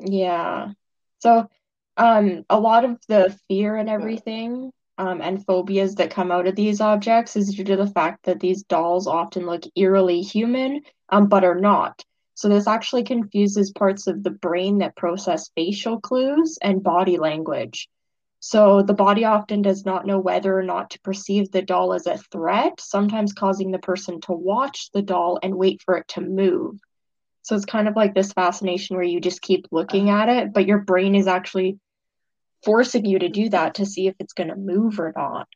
Yeah. 0.00 0.72
So, 1.20 1.48
um, 1.98 2.44
a 2.48 2.58
lot 2.58 2.84
of 2.84 2.98
the 3.08 3.36
fear 3.48 3.76
and 3.76 3.88
everything 3.88 4.72
um, 4.98 5.20
and 5.20 5.44
phobias 5.44 5.96
that 5.96 6.10
come 6.10 6.32
out 6.32 6.46
of 6.46 6.56
these 6.56 6.80
objects 6.80 7.36
is 7.36 7.54
due 7.54 7.64
to 7.64 7.76
the 7.76 7.86
fact 7.86 8.24
that 8.24 8.40
these 8.40 8.62
dolls 8.62 9.06
often 9.06 9.46
look 9.46 9.62
eerily 9.76 10.22
human, 10.22 10.82
um, 11.08 11.28
but 11.28 11.44
are 11.44 11.60
not. 11.60 12.02
So 12.34 12.48
this 12.48 12.68
actually 12.68 13.02
confuses 13.02 13.72
parts 13.72 14.06
of 14.06 14.22
the 14.22 14.30
brain 14.30 14.78
that 14.78 14.96
process 14.96 15.50
facial 15.56 16.00
clues 16.00 16.58
and 16.62 16.82
body 16.82 17.18
language. 17.18 17.88
So 18.40 18.82
the 18.82 18.94
body 18.94 19.24
often 19.24 19.62
does 19.62 19.84
not 19.84 20.06
know 20.06 20.20
whether 20.20 20.56
or 20.56 20.62
not 20.62 20.90
to 20.90 21.00
perceive 21.00 21.50
the 21.50 21.62
doll 21.62 21.92
as 21.92 22.06
a 22.06 22.16
threat, 22.16 22.80
sometimes 22.80 23.32
causing 23.32 23.72
the 23.72 23.80
person 23.80 24.20
to 24.22 24.32
watch 24.32 24.90
the 24.92 25.02
doll 25.02 25.40
and 25.42 25.56
wait 25.56 25.82
for 25.84 25.96
it 25.96 26.06
to 26.08 26.20
move. 26.20 26.76
So 27.42 27.56
it's 27.56 27.64
kind 27.64 27.88
of 27.88 27.96
like 27.96 28.14
this 28.14 28.32
fascination 28.32 28.94
where 28.94 29.04
you 29.04 29.20
just 29.20 29.42
keep 29.42 29.66
looking 29.72 30.10
at 30.10 30.28
it, 30.28 30.52
but 30.52 30.66
your 30.66 30.78
brain 30.78 31.16
is 31.16 31.26
actually 31.26 31.78
forcing 32.64 33.04
you 33.04 33.18
to 33.18 33.28
do 33.28 33.48
that 33.50 33.74
to 33.76 33.86
see 33.86 34.08
if 34.08 34.14
it's 34.18 34.32
going 34.32 34.48
to 34.48 34.56
move 34.56 34.98
or 35.00 35.12
not. 35.16 35.48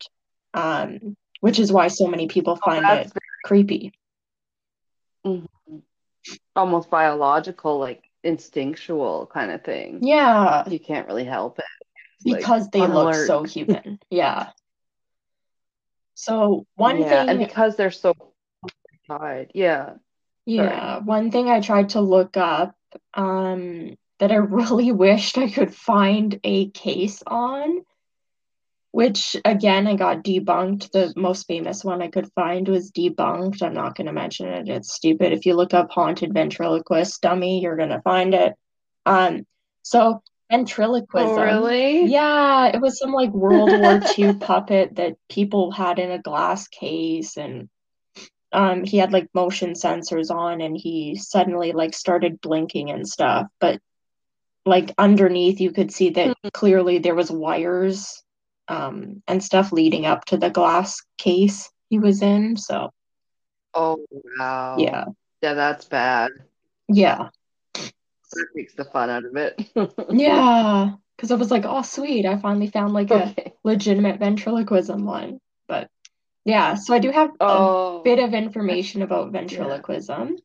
Um, 0.55 1.17
which 1.41 1.59
is 1.59 1.73
why 1.73 1.89
so 1.89 2.07
many 2.07 2.29
people 2.29 2.55
Oh, 2.63 2.65
find 2.65 2.85
that's 2.85 3.11
it 3.11 3.23
creepy. 3.43 3.93
Mhm. 5.27 5.47
almost 6.55 6.91
biological, 6.91 7.79
like 7.79 8.05
instinctual 8.23 9.27
kind 9.27 9.51
of 9.51 9.65
thing. 9.65 10.01
Yeah, 10.03 10.69
You 10.69 10.79
can't 10.79 11.07
really 11.09 11.25
help 11.25 11.59
it. 11.59 11.65
It's 12.19 12.27
like 12.27 12.39
because 12.39 12.69
they 12.71 12.81
on 12.81 12.95
look 12.95 13.15
so 13.15 13.43
human. 13.43 13.99
Yeah. 14.11 14.51
So 16.15 16.67
one 16.77 17.01
yeah, 17.01 17.25
and 17.27 17.39
because 17.39 17.77
they're 17.77 17.91
so 17.91 18.15
tied. 19.09 19.51
Yeah. 19.55 19.95
yeah, 20.45 20.99
one 21.01 21.31
thing 21.31 21.49
I 21.49 21.61
tried 21.61 21.91
to 21.91 22.01
look 22.01 22.37
up, 22.37 22.77
um, 23.15 23.97
that 24.23 24.31
I 24.31 24.37
really 24.37 24.93
wished 25.07 25.37
I 25.37 25.51
could 25.51 25.75
find 25.75 26.39
a 26.45 26.71
case 26.71 27.25
on, 27.27 27.85
which 28.93 29.37
again 29.45 29.89
I 29.89 29.97
got 29.97 30.23
debunked. 30.23 30.93
The 30.93 31.13
most 31.17 31.49
famous 31.49 31.85
one 31.85 32.01
I 32.01 32.07
could 32.07 32.31
find 32.33 32.69
was 32.69 32.93
debunked. 32.93 33.63
I'm 33.63 33.75
not 33.75 33.97
going 33.97 34.07
to 34.07 34.13
mention 34.13 34.47
it. 34.47 34.69
It's 34.69 34.93
stupid. 34.93 35.33
If 35.33 35.45
you 35.45 35.55
look 35.55 35.75
up 35.75 35.91
haunted 35.91 36.33
ventriloquist 36.33 37.21
dummy, 37.21 37.61
you're 37.61 37.77
going 37.77 37.89
to 37.89 38.01
find 38.03 38.33
it. 38.33 38.55
Um, 39.05 39.45
so 39.83 40.23
ventriloquism. 40.53 41.39
Oh, 41.39 41.43
really? 41.43 42.05
Yeah, 42.05 42.69
it 42.69 42.81
was 42.81 43.01
some 43.01 43.13
like 43.13 43.33
World 43.33 43.73
War 43.73 44.01
II 44.19 44.35
puppet 44.35 44.95
that 44.97 45.17
people 45.29 45.73
had 45.73 45.99
in 45.99 46.13
a 46.13 46.23
glass 46.23 46.69
case 46.69 47.37
and 47.37 47.69
um 48.53 48.85
he 48.85 48.99
had 48.99 49.13
like 49.13 49.29
motion 49.35 49.73
sensors 49.73 50.31
on 50.31 50.61
and 50.61 50.77
he 50.77 51.17
suddenly 51.17 51.73
like 51.73 51.93
started 51.93 52.41
blinking 52.41 52.91
and 52.91 53.09
stuff, 53.09 53.49
but 53.59 53.81
like 54.65 54.93
underneath 54.99 55.61
you 55.61 55.73
could 55.73 55.93
see 55.93 56.11
that 56.11 56.37
clearly 56.53 56.99
there 56.99 57.15
was 57.15 57.31
wires 57.31 58.23
um 58.69 59.23
and 59.27 59.43
stuff 59.43 59.73
leading 59.73 60.07
up 60.07 60.25
to 60.27 60.37
the 60.37 60.51
glass 60.51 61.03
case 61.19 61.69
he 61.91 61.99
was 61.99 62.23
in, 62.23 62.57
so 62.57 62.91
Oh, 63.75 64.05
wow. 64.39 64.77
yeah. 64.79 65.05
Yeah, 65.43 65.55
that's 65.55 65.87
bad. 65.87 66.31
Yeah. 66.89 67.29
That 67.75 68.47
takes 68.57 68.75
the 68.75 68.85
fun 68.85 69.09
out 69.11 69.25
of 69.25 69.37
it. 69.37 69.61
Yeah, 70.13 70.93
because 71.17 71.31
I 71.31 71.37
was 71.37 71.51
like, 71.51 71.65
oh 71.65 71.83
sweet, 71.83 72.27
I 72.27 72.39
finally 72.39 72.67
found 72.69 72.93
like 72.93 73.11
a 73.11 73.31
Okay. 73.31 73.53
legitimate 73.65 74.19
ventriloquism 74.19 75.05
one. 75.05 75.39
But 75.69 75.89
yeah, 76.45 76.75
so 76.75 76.95
I 76.95 76.99
do 76.99 77.11
have 77.11 77.31
a 77.31 77.35
Oh. 77.41 78.03
bit 78.05 78.19
of 78.19 78.35
information 78.35 79.03
about 79.03 79.33
ventriloquism. 79.33 80.37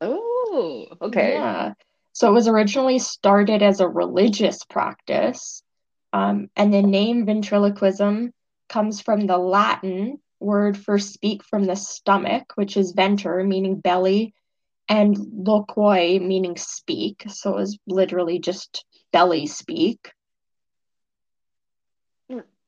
Oh, 0.00 0.86
okay. 1.02 1.34
Yeah. 1.34 1.74
So 2.12 2.28
it 2.28 2.32
was 2.34 2.48
originally 2.48 2.98
started 2.98 3.62
as 3.62 3.80
a 3.80 3.88
religious 3.88 4.64
practice. 4.64 5.62
Um, 6.12 6.50
and 6.56 6.72
the 6.72 6.82
name 6.82 7.24
ventriloquism 7.26 8.32
comes 8.68 9.00
from 9.00 9.26
the 9.26 9.38
Latin 9.38 10.18
word 10.40 10.76
for 10.76 10.98
speak 10.98 11.44
from 11.44 11.64
the 11.64 11.76
stomach, 11.76 12.52
which 12.54 12.76
is 12.76 12.92
venter, 12.92 13.44
meaning 13.44 13.78
belly, 13.78 14.34
and 14.88 15.16
loqui, 15.16 16.20
meaning 16.20 16.56
speak. 16.56 17.24
So 17.28 17.52
it 17.52 17.56
was 17.56 17.78
literally 17.86 18.38
just 18.38 18.84
belly 19.12 19.46
speak. 19.46 20.10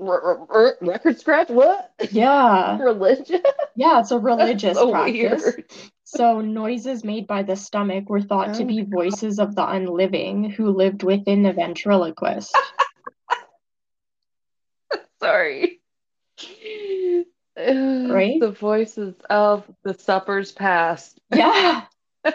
R- 0.01 0.47
r- 0.51 0.77
record 0.81 1.21
scratch? 1.21 1.49
What? 1.49 1.93
Yeah. 2.11 2.79
Religion? 2.81 3.43
Yeah, 3.77 4.01
it's 4.01 4.11
a 4.11 4.19
religious 4.19 4.77
so 4.77 4.91
practice. 4.91 5.43
weird. 5.43 5.65
So 6.05 6.41
noises 6.41 7.05
made 7.05 7.27
by 7.27 7.43
the 7.43 7.57
stomach 7.57 8.11
were 8.11 8.21
thought 8.21 8.55
to 8.55 8.65
Oh 8.65 8.67
be 8.67 8.83
voices 8.83 9.39
of 9.39 9.55
the 9.55 9.67
unliving 9.67 10.51
who 10.51 10.71
lived 10.71 11.03
within 11.03 11.43
the 11.43 11.53
ventriloquist. 11.53 12.57
Sorry. 15.23 15.81
Right? 17.55 18.41
The 18.41 18.57
voices 18.59 19.15
of 19.29 19.71
the 19.85 19.93
suppers 19.93 20.53
past 20.53 21.21
Yeah. 21.31 21.83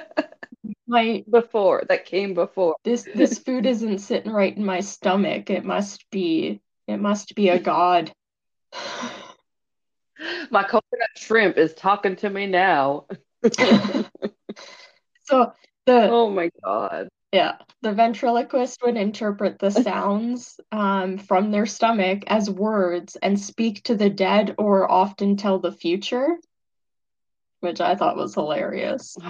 My 0.88 1.23
before 1.29 1.84
that 1.89 2.05
came 2.05 2.35
before. 2.35 2.75
this 2.84 3.07
this 3.15 3.39
food 3.39 3.65
isn't 3.65 3.97
sitting 3.99 4.31
right 4.31 4.55
in 4.55 4.63
my 4.63 4.81
stomach. 4.81 5.49
It 5.49 5.65
must 5.65 6.07
be 6.11 6.61
it 6.88 6.97
must 6.97 7.35
be 7.35 7.49
a 7.49 7.59
god. 7.59 8.11
My 10.49 10.64
coconut 10.64 11.09
shrimp 11.15 11.57
is 11.57 11.73
talking 11.73 12.15
to 12.18 12.30
me 12.30 12.47
now. 12.47 13.05
So 15.30 15.51
the 15.85 16.09
Oh 16.09 16.30
my 16.30 16.49
God. 16.64 17.09
yeah, 17.34 17.57
the 17.81 17.91
ventriloquist 17.91 18.80
would 18.84 18.95
interpret 18.95 19.59
the 19.59 19.72
sounds 19.84 20.59
um, 20.72 21.18
from 21.18 21.51
their 21.51 21.65
stomach 21.65 22.23
as 22.27 22.49
words 22.49 23.18
and 23.18 23.39
speak 23.39 23.84
to 23.84 23.95
the 23.95 24.09
dead 24.09 24.55
or 24.57 24.89
often 24.89 25.35
tell 25.35 25.59
the 25.59 25.72
future, 25.72 26.38
which 27.59 27.81
I 27.81 27.95
thought 27.95 28.18
was 28.18 28.34
hilarious. 28.34 29.18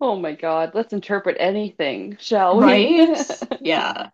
Oh 0.00 0.14
my 0.16 0.32
God. 0.32 0.72
Let's 0.74 0.92
interpret 0.92 1.36
anything, 1.40 2.16
shall 2.20 2.58
we? 2.58 2.64
Right? 2.64 3.42
Yeah. 3.60 4.10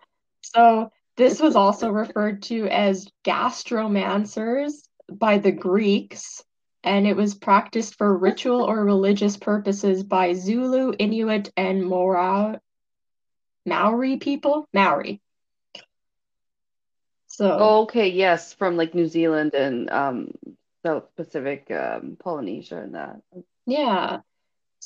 So 0.55 0.91
this 1.17 1.41
was 1.41 1.57
also 1.57 1.91
referred 1.91 2.43
to 2.45 2.67
as 2.69 3.09
gastromancers 3.25 4.73
by 5.11 5.39
the 5.39 5.53
Greeks, 5.53 6.45
and 6.83 7.07
it 7.07 7.17
was 7.17 7.35
practiced 7.35 7.97
for 7.97 8.17
ritual 8.17 8.63
or 8.63 8.85
religious 8.85 9.37
purposes 9.37 10.03
by 10.03 10.33
Zulu, 10.35 10.95
Inuit, 10.99 11.53
and 11.57 11.85
Mora 11.85 12.61
Maori 13.67 14.19
people. 14.19 14.69
Maori. 14.73 15.21
So 17.29 17.51
Okay, 17.83 18.09
yes, 18.09 18.53
from 18.53 18.77
like 18.77 18.95
New 18.95 19.07
Zealand 19.07 19.55
and 19.55 19.91
um 19.91 20.31
South 20.85 21.05
Pacific, 21.17 21.71
um, 21.71 22.17
Polynesia 22.19 22.83
and 22.83 22.95
that. 22.95 23.21
yeah. 23.67 24.21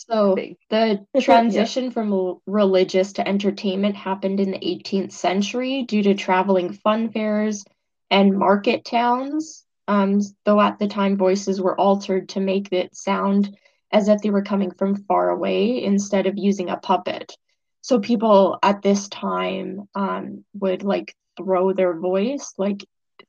So 0.07 0.37
the 0.70 1.05
Yeah. 1.15 1.23
transition 1.23 1.91
from 1.91 2.41
religious 2.47 3.12
to 3.15 3.27
entertainment 3.27 3.97
happened 3.97 4.39
in 4.39 4.53
the 4.53 4.59
18th 4.65 5.12
century 5.12 5.83
due 5.83 6.03
to 6.05 6.15
traveling 6.15 6.73
fun 6.73 7.11
fairs 7.11 7.65
and 8.11 8.39
market 8.39 8.85
towns. 8.85 9.65
Um, 9.89 10.20
though 10.45 10.61
at 10.61 10.79
the 10.79 10.87
time 10.87 11.16
voices 11.16 11.61
were 11.61 11.79
altered 11.81 12.29
to 12.31 12.41
make 12.41 12.73
it 12.73 12.95
sound 12.95 13.57
as 13.91 14.09
if 14.09 14.20
they 14.20 14.31
were 14.31 14.43
coming 14.43 14.70
from 14.70 14.95
far 15.05 15.31
away 15.31 15.83
instead 15.83 16.27
of 16.27 16.39
using 16.39 16.69
a 16.69 16.77
puppet. 16.77 17.35
So 17.81 17.99
people 17.99 18.59
at 18.62 18.83
this 18.83 19.09
time 19.09 19.89
um, 19.95 20.45
would 20.55 20.85
like 20.85 21.15
throw 21.39 21.73
their 21.73 21.99
voice 21.99 22.53
like 22.59 22.85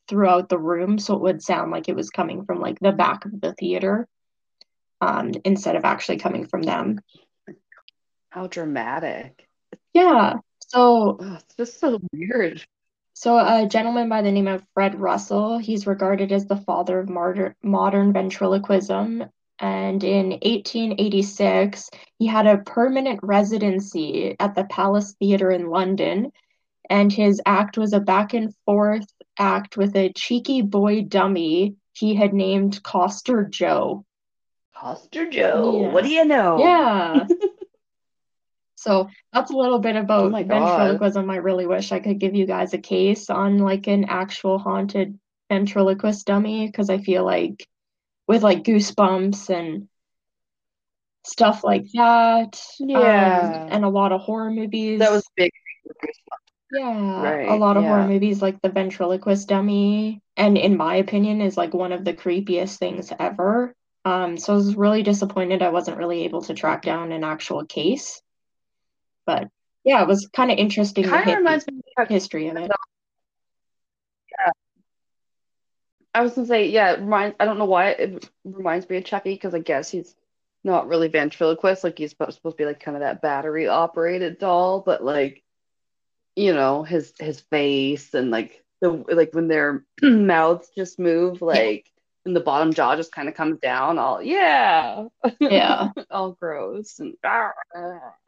throughout 0.08 0.50
the 0.50 0.60
room 0.60 1.00
so 1.00 1.16
it 1.16 1.22
would 1.22 1.42
sound 1.42 1.72
like 1.72 1.90
it 1.90 1.96
was 1.96 2.10
coming 2.10 2.44
from 2.46 2.60
like 2.60 2.80
the 2.80 2.92
back 2.92 3.26
of 3.26 3.40
the 3.42 3.54
theater 3.54 4.08
um, 5.02 5.32
instead 5.46 5.76
of 5.76 5.86
actually 5.86 6.18
coming 6.18 6.48
from 6.48 6.62
them. 6.64 7.00
How 8.30 8.48
dramatic. 8.48 9.48
Yeah. 9.94 10.36
So 10.68 11.18
Oh, 11.20 11.36
it's 11.36 11.56
just 11.56 11.80
so 11.80 12.00
weird. 12.14 12.64
so 13.14 13.38
a 13.38 13.68
gentleman 13.68 14.08
by 14.08 14.22
the 14.22 14.32
name 14.32 14.48
of 14.48 14.64
Fred 14.74 15.00
Russell, 15.00 15.58
he's 15.58 15.88
regarded 15.88 16.32
as 16.32 16.46
the 16.46 16.58
father 16.58 17.00
of 17.00 17.10
modern 17.10 18.14
ventriloquism. 18.14 19.26
And 19.62 20.04
in 20.04 20.30
1886, 20.30 21.90
he 22.18 22.28
had 22.28 22.48
a 22.48 22.60
permanent 22.60 23.20
residency 23.24 24.36
at 24.40 24.56
the 24.56 24.64
Palace 24.66 25.16
Theatre 25.20 25.52
in 25.52 25.70
London. 25.70 26.32
And 26.90 27.12
his 27.12 27.42
act 27.46 27.78
was 27.78 27.94
a 27.94 28.00
back 28.00 28.34
and 28.34 28.54
forth 28.66 29.06
act 29.38 29.76
with 29.76 29.96
a 29.96 30.14
cheeky 30.14 30.62
boy 30.62 31.02
dummy 31.02 31.76
he 31.94 32.16
had 32.16 32.34
named 32.34 32.82
Coster 32.84 33.44
Joe. 33.44 34.06
Coster 34.80 35.30
Joe, 35.30 35.82
Yeah. 35.82 35.92
what 35.92 36.04
do 36.06 36.10
you 36.10 36.26
know? 36.26 36.60
Yeah. 36.60 37.28
So 38.76 39.10
that's 39.34 39.52
a 39.52 39.58
little 39.58 39.80
bit 39.80 39.98
about 39.98 40.28
Oh 40.28 40.30
ventriloquism. 40.32 41.30
I 41.30 41.36
really 41.36 41.68
wish 41.68 41.92
I 41.92 42.00
could 42.00 42.18
give 42.18 42.34
you 42.34 42.46
guys 42.46 42.74
a 42.74 42.78
case 42.78 43.30
on 43.30 43.58
like 43.58 43.88
an 43.88 44.06
actual 44.06 44.58
haunted 44.58 45.20
ventriloquist 45.50 46.26
dummy 46.26 46.66
because 46.66 46.90
I 46.90 47.00
feel 47.00 47.26
like 47.26 47.68
with 48.26 48.42
like 48.42 48.64
goosebumps 48.64 49.50
and 49.50 49.90
stuff 51.26 51.66
like 51.66 51.88
that. 51.94 52.58
um, 52.80 52.88
Yeah. 52.90 53.68
and 53.70 53.84
a 53.84 53.90
lot 53.90 54.14
of 54.14 54.22
horror 54.22 54.50
movies. 54.50 55.00
That 55.00 55.12
was 55.12 55.26
big. 55.36 55.52
Yeah, 56.72 57.22
Right, 57.22 57.50
a 57.50 57.56
lot 57.56 57.76
of 57.76 57.84
horror 57.84 58.08
movies 58.08 58.42
like 58.42 58.62
the 58.62 58.70
ventriloquist 58.70 59.50
dummy, 59.50 60.22
and 60.38 60.58
in 60.58 60.78
my 60.78 60.96
opinion, 60.96 61.42
is 61.42 61.58
like 61.58 61.74
one 61.74 61.92
of 61.92 62.06
the 62.06 62.14
creepiest 62.14 62.78
things 62.78 63.12
ever. 63.20 63.76
Um, 64.10 64.38
so 64.38 64.54
I 64.54 64.56
was 64.56 64.76
really 64.76 65.04
disappointed 65.04 65.62
I 65.62 65.70
wasn't 65.70 65.98
really 65.98 66.24
able 66.24 66.42
to 66.44 66.56
track 66.56 66.82
down 66.82 67.12
an 67.12 67.24
actual 67.24 67.64
case. 67.66 68.22
But 69.28 69.50
yeah, 69.84 70.02
it 70.02 70.08
was 70.08 70.28
kind 70.34 70.50
of 70.52 70.58
interesting 70.58 71.04
Kind 71.04 71.30
of 71.30 71.38
reminds 71.38 71.68
me 71.68 71.80
of 71.96 72.08
history 72.08 72.48
of 72.48 72.58
it. 72.58 72.72
Yeah. 74.32 74.52
I 76.16 76.22
was 76.22 76.34
gonna 76.34 76.48
say, 76.48 76.70
yeah, 76.70 76.94
it 76.94 77.02
reminds, 77.02 77.36
I 77.40 77.46
don't 77.46 77.60
know 77.60 77.66
why 77.66 77.90
it 77.90 78.28
reminds 78.44 78.90
me 78.90 78.98
of 78.98 79.06
Chucky 79.06 79.36
because 79.36 79.54
I 79.54 79.60
guess 79.60 79.92
he's 79.92 80.16
not 80.64 80.88
really 80.88 81.08
ventriloquist, 81.08 81.84
like 81.84 82.00
he's 82.00 82.10
supposed 82.10 82.34
supposed 82.34 82.58
to 82.58 82.64
be 82.64 82.66
like 82.66 82.80
kind 82.80 82.98
of 82.98 83.02
that 83.02 83.22
battery 83.22 83.68
operated 83.68 84.40
doll, 84.40 84.82
but 84.84 85.04
like, 85.04 85.44
you 86.36 86.54
know, 86.56 86.82
his 86.82 87.14
his 87.20 87.42
face 87.42 88.16
and 88.16 88.32
like 88.32 88.64
the 88.82 88.90
like 88.90 89.36
when 89.36 89.48
their 89.48 89.86
mouths 90.02 90.72
just 90.76 90.98
move, 90.98 91.44
like 91.44 91.86
and 92.26 92.36
the 92.36 92.42
bottom 92.42 92.74
jaw 92.74 92.96
just 92.96 93.12
kind 93.12 93.30
of 93.30 93.36
comes 93.36 93.60
down, 93.60 93.98
all 93.98 94.22
yeah, 94.22 95.06
Yeah. 95.40 95.90
all 96.12 96.32
gross 96.32 97.00
and 97.00 97.16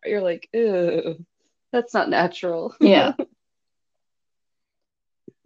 you're 0.06 0.22
like, 0.22 0.50
ew, 0.54 1.26
that's 1.72 1.94
not 1.94 2.10
natural. 2.10 2.76
Yeah. 2.80 3.14
Yeah. 3.18 3.26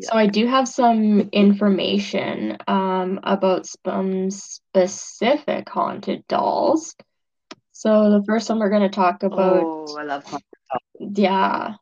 So 0.02 0.18
I 0.18 0.28
do 0.28 0.46
have 0.46 0.68
some 0.68 1.30
information 1.32 2.58
um, 2.68 3.22
about 3.24 3.66
some 3.86 4.30
specific 4.30 5.70
haunted 5.70 6.28
dolls. 6.28 6.96
So 7.72 8.12
the 8.12 8.24
first 8.26 8.50
one 8.50 8.60
we're 8.60 8.70
going 8.70 8.82
to 8.82 8.90
talk 8.90 9.24
about, 9.24 9.64
Oh, 9.64 9.98
I 9.98 10.04
love 10.04 10.26
haunted 10.26 10.44
yeah, 11.00 11.76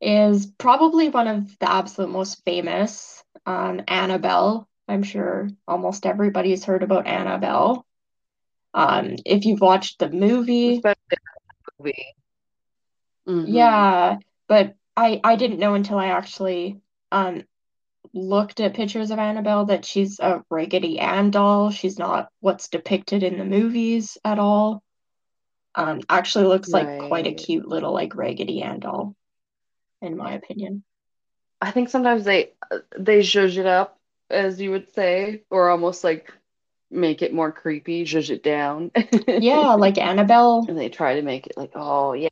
is 0.00 0.46
probably 0.46 1.10
one 1.10 1.28
of 1.28 1.58
the 1.58 1.70
absolute 1.70 2.10
most 2.10 2.42
famous, 2.44 3.22
um, 3.44 3.82
Annabelle. 3.88 4.66
I'm 4.90 5.02
sure 5.02 5.48
almost 5.68 6.06
everybody's 6.06 6.64
heard 6.64 6.82
about 6.82 7.06
Annabelle. 7.06 7.86
Um, 8.74 9.16
if 9.24 9.44
you've 9.44 9.60
watched 9.60 9.98
the 9.98 10.10
movie, 10.10 10.74
especially 10.74 11.00
in 11.10 11.18
the 11.66 11.72
movie. 11.84 12.06
Mhm. 13.26 13.54
Yeah, 13.54 14.18
but 14.48 14.74
I 14.96 15.20
I 15.24 15.36
didn't 15.36 15.60
know 15.60 15.74
until 15.74 15.98
I 15.98 16.08
actually 16.08 16.80
um 17.12 17.42
looked 18.12 18.60
at 18.60 18.74
pictures 18.74 19.10
of 19.10 19.18
Annabelle 19.18 19.66
that 19.66 19.84
she's 19.84 20.18
a 20.20 20.44
Raggedy 20.50 20.98
Ann 20.98 21.30
doll. 21.30 21.70
She's 21.70 21.98
not 21.98 22.30
what's 22.40 22.68
depicted 22.68 23.22
in 23.22 23.38
the 23.38 23.44
movies 23.44 24.18
at 24.24 24.38
all. 24.38 24.82
Um, 25.74 26.00
actually 26.08 26.46
looks 26.46 26.72
like 26.72 26.96
quite 26.98 27.26
a 27.26 27.32
cute 27.34 27.68
little 27.68 27.92
like 27.92 28.16
Raggedy 28.16 28.62
Ann 28.62 28.80
doll, 28.80 29.14
in 30.02 30.16
my 30.16 30.32
opinion. 30.34 30.84
I 31.62 31.70
think 31.72 31.90
sometimes 31.90 32.24
they 32.24 32.52
they 32.98 33.20
zhuzh 33.20 33.58
it 33.58 33.66
up, 33.66 33.99
as 34.30 34.60
you 34.60 34.70
would 34.70 34.92
say, 34.94 35.42
or 35.50 35.70
almost 35.70 36.04
like 36.04 36.32
make 36.90 37.22
it 37.22 37.32
more 37.32 37.52
creepy, 37.52 38.04
zhuzh 38.04 38.30
it 38.30 38.42
down. 38.42 38.90
Yeah, 39.26 39.74
like 39.74 39.98
Annabelle. 39.98 40.64
And 40.68 40.78
they 40.78 40.88
try 40.88 41.14
to 41.16 41.22
make 41.22 41.46
it 41.46 41.56
like, 41.56 41.72
oh 41.74 42.12
yeah, 42.12 42.28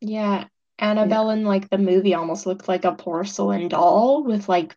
Yeah, 0.00 0.44
Annabelle 0.78 1.30
in 1.30 1.44
like 1.44 1.68
the 1.70 1.78
movie 1.78 2.14
almost 2.14 2.46
looked 2.46 2.68
like 2.68 2.84
a 2.84 2.92
porcelain 2.92 3.68
doll 3.68 4.22
with 4.24 4.48
like, 4.48 4.76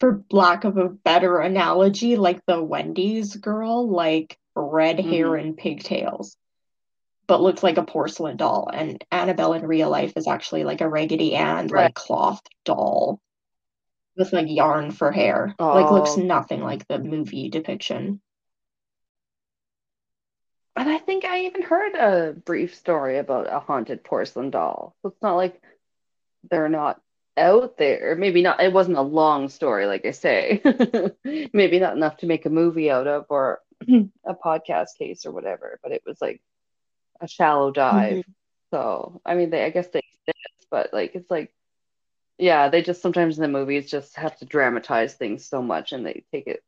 for 0.00 0.22
lack 0.30 0.64
of 0.64 0.76
a 0.76 0.88
better 0.88 1.38
analogy, 1.38 2.16
like 2.16 2.44
the 2.46 2.62
Wendy's 2.62 3.34
girl, 3.36 3.88
like 3.88 4.36
red 4.54 5.00
hair 5.00 5.28
Mhm. 5.28 5.40
and 5.40 5.56
pigtails, 5.56 6.36
but 7.26 7.40
looked 7.40 7.62
like 7.62 7.78
a 7.78 7.82
porcelain 7.84 8.36
doll. 8.36 8.68
And 8.72 9.02
Annabelle 9.10 9.54
in 9.54 9.66
real 9.66 9.88
life 9.88 10.12
is 10.16 10.26
actually 10.26 10.64
like 10.64 10.80
a 10.82 10.88
Raggedy 10.88 11.34
Ann, 11.34 11.68
Right. 11.68 11.84
like 11.84 11.94
cloth 11.94 12.42
doll 12.64 13.20
with 14.16 14.32
like 14.32 14.48
yarn 14.48 14.90
for 14.90 15.12
hair. 15.12 15.54
Like 15.58 15.90
looks 15.90 16.16
Oh. 16.16 16.22
nothing 16.22 16.62
like 16.62 16.86
the 16.88 16.98
movie 16.98 17.48
depiction. 17.50 18.20
And 20.76 20.88
I 20.90 20.98
think 20.98 21.24
I 21.24 21.44
even 21.46 21.62
heard 21.62 21.94
a 21.94 22.32
brief 22.34 22.74
story 22.74 23.18
about 23.18 23.52
a 23.52 23.60
haunted 23.60 24.04
porcelain 24.04 24.50
doll. 24.50 24.94
So 25.00 25.08
it's 25.08 25.22
not 25.22 25.36
like 25.36 25.60
they're 26.50 26.68
not 26.68 27.00
out 27.36 27.78
there. 27.78 28.14
Maybe 28.16 28.42
not, 28.42 28.60
it 28.62 28.72
wasn't 28.72 28.98
a 28.98 29.02
long 29.02 29.48
story, 29.48 29.86
like 29.86 30.04
I 30.04 30.10
say. 30.10 30.60
Maybe 31.24 31.78
not 31.80 31.96
enough 31.96 32.18
to 32.18 32.26
make 32.26 32.44
a 32.44 32.50
movie 32.50 32.90
out 32.90 33.06
of 33.06 33.24
or 33.30 33.60
a 33.88 34.34
podcast 34.34 34.98
case 34.98 35.24
or 35.24 35.32
whatever, 35.32 35.78
but 35.82 35.92
it 35.92 36.02
was 36.06 36.20
like 36.20 36.42
a 37.20 37.26
shallow 37.28 37.70
dive. 37.70 38.18
Mm-hmm. 38.18 38.30
So, 38.72 39.20
I 39.24 39.34
mean, 39.34 39.48
they, 39.50 39.64
I 39.64 39.70
guess 39.70 39.88
they 39.88 40.00
exist, 40.26 40.68
but 40.70 40.92
like, 40.92 41.14
it's 41.14 41.30
like, 41.30 41.52
yeah, 42.38 42.68
they 42.68 42.82
just 42.82 43.02
sometimes 43.02 43.38
in 43.38 43.42
the 43.42 43.48
movies 43.48 43.90
just 43.90 44.16
have 44.16 44.36
to 44.38 44.44
dramatize 44.44 45.14
things 45.14 45.46
so 45.46 45.62
much 45.62 45.92
and 45.92 46.04
they 46.06 46.24
take 46.32 46.46
it, 46.46 46.62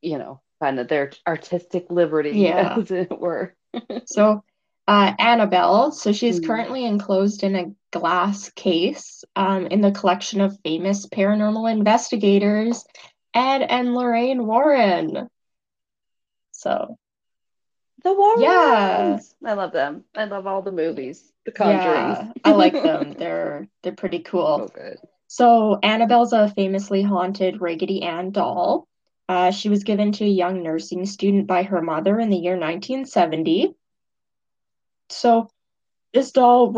you 0.00 0.18
know, 0.18 0.40
kind 0.62 0.78
of 0.78 0.88
their 0.88 1.12
artistic 1.26 1.86
liberty, 1.90 2.30
Yeah. 2.38 2.76
as 2.76 2.90
it 2.90 3.18
were. 3.18 3.54
So, 4.04 4.42
uh, 4.88 5.12
Annabelle, 5.18 5.92
so 5.92 6.12
she's 6.12 6.38
Hmm. 6.38 6.46
currently 6.46 6.84
enclosed 6.84 7.42
in 7.44 7.54
a 7.54 7.72
glass 7.92 8.50
case 8.50 9.24
um, 9.36 9.66
in 9.66 9.80
the 9.80 9.92
collection 9.92 10.40
of 10.40 10.58
famous 10.64 11.06
paranormal 11.06 11.70
investigators, 11.70 12.84
Ed 13.34 13.62
and 13.62 13.94
Lorraine 13.94 14.46
Warren. 14.46 15.28
So, 16.52 16.98
The 18.02 18.12
Warrens. 18.14 19.34
Yeah. 19.42 19.50
I 19.50 19.52
love 19.54 19.72
them. 19.72 20.04
I 20.14 20.24
love 20.24 20.46
all 20.46 20.62
the 20.62 20.72
movies. 20.72 21.29
The 21.44 21.52
Conjurings. 21.52 22.26
yeah, 22.26 22.32
I 22.44 22.52
like 22.52 22.74
them. 22.74 23.12
They're 23.18 23.68
they're 23.82 23.92
pretty 23.92 24.20
cool. 24.20 24.68
So 24.68 24.74
good. 24.74 24.98
So 25.26 25.78
Annabelle's 25.82 26.32
a 26.32 26.48
famously 26.48 27.02
haunted 27.02 27.60
Raggedy 27.60 28.02
Ann 28.02 28.30
doll. 28.30 28.86
Uh, 29.28 29.52
she 29.52 29.68
was 29.68 29.84
given 29.84 30.10
to 30.10 30.24
a 30.24 30.28
young 30.28 30.62
nursing 30.62 31.06
student 31.06 31.46
by 31.46 31.62
her 31.62 31.80
mother 31.80 32.18
in 32.18 32.30
the 32.30 32.36
year 32.36 32.58
1970. 32.58 33.74
So 35.08 35.48
this 36.12 36.32
doll 36.32 36.72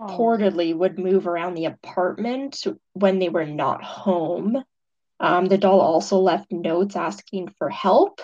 reportedly 0.00 0.74
would 0.74 0.98
move 0.98 1.28
around 1.28 1.54
the 1.54 1.66
apartment 1.66 2.64
when 2.92 3.20
they 3.20 3.28
were 3.28 3.46
not 3.46 3.84
home. 3.84 4.64
Um, 5.20 5.46
the 5.46 5.58
doll 5.58 5.80
also 5.80 6.18
left 6.18 6.50
notes 6.50 6.96
asking 6.96 7.54
for 7.56 7.70
help. 7.70 8.20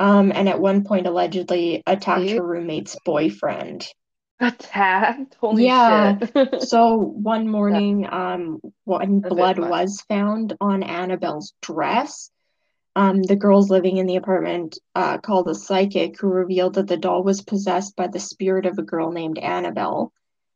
Um, 0.00 0.32
and 0.34 0.48
at 0.48 0.60
one 0.60 0.84
point 0.84 1.06
allegedly 1.06 1.82
attacked 1.86 2.30
her 2.30 2.42
roommate's 2.44 2.96
boyfriend. 3.04 3.86
Attacked. 4.40 5.36
Holy 5.40 5.66
Yeah. 5.66 6.18
shit. 6.18 6.62
So 6.62 6.96
one 6.96 7.48
morning, 7.58 8.06
um, 8.10 8.60
when 8.84 9.22
A 9.24 9.28
blood 9.28 9.58
was 9.58 10.00
found 10.08 10.56
on 10.60 10.82
Annabelle's 10.82 11.54
dress, 11.60 12.30
um, 12.94 13.22
the 13.22 13.36
girls 13.36 13.70
living 13.70 13.96
in 13.96 14.06
the 14.06 14.16
apartment 14.16 14.78
uh, 14.94 15.18
called 15.18 15.48
a 15.48 15.54
psychic 15.54 16.20
who 16.20 16.28
revealed 16.28 16.74
that 16.74 16.86
the 16.86 16.96
doll 16.96 17.22
was 17.22 17.42
possessed 17.42 17.96
by 17.96 18.06
the 18.06 18.20
spirit 18.20 18.66
of 18.66 18.78
a 18.78 18.82
girl 18.82 19.10
named 19.10 19.38
Annabelle. 19.38 20.12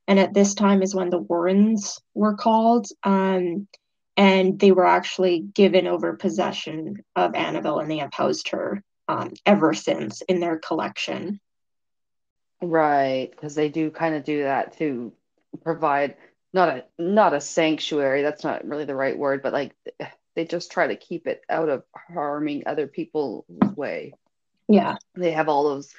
And 0.08 0.18
at 0.18 0.34
this 0.34 0.54
time 0.54 0.82
is 0.82 0.94
when 0.94 1.10
the 1.10 1.18
Warrens 1.18 2.00
were 2.14 2.34
called, 2.34 2.86
um, 3.04 3.68
and 4.16 4.58
they 4.58 4.72
were 4.72 4.86
actually 4.86 5.40
given 5.40 5.86
over 5.86 6.16
possession 6.16 6.96
of 7.16 7.34
Annabelle, 7.34 7.78
and 7.78 7.90
they 7.90 7.98
have 7.98 8.12
housed 8.12 8.48
her 8.50 8.82
um, 9.08 9.32
ever 9.46 9.74
since 9.74 10.22
in 10.22 10.40
their 10.40 10.58
collection. 10.58 11.40
Right, 12.62 13.28
because 13.30 13.54
they 13.56 13.68
do 13.68 13.90
kind 13.90 14.14
of 14.14 14.24
do 14.24 14.44
that 14.44 14.78
to 14.78 15.12
provide 15.64 16.16
not 16.52 16.68
a 16.68 16.84
not 16.98 17.34
a 17.34 17.40
sanctuary, 17.40 18.22
that's 18.22 18.44
not 18.44 18.64
really 18.64 18.84
the 18.84 18.94
right 18.94 19.18
word, 19.18 19.42
but 19.42 19.52
like 19.52 19.74
they 20.36 20.44
just 20.44 20.70
try 20.70 20.86
to 20.86 20.96
keep 20.96 21.26
it 21.26 21.42
out 21.50 21.68
of 21.68 21.84
harming 21.94 22.64
other 22.66 22.86
people's 22.86 23.44
way. 23.48 24.14
Yeah, 24.68 24.96
They 25.14 25.32
have 25.32 25.48
all 25.48 25.64
those 25.64 25.92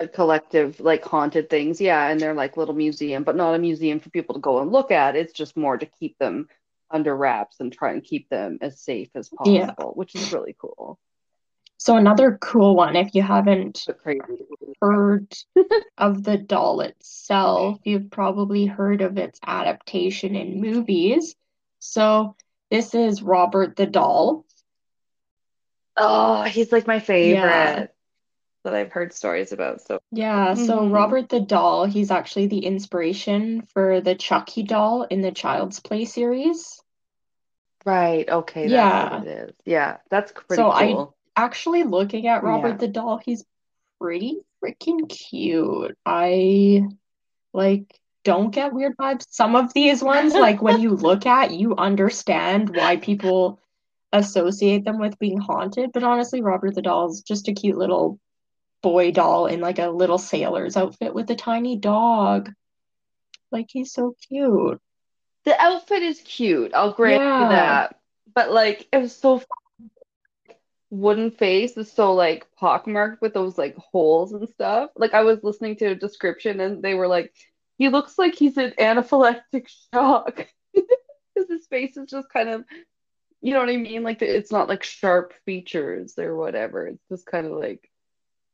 uh, 0.00 0.06
collective 0.06 0.80
like 0.80 1.04
haunted 1.04 1.50
things, 1.50 1.80
yeah, 1.80 2.08
and 2.08 2.20
they're 2.20 2.34
like 2.34 2.56
little 2.56 2.74
museum, 2.74 3.24
but 3.24 3.36
not 3.36 3.54
a 3.54 3.58
museum 3.58 4.00
for 4.00 4.10
people 4.10 4.34
to 4.36 4.40
go 4.40 4.60
and 4.60 4.72
look 4.72 4.92
at. 4.92 5.16
It's 5.16 5.32
just 5.32 5.56
more 5.56 5.76
to 5.76 5.86
keep 5.86 6.18
them 6.18 6.48
under 6.90 7.16
wraps 7.16 7.60
and 7.60 7.72
try 7.72 7.92
and 7.92 8.04
keep 8.04 8.28
them 8.28 8.58
as 8.60 8.80
safe 8.80 9.10
as 9.16 9.28
Yeah. 9.44 9.74
possible, 9.74 9.92
which 9.94 10.14
is 10.14 10.30
really 10.32 10.56
cool. 10.58 10.98
So 11.82 11.96
another 11.96 12.36
cool 12.42 12.76
one, 12.76 12.94
if 12.94 13.14
you 13.14 13.22
haven't 13.22 13.86
heard 14.82 15.34
of 15.96 16.22
the 16.22 16.36
doll 16.36 16.82
itself. 16.82 17.78
You've 17.84 18.10
probably 18.10 18.66
heard 18.66 19.00
of 19.00 19.16
its 19.16 19.40
adaptation 19.46 20.36
in 20.36 20.60
movies. 20.60 21.34
So 21.78 22.36
this 22.70 22.94
is 22.94 23.22
Robert 23.22 23.76
the 23.76 23.86
Doll. 23.86 24.44
Oh, 25.96 26.42
he's 26.42 26.70
like 26.70 26.86
my 26.86 26.98
favorite 27.00 27.32
Yeah. 27.34 27.86
that 28.64 28.74
I've 28.74 28.92
heard 28.92 29.14
stories 29.14 29.52
about. 29.52 29.80
So 29.80 30.00
Yeah, 30.12 30.52
so 30.54 30.80
Mhm. 30.80 30.92
Robert 30.92 31.30
the 31.30 31.40
Doll, 31.40 31.86
he's 31.86 32.10
actually 32.10 32.48
the 32.48 32.66
inspiration 32.66 33.62
for 33.72 34.02
the 34.02 34.14
Chucky 34.14 34.64
doll 34.64 35.04
in 35.04 35.22
the 35.22 35.32
Child's 35.32 35.80
Play 35.80 36.04
series. 36.04 36.78
Right, 37.86 38.28
okay, 38.28 38.68
that's 38.68 38.72
Yeah. 38.72 39.16
what 39.18 39.26
it 39.26 39.48
is. 39.48 39.54
Yeah, 39.64 39.96
that's 40.10 40.32
pretty 40.32 40.56
So 40.56 40.70
I- 40.70 40.92
cool. 40.92 41.16
Actually, 41.36 41.84
looking 41.84 42.26
at 42.26 42.42
Robert 42.42 42.68
Yeah. 42.70 42.76
the 42.76 42.88
Doll, 42.88 43.18
he's 43.24 43.44
pretty 44.00 44.38
freaking 44.62 45.08
cute. 45.08 45.96
I 46.04 46.82
like 47.52 47.98
don't 48.24 48.50
get 48.50 48.72
weird 48.72 48.96
vibes. 48.96 49.26
Some 49.30 49.56
of 49.56 49.72
these 49.72 50.02
ones, 50.02 50.34
like 50.34 50.60
when 50.60 50.80
you 50.80 50.90
look 50.96 51.26
at, 51.26 51.52
you 51.52 51.74
understand 51.76 52.74
why 52.76 52.96
people 52.96 53.58
associate 54.12 54.84
them 54.84 54.98
with 54.98 55.18
being 55.18 55.38
haunted. 55.38 55.90
But 55.92 56.02
honestly, 56.02 56.42
Robert 56.42 56.74
the 56.74 56.82
doll 56.82 57.10
is 57.10 57.22
just 57.22 57.48
a 57.48 57.52
cute 57.52 57.78
little 57.78 58.18
boy 58.82 59.10
doll 59.12 59.46
in 59.46 59.60
like 59.60 59.78
a 59.78 59.88
little 59.90 60.18
sailor's 60.18 60.76
outfit 60.76 61.14
with 61.14 61.30
a 61.30 61.36
tiny 61.36 61.76
dog. 61.76 62.50
Like 63.52 63.66
he's 63.70 63.92
so 63.92 64.14
cute. 64.28 64.80
The 65.44 65.58
outfit 65.60 66.02
is 66.02 66.20
cute. 66.20 66.72
I'll 66.74 66.92
grant 66.92 67.22
Yeah. 67.22 67.42
you 67.42 67.48
that. 67.50 67.96
But 68.34 68.52
like 68.52 68.86
it 68.92 68.98
was 68.98 69.16
so 69.16 69.38
fun. 69.38 69.46
Wooden 70.90 71.30
face 71.30 71.76
is 71.76 71.90
so 71.92 72.14
like 72.14 72.46
pockmarked 72.56 73.20
with 73.22 73.34
those 73.34 73.56
like 73.58 73.76
holes 73.76 74.32
and 74.32 74.48
stuff. 74.48 74.90
Like 74.96 75.14
I 75.14 75.22
was 75.22 75.42
listening 75.42 75.76
to 75.76 75.86
a 75.86 75.94
description 75.94 76.60
and 76.60 76.82
they 76.82 76.94
were 76.94 77.08
like, 77.08 77.32
he 77.78 77.88
looks 77.88 78.18
like 78.18 78.34
he's 78.34 78.58
in 78.58 78.72
anaphylactic 78.72 79.68
shock. 79.92 80.46
Because 81.34 81.48
his 81.48 81.66
face 81.68 81.96
is 81.96 82.10
just 82.10 82.28
kind 82.30 82.48
of 82.48 82.64
you 83.42 83.54
know 83.54 83.60
what 83.60 83.70
I 83.70 83.76
mean? 83.76 84.02
Like 84.02 84.20
it's 84.22 84.52
not 84.52 84.68
like 84.68 84.82
sharp 84.82 85.32
features 85.46 86.18
or 86.18 86.36
whatever. 86.36 86.88
It's 86.88 87.08
just 87.08 87.26
kind 87.26 87.46
of 87.46 87.52
like 87.52 87.90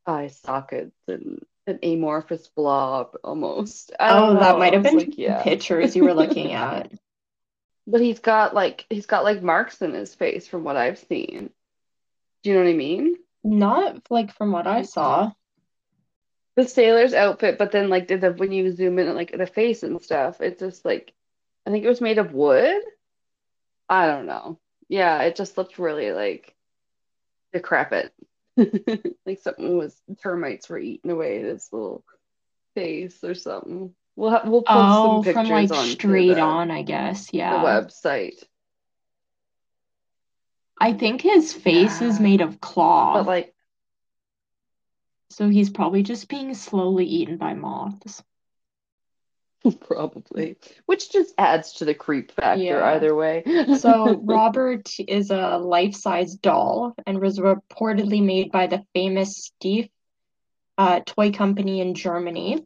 eye 0.07 0.29
sockets 0.29 0.97
and 1.09 1.43
an 1.67 1.81
amorphous 1.83 2.47
blob 2.49 3.17
almost. 3.25 3.93
I 3.99 4.13
don't 4.15 4.37
Oh, 4.37 4.41
that 4.41 4.59
might 4.59 4.75
have 4.75 4.83
been 4.85 4.99
like, 4.99 5.19
yeah. 5.19 5.43
pictures 5.43 5.97
you 5.97 6.05
were 6.05 6.15
looking 6.15 6.53
at. 6.53 6.93
But 7.87 8.01
he's 8.01 8.21
got 8.21 8.55
like 8.55 8.87
he's 8.91 9.07
got 9.07 9.25
like 9.25 9.43
marks 9.43 9.83
in 9.83 9.95
his 9.95 10.15
face 10.15 10.47
from 10.47 10.65
what 10.65 10.77
I've 10.77 10.99
seen. 10.99 11.51
Do 12.47 12.52
you 12.52 12.59
know 12.59 12.64
what 12.64 12.70
I 12.70 12.77
mean? 12.77 13.16
Not 13.43 14.02
like 14.09 14.32
from 14.32 14.52
what 14.52 14.68
I 14.68 14.82
saw. 14.82 15.32
The 16.55 16.68
sailor's 16.68 17.12
outfit, 17.12 17.59
but 17.59 17.73
then 17.73 17.89
like 17.89 18.06
the, 18.06 18.18
the 18.18 18.32
when 18.35 18.52
you 18.52 18.70
zoom 18.70 19.01
in 19.01 19.12
like 19.16 19.36
the 19.36 19.48
face 19.48 19.82
and 19.82 20.01
stuff, 20.01 20.40
it's 20.40 20.60
just 20.60 20.85
like 20.85 21.12
I 21.66 21.73
think 21.73 21.85
it 21.85 21.89
was 21.89 22.01
made 22.01 22.18
of 22.18 22.35
wood. 22.35 22.82
I 23.89 24.06
don't 24.06 24.27
know. 24.27 24.60
Yeah, 24.89 25.23
it 25.23 25.35
just 25.35 25.59
looked 25.59 25.81
really 25.81 26.12
like 26.12 26.55
decrepit. 27.52 28.14
Like 29.27 29.40
something 29.40 29.77
was 29.77 30.01
termites 30.23 30.68
were 30.68 30.78
eating 30.78 31.10
away 31.10 31.43
this 31.43 31.70
little 31.73 32.05
face 32.77 33.24
or 33.24 33.35
something. 33.35 33.93
We'll 34.14 34.31
ha 34.31 34.43
we'll 34.44 34.62
post 34.62 34.78
Oh, 34.78 35.24
some 35.24 35.35
from 35.35 35.47
pictures 35.47 35.70
like 35.70 35.81
onto 35.81 35.90
straight 35.90 36.35
the, 36.35 36.40
on, 36.43 36.70
I 36.70 36.82
guess. 36.82 37.28
Yeah, 37.32 37.60
the 37.60 37.66
website. 37.66 38.44
I 40.78 40.93
think 40.93 41.23
his 41.23 41.53
face 41.53 42.03
is 42.03 42.20
made 42.20 42.40
of 42.40 42.61
claw. 42.61 43.15
But 43.15 43.27
like 43.27 43.55
So 45.31 45.48
he's 45.48 45.70
probably 45.70 46.03
just 46.03 46.28
being 46.28 46.55
slowly 46.55 47.07
eaten 47.07 47.36
by 47.36 47.55
moths. 47.55 48.23
Probably, 49.81 50.57
which 50.86 51.11
just 51.11 51.35
adds 51.39 51.73
to 51.74 51.85
the 51.85 51.94
creep 51.94 52.31
factor 52.31 52.62
Yeah. 52.62 52.85
either 52.85 53.15
way. 53.15 53.43
So 53.78 54.15
Robert 54.24 54.89
is 55.09 55.31
a 55.31 55.59
life-size 55.59 56.36
doll 56.36 56.94
and 57.05 57.20
was 57.20 57.40
reportedly 57.40 58.24
made 58.24 58.53
by 58.53 58.69
the 58.69 58.85
famous 58.94 59.51
Steiff 59.61 59.89
uh, 60.78 61.01
toy 61.05 61.32
company 61.32 61.81
in 61.81 61.94
Germany. 61.94 62.65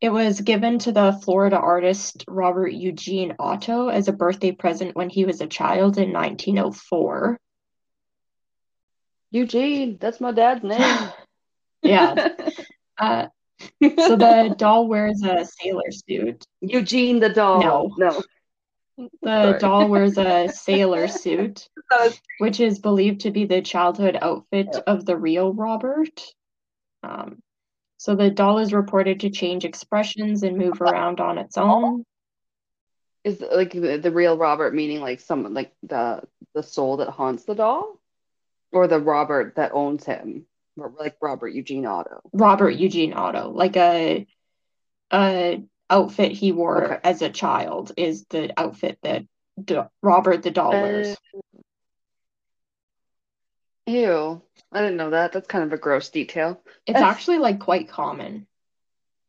It 0.00 0.10
was 0.10 0.40
given 0.40 0.78
to 0.80 0.92
the 0.92 1.12
Florida 1.24 1.56
artist 1.56 2.24
Robert 2.28 2.72
Eugene 2.72 3.34
Otto 3.38 3.88
as 3.88 4.06
a 4.06 4.12
birthday 4.12 4.52
present 4.52 4.94
when 4.94 5.10
he 5.10 5.24
was 5.24 5.40
a 5.40 5.46
child 5.46 5.98
in 5.98 6.12
1904. 6.12 7.38
Eugene, 9.30 9.98
that's 10.00 10.20
my 10.20 10.32
dad's 10.32 10.62
name. 10.64 11.10
Yeah. 11.82 12.28
Uh, 13.00 13.28
so 13.80 14.16
the 14.16 14.52
doll 14.58 14.88
wears 14.88 15.22
a 15.22 15.44
sailor 15.44 15.92
suit. 15.92 16.44
Eugene 16.60 17.20
the 17.20 17.28
doll. 17.28 17.60
No. 17.60 17.94
No. 17.96 18.22
The 19.22 19.42
Sorry. 19.52 19.58
doll 19.60 19.88
wears 19.88 20.18
a 20.18 20.48
sailor 20.52 21.06
suit, 21.06 21.68
which 22.38 22.58
is 22.58 22.80
believed 22.80 23.20
to 23.20 23.30
be 23.30 23.44
the 23.44 23.62
childhood 23.62 24.18
outfit 24.20 24.74
of 24.88 25.06
the 25.06 25.16
real 25.16 25.52
Robert. 25.52 26.20
Um, 27.04 27.38
so 27.98 28.14
the 28.14 28.30
doll 28.30 28.58
is 28.58 28.72
reported 28.72 29.20
to 29.20 29.30
change 29.30 29.64
expressions 29.64 30.42
and 30.42 30.56
move 30.56 30.80
around 30.80 31.20
on 31.20 31.36
its 31.38 31.58
own. 31.58 32.04
Is 33.24 33.40
like 33.40 33.72
the, 33.72 33.98
the 33.98 34.10
real 34.10 34.38
Robert 34.38 34.74
meaning 34.74 35.00
like 35.00 35.20
someone 35.20 35.52
like 35.52 35.72
the 35.82 36.22
the 36.54 36.62
soul 36.62 36.98
that 36.98 37.10
haunts 37.10 37.44
the 37.44 37.54
doll? 37.54 38.00
Or 38.72 38.86
the 38.86 39.00
Robert 39.00 39.56
that 39.56 39.72
owns 39.74 40.04
him? 40.04 40.46
Or 40.76 40.92
Like 40.98 41.16
Robert 41.20 41.48
Eugene 41.48 41.84
Otto. 41.86 42.20
Robert 42.32 42.70
Eugene 42.70 43.12
Otto, 43.12 43.50
like 43.50 43.76
a 43.76 44.26
a 45.12 45.62
outfit 45.90 46.32
he 46.32 46.52
wore 46.52 46.84
Okay. 46.84 47.00
as 47.02 47.22
a 47.22 47.30
child, 47.30 47.92
is 47.96 48.24
the 48.26 48.52
outfit 48.58 48.98
that 49.02 49.24
D- 49.62 49.80
Robert 50.02 50.42
the 50.44 50.50
doll 50.52 50.70
wears. 50.70 51.16
Uh, 51.34 51.38
Ew. 53.88 54.42
I 54.70 54.80
didn't 54.82 54.98
know 54.98 55.10
that. 55.10 55.32
That's 55.32 55.46
kind 55.48 55.64
of 55.64 55.72
a 55.72 55.78
gross 55.78 56.10
detail. 56.10 56.60
It's 56.86 56.98
actually 57.00 57.38
like 57.38 57.58
quite 57.58 57.88
common 57.88 58.46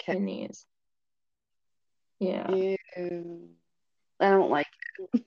Okay. 0.02 0.18
in 0.18 0.26
these. 0.26 0.66
Yeah. 2.20 2.52
Ew. 2.52 3.50
I 4.20 4.30
don't 4.30 4.52
like 4.52 4.68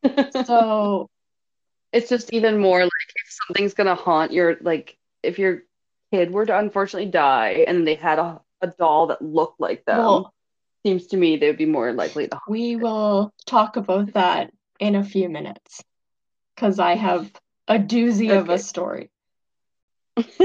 it. 0.03 0.35
So 0.47 1.09
It's 1.93 2.09
just 2.11 2.33
even 2.33 2.59
more 2.59 2.81
like 2.83 2.91
if 3.17 3.39
something's 3.47 3.75
gonna 3.75 3.95
haunt 3.95 4.33
your 4.33 4.57
like 4.61 4.99
if 5.23 5.39
your 5.39 5.63
kid 6.13 6.31
were 6.31 6.45
to 6.45 6.59
unfortunately 6.59 7.11
die 7.11 7.65
and 7.67 7.87
they 7.87 7.95
had 7.95 8.19
a, 8.19 8.41
a 8.61 8.67
doll 8.67 9.07
that 9.07 9.23
looked 9.23 9.61
like 9.61 9.85
them, 9.87 9.99
Well- 9.99 10.35
seems 10.85 11.07
to 11.07 11.17
me 11.17 11.37
they 11.37 11.47
would 11.47 11.57
be 11.57 11.65
more 11.65 11.93
likely 11.93 12.27
to 12.27 12.35
haunt. 12.35 12.51
we 12.51 12.75
will 12.77 13.33
talk 13.47 13.77
about 13.77 14.13
that 14.15 14.51
in 14.81 14.97
a 14.97 15.05
few 15.05 15.29
minutes 15.29 15.81
because 16.55 16.79
I 16.81 16.97
have 16.97 17.31
a 17.69 17.79
doozy 17.79 18.37
of 18.37 18.51
a 18.51 18.59
story. 18.59 19.12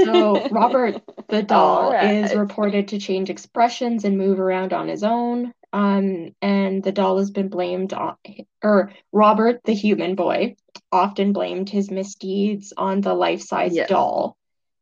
So 0.04 0.46
Robert 0.50 1.02
the 1.28 1.42
doll 1.42 1.92
is 1.92 2.34
reported 2.34 2.88
to 2.88 2.98
change 2.98 3.30
expressions 3.30 4.04
and 4.04 4.16
move 4.16 4.40
around 4.40 4.72
on 4.72 4.88
his 4.88 5.02
own. 5.02 5.52
Um, 5.72 6.30
and 6.40 6.82
the 6.82 6.92
doll 6.92 7.18
has 7.18 7.30
been 7.30 7.48
blamed 7.48 7.92
on, 7.92 8.16
or 8.62 8.92
Robert 9.12 9.60
the 9.64 9.74
human 9.74 10.14
boy 10.14 10.56
often 10.90 11.32
blamed 11.34 11.68
his 11.68 11.90
misdeeds 11.90 12.72
on 12.76 13.02
the 13.02 13.12
life-size 13.12 13.74
Yes. 13.74 13.88
doll, 13.88 14.38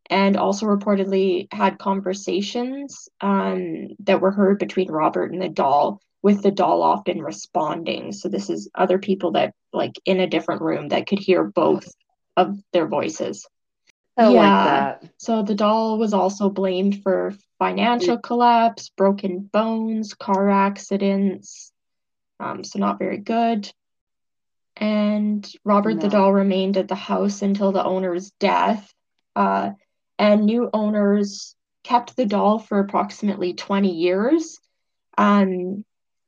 and 0.08 0.36
also 0.36 0.66
reportedly 0.66 1.52
had 1.52 1.78
conversations 1.78 3.08
um 3.20 3.88
that 4.04 4.20
were 4.20 4.30
heard 4.30 4.60
between 4.60 4.88
Robert 4.92 5.32
and 5.32 5.42
the 5.42 5.48
doll, 5.48 6.00
with 6.22 6.42
the 6.42 6.52
doll 6.52 6.82
often 6.82 7.20
responding. 7.20 8.12
So 8.12 8.28
this 8.28 8.48
is 8.48 8.70
other 8.74 8.98
people 8.98 9.32
that 9.32 9.54
like 9.72 9.98
in 10.04 10.20
a 10.20 10.28
different 10.28 10.62
room 10.62 10.88
that 10.88 11.08
could 11.08 11.18
hear 11.18 11.42
both 11.42 11.86
of 12.36 12.56
their 12.72 12.86
voices. 12.86 13.44
I 14.16 14.28
Yeah. 14.28 14.40
like 14.40 14.64
that. 14.64 15.04
So 15.18 15.42
the 15.42 15.54
doll 15.54 15.98
was 15.98 16.14
also 16.14 16.48
blamed 16.48 17.02
for 17.02 17.34
financial 17.58 18.18
collapse, 18.18 18.88
broken 18.90 19.40
bones, 19.52 20.14
car 20.14 20.48
accidents. 20.50 21.72
Um, 22.40 22.64
so 22.64 22.78
not 22.78 22.98
very 22.98 23.18
good. 23.18 23.70
And 24.76 25.46
Robert 25.64 26.00
the 26.00 26.08
doll 26.08 26.32
remained 26.32 26.76
at 26.76 26.88
the 26.88 26.94
house 26.94 27.42
until 27.42 27.72
the 27.72 27.84
owner's 27.84 28.30
death. 28.32 28.92
Uh, 29.34 29.70
and 30.18 30.44
new 30.44 30.70
owners 30.72 31.54
kept 31.84 32.16
the 32.16 32.26
doll 32.26 32.58
for 32.58 32.78
approximately 32.78 33.54
20 33.54 33.94
years. 33.94 34.58
Um, 35.16 35.84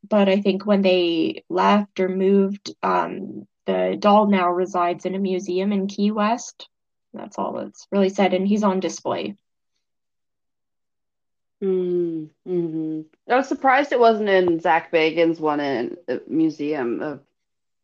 but 0.09 0.29
I 0.29 0.41
think 0.41 0.65
when 0.65 0.83
they 0.83 1.45
left 1.49 2.01
or 2.01 2.09
moved, 2.09 2.75
um, 2.83 3.47
the 3.67 3.97
doll 3.99 4.27
now 4.29 4.51
resides 4.51 5.05
in 5.05 5.15
a 5.15 5.19
museum 5.19 5.73
in 5.73 5.89
Key 5.89 6.11
West. 6.11 6.69
That's 7.15 7.39
all 7.39 7.53
that's 7.53 7.87
really 7.91 8.09
said, 8.11 8.35
and 8.35 8.47
he's 8.47 8.63
on 8.63 8.81
display. 8.81 9.37
Mm, 11.63 12.31
hmm 12.47 13.01
I 13.29 13.37
was 13.37 13.49
surprised 13.49 13.93
it 13.93 13.99
wasn't 13.99 14.29
in 14.29 14.61
Zak 14.61 14.93
Bagans' 14.93 15.41
one 15.41 15.61
in 15.61 15.97
the 16.07 16.23
Museum 16.29 17.03
of 17.03 17.21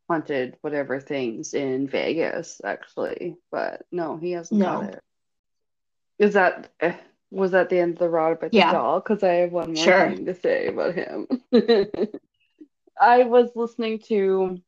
Haunted 0.09 0.57
whatever 0.61 0.99
things 0.99 1.53
in 1.53 1.87
Vegas, 1.87 2.61
actually. 2.63 3.37
But 3.51 3.85
no, 3.91 4.17
he 4.17 4.31
hasn't 4.31 4.59
No. 4.59 4.79
got 4.81 4.89
it. 4.89 5.03
Is 6.19 6.33
that 6.35 6.71
eh, 6.79 6.95
was 7.31 7.51
that 7.51 7.69
the 7.69 7.79
end 7.79 7.93
of 7.93 7.99
the 7.99 8.09
Robert 8.09 8.51
the 8.51 8.57
Yeah. 8.57 8.71
doll? 8.71 8.99
Because 9.01 9.23
I 9.23 9.33
have 9.33 9.51
one 9.51 9.73
more 9.73 9.83
Sure. 9.83 10.09
thing 10.09 10.25
to 10.25 10.35
say 10.35 10.67
about 10.67 10.95
him. 10.95 11.27
I 13.01 13.23
was 13.23 13.49
listening 13.55 13.99
to 14.07 14.61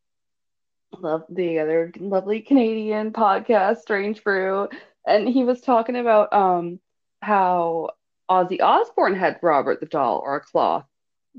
love 0.99 1.23
the 1.29 1.59
other 1.59 1.91
lovely 1.99 2.41
Canadian 2.41 3.11
podcast, 3.11 3.77
Strange 3.79 4.23
Brew, 4.23 4.69
and 5.05 5.27
he 5.27 5.43
was 5.43 5.61
talking 5.61 5.95
about 5.95 6.33
um 6.33 6.79
how 7.21 7.91
Ozzy 8.29 8.61
Osbourne 8.61 9.15
had 9.15 9.39
Robert 9.41 9.79
the 9.79 9.85
doll 9.85 10.21
or 10.23 10.37
a 10.37 10.41
cloth 10.41 10.85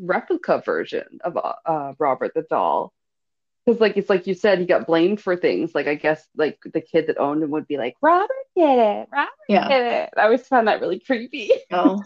replica 0.00 0.62
version 0.64 1.18
of 1.24 1.36
uh, 1.36 1.92
Robert 1.98 2.32
the 2.34 2.42
doll. 2.48 2.92
Because 3.64 3.80
like 3.80 3.96
it's 3.96 4.08
like 4.08 4.26
you 4.26 4.34
said, 4.34 4.58
he 4.58 4.66
got 4.66 4.86
blamed 4.86 5.20
for 5.20 5.36
things. 5.36 5.74
Like 5.74 5.86
I 5.86 5.94
guess 5.94 6.26
like 6.36 6.58
the 6.72 6.80
kid 6.80 7.06
that 7.08 7.18
owned 7.18 7.42
him 7.42 7.50
would 7.50 7.66
be 7.68 7.76
like, 7.78 7.94
Robert 8.00 8.28
did 8.56 8.78
it, 8.78 9.08
Robert 9.12 9.28
Yeah. 9.48 9.68
did 9.68 9.92
it. 9.92 10.10
I 10.16 10.22
always 10.22 10.46
found 10.46 10.68
that 10.68 10.80
really 10.80 11.00
creepy. 11.00 11.50
Oh, 11.70 12.02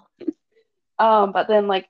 Um, 0.98 1.32
but 1.32 1.48
then 1.48 1.66
like 1.68 1.88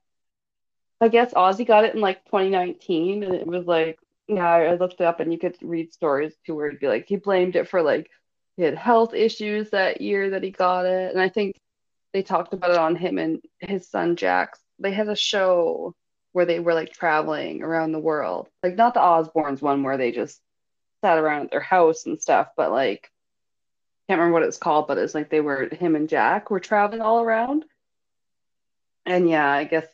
I 1.01 1.09
guess 1.09 1.35
Ozzy 1.35 1.67
got 1.67 1.85
it 1.85 1.95
in 1.95 2.01
like 2.01 2.25
2019, 2.27 3.25
and 3.25 3.35
it 3.35 3.47
was 3.47 3.67
like, 3.67 3.99
yeah, 4.29 4.49
I 4.49 4.75
looked 4.77 5.01
it 5.01 5.05
up, 5.05 5.21
and 5.21 5.33
you 5.33 5.39
could 5.39 5.57
read 5.63 5.93
stories 5.93 6.35
too 6.47 6.55
where 6.55 6.71
he'd 6.71 6.81
be 6.81 6.89
like 6.89 7.07
he 7.09 7.17
blamed 7.17 7.57
it 7.57 7.69
for 7.69 7.83
like 7.83 8.11
he 8.57 8.63
had 8.63 8.77
health 8.77 9.15
issues 9.15 9.71
that 9.71 10.01
year 10.01 10.31
that 10.31 10.43
he 10.43 10.51
got 10.51 10.87
it, 10.87 11.13
and 11.13 11.21
I 11.21 11.29
think 11.29 11.61
they 12.13 12.23
talked 12.23 12.53
about 12.53 12.71
it 12.71 12.79
on 12.79 12.97
him 12.97 13.19
and 13.19 13.41
his 13.61 13.89
son 13.89 14.17
Jax. 14.17 14.61
They 14.79 14.93
had 14.93 15.09
a 15.09 15.17
show 15.17 15.95
where 16.33 16.47
they 16.47 16.61
were 16.61 16.75
like 16.75 16.93
traveling 16.93 17.63
around 17.63 17.93
the 17.93 17.99
world, 17.99 18.49
like 18.63 18.77
not 18.77 18.95
the 18.95 19.01
Osbournes 19.01 19.63
one 19.63 19.83
where 19.83 19.97
they 19.99 20.13
just 20.13 20.41
sat 21.03 21.19
around 21.19 21.45
at 21.47 21.51
their 21.51 21.61
house 21.61 22.07
and 22.07 22.21
stuff, 22.21 22.49
but 22.57 22.71
like 22.71 23.11
can't 24.09 24.19
remember 24.19 24.35
what 24.41 24.43
it's 24.43 24.59
called, 24.59 24.89
but 24.89 24.99
it's 24.99 25.15
like 25.15 25.31
they 25.31 25.41
were 25.41 25.69
him 25.69 25.97
and 25.97 26.09
Jack 26.09 26.51
were 26.51 26.61
traveling 26.61 27.01
all 27.01 27.21
around. 27.21 27.65
And 29.07 29.29
yeah, 29.29 29.51
I 29.51 29.65
guess 29.65 29.87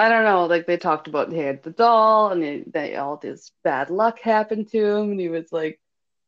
I 0.00 0.08
don't 0.08 0.24
know, 0.24 0.46
like 0.46 0.66
they 0.66 0.78
talked 0.78 1.08
about 1.08 1.30
he 1.30 1.38
had 1.40 1.62
the 1.62 1.70
doll 1.70 2.32
and 2.32 2.42
they, 2.42 2.64
they 2.66 2.96
all 2.96 3.18
this 3.18 3.52
bad 3.62 3.90
luck 3.90 4.18
happened 4.18 4.68
to 4.68 4.82
him 4.82 5.10
and 5.10 5.20
he 5.20 5.28
was 5.28 5.52
like, 5.52 5.78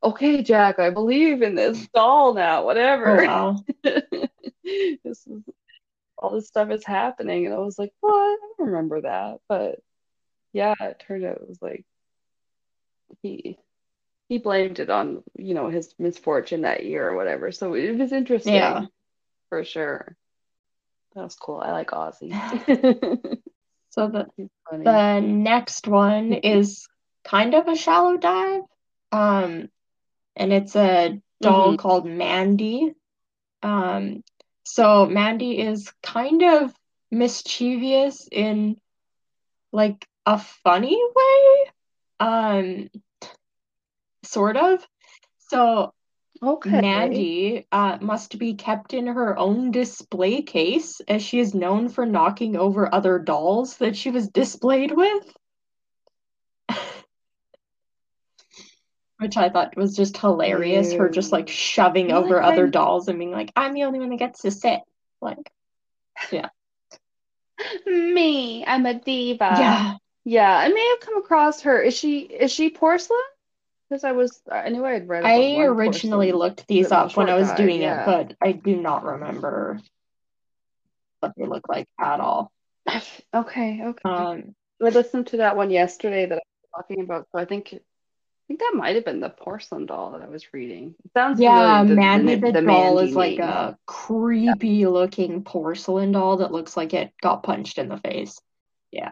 Okay, 0.04 0.42
Jack, 0.42 0.78
I 0.78 0.90
believe 0.90 1.40
in 1.40 1.54
this 1.54 1.88
doll 1.94 2.34
now, 2.34 2.64
whatever. 2.66 3.22
Oh, 3.22 3.26
wow. 3.26 3.64
this 3.82 5.26
is 5.26 5.42
all 6.18 6.30
this 6.34 6.48
stuff 6.48 6.70
is 6.70 6.84
happening 6.84 7.46
and 7.46 7.54
I 7.54 7.58
was 7.60 7.78
like, 7.78 7.92
What? 8.00 8.12
I 8.12 8.36
don't 8.58 8.66
remember 8.68 9.00
that. 9.00 9.38
But 9.48 9.78
yeah, 10.52 10.74
it 10.78 11.02
turned 11.06 11.24
out 11.24 11.36
it 11.36 11.48
was 11.48 11.62
like 11.62 11.86
he 13.22 13.56
he 14.28 14.36
blamed 14.36 14.80
it 14.80 14.90
on, 14.90 15.22
you 15.38 15.54
know, 15.54 15.70
his 15.70 15.94
misfortune 15.98 16.62
that 16.62 16.84
year 16.84 17.08
or 17.08 17.16
whatever. 17.16 17.52
So 17.52 17.72
it 17.72 17.96
was 17.96 18.12
interesting 18.12 18.54
Yeah. 18.54 18.86
for 19.48 19.64
sure. 19.64 20.14
That 21.14 21.24
was 21.24 21.36
cool. 21.36 21.58
I 21.58 21.72
like 21.72 21.90
Ozzy. 21.90 22.32
So 23.93 24.09
the 24.09 24.27
the 24.69 25.20
next 25.20 25.86
one 25.86 26.32
is 26.43 26.89
kind 27.24 27.55
of 27.55 27.69
a 27.69 27.77
shallow 27.77 28.16
dive. 28.16 28.62
Um, 29.12 29.69
and 30.35 30.52
it's 30.52 30.74
a 30.74 31.20
doll 31.40 31.74
Mhm. 31.74 31.78
called 31.78 32.06
Mandy. 32.06 32.94
Um, 33.62 34.24
so 34.64 35.06
Mandy 35.06 35.59
is 35.60 35.93
kind 36.02 36.43
of 36.43 36.74
mischievous 37.10 38.27
in 38.32 38.81
like 39.73 40.06
a 40.24 40.39
funny 40.39 40.98
way. 41.14 41.70
Um, 42.20 42.90
sort 44.24 44.56
of. 44.56 44.86
So 45.51 45.93
Okay. 46.43 46.81
Mandy 46.81 47.66
uh, 47.70 47.98
must 48.01 48.36
be 48.39 48.55
kept 48.55 48.94
in 48.94 49.06
her 49.06 49.39
own 49.39 49.70
display 49.70 50.43
case, 50.43 51.01
as 51.06 51.23
she 51.23 51.39
is 51.39 51.55
known 51.55 51.89
for 51.89 52.05
knocking 52.05 52.56
over 52.56 52.93
other 52.93 53.20
dolls 53.20 53.77
that 53.77 53.97
she 53.97 54.10
was 54.10 54.28
displayed 54.28 54.90
with. 54.90 55.36
Which 59.19 59.36
I 59.36 59.51
thought 59.51 59.77
was 59.77 59.94
just 59.94 60.16
hilarious, 60.16 60.93
her 60.94 61.09
just 61.09 61.31
like 61.31 61.48
shoving 61.48 62.09
You're 62.09 62.19
over 62.19 62.36
like, 62.40 62.52
other 62.55 62.62
I'm- 62.64 62.70
dolls 62.73 63.06
and 63.06 63.20
being 63.20 63.31
like, 63.31 63.52
I'm 63.55 63.73
the 63.73 63.85
only 63.85 64.01
one 64.01 64.10
that 64.10 64.19
gets 64.19 64.43
to 64.43 64.51
sit. 64.51 64.81
Like, 65.20 65.52
yeah. 66.32 66.48
Me, 67.86 68.64
I'm 68.66 68.85
a 68.86 68.94
diva. 68.94 69.55
yeah. 69.59 69.94
Yeah, 70.24 70.56
I 70.56 70.69
may 70.69 70.89
have 70.90 71.01
come 71.01 71.16
across 71.19 71.62
her. 71.62 71.81
Is 71.81 71.97
she 71.97 72.20
is 72.20 72.52
she 72.52 72.70
porcelain? 72.70 73.19
Because 73.93 74.05
I 74.05 74.12
was 74.12 74.40
I 74.51 74.70
knew 74.70 74.86
I 74.86 74.93
had 74.93 75.06
read 75.06 75.23
I 75.27 75.59
originally 75.64 76.32
looked 76.32 76.66
these 76.66 76.90
up 76.90 77.14
when 77.14 77.28
I 77.28 77.35
was 77.35 77.48
guy, 77.48 77.56
doing 77.56 77.82
yeah. 77.82 78.01
it, 78.01 78.06
but 78.06 78.36
I 78.40 78.52
do 78.52 78.74
not 78.74 79.05
remember 79.05 79.78
what 81.20 81.32
they 81.36 81.44
look 81.44 81.69
like 81.69 81.86
at 82.01 82.19
all. 82.19 82.51
Okay, 83.35 83.82
okay. 83.85 84.01
Um, 84.09 84.55
I 84.82 84.89
listened 84.89 85.27
to 85.28 85.36
that 85.39 85.56
one 85.59 85.70
yesterday 85.70 86.24
that 86.24 86.36
I 86.36 86.36
was 86.36 86.85
talking 86.86 87.05
about, 87.05 87.28
so 87.32 87.39
I 87.39 87.44
think 87.44 87.74
I 87.74 87.78
think 88.48 88.60
that 88.60 88.73
might 88.74 88.94
have 88.94 89.05
been 89.05 89.20
the 89.20 89.28
porcelain 89.28 89.85
doll 89.85 90.12
that 90.12 90.23
I 90.23 90.28
was 90.28 90.55
reading. 90.55 90.94
It 91.05 91.12
sounds 91.12 91.39
Yeah, 91.39 91.82
familiar, 91.82 91.97
Mandy 91.97 92.35
the, 92.36 92.47
the, 92.47 92.52
the 92.52 92.66
doll 92.66 92.94
Mandy 92.97 93.10
is 93.10 93.14
like 93.14 93.39
name. 93.39 93.48
a 93.48 93.78
creepy 93.86 94.86
looking 94.86 95.44
porcelain 95.44 96.12
doll 96.12 96.39
that 96.39 96.51
looks 96.51 96.78
like 96.78 96.94
it 96.94 97.12
got 97.20 97.43
punched 97.43 97.77
in 97.77 97.90
the 97.90 97.98
face. 97.98 98.40
Yeah. 98.90 99.10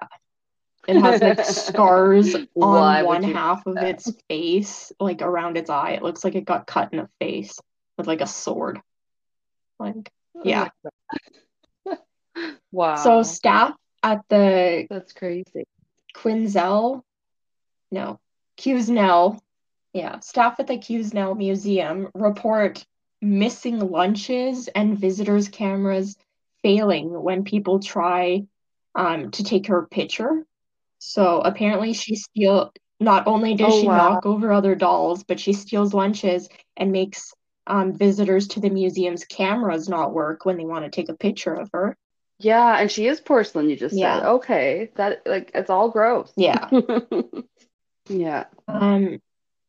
It 0.89 1.01
has 1.01 1.21
like 1.21 1.45
scars 1.45 2.35
on 2.35 2.45
would 2.55 3.07
one 3.07 3.23
half 3.23 3.67
of 3.67 3.77
its 3.79 4.11
face, 4.29 4.93
like 4.99 5.23
around 5.23 5.57
its 5.57 5.71
eye. 5.71 5.91
It 5.91 6.03
looks 6.03 6.25
like 6.25 6.35
it 6.35 6.45
got 6.45 6.67
cut 6.67 6.93
in 6.93 6.99
the 6.99 7.09
face 7.21 7.59
with 7.97 8.07
like 8.07 8.21
a 8.21 8.27
sword. 8.27 8.81
Like, 9.79 10.11
yeah. 10.43 10.69
Wow. 12.73 12.95
So 12.95 13.23
staff 13.25 13.75
at 14.03 14.23
the 14.29 14.87
That's 14.89 15.13
crazy. 15.13 15.67
Quinzel, 16.15 17.03
no, 17.91 18.21
Quesnel, 18.57 19.41
yeah, 19.93 20.21
staff 20.21 20.61
at 20.61 20.69
the 20.69 20.79
Quesnel 20.79 21.37
Museum 21.37 22.09
report 22.15 22.87
missing 23.21 23.79
lunches 23.81 24.69
and 24.69 24.99
visitors' 24.99 25.49
cameras 25.49 26.17
failing 26.63 27.11
when 27.11 27.45
people 27.45 27.81
try 27.81 28.45
um, 28.95 29.31
to 29.33 29.45
take 29.45 29.67
her 29.67 29.87
picture. 29.87 30.47
So 31.01 31.41
apparently, 31.41 31.93
she 31.95 32.15
steal. 32.15 32.73
Not 33.01 33.27
only 33.27 33.55
does 33.55 33.75
Oh, 33.75 33.81
she 33.81 33.87
wow. 33.89 33.97
knock 34.13 34.27
over 34.27 34.53
other 34.53 34.75
dolls, 34.75 35.25
but 35.25 35.41
she 35.41 35.55
steals 35.55 35.95
lunches 35.95 36.49
and 36.77 36.93
makes 36.93 37.33
um, 37.67 37.95
visitors 37.95 38.49
to 38.49 38.61
the 38.61 38.69
museum's 38.69 39.25
cameras 39.25 39.89
not 39.89 40.13
work 40.13 40.45
when 40.45 40.59
they 40.59 40.67
want 40.67 40.85
to 40.85 40.91
take 40.91 41.09
a 41.09 41.15
picture 41.17 41.55
of 41.55 41.71
her. 41.73 41.97
Yeah, 42.39 42.79
and 42.79 42.91
she 42.91 43.07
is 43.07 43.21
porcelain, 43.21 43.71
you 43.71 43.77
just 43.77 43.97
Yeah. 43.97 44.19
said. 44.21 44.27
Okay. 44.29 44.91
That 44.97 45.23
like 45.27 45.51
it's 45.55 45.71
all 45.71 45.91
gross. 45.91 46.33
Yeah. 46.37 46.69
Yeah. 48.09 48.45
Um, 48.67 49.21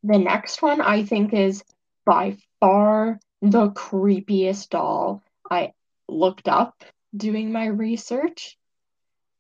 the 0.04 0.18
next 0.18 0.62
one 0.62 0.82
I 0.82 1.04
think 1.04 1.34
is 1.34 1.64
by 2.06 2.38
far 2.60 3.20
the 3.42 3.70
creepiest 3.70 4.70
doll 4.70 5.22
I 5.50 5.74
looked 6.08 6.48
up 6.48 6.84
doing 7.16 7.52
my 7.52 7.66
research. 7.68 8.58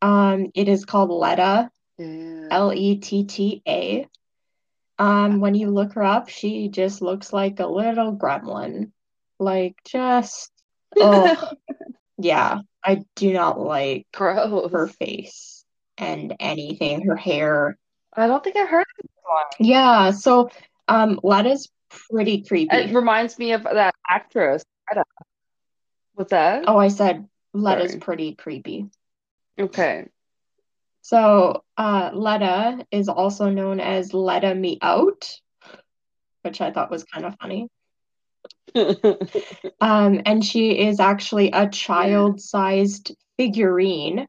Um, 0.01 0.51
it 0.53 0.67
is 0.67 0.85
called 0.85 1.09
Letta, 1.09 1.71
Yeah. 2.01 2.47
L-E-T-T-A. 2.51 4.07
Um, 4.99 5.39
when 5.39 5.55
you 5.55 5.69
look 5.71 5.93
her 5.93 6.03
up, 6.03 6.29
she 6.29 6.69
just 6.69 7.01
looks 7.01 7.33
like 7.33 7.59
a 7.59 7.67
little 7.67 8.15
gremlin. 8.15 8.91
Like 9.39 9.75
just 9.83 10.51
oh 10.99 11.35
yeah, 12.19 12.59
I 12.83 13.03
do 13.15 13.33
not 13.33 13.59
like 13.59 14.05
Gross. 14.13 14.71
her 14.71 14.87
face 14.87 15.65
and 15.97 16.35
anything, 16.39 17.07
her 17.07 17.15
hair. 17.15 17.77
I 18.15 18.27
don't 18.27 18.43
think 18.43 18.57
I 18.57 18.65
heard. 18.65 18.85
Yeah, 19.59 20.11
so 20.11 20.51
um 20.87 21.19
Letta's 21.23 21.71
pretty 22.11 22.43
creepy. 22.43 22.75
It 22.75 22.93
reminds 22.93 23.39
me 23.39 23.53
of 23.53 23.63
that 23.63 23.95
actress. 24.07 24.63
Greta. 24.87 25.05
What's 26.13 26.29
that? 26.29 26.65
Oh, 26.67 26.77
I 26.77 26.89
said 26.89 27.27
Letta's 27.53 27.91
Sorry. 27.91 28.01
pretty 28.01 28.35
creepy. 28.35 28.85
Okay. 29.59 30.07
So, 31.01 31.63
uh, 31.77 32.11
Letta 32.13 32.85
is 32.91 33.09
also 33.09 33.49
known 33.49 33.79
as 33.79 34.13
Letta 34.13 34.53
Me 34.53 34.77
Out, 34.81 35.39
which 36.43 36.61
I 36.61 36.71
thought 36.71 36.91
was 36.91 37.03
kind 37.03 37.25
of 37.25 37.35
funny. 37.39 37.67
Um, 39.81 40.21
and 40.25 40.45
she 40.45 40.79
is 40.79 40.99
actually 40.99 41.51
a 41.51 41.67
child-sized 41.67 43.15
figurine 43.35 44.27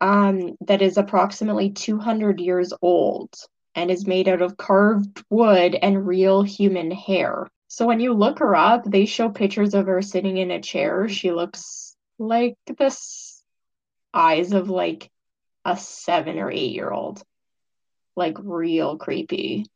um, 0.00 0.56
that 0.66 0.82
is 0.82 0.98
approximately 0.98 1.70
200 1.70 2.40
years 2.40 2.72
old 2.82 3.34
and 3.74 3.90
is 3.90 4.06
made 4.06 4.28
out 4.28 4.42
of 4.42 4.56
carved 4.56 5.24
wood 5.30 5.74
and 5.74 6.06
real 6.06 6.42
human 6.42 6.90
hair. 6.90 7.48
So 7.68 7.86
when 7.86 8.00
you 8.00 8.12
look 8.12 8.38
her 8.38 8.54
up, 8.54 8.84
they 8.84 9.06
show 9.06 9.28
pictures 9.28 9.74
of 9.74 9.86
her 9.86 10.02
sitting 10.02 10.36
in 10.36 10.50
a 10.50 10.60
chair. 10.60 11.08
She 11.08 11.32
looks 11.32 11.96
like 12.18 12.56
this 12.78 13.42
eyes 14.14 14.52
of 14.52 14.70
like 14.70 15.10
a 15.66 15.76
seven 15.76 16.38
or 16.38 16.50
eight 16.50 16.72
year 16.72 16.90
old. 16.90 17.22
Like 18.14 18.36
real 18.40 18.96
creepy. 18.96 19.66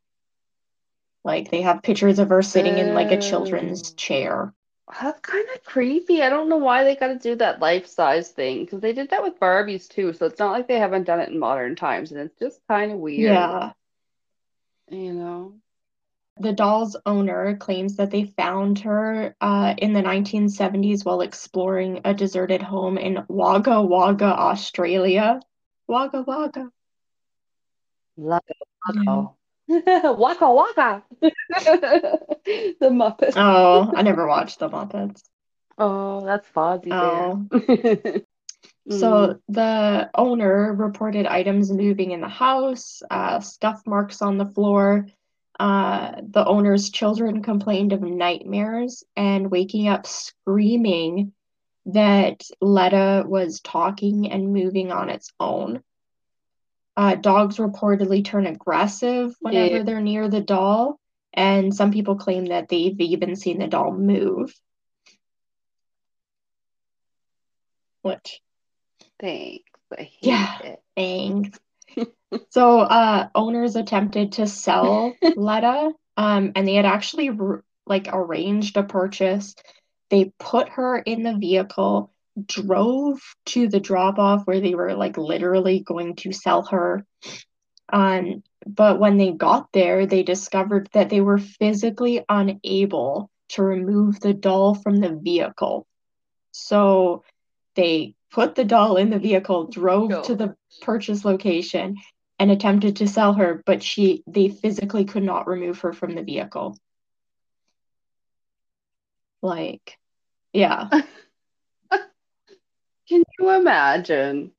Like 1.25 1.51
they 1.51 1.63
have 1.63 1.83
pictures 1.83 2.19
of 2.19 2.31
her 2.31 2.41
sitting 2.41 2.79
in 2.79 2.95
like 2.95 3.11
a 3.11 3.21
children's 3.21 3.93
chair. 3.93 4.55
That's 5.01 5.21
kind 5.21 5.47
of 5.55 5.63
creepy. 5.65 6.23
I 6.23 6.31
don't 6.31 6.49
know 6.49 6.57
why 6.57 6.85
they 6.85 6.97
got 6.97 7.09
to 7.09 7.19
do 7.19 7.37
that 7.37 7.61
life 7.61 7.87
size 7.87 8.31
thing 8.31 8.65
because 8.65 8.81
they 8.81 8.93
did 8.93 9.11
that 9.11 9.23
with 9.23 9.39
Barbies 9.39 9.89
too. 9.89 10.13
So 10.15 10.27
it's 10.27 10.39
not 10.39 10.53
like 10.53 10.67
they 10.67 10.79
haven't 10.79 11.05
done 11.05 11.21
it 11.21 11.29
in 11.29 11.39
modern 11.39 11.77
times, 11.77 12.11
and 12.13 12.21
it's 12.21 12.39
just 12.39 12.61
kind 12.69 12.91
of 12.91 12.99
weird, 12.99 13.33
Yeah. 13.33 13.73
you 14.89 15.13
know? 15.13 15.55
The 16.39 16.53
doll's 16.53 16.97
owner 17.05 17.57
claims 17.57 17.97
that 17.97 18.11
they 18.11 18.25
found 18.25 18.79
her 18.81 19.37
uh, 19.41 19.75
in 19.77 19.93
the 19.93 20.01
1970s 20.03 21.05
while 21.05 21.21
exploring 21.21 22.01
a 22.05 22.15
deserted 22.15 22.63
home 22.63 22.97
in 22.97 23.25
Wagga 23.29 23.83
Wagga, 23.83 24.25
Australia. 24.25 25.41
Wagga 25.91 26.23
Wagga. 26.23 26.71
Waka 28.17 28.55
Yeah. 28.95 29.27
waka. 29.67 30.15
Waka 30.15 30.53
waka. 30.61 31.03
The 32.81 32.89
Muppets. 32.91 33.35
Oh, 33.37 33.91
I 33.97 34.03
never 34.03 34.27
watched 34.29 34.61
the 34.61 34.69
Muppets. 34.69 35.23
Oh, 35.79 36.25
that's 36.25 36.49
Fozzie 36.49 36.93
Oh. 36.93 37.47
Bear. 37.51 38.23
So 38.89 39.41
the 39.49 40.11
owner 40.15 40.73
reported 40.75 41.27
items 41.27 41.73
moving 41.73 42.13
in 42.13 42.21
the 42.21 42.29
house, 42.29 43.03
uh, 43.11 43.41
scuff 43.41 43.83
marks 43.87 44.23
on 44.23 44.39
the 44.39 44.47
floor. 44.47 45.07
Uh, 45.59 46.21
the 46.23 46.45
owner's 46.47 46.91
children 46.91 47.43
complained 47.43 47.93
of 47.93 48.01
nightmares 48.03 49.03
and 49.17 49.51
waking 49.51 49.89
up 49.89 50.07
screaming 50.07 51.33
that 51.93 52.43
Letta 52.61 53.25
was 53.27 53.61
talking 53.61 54.31
and 54.31 54.53
moving 54.53 54.93
on 54.93 55.11
its 55.11 55.33
own. 55.39 55.83
Uh, 56.97 57.15
dogs 57.15 57.57
reportedly 57.57 58.25
turn 58.25 58.47
aggressive 58.47 59.35
whenever 59.41 59.77
Yeah. 59.79 59.83
they're 59.85 60.01
near 60.01 60.29
the 60.29 60.41
doll, 60.41 60.99
and 61.33 61.75
some 61.75 61.93
people 61.93 62.17
claim 62.17 62.47
that 62.47 62.69
they've 62.69 63.01
even 63.01 63.37
seen 63.37 63.59
the 63.59 63.67
doll 63.69 63.93
move. 63.93 64.53
Which 68.03 68.41
Thanks. 69.21 69.65
Yeah. 70.21 70.59
it. 70.63 70.83
Thanks. 70.97 71.59
so, 72.51 72.81
uh, 72.81 73.29
owners 73.35 73.77
attempted 73.77 74.33
to 74.33 74.47
sell 74.47 75.15
Letta, 75.37 75.93
um, 76.17 76.53
and 76.55 76.67
they 76.67 76.75
had 76.75 76.87
actually 76.87 77.31
like 77.87 78.09
arranged 78.13 78.77
a 78.77 78.83
purchase. 78.83 79.55
They 80.11 80.33
put 80.39 80.69
her 80.71 80.99
in 80.99 81.23
the 81.23 81.37
vehicle, 81.37 82.13
drove 82.47 83.21
to 83.47 83.69
the 83.69 83.81
drop 83.81 84.19
off 84.19 84.47
where 84.47 84.61
they 84.61 84.75
were 84.75 84.95
like 84.95 85.17
literally 85.17 85.81
going 85.81 86.17
to 86.17 86.33
sell 86.33 86.63
her. 86.67 87.07
Um, 87.93 88.43
but 88.67 88.99
when 89.01 89.17
they 89.17 89.33
got 89.33 89.73
there, 89.73 90.07
they 90.07 90.23
discovered 90.23 90.89
that 90.93 91.11
they 91.11 91.21
were 91.21 91.39
physically 91.39 92.25
unable 92.29 93.31
to 93.51 93.63
remove 93.63 94.21
the 94.21 94.35
doll 94.35 94.75
from 94.75 94.97
the 94.97 95.19
vehicle. 95.21 95.87
So 96.53 97.25
they 97.75 98.15
put 98.31 98.55
the 98.55 98.65
doll 98.65 98.97
in 98.97 99.11
the 99.11 99.19
vehicle, 99.19 99.69
drove 99.69 100.25
to 100.25 100.35
the 100.35 100.55
purchase 100.83 101.25
location, 101.25 101.97
and 102.39 102.51
attempted 102.51 102.97
to 102.97 103.09
sell 103.09 103.35
her, 103.35 103.63
but 103.67 103.83
she 103.83 104.23
they 104.27 104.49
physically 104.49 105.05
could 105.05 105.23
not 105.23 105.47
remove 105.47 105.81
her 105.81 105.93
from 105.93 106.15
the 106.15 106.23
vehicle. 106.23 106.77
Like, 109.43 109.99
yeah. 110.53 110.89
Can 113.09 113.25
you 113.39 113.51
imagine? 113.51 114.53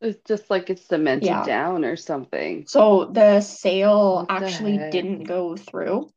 It's 0.00 0.18
just 0.26 0.48
like 0.48 0.70
it's 0.70 0.86
cemented 0.86 1.26
Yeah. 1.26 1.44
down 1.44 1.84
or 1.84 1.96
something. 1.96 2.66
So 2.66 3.04
the 3.04 3.40
sale 3.42 4.24
What 4.28 4.30
actually 4.30 4.78
heck? 4.78 4.90
didn't 4.90 5.24
go 5.24 5.56
through 5.56 6.10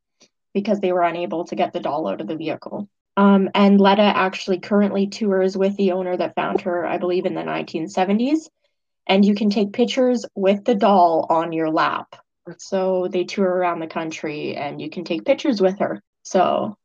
because 0.53 0.80
they 0.80 0.94
were 0.94 1.03
unable 1.03 1.45
to 1.45 1.56
get 1.56 1.73
the 1.73 1.81
doll 1.81 2.07
out 2.07 2.22
of 2.22 2.27
the 2.27 2.38
vehicle. 2.38 2.88
Um, 3.18 3.49
and 3.53 3.80
Letta 3.80 4.02
actually 4.02 4.60
currently 4.60 5.07
tours 5.07 5.57
with 5.57 5.76
the 5.76 5.91
owner 5.91 6.15
that 6.15 6.35
found 6.35 6.61
her, 6.61 6.85
I 6.85 6.98
believe, 6.98 7.26
in 7.26 7.35
the 7.35 7.44
1970s. 7.44 8.49
And 9.06 9.26
you 9.26 9.35
can 9.35 9.49
take 9.49 9.73
pictures 9.73 10.26
with 10.35 10.64
the 10.64 10.76
doll 10.76 11.27
on 11.30 11.52
your 11.52 11.69
lap. 11.69 12.15
So 12.57 13.10
they 13.10 13.26
tour 13.26 13.49
around 13.49 13.80
the 13.80 13.88
country 13.88 14.56
and 14.56 14.81
you 14.81 14.90
can 14.90 15.03
take 15.03 15.26
pictures 15.26 15.61
with 15.61 15.80
her. 15.80 16.02
So, 16.23 16.77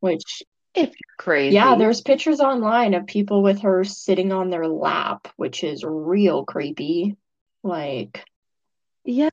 which, 0.00 0.42
If 0.74 0.88
you're 0.88 1.16
crazy. 1.18 1.54
yeah, 1.54 1.76
there's 1.76 2.00
pictures 2.00 2.40
online 2.40 2.94
of 2.94 3.06
people 3.06 3.42
with 3.42 3.60
her 3.60 3.84
sitting 3.84 4.32
on 4.32 4.50
their 4.50 4.66
lap, 4.66 5.28
which 5.36 5.64
is 5.64 5.84
real 5.84 6.44
creepy. 6.44 7.16
Like, 7.62 8.24
Yeah. 9.04 9.28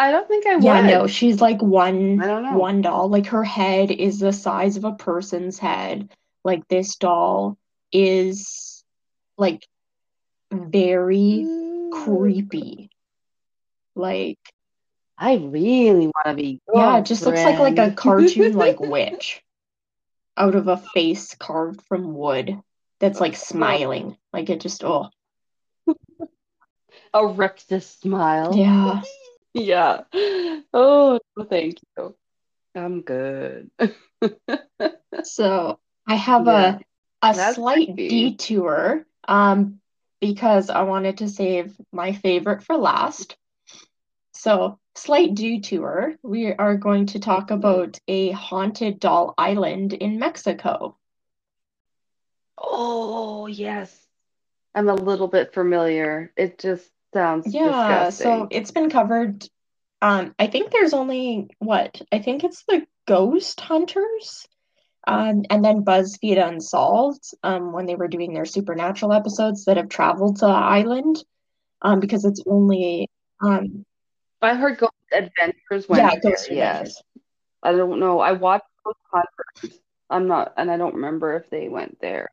I 0.00 0.12
don't 0.12 0.28
think 0.28 0.46
I 0.46 0.54
would. 0.56 0.64
Yeah, 0.64 0.80
no, 0.86 1.06
she's 1.08 1.40
like 1.40 1.60
one 1.60 2.20
I 2.20 2.26
don't 2.26 2.44
know. 2.44 2.56
one 2.56 2.82
doll. 2.82 3.08
Like 3.08 3.26
her 3.26 3.42
head 3.42 3.90
is 3.90 4.20
the 4.20 4.32
size 4.32 4.76
of 4.76 4.84
a 4.84 4.92
person's 4.92 5.58
head. 5.58 6.08
Like 6.44 6.68
this 6.68 6.94
doll 6.96 7.58
is 7.90 8.84
like 9.36 9.66
very 10.52 11.44
Mm. 11.46 11.90
creepy. 11.90 12.90
Like 13.96 14.38
I 15.18 15.34
really 15.36 16.06
want 16.06 16.26
to 16.26 16.34
be 16.34 16.60
yeah, 16.72 16.98
it 16.98 17.06
just 17.06 17.26
looks 17.26 17.42
like 17.42 17.58
like 17.58 17.78
a 17.78 17.90
cartoon 17.94 18.54
like 18.54 18.78
witch 18.80 19.42
out 20.38 20.54
of 20.54 20.68
a 20.68 20.76
face 20.78 21.34
carved 21.36 21.82
from 21.82 22.14
wood 22.14 22.58
that's 23.00 23.20
like 23.20 23.36
smiling. 23.36 24.16
Like 24.32 24.50
it 24.50 24.60
just 24.60 24.84
oh 24.84 25.10
a 27.14 27.26
rictus 27.26 27.86
smile. 27.88 28.52
yeah. 28.54 29.02
Yeah. 29.54 30.02
Oh, 30.72 31.18
thank 31.48 31.78
you. 31.96 32.14
I'm 32.74 33.02
good. 33.02 33.70
So 35.22 35.78
I 36.06 36.14
have 36.16 36.46
Yeah. 36.46 36.78
a 36.78 36.80
a 37.22 37.34
That's 37.34 37.54
slight 37.54 37.96
creepy. 37.96 38.08
detour 38.08 39.06
um 39.26 39.80
because 40.20 40.70
I 40.70 40.82
wanted 40.82 41.18
to 41.18 41.28
save 41.28 41.76
my 41.92 42.12
favorite 42.12 42.62
for 42.62 42.76
last. 42.76 43.36
So 44.34 44.78
slight 44.98 45.34
detour. 45.34 46.14
We 46.22 46.52
are 46.52 46.76
going 46.76 47.06
to 47.06 47.20
talk 47.20 47.50
about 47.50 47.98
a 48.08 48.32
haunted 48.32 49.00
doll 49.00 49.34
island 49.38 49.92
in 49.92 50.18
Mexico. 50.18 50.96
Oh, 52.56 53.46
yes. 53.46 53.96
I'm 54.74 54.88
a 54.88 54.94
little 54.94 55.28
bit 55.28 55.54
familiar. 55.54 56.32
It 56.36 56.58
just 56.58 56.88
sounds 57.14 57.52
Yeah, 57.52 58.10
so 58.10 58.48
it's 58.50 58.70
been 58.70 58.90
covered. 58.90 59.48
Um, 60.02 60.34
I 60.38 60.46
think 60.46 60.70
there's 60.70 60.94
only 60.94 61.48
what? 61.58 62.00
I 62.12 62.18
think 62.20 62.44
it's 62.44 62.64
the 62.68 62.86
Ghost 63.06 63.60
Hunters. 63.60 64.46
Um, 65.06 65.44
and 65.48 65.64
then 65.64 65.84
BuzzFeed 65.84 66.44
Unsolved, 66.46 67.24
um, 67.42 67.72
when 67.72 67.86
they 67.86 67.94
were 67.94 68.08
doing 68.08 68.34
their 68.34 68.44
supernatural 68.44 69.14
episodes 69.14 69.64
that 69.64 69.78
have 69.78 69.88
traveled 69.88 70.36
to 70.36 70.46
the 70.46 70.52
island, 70.52 71.24
um, 71.80 72.00
because 72.00 72.26
it's 72.26 72.42
only 72.46 73.08
um, 73.40 73.86
I 74.40 74.54
heard 74.54 74.78
Ghost 74.78 74.92
Adventures 75.12 75.88
went 75.88 76.02
yeah, 76.02 76.10
there, 76.22 76.30
Ghost 76.30 76.50
yes. 76.50 77.02
I 77.62 77.72
don't 77.72 77.98
know. 78.00 78.20
I 78.20 78.32
watched 78.32 78.66
those 78.84 78.94
concerts. 79.12 79.80
I'm 80.10 80.28
not, 80.28 80.54
and 80.56 80.70
I 80.70 80.76
don't 80.76 80.94
remember 80.94 81.34
if 81.36 81.50
they 81.50 81.68
went 81.68 81.98
there. 82.00 82.30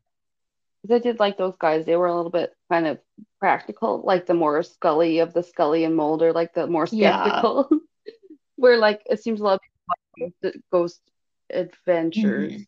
Because 0.82 1.00
I 1.00 1.02
did 1.02 1.18
like 1.18 1.36
those 1.36 1.56
guys. 1.58 1.84
They 1.84 1.96
were 1.96 2.06
a 2.06 2.14
little 2.14 2.30
bit 2.30 2.52
kind 2.70 2.86
of 2.86 2.98
practical, 3.40 4.02
like 4.04 4.26
the 4.26 4.34
more 4.34 4.62
Scully 4.62 5.18
of 5.18 5.32
the 5.34 5.42
Scully 5.42 5.84
and 5.84 5.96
Mulder, 5.96 6.32
like 6.32 6.54
the 6.54 6.66
more 6.66 6.86
Yeah. 6.90 7.22
skeptical. 7.24 7.68
Where 8.56 8.78
like 8.78 9.02
it 9.10 9.22
seems 9.22 9.40
a 9.40 9.44
lot 9.44 9.54
of 9.54 9.60
people 9.60 10.26
watch 10.26 10.32
the 10.42 10.62
Ghost 10.70 11.00
Adventures, 11.50 12.52
Mhm. 12.52 12.66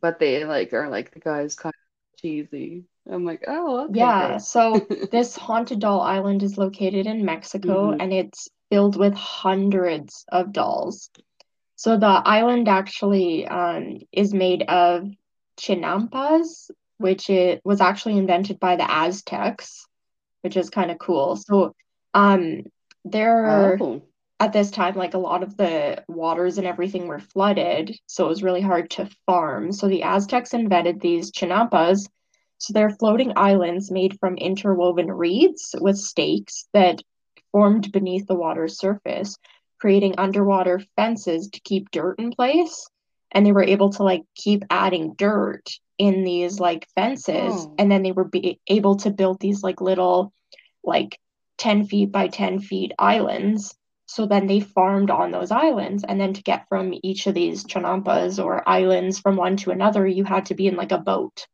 but 0.00 0.18
they 0.18 0.44
like 0.44 0.72
are 0.72 0.88
like 0.88 1.12
the 1.12 1.20
guys 1.20 1.54
kind 1.56 1.74
of 1.74 2.20
cheesy. 2.20 2.84
I'm 3.10 3.24
like, 3.24 3.44
oh, 3.48 3.84
okay, 3.86 3.98
Yeah, 3.98 4.38
so 4.38 4.86
this 5.10 5.36
haunted 5.36 5.80
doll 5.80 6.00
island 6.00 6.42
is 6.42 6.56
located 6.56 7.06
in 7.06 7.24
Mexico 7.24 7.92
Mhm. 7.92 8.00
and 8.00 8.12
it's 8.12 8.48
filled 8.70 8.96
with 8.96 9.14
hundreds 9.14 10.24
of 10.30 10.52
dolls. 10.52 11.10
So 11.76 11.96
the 11.96 12.06
island 12.06 12.68
actually 12.68 13.46
um, 13.46 14.00
is 14.12 14.34
made 14.34 14.62
of 14.62 15.08
chinampas, 15.58 16.70
which 16.98 17.30
it 17.30 17.60
was 17.64 17.80
actually 17.80 18.18
invented 18.18 18.60
by 18.60 18.76
the 18.76 18.90
Aztecs, 18.90 19.86
which 20.42 20.56
is 20.56 20.70
kind 20.70 20.90
of 20.90 20.98
cool. 20.98 21.36
So 21.36 21.74
um, 22.14 22.64
there 23.04 23.76
Oh, 23.80 24.02
at 24.40 24.54
this 24.54 24.70
time, 24.70 24.94
like 24.94 25.14
a 25.14 25.18
lot 25.18 25.42
of 25.42 25.56
the 25.56 26.02
waters 26.08 26.56
and 26.56 26.66
everything 26.66 27.06
were 27.06 27.18
flooded, 27.18 27.94
so 28.06 28.24
it 28.24 28.28
was 28.28 28.42
really 28.42 28.62
hard 28.62 28.90
to 28.90 29.10
farm. 29.26 29.70
So 29.72 29.86
the 29.86 30.02
Aztecs 30.02 30.54
invented 30.54 31.00
these 31.00 31.30
chinampas. 31.30 32.08
So 32.58 32.72
they're 32.72 32.90
floating 32.90 33.34
islands 33.36 33.90
made 33.90 34.18
from 34.18 34.36
interwoven 34.36 35.10
reeds 35.10 35.74
with 35.80 35.96
stakes 35.96 36.66
that 36.72 37.02
formed 37.52 37.90
beneath 37.92 38.26
the 38.26 38.34
water's 38.34 38.78
surface, 38.78 39.36
creating 39.80 40.14
underwater 40.18 40.80
fences 40.96 41.48
to 41.50 41.60
keep 41.60 41.90
dirt 41.90 42.18
in 42.18 42.30
place. 42.30 42.88
And 43.32 43.46
they 43.46 43.52
were 43.52 43.62
able 43.62 43.90
to 43.90 44.02
like 44.02 44.22
keep 44.34 44.64
adding 44.70 45.14
dirt 45.14 45.70
in 45.98 46.24
these 46.24 46.58
like 46.58 46.88
fences, 46.94 47.54
Oh. 47.54 47.74
and 47.78 47.90
then 47.90 48.02
they 48.02 48.12
were 48.12 48.24
be 48.24 48.58
able 48.66 48.96
to 48.96 49.10
build 49.10 49.38
these 49.40 49.62
like 49.62 49.80
little 49.80 50.32
like 50.82 51.18
10 51.58 51.84
feet 51.84 52.10
by 52.10 52.28
10 52.28 52.58
feet 52.60 52.92
islands. 52.98 53.74
So 54.06 54.26
then 54.26 54.48
they 54.48 54.60
farmed 54.60 55.10
on 55.10 55.30
those 55.30 55.52
islands. 55.52 56.02
And 56.02 56.20
then 56.20 56.32
to 56.32 56.42
get 56.42 56.66
from 56.68 56.92
each 57.02 57.26
of 57.28 57.34
these 57.34 57.64
chinampas 57.64 58.42
or 58.44 58.68
islands 58.68 59.20
from 59.20 59.36
one 59.36 59.56
to 59.58 59.70
another, 59.70 60.04
you 60.06 60.24
had 60.24 60.46
to 60.46 60.54
be 60.54 60.66
in 60.66 60.74
like 60.74 60.90
a 60.90 60.98
boat. 60.98 61.46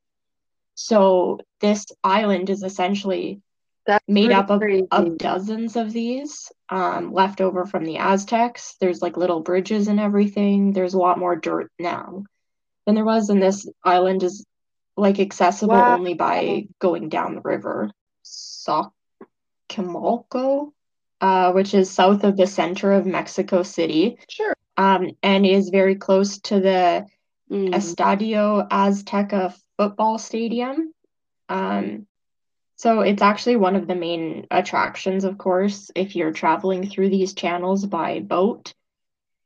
So 0.75 1.41
this 1.61 1.87
island 2.05 2.49
is 2.51 2.63
essentially 2.63 3.41
that's 3.87 4.05
made 4.09 4.33
up 4.33 4.51
of, 4.51 4.61
crazy. 4.61 4.87
of 4.91 5.19
dozens 5.19 5.77
of 5.77 5.93
these 5.93 6.51
um, 6.69 7.13
left 7.13 7.41
over 7.41 7.65
from 7.67 7.85
the 7.85 7.99
Aztecs. 7.99 8.77
There's 8.81 9.01
like 9.03 9.17
little 9.17 9.41
bridges 9.41 9.89
and 9.89 10.01
everything. 10.01 10.73
There's 10.73 10.95
a 10.95 10.99
lot 10.99 11.19
more 11.19 11.37
dirt 11.37 11.71
now 11.79 12.25
than 12.87 12.95
there 12.95 13.05
was. 13.05 13.29
And 13.31 13.43
this 13.43 13.69
island 13.85 14.23
is 14.23 14.45
like 14.97 15.21
accessible 15.21 15.75
Wow. 15.75 15.95
only 15.97 16.15
by 16.15 16.69
going 16.81 17.09
down 17.09 17.35
the 17.35 17.41
river. 17.43 17.91
Xochimilco, 19.71 20.73
uh, 21.21 21.53
which 21.53 21.75
is 21.75 21.91
south 21.91 22.25
of 22.25 22.37
the 22.37 22.47
center 22.47 22.93
of 22.93 23.07
Mexico 23.07 23.63
City, 23.63 24.19
Sure. 24.29 24.55
um, 24.77 25.11
and 25.23 25.47
is 25.47 25.69
very 25.71 25.95
close 25.97 26.39
to 26.41 26.61
the 26.61 27.07
Mm. 27.49 27.73
Estadio 27.73 28.69
Azteca 28.69 29.55
football 29.77 30.19
stadium. 30.19 30.93
Um, 31.49 32.09
so 32.77 33.01
it's 33.01 33.23
actually 33.23 33.57
one 33.57 33.75
of 33.75 33.87
the 33.87 33.95
main 33.95 34.47
attractions, 34.51 35.25
of 35.25 35.39
course, 35.39 35.91
if 35.95 36.15
you're 36.15 36.33
traveling 36.33 36.89
through 36.89 37.09
these 37.09 37.35
channels 37.35 37.87
by 37.87 38.21
boat. 38.21 38.75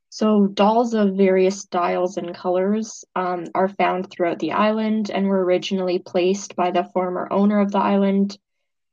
So 0.08 0.48
dolls 0.48 0.94
of 0.94 1.14
various 1.14 1.60
styles 1.60 2.16
and 2.16 2.34
colors 2.34 3.04
um, 3.14 3.44
are 3.54 3.68
found 3.68 4.10
throughout 4.10 4.40
the 4.40 4.52
island 4.52 5.10
and 5.10 5.28
were 5.28 5.44
originally 5.44 6.00
placed 6.00 6.56
by 6.56 6.72
the 6.72 6.82
former 6.82 7.28
owner 7.30 7.60
of 7.60 7.70
the 7.70 7.78
island, 7.78 8.36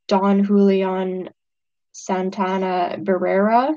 Don 0.07 0.43
Julian 0.43 1.29
Santana 1.91 2.97
Barrera. 2.99 3.75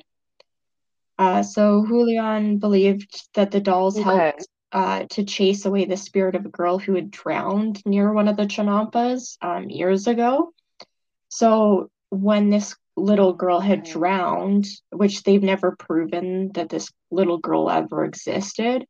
Uh, 1.19 1.43
so 1.43 1.87
Julian 1.87 2.59
believed 2.59 3.29
that 3.35 3.51
the 3.51 3.61
dolls 3.61 3.99
Okay. 3.99 4.05
helped 4.05 4.47
uh, 4.73 5.05
to 5.11 5.25
chase 5.25 5.65
away 5.65 5.85
the 5.85 5.97
spirit 5.97 6.35
of 6.35 6.45
a 6.47 6.51
girl 6.51 6.79
who 6.79 6.95
had 6.95 7.11
drowned 7.11 7.85
near 7.85 8.13
one 8.13 8.29
of 8.29 8.37
the 8.37 8.47
Chinampas 8.47 9.37
um, 9.43 9.69
years 9.69 10.07
ago. 10.07 10.53
So 11.29 11.91
when 12.11 12.51
this 12.51 12.77
little 12.97 13.33
girl 13.33 13.61
had 13.61 13.85
drowned, 13.85 14.67
which 14.91 15.23
they've 15.23 15.43
never 15.43 15.77
proven 15.77 16.53
that 16.55 16.69
this 16.69 16.91
little 17.11 17.39
girl 17.39 17.71
ever 17.71 18.05
existed, 18.05 18.87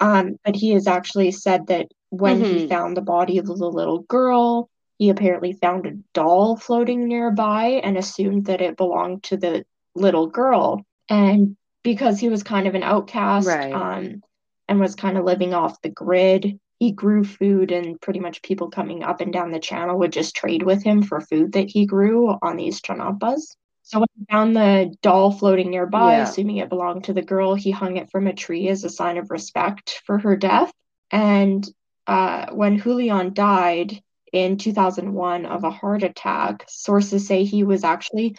um, 0.00 0.36
but 0.44 0.54
he 0.54 0.70
has 0.70 0.86
actually 0.86 1.32
said 1.32 1.66
that 1.68 1.88
when 2.10 2.40
he 2.40 2.66
Mhm. 2.66 2.68
found 2.68 2.96
the 2.96 3.02
body 3.02 3.38
of 3.38 3.46
the 3.46 3.54
little 3.54 4.00
girl, 4.00 4.68
he 4.98 5.10
apparently 5.10 5.52
found 5.52 5.86
a 5.86 5.92
doll 6.12 6.56
floating 6.56 7.06
nearby 7.08 7.80
and 7.82 7.96
assumed 7.96 8.46
that 8.46 8.60
it 8.60 8.76
belonged 8.76 9.22
to 9.24 9.36
the 9.36 9.64
little 9.94 10.26
girl. 10.26 10.84
And 11.08 11.56
because 11.82 12.18
he 12.18 12.28
was 12.28 12.42
kind 12.42 12.66
of 12.66 12.74
an 12.74 12.82
outcast, 12.82 13.46
Right. 13.48 13.74
um, 13.74 14.22
and 14.68 14.80
was 14.80 14.94
kind 14.94 15.16
of 15.18 15.24
living 15.24 15.54
off 15.54 15.80
the 15.82 15.88
grid, 15.88 16.58
he 16.78 16.92
grew 16.92 17.24
food, 17.24 17.72
and 17.72 18.00
pretty 18.00 18.20
much 18.20 18.42
people 18.42 18.70
coming 18.70 19.02
up 19.02 19.20
and 19.20 19.32
down 19.32 19.50
the 19.50 19.58
channel 19.58 19.98
would 19.98 20.12
just 20.12 20.36
trade 20.36 20.62
with 20.62 20.82
him 20.82 21.02
for 21.02 21.20
food 21.20 21.52
that 21.52 21.70
he 21.70 21.86
grew 21.86 22.36
on 22.42 22.56
these 22.56 22.80
chinampas. 22.80 23.56
So 23.82 24.00
when 24.00 24.08
he 24.18 24.24
found 24.30 24.54
the 24.54 24.94
doll 25.02 25.32
floating 25.32 25.70
nearby, 25.70 26.16
Yeah. 26.16 26.22
assuming 26.24 26.58
it 26.58 26.68
belonged 26.68 27.04
to 27.04 27.14
the 27.14 27.22
girl, 27.22 27.54
he 27.54 27.70
hung 27.70 27.96
it 27.96 28.10
from 28.10 28.26
a 28.26 28.34
tree 28.34 28.68
as 28.68 28.84
a 28.84 28.90
sign 28.90 29.16
of 29.16 29.30
respect 29.30 30.02
for 30.04 30.18
her 30.18 30.36
death. 30.36 30.70
And 31.10 31.66
uh, 32.06 32.52
when 32.52 32.78
Julian 32.78 33.32
died 33.32 34.02
in 34.32 34.58
2001 34.58 35.46
of 35.46 35.64
a 35.64 35.70
heart 35.70 36.02
attack, 36.02 36.64
sources 36.68 37.26
say 37.26 37.44
he 37.44 37.64
was 37.64 37.82
actually 37.82 38.36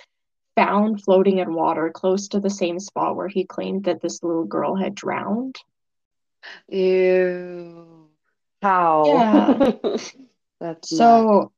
found 0.55 1.01
floating 1.03 1.39
in 1.39 1.53
water 1.53 1.89
close 1.89 2.27
to 2.29 2.39
the 2.39 2.49
same 2.49 2.79
spot 2.79 3.15
where 3.15 3.27
he 3.27 3.45
claimed 3.45 3.85
that 3.85 4.01
this 4.01 4.21
little 4.21 4.45
girl 4.45 4.75
had 4.75 4.93
drowned. 4.93 5.57
Ew. 6.69 8.07
How? 8.61 9.03
Yeah. 9.05 9.71
That's 10.59 10.89
So 10.89 11.51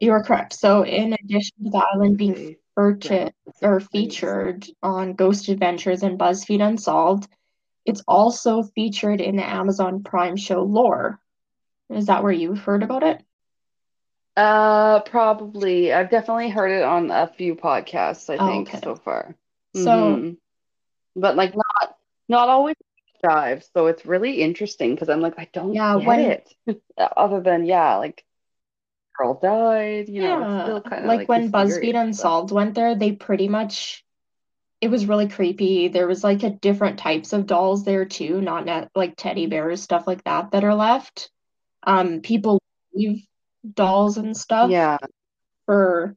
you 0.00 0.12
are 0.12 0.22
correct. 0.22 0.54
So 0.54 0.84
in 0.84 1.12
addition 1.12 1.64
to 1.64 1.70
the 1.70 1.84
island 1.94 2.18
being 2.18 2.56
purchased 2.74 3.34
or 3.62 3.80
featured 3.80 4.66
on 4.82 5.14
Ghost 5.14 5.48
Adventures 5.48 6.02
and 6.02 6.18
BuzzFeed 6.18 6.66
Unsolved, 6.66 7.28
it's 7.84 8.02
also 8.08 8.62
featured 8.62 9.20
in 9.20 9.36
the 9.36 9.44
Amazon 9.44 10.02
Prime 10.02 10.36
show 10.36 10.62
Lore. 10.62 11.20
Is 11.90 12.06
that 12.06 12.22
where 12.22 12.32
you've 12.32 12.60
heard 12.60 12.82
about 12.82 13.02
it? 13.02 13.22
Uh, 14.36 15.00
probably. 15.00 15.92
I've 15.92 16.10
definitely 16.10 16.48
heard 16.48 16.70
it 16.70 16.82
on 16.82 17.10
a 17.10 17.26
few 17.26 17.54
podcasts, 17.54 18.30
I 18.30 18.38
Oh, 18.42 18.48
think, 18.48 18.68
okay. 18.68 18.80
so 18.82 18.94
far. 18.96 19.34
So 19.74 19.80
Mhm. 19.88 20.36
But 21.14 21.36
like 21.36 21.54
not 21.54 21.96
not 22.28 22.48
always 22.48 22.76
dive, 23.22 23.64
so 23.74 23.86
it's 23.86 24.04
really 24.04 24.42
interesting 24.42 24.94
because 24.94 25.08
I'm 25.08 25.20
like, 25.20 25.38
I 25.38 25.48
don't 25.52 25.74
yeah, 25.74 25.98
get 25.98 26.06
when 26.06 26.20
it. 26.20 26.54
Other 26.98 27.40
than, 27.40 27.64
yeah, 27.64 27.96
like 27.96 28.24
girl 29.16 29.38
died, 29.40 30.08
you 30.08 30.22
know, 30.22 30.42
it's 30.42 30.64
still 30.64 30.80
kind 30.82 31.02
of 31.02 31.08
like 31.08 31.18
like 31.20 31.28
when 31.28 31.52
BuzzFeed 31.52 32.00
Unsolved 32.00 32.50
went 32.50 32.74
there, 32.74 32.94
they 32.94 33.12
pretty 33.12 33.48
much 33.48 34.04
it 34.80 34.90
was 34.90 35.06
really 35.06 35.28
creepy. 35.28 35.88
There 35.88 36.08
was 36.08 36.24
like 36.24 36.42
a 36.42 36.50
different 36.50 36.98
types 36.98 37.32
of 37.32 37.46
dolls 37.46 37.84
there 37.84 38.04
too, 38.04 38.40
not 38.40 38.66
net, 38.66 38.90
like 38.96 39.14
teddy 39.16 39.46
bears, 39.46 39.80
stuff 39.80 40.06
like 40.06 40.24
that 40.24 40.50
that 40.50 40.64
are 40.64 40.74
left. 40.74 41.30
Um, 41.84 42.20
people 42.20 42.60
leave 42.92 43.24
dolls 43.74 44.16
and 44.16 44.36
stuff 44.36 44.70
yeah. 44.70 44.98
for 45.66 46.16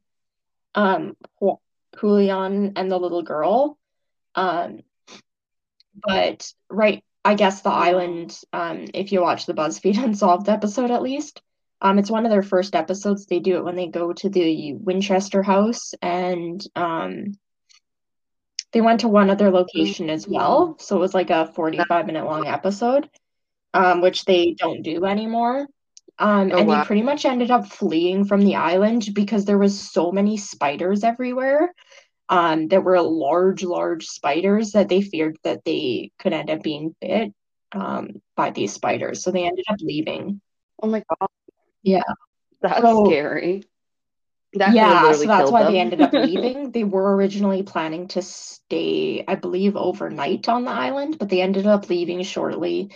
um 0.73 1.15
Julian 1.99 2.73
and 2.75 2.91
the 2.91 2.97
little 2.97 3.21
girl. 3.21 3.77
Um, 4.33 4.81
but 6.03 6.51
right, 6.69 7.03
I 7.23 7.35
guess 7.35 7.61
the 7.61 7.69
island, 7.69 8.39
um, 8.53 8.85
if 8.93 9.11
you 9.11 9.21
watch 9.21 9.45
the 9.45 9.53
BuzzFeed 9.53 9.97
Unsolved 10.03 10.49
episode 10.49 10.91
at 10.91 11.01
least, 11.01 11.41
um, 11.81 11.99
it's 11.99 12.11
one 12.11 12.25
of 12.25 12.31
their 12.31 12.43
first 12.43 12.75
episodes. 12.75 13.25
They 13.25 13.39
do 13.39 13.57
it 13.57 13.63
when 13.63 13.75
they 13.75 13.87
go 13.87 14.13
to 14.13 14.29
the 14.29 14.73
Winchester 14.73 15.43
house 15.43 15.93
and 16.01 16.63
um 16.75 17.33
they 18.71 18.81
went 18.81 19.01
to 19.01 19.07
one 19.07 19.29
other 19.29 19.51
location 19.51 20.09
as 20.09 20.27
well. 20.27 20.75
So 20.79 20.97
it 20.97 20.99
was 20.99 21.13
like 21.13 21.29
a 21.29 21.45
45 21.53 22.05
minute 22.05 22.25
long 22.25 22.45
episode, 22.47 23.09
um, 23.73 24.01
which 24.01 24.25
they 24.25 24.53
don't 24.57 24.81
do 24.81 25.05
anymore. 25.05 25.67
Um, 26.17 26.51
Oh 26.51 26.57
and 26.59 26.67
wow. 26.67 26.81
they 26.81 26.85
pretty 26.85 27.01
much 27.01 27.25
ended 27.25 27.51
up 27.51 27.67
fleeing 27.67 28.25
from 28.25 28.41
the 28.41 28.55
island 28.55 29.07
because 29.13 29.45
there 29.45 29.57
was 29.57 29.79
so 29.79 30.11
many 30.11 30.37
spiders 30.37 31.03
everywhere. 31.03 31.73
Um, 32.27 32.69
that 32.69 32.83
were 32.83 32.99
large, 33.01 33.63
large 33.63 34.07
spiders 34.07 34.71
that 34.71 34.89
they 34.89 35.01
feared 35.01 35.37
that 35.43 35.63
they 35.63 36.11
could 36.17 36.33
end 36.33 36.49
up 36.49 36.63
being 36.63 36.95
bit 36.99 37.31
um, 37.71 38.21
by 38.35 38.49
these 38.49 38.73
spiders. 38.73 39.21
So 39.21 39.31
they 39.31 39.45
ended 39.45 39.65
up 39.69 39.77
leaving. 39.79 40.41
Oh 40.81 40.87
my 40.87 41.03
God. 41.07 41.29
Yeah. 41.83 42.01
That's 42.61 42.81
So 42.81 43.05
scary. 43.05 43.63
That 44.53 44.73
yeah, 44.73 45.11
so 45.11 45.25
that's 45.25 45.51
why 45.51 45.63
they 45.63 45.79
ended 45.79 46.01
up 46.01 46.13
leaving. 46.13 46.71
They 46.71 46.85
were 46.85 47.15
originally 47.15 47.63
planning 47.63 48.07
to 48.09 48.21
stay, 48.21 49.23
I 49.27 49.35
believe, 49.35 49.75
overnight 49.75 50.47
on 50.47 50.63
the 50.63 50.71
island, 50.71 51.17
but 51.19 51.27
they 51.29 51.41
ended 51.41 51.67
up 51.67 51.89
leaving 51.89 52.23
shortly, 52.23 52.91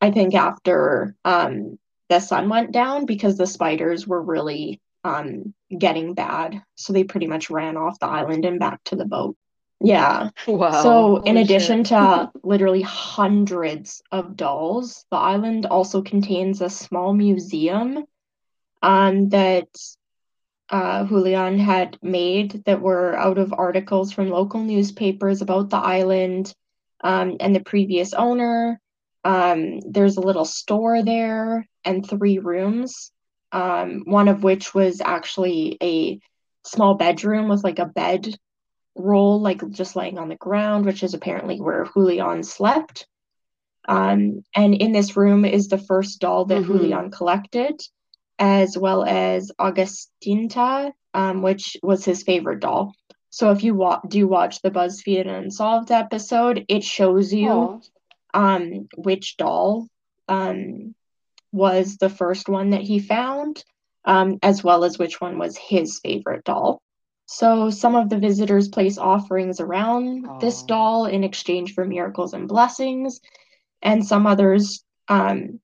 I 0.00 0.10
think, 0.10 0.34
after 0.34 1.14
um, 1.24 1.78
the 2.08 2.18
sun 2.18 2.48
went 2.48 2.72
down 2.72 3.06
because 3.06 3.36
the 3.36 3.46
spiders 3.46 4.06
were 4.06 4.20
really 4.20 4.80
um, 5.04 5.54
getting 5.76 6.14
bad. 6.14 6.62
So 6.76 6.92
they 6.92 7.04
pretty 7.04 7.26
much 7.26 7.50
ran 7.50 7.76
off 7.76 7.98
the 7.98 8.06
island 8.06 8.44
and 8.44 8.58
back 8.58 8.82
to 8.84 8.96
the 8.96 9.04
boat. 9.04 9.36
Yeah. 9.82 10.28
Wow. 10.46 10.82
So, 10.82 11.16
in 11.22 11.36
Holy 11.36 11.42
addition 11.42 11.84
shit. 11.84 11.88
to 11.88 12.30
literally 12.42 12.82
hundreds 12.82 14.02
of 14.12 14.36
dolls, 14.36 15.06
the 15.10 15.16
island 15.16 15.66
also 15.66 16.02
contains 16.02 16.60
a 16.60 16.68
small 16.68 17.14
museum 17.14 18.04
um, 18.82 19.30
that 19.30 19.68
uh, 20.68 21.04
Julian 21.04 21.58
had 21.58 21.98
made 22.02 22.62
that 22.66 22.80
were 22.80 23.16
out 23.16 23.38
of 23.38 23.52
articles 23.52 24.12
from 24.12 24.28
local 24.28 24.60
newspapers 24.60 25.42
about 25.42 25.70
the 25.70 25.78
island 25.78 26.54
um, 27.02 27.36
and 27.40 27.54
the 27.54 27.60
previous 27.60 28.12
owner. 28.12 28.80
Um, 29.24 29.80
there's 29.80 30.16
a 30.16 30.22
little 30.22 30.44
store 30.44 31.02
there 31.02 31.66
and 31.84 32.08
three 32.08 32.38
rooms, 32.38 33.12
um, 33.52 34.02
one 34.04 34.28
of 34.28 34.42
which 34.42 34.74
was 34.74 35.00
actually 35.00 35.76
a 35.82 36.18
small 36.64 36.94
bedroom 36.94 37.48
with 37.48 37.64
like 37.64 37.78
a 37.78 37.86
bed 37.86 38.34
roll, 38.96 39.40
like 39.40 39.68
just 39.70 39.96
laying 39.96 40.18
on 40.18 40.28
the 40.28 40.36
ground, 40.36 40.84
which 40.86 41.02
is 41.02 41.14
apparently 41.14 41.60
where 41.60 41.86
Julian 41.94 42.42
slept. 42.42 43.06
Um, 43.88 44.42
and 44.54 44.74
in 44.74 44.92
this 44.92 45.16
room 45.16 45.44
is 45.44 45.68
the 45.68 45.78
first 45.78 46.20
doll 46.20 46.44
that 46.46 46.62
Mhm. 46.62 46.66
Julian 46.66 47.10
collected, 47.10 47.80
as 48.38 48.76
well 48.76 49.04
as 49.04 49.50
Augustinta, 49.58 50.92
um, 51.14 51.42
which 51.42 51.76
was 51.82 52.04
his 52.04 52.22
favorite 52.22 52.60
doll. 52.60 52.92
So 53.30 53.50
if 53.50 53.62
you 53.64 53.74
wa- 53.74 54.00
do 54.06 54.26
watch 54.28 54.60
the 54.62 54.70
BuzzFeed 54.70 55.26
Unsolved 55.26 55.90
episode, 55.90 56.64
it 56.68 56.84
shows 56.84 57.32
you 57.32 57.80
um, 58.34 58.88
which 58.96 59.36
doll 59.36 59.88
um, 60.28 60.94
was 61.52 61.96
the 61.96 62.08
first 62.08 62.48
one 62.48 62.70
that 62.70 62.82
he 62.82 62.98
found, 62.98 63.64
um, 64.04 64.38
as 64.42 64.62
well 64.62 64.84
as 64.84 64.98
which 64.98 65.20
one 65.20 65.38
was 65.38 65.56
his 65.56 66.00
favorite 66.00 66.44
doll. 66.44 66.82
So 67.26 67.70
some 67.70 67.94
of 67.94 68.08
the 68.08 68.18
visitors 68.18 68.68
place 68.68 68.98
offerings 68.98 69.60
around 69.60 70.26
this 70.40 70.62
doll 70.62 71.06
in 71.06 71.22
exchange 71.24 71.74
for 71.74 71.84
miracles 71.84 72.32
and 72.34 72.48
blessings, 72.48 73.20
and 73.82 74.04
some 74.04 74.26
others 74.26 74.84
um, 75.08 75.60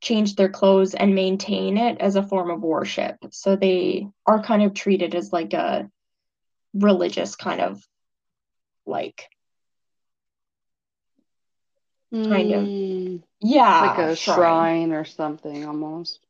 change 0.00 0.34
their 0.34 0.48
clothes 0.48 0.94
and 0.94 1.14
maintain 1.14 1.76
it 1.78 1.98
as 2.00 2.16
a 2.16 2.22
form 2.22 2.50
of 2.50 2.60
worship. 2.60 3.16
So 3.30 3.56
they 3.56 4.06
are 4.26 4.42
kind 4.42 4.62
of 4.62 4.74
treated 4.74 5.14
as 5.14 5.32
like 5.32 5.52
a 5.54 5.88
religious 6.74 7.36
kind 7.36 7.60
of 7.60 7.82
like 8.86 9.28
kind 12.12 12.52
of 12.52 12.68
Mm, 12.68 13.22
yeah 13.42 13.80
like 13.80 13.98
a 13.98 14.16
shrine. 14.16 14.36
shrine 14.36 14.92
or 14.92 15.04
something 15.04 15.64
almost. 15.66 16.20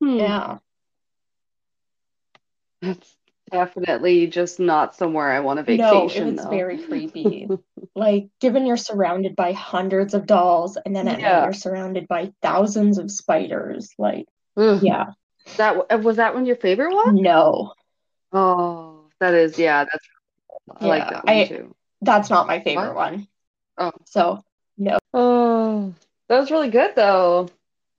Hmm. 0.00 0.16
Yeah. 0.18 0.58
That's 2.80 3.16
definitely 3.50 4.26
just 4.26 4.58
not 4.58 4.96
somewhere 4.96 5.30
I 5.30 5.40
want 5.40 5.64
to 5.64 5.76
No, 5.76 6.08
vacation 6.08 6.34
was 6.36 6.44
though. 6.44 6.50
very 6.50 6.78
creepy. 6.82 7.48
Like, 7.94 8.28
given 8.40 8.64
you're 8.64 8.78
surrounded 8.78 9.36
by 9.36 9.52
hundreds 9.52 10.14
of 10.14 10.24
dolls, 10.24 10.78
and 10.82 10.96
then 10.96 11.08
at 11.08 11.20
night 11.20 11.42
you're 11.44 11.52
surrounded 11.52 12.08
by 12.08 12.32
thousands 12.40 12.96
of 12.96 13.10
spiders, 13.10 13.92
like, 13.98 14.26
Ugh. 14.56 14.82
Yeah. 14.82 15.08
That 15.58 16.02
was 16.02 16.16
that 16.16 16.34
one 16.34 16.46
your 16.46 16.56
favorite 16.56 16.94
one? 16.94 17.16
No. 17.16 17.74
Oh, 18.32 19.10
that 19.20 19.34
is 19.34 19.58
yeah. 19.58 19.84
That's 19.84 20.08
I 20.80 20.86
like 20.86 21.02
Yeah, 21.04 21.10
that 21.10 21.24
one 21.26 21.34
I- 21.36 21.44
too. 21.46 21.74
That's 22.00 22.30
not 22.30 22.46
my 22.46 22.60
favorite 22.60 22.94
What? 22.94 23.12
one. 23.12 23.28
Oh. 23.76 23.92
So 24.06 24.42
Oh, 25.14 25.94
that 26.28 26.38
was 26.38 26.50
really 26.50 26.70
good 26.70 26.94
though. 26.96 27.48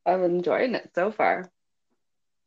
I'm 0.05 0.23
enjoying 0.23 0.75
it 0.75 0.91
so 0.95 1.11
far. 1.11 1.49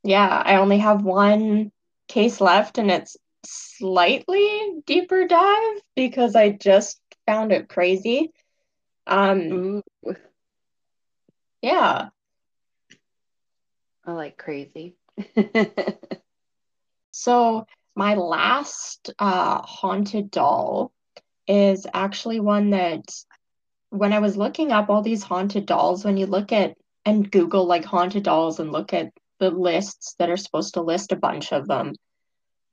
yeah, 0.04 0.42
I 0.44 0.56
only 0.56 0.78
have 0.78 1.02
one 1.04 1.72
case 2.08 2.40
left 2.40 2.78
and 2.78 2.90
it's 2.90 3.16
slightly 3.44 4.80
deeper 4.86 5.26
dive 5.26 5.80
because 5.94 6.34
I 6.36 6.50
just 6.50 7.00
found 7.26 7.52
it 7.52 7.68
crazy. 7.68 8.32
Um, 9.06 9.82
Ooh, 10.06 10.14
yeah. 11.62 12.08
I 14.04 14.12
like 14.12 14.36
crazy. 14.36 14.96
So 17.10 17.66
my 17.94 18.14
last 18.14 19.10
uh 19.18 19.62
haunted 19.62 20.30
doll 20.30 20.92
is 21.48 21.86
actually 21.94 22.40
one 22.40 22.70
that 22.70 23.02
when 23.98 24.12
I 24.12 24.18
was 24.18 24.36
looking 24.36 24.72
up 24.72 24.88
all 24.90 25.02
these 25.02 25.22
haunted 25.22 25.66
dolls, 25.66 26.04
when 26.04 26.16
you 26.16 26.26
look 26.26 26.52
at 26.52 26.76
and 27.04 27.30
Google 27.30 27.66
like 27.66 27.84
haunted 27.84 28.24
dolls 28.24 28.58
and 28.60 28.72
look 28.72 28.92
at 28.92 29.12
the 29.38 29.50
lists 29.50 30.14
that 30.18 30.30
are 30.30 30.36
supposed 30.36 30.74
to 30.74 30.82
list 30.82 31.12
a 31.12 31.16
bunch 31.16 31.52
of 31.52 31.66
them, 31.66 31.94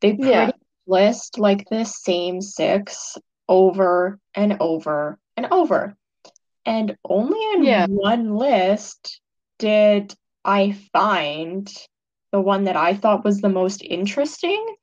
they 0.01 0.13
pretty 0.13 0.29
Yeah. 0.29 0.45
much 0.47 0.55
list 0.87 1.37
like 1.39 1.69
the 1.69 1.85
same 1.85 2.41
six 2.41 3.17
over 3.47 4.19
and 4.33 4.57
over 4.59 5.19
and 5.37 5.47
over. 5.51 5.95
And 6.65 6.95
only 7.03 7.39
in 7.53 7.63
Yeah. 7.63 7.85
one 7.87 8.35
list 8.35 9.21
did 9.59 10.13
I 10.45 10.71
find 10.91 11.71
the 12.31 12.41
one 12.41 12.63
that 12.65 12.75
I 12.75 12.95
thought 12.95 13.23
was 13.23 13.39
the 13.41 13.49
most 13.49 13.83
interesting. 13.83 14.75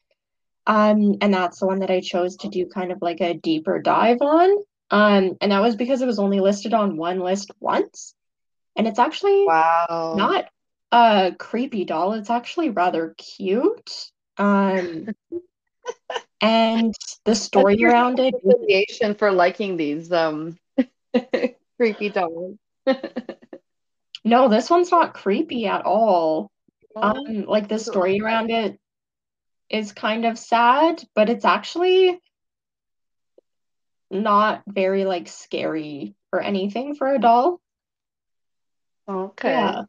Um, 0.67 1.17
and 1.21 1.35
that's 1.35 1.61
the 1.61 1.67
one 1.67 1.81
that 1.81 1.91
I 1.91 2.01
chose 2.01 2.37
to 2.39 2.49
do 2.49 2.67
kind 2.67 2.93
of 2.93 2.99
like 3.03 3.21
a 3.21 3.35
deeper 3.35 3.81
dive 3.81 4.19
on. 4.21 4.57
Um, 4.91 5.37
and 5.41 5.53
that 5.53 5.61
was 5.63 5.77
because 5.77 6.03
it 6.03 6.07
was 6.07 6.19
only 6.19 6.41
listed 6.41 6.75
on 6.75 6.97
one 6.97 7.21
list 7.21 7.51
once. 7.61 8.15
And 8.77 8.87
it's 8.87 8.99
actually 8.99 9.47
Wow. 9.47 10.17
not 10.17 10.47
a 10.93 11.33
creepy 11.39 11.85
doll, 11.85 12.15
it's 12.15 12.31
actually 12.31 12.71
rather 12.71 13.15
cute. 13.19 14.11
Um, 14.39 15.09
and 16.41 16.95
the 17.25 17.35
story 17.35 17.77
That's 17.83 17.85
around 17.85 18.19
it, 18.21 18.35
affiliation 18.35 19.15
for 19.15 19.33
liking 19.33 19.77
these 19.77 20.13
um 20.13 20.57
creepy 21.77 22.09
dolls. 22.11 22.57
no, 24.25 24.49
this 24.49 24.71
one's 24.71 24.91
not 24.91 25.15
creepy 25.15 25.67
at 25.67 25.85
all. 25.85 26.51
Um, 27.01 27.45
like 27.47 27.69
the 27.69 27.79
story 27.79 28.21
around 28.21 28.51
it 28.51 28.79
is 29.71 29.93
kind 29.93 30.25
of 30.25 30.39
sad, 30.39 31.03
but 31.15 31.29
it's 31.31 31.45
actually 31.45 32.21
not 34.11 34.63
very 34.67 35.05
like 35.05 35.29
scary 35.29 36.15
or 36.33 36.41
anything 36.41 36.95
for 36.95 37.13
a 37.15 37.19
doll. 37.19 37.61
okay. 39.09 39.51
Yeah. 39.51 39.83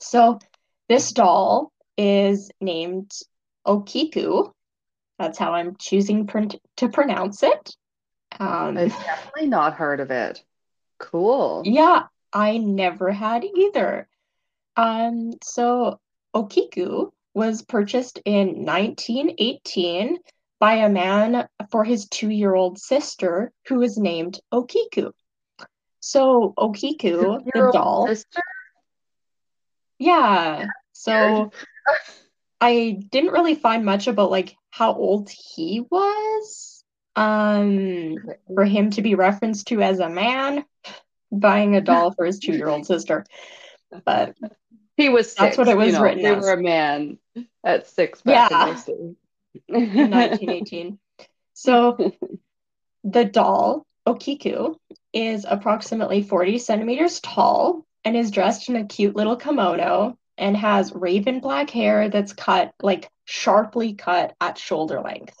So 0.00 0.38
this 0.88 1.12
doll 1.12 1.72
is 1.96 2.50
named 2.60 3.10
Okiku. 3.66 4.52
That's 5.18 5.38
how 5.38 5.52
I'm 5.52 5.76
choosing 5.76 6.26
pr 6.26 6.40
to 6.76 6.88
pronounce 6.88 7.42
it. 7.42 7.76
Um, 8.40 8.76
I've 8.78 8.90
definitely 8.90 9.48
not 9.48 9.74
heard 9.74 10.00
of 10.00 10.10
it. 10.10 10.42
Cool. 10.98 11.62
yeah, 11.64 12.04
I 12.32 12.58
never 12.58 13.10
had 13.10 13.44
either. 13.44 14.08
Um, 14.76 15.32
so 15.42 16.00
Okiku 16.34 17.10
was 17.34 17.62
purchased 17.62 18.20
in 18.24 18.64
1918 18.64 20.18
by 20.62 20.74
a 20.74 20.88
man 20.88 21.48
for 21.72 21.82
his 21.82 22.06
two-year-old 22.08 22.78
sister 22.78 23.50
who 23.66 23.80
was 23.80 23.98
named 23.98 24.38
Okiku. 24.54 25.10
So 25.98 26.54
Okiku, 26.56 27.42
the 27.52 27.70
doll, 27.72 28.06
sister? 28.06 28.40
yeah. 29.98 30.66
So 30.92 31.50
I 32.60 32.96
didn't 33.10 33.32
really 33.32 33.56
find 33.56 33.84
much 33.84 34.06
about 34.06 34.30
like 34.30 34.54
how 34.70 34.94
old 34.94 35.30
he 35.30 35.80
was. 35.90 36.84
Um, 37.16 38.18
for 38.54 38.64
him 38.64 38.90
to 38.90 39.02
be 39.02 39.16
referenced 39.16 39.66
to 39.66 39.82
as 39.82 39.98
a 39.98 40.08
man 40.08 40.64
buying 41.32 41.74
a 41.74 41.80
doll 41.80 42.12
for 42.12 42.24
his 42.24 42.38
two-year-old 42.38 42.86
sister. 42.86 43.26
But 44.04 44.36
He 44.96 45.08
was 45.08 45.26
six. 45.26 45.40
That's 45.40 45.58
what 45.58 45.66
it 45.66 45.72
you 45.72 45.76
was 45.78 45.94
know, 45.94 46.02
written 46.04 46.22
They 46.22 46.28
as. 46.30 46.44
were 46.44 46.52
a 46.52 46.62
man 46.62 47.18
at 47.64 47.88
six 47.88 48.22
Yeah. 48.24 48.76
In 49.54 49.62
those 49.68 49.88
days. 49.92 50.00
in 50.00 50.10
1918. 50.10 50.98
So 51.54 52.12
the 53.04 53.24
doll, 53.24 53.86
Okiku, 54.06 54.76
is 55.12 55.46
approximately 55.48 56.22
40 56.22 56.58
centimeters 56.58 57.20
tall 57.20 57.84
and 58.04 58.16
is 58.16 58.30
dressed 58.30 58.68
in 58.68 58.76
a 58.76 58.86
cute 58.86 59.14
little 59.14 59.36
kimono 59.36 60.18
and 60.38 60.56
has 60.56 60.92
raven 60.94 61.40
black 61.40 61.70
hair 61.70 62.08
that's 62.08 62.32
cut 62.32 62.72
like 62.82 63.10
sharply 63.24 63.94
cut 63.94 64.34
at 64.40 64.58
shoulder 64.58 65.00
length. 65.00 65.38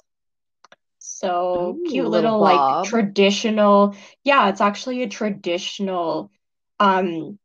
So 0.98 1.78
Ooh, 1.78 1.84
cute 1.88 2.06
little 2.06 2.38
little 2.38 2.40
like 2.40 2.84
traditional, 2.84 3.96
yeah, 4.22 4.48
it's 4.48 4.60
actually 4.60 5.02
a 5.02 5.08
traditional 5.08 6.30
um 6.78 7.38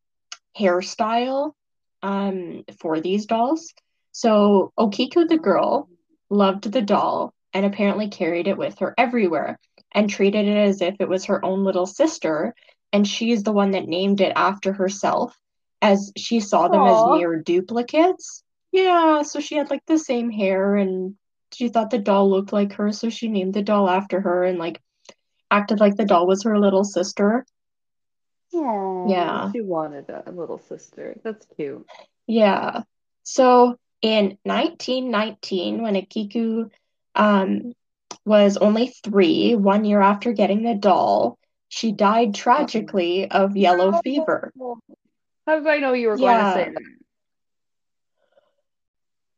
hairstyle 0.57 1.53
um 2.03 2.63
for 2.79 2.99
these 2.99 3.25
dolls. 3.25 3.73
So 4.11 4.73
Okiku 4.77 5.27
the 5.27 5.37
girl 5.37 5.89
loved 6.29 6.71
the 6.71 6.81
doll 6.81 7.33
and 7.53 7.65
apparently 7.65 8.09
carried 8.09 8.47
it 8.47 8.57
with 8.57 8.79
her 8.79 8.93
everywhere 8.97 9.59
and 9.91 10.09
treated 10.09 10.47
it 10.47 10.57
as 10.57 10.81
if 10.81 10.95
it 10.99 11.09
was 11.09 11.25
her 11.25 11.43
own 11.43 11.63
little 11.63 11.85
sister. 11.85 12.53
And 12.93 13.07
she's 13.07 13.43
the 13.43 13.51
one 13.51 13.71
that 13.71 13.87
named 13.87 14.21
it 14.21 14.33
after 14.35 14.73
herself, 14.73 15.37
as 15.81 16.11
she 16.17 16.39
saw 16.39 16.67
them 16.67 16.81
Aw. 16.81 17.13
as 17.15 17.19
mere 17.19 17.41
duplicates. 17.41 18.43
Yeah, 18.71 19.23
so 19.23 19.39
she 19.39 19.55
had 19.55 19.69
like 19.69 19.85
the 19.85 19.97
same 19.97 20.29
hair 20.29 20.75
and 20.75 21.15
she 21.53 21.69
thought 21.69 21.89
the 21.89 21.97
doll 21.97 22.29
looked 22.29 22.53
like 22.53 22.73
her, 22.73 22.91
so 22.91 23.09
she 23.09 23.27
named 23.27 23.53
the 23.53 23.61
doll 23.61 23.89
after 23.89 24.19
her 24.21 24.43
and 24.43 24.59
like 24.59 24.81
acted 25.49 25.79
like 25.79 25.95
the 25.95 26.05
doll 26.05 26.27
was 26.27 26.43
her 26.43 26.59
little 26.59 26.83
sister. 26.83 27.45
Aw, 28.53 29.09
Yeah. 29.09 29.51
She 29.51 29.61
wanted 29.61 30.09
a 30.09 30.31
little 30.31 30.59
sister. 30.59 31.19
That's 31.23 31.45
cute. 31.55 31.85
Yeah. 32.27 32.81
So 33.23 33.77
in 34.01 34.37
1919, 34.43 35.81
when 35.81 35.95
Okiku 35.95 36.69
um, 37.15 37.73
was 38.25 38.57
only 38.57 38.87
three, 39.03 39.55
one 39.55 39.85
year 39.85 40.01
after 40.01 40.33
getting 40.33 40.63
the 40.63 40.75
doll, 40.75 41.37
she 41.69 41.91
died 41.91 42.35
tragically 42.35 43.29
of 43.29 43.57
yellow 43.57 43.99
fever. 44.03 44.53
How 45.45 45.55
did 45.55 45.67
I 45.67 45.77
know 45.77 45.93
you 45.93 46.09
were 46.09 46.17
going 46.17 46.45
to 46.45 46.53
say 46.53 46.69
that? 46.73 46.81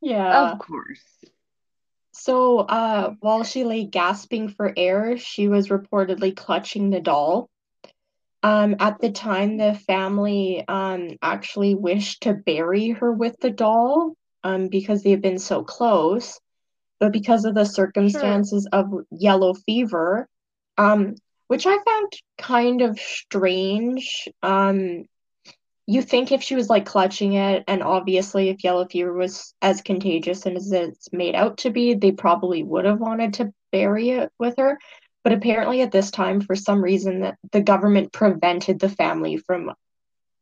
Yeah. 0.02 0.52
Of 0.52 0.60
course. 0.60 1.04
So 2.12 2.60
uh, 2.60 3.14
while 3.22 3.44
she 3.44 3.64
lay 3.64 3.86
gasping 3.86 4.50
for 4.50 4.74
air, 4.76 5.18
she 5.18 5.48
was 5.48 5.70
reportedly 5.70 6.36
clutching 6.36 6.90
the 6.90 7.00
doll. 7.00 7.50
Um, 8.44 8.76
at 8.80 9.00
the 9.00 9.12
time, 9.12 9.58
the 9.58 9.74
family 9.74 10.64
um, 10.68 11.18
actually 11.22 11.76
wished 11.76 12.24
to 12.24 12.34
bury 12.34 12.90
her 12.90 13.12
with 13.12 13.40
the 13.40 13.50
doll 13.50 14.16
um, 14.44 14.68
because 14.68 15.04
they 15.04 15.12
have 15.12 15.22
been 15.22 15.40
so 15.40 15.64
close. 15.64 16.40
But 17.00 17.14
because 17.14 17.46
of 17.46 17.56
the 17.56 17.66
circumstances 17.66 18.68
of 18.72 18.88
yellow 19.10 19.54
fever, 19.54 20.28
um, 20.78 21.16
which 21.48 21.66
I 21.66 21.78
found 21.86 22.12
kind 22.38 22.82
of 22.82 23.00
strange, 23.00 24.28
um, 24.44 25.06
you 25.90 26.04
think 26.04 26.32
if 26.32 26.44
she 26.44 26.56
was 26.56 26.70
like 26.70 26.86
clutching 26.86 27.34
it, 27.34 27.64
and 27.68 27.82
obviously 27.82 28.50
if 28.50 28.64
yellow 28.64 28.86
fever 28.86 29.12
was 29.12 29.56
as 29.62 29.82
contagious 29.82 30.46
and 30.46 30.58
as 30.58 30.72
it's 30.72 31.12
made 31.12 31.36
out 31.36 31.58
to 31.60 31.72
be, 31.72 31.96
they 31.96 32.12
probably 32.12 32.62
would 32.62 32.86
have 32.86 33.00
wanted 33.00 33.34
to 33.36 33.52
bury 33.72 34.12
it 34.12 34.32
with 34.38 34.56
her. 34.58 34.78
But 35.24 35.34
apparently 35.34 35.82
at 35.82 35.92
this 35.92 36.12
time, 36.12 36.42
for 36.42 36.56
some 36.56 36.84
reason, 36.84 37.22
that 37.22 37.38
the 37.52 37.62
government 37.62 38.14
prevented 38.14 38.80
the 38.80 38.90
family 38.90 39.38
from 39.38 39.74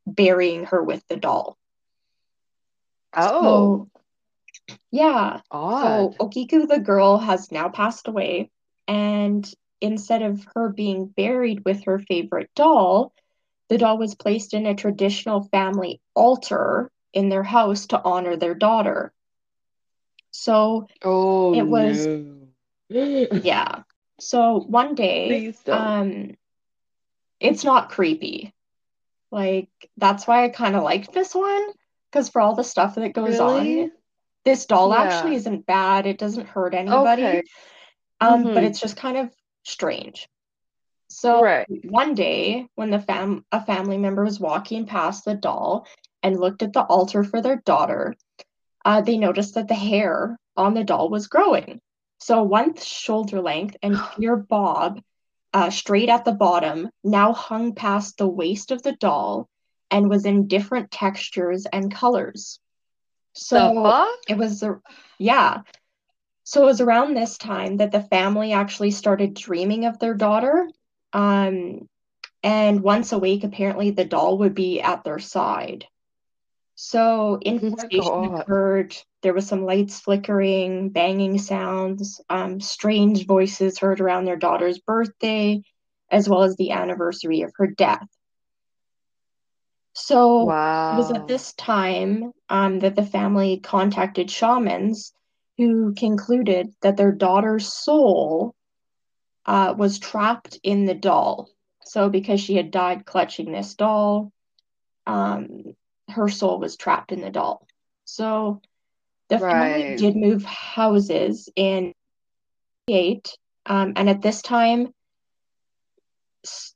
burying 0.06 0.66
her 0.66 0.84
with 0.84 1.02
the 1.08 1.16
doll. 1.16 1.58
Oh, 3.16 3.88
So, 3.92 4.02
yeah. 4.92 5.42
So. 5.52 6.16
Okiku 6.20 6.68
the 6.68 6.80
girl 6.80 7.18
has 7.18 7.52
now 7.52 7.70
passed 7.70 8.08
away, 8.08 8.50
and 8.88 9.50
instead 9.82 10.22
of 10.24 10.46
her 10.56 10.70
being 10.70 11.06
buried 11.08 11.64
with 11.66 11.84
her 11.86 12.00
favorite 12.00 12.50
doll, 12.56 13.14
the 13.70 13.78
doll 13.78 13.98
was 13.98 14.16
placed 14.16 14.54
in 14.54 14.66
a 14.66 14.76
traditional 14.76 15.44
family 15.44 16.00
altar 16.16 16.92
in 17.14 17.30
their 17.30 17.44
house 17.44 17.88
to 17.88 18.02
honor 18.04 18.36
their 18.36 18.56
daughter. 18.56 19.14
So, 20.32 20.88
Oh, 21.04 21.54
it 21.54 21.68
was- 21.68 22.08
no. 22.08 22.48
yeah. 23.44 23.84
So 24.20 24.60
one 24.60 24.96
day, 24.96 25.54
um, 25.68 26.38
it's 27.40 27.64
not 27.64 27.90
creepy. 27.90 28.54
Like, 29.32 29.70
that's 29.98 30.26
why 30.26 30.44
I 30.46 30.50
kind 30.50 30.76
of 30.76 30.84
liked 30.84 31.14
this 31.14 31.36
one. 31.36 31.68
Because 32.12 32.30
for 32.30 32.42
all 32.42 32.56
the 32.56 32.64
stuff 32.64 32.96
that 32.96 33.14
goes 33.14 33.40
Really? 33.40 33.82
on, 33.82 33.92
this 34.46 34.66
doll 34.66 34.94
Yeah. 34.94 35.04
actually 35.04 35.36
isn't 35.36 35.66
bad. 35.66 36.06
It 36.06 36.18
doesn't 36.18 36.48
hurt 36.48 36.74
anybody. 36.74 37.24
Okay. 37.24 37.44
Um, 38.20 38.44
but 38.44 38.64
Mhm. 38.64 38.66
it's 38.66 38.80
just 38.80 38.98
kind 38.98 39.18
of 39.18 39.32
strange. 39.64 40.28
So 41.10 41.42
Right. 41.42 41.68
one 41.86 42.16
day, 42.16 42.68
when 42.76 42.90
the 42.90 43.00
fam 43.00 43.46
a 43.52 43.64
family 43.66 43.98
member 43.98 44.24
was 44.24 44.40
walking 44.40 44.86
past 44.86 45.26
the 45.26 45.36
doll 45.36 45.88
and 46.24 46.40
looked 46.40 46.64
at 46.64 46.74
the 46.74 46.84
altar 46.84 47.24
for 47.24 47.42
their 47.42 47.58
daughter, 47.58 48.16
uh, 48.86 49.02
they 49.02 49.18
noticed 49.18 49.56
that 49.56 49.68
the 49.68 49.76
hair 49.76 50.38
on 50.56 50.74
the 50.74 50.84
doll 50.84 51.10
was 51.10 51.28
growing. 51.28 51.80
So 52.20 52.44
one 52.44 52.76
shoulder 52.76 53.42
length 53.42 53.78
and 53.84 53.98
pure 54.16 54.38
bob, 54.38 55.02
uh, 55.54 55.70
straight 55.70 56.10
at 56.10 56.26
the 56.26 56.34
bottom, 56.34 56.90
now 57.04 57.34
hung 57.34 57.74
past 57.74 58.18
the 58.18 58.28
waist 58.28 58.72
of 58.72 58.82
the 58.84 58.94
doll 58.94 59.48
and 59.92 60.10
was 60.10 60.26
in 60.26 60.48
different 60.48 60.92
textures 60.92 61.66
and 61.66 61.94
colors. 61.94 62.60
So 63.34 63.74
it 64.28 64.38
was, 64.38 64.64
a- 64.64 64.82
yeah. 65.18 65.62
So 66.44 66.64
it 66.64 66.66
was 66.66 66.82
around 66.82 67.14
this 67.14 67.38
time 67.38 67.78
that 67.78 67.92
the 67.92 68.02
family 68.02 68.54
actually 68.54 68.92
started 68.92 69.34
dreaming 69.34 69.86
of 69.86 70.00
their 70.00 70.14
daughter. 70.14 70.70
Um, 71.14 71.88
and 72.44 72.82
once 72.82 73.12
awake, 73.12 73.44
apparently 73.44 73.92
the 73.92 74.06
doll 74.06 74.38
would 74.40 74.56
be 74.56 74.82
at 74.82 75.04
their 75.04 75.20
side. 75.20 75.86
So 76.76 77.00
Oh 77.36 77.40
infestation 77.42 78.30
God. 78.30 78.42
occurred. 78.42 78.96
There 79.24 79.34
was 79.34 79.48
some 79.48 79.66
lights 79.66 80.00
flickering, 80.00 80.90
banging 80.90 81.40
sounds, 81.40 82.22
um, 82.30 82.62
strange 82.62 83.26
voices 83.26 83.80
heard 83.80 84.00
around 84.00 84.26
their 84.26 84.36
daughter's 84.38 84.80
birthday, 84.80 85.64
as 86.12 86.30
well 86.30 86.44
as 86.44 86.56
the 86.56 86.72
anniversary 86.72 87.42
of 87.42 87.52
her 87.56 87.68
death. 87.68 88.08
So 90.00 90.52
it 90.92 90.96
was 90.96 91.10
at 91.10 91.28
this 91.28 91.54
time 91.54 92.32
um, 92.50 92.80
that 92.80 92.96
the 92.96 93.06
family 93.06 93.60
contacted 93.60 94.30
shamans 94.30 95.12
who 95.58 95.94
concluded 95.96 96.74
that 96.82 96.98
their 96.98 97.12
daughter's 97.12 97.74
soul 97.74 98.54
uh, 99.48 99.74
was 99.76 99.98
trapped 99.98 100.60
in 100.64 100.86
the 100.86 100.94
doll. 100.94 101.50
So, 101.84 102.10
because 102.10 102.40
she 102.40 102.56
had 102.56 102.70
died 102.70 103.06
clutching 103.06 103.52
this 103.52 103.74
doll, 103.74 104.32
um, 105.08 105.76
her 106.10 106.30
soul 106.30 106.60
was 106.60 106.78
trapped 106.78 107.12
in 107.12 107.22
the 107.22 107.32
doll. 107.32 107.66
So, 108.06 108.62
the 109.30 109.40
family 109.40 109.84
Right. 109.84 109.98
did 109.98 110.16
move 110.16 110.44
houses 110.44 111.50
in 111.56 111.94
8, 112.88 113.36
um, 113.66 113.94
and 113.96 114.10
at 114.10 114.22
this 114.22 114.42
time, 114.44 114.94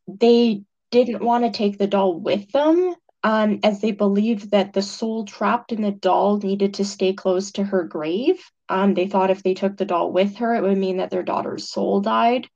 they 0.08 0.64
didn't 0.90 1.24
want 1.24 1.46
to 1.46 1.52
take 1.52 1.78
the 1.78 1.88
doll 1.88 2.20
with 2.20 2.52
them, 2.52 2.96
um, 3.24 3.60
as 3.64 3.82
they 3.82 3.92
believed 3.92 4.52
that 4.52 4.74
the 4.74 4.82
soul 4.82 5.26
trapped 5.26 5.72
in 5.72 5.82
the 5.82 5.92
doll 5.92 6.38
needed 6.38 6.76
to 6.76 6.86
stay 6.86 7.14
close 7.14 7.52
to 7.52 7.64
her 7.64 7.84
grave. 7.84 8.42
Um, 8.68 8.94
they 8.94 9.08
thought 9.08 9.30
if 9.30 9.44
they 9.44 9.54
took 9.54 9.78
the 9.78 9.86
doll 9.86 10.12
with 10.12 10.38
her, 10.38 10.56
it 10.56 10.64
would 10.64 10.78
mean 10.78 10.98
that 10.98 11.12
their 11.12 11.24
daughter's 11.24 11.70
soul 11.70 12.02
died. 12.02 12.48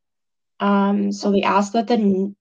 Um, 0.60 1.12
so 1.12 1.32
they 1.32 1.44
asked 1.44 1.74
that 1.74 1.88
the 1.88 2.34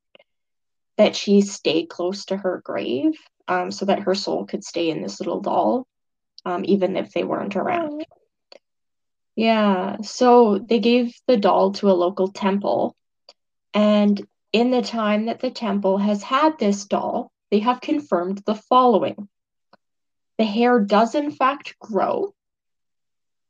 that 0.97 1.17
she 1.17 1.41
stay 1.41 1.85
close 1.85 2.27
to 2.27 2.37
her 2.37 2.63
grave, 2.65 3.15
um, 3.49 3.73
so 3.73 3.85
that 3.85 4.01
her 4.01 4.15
soul 4.15 4.47
could 4.47 4.65
stay 4.65 4.91
in 4.91 5.03
this 5.03 5.19
little 5.19 5.41
doll, 5.41 5.87
um, 6.45 6.65
even 6.67 6.97
if 6.97 7.13
they 7.13 7.25
weren't 7.25 7.57
around. 7.57 8.07
Yeah, 9.35 9.97
so 10.03 10.59
they 10.59 10.79
gave 10.79 11.13
the 11.27 11.37
doll 11.37 11.73
to 11.73 11.91
a 11.91 11.93
local 11.93 12.29
temple, 12.29 12.95
and 13.75 14.25
in 14.53 14.71
the 14.71 14.83
time 14.83 15.27
that 15.27 15.41
the 15.41 15.51
temple 15.51 15.99
has 15.99 16.23
had 16.23 16.57
this 16.61 16.85
doll, 16.85 17.33
they 17.55 17.61
have 17.61 17.81
confirmed 17.81 18.39
the 18.47 18.57
following. 18.57 19.29
The 20.39 20.45
hair 20.45 20.81
does 20.81 21.15
in 21.15 21.31
fact 21.31 21.79
grow, 21.79 22.35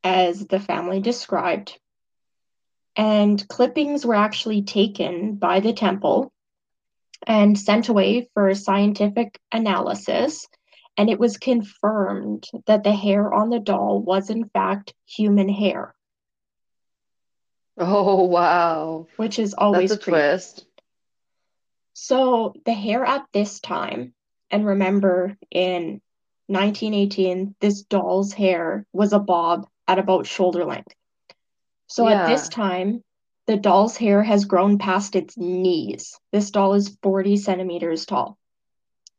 as 0.05 0.47
the 0.47 0.61
family 0.61 1.01
described, 1.01 1.81
and 2.97 3.49
clippings 3.49 4.05
were 4.05 4.15
actually 4.15 4.61
taken 4.61 5.37
by 5.37 5.61
the 5.61 5.73
temple 5.73 6.31
and 7.27 7.59
sent 7.59 7.89
away 7.89 8.29
for 8.35 8.55
scientific 8.55 9.41
analysis. 9.51 10.47
And 10.99 11.09
it 11.09 11.19
was 11.19 11.39
confirmed 11.39 12.47
that 12.67 12.85
the 12.85 12.93
hair 12.93 13.33
on 13.33 13.49
the 13.49 13.59
doll 13.59 14.03
was, 14.03 14.29
in 14.29 14.51
fact, 14.51 14.93
human 15.07 15.49
hair, 15.49 15.95
Oh, 17.79 18.25
wow. 18.25 19.07
which 19.17 19.39
is 19.39 19.53
That's 19.53 19.63
always 19.63 19.93
a 19.93 19.97
creepy. 19.97 20.11
twist. 20.11 20.67
So 21.95 22.55
the 22.65 22.73
hair 22.73 23.05
at 23.05 23.25
this 23.33 23.61
time, 23.61 24.15
and 24.51 24.67
remember 24.67 25.37
in 25.51 26.01
1918, 26.49 27.55
this 27.61 27.83
doll's 27.83 28.33
hair 28.33 28.85
was 28.93 29.13
a 29.13 29.19
bob 29.19 29.67
at 29.89 29.99
about 29.99 30.27
shoulder 30.27 30.65
length. 30.65 30.95
So 31.87 32.09
at 32.09 32.27
this 32.29 32.49
time, 32.49 33.03
the 33.47 33.57
doll's 33.57 33.97
hair 33.97 34.23
has 34.23 34.45
grown 34.45 34.79
past 34.79 35.17
its 35.17 35.37
knees. 35.37 36.19
This 36.33 36.51
doll 36.51 36.75
is 36.75 36.97
40 37.03 37.37
centimeters 37.37 38.07
tall. 38.07 38.37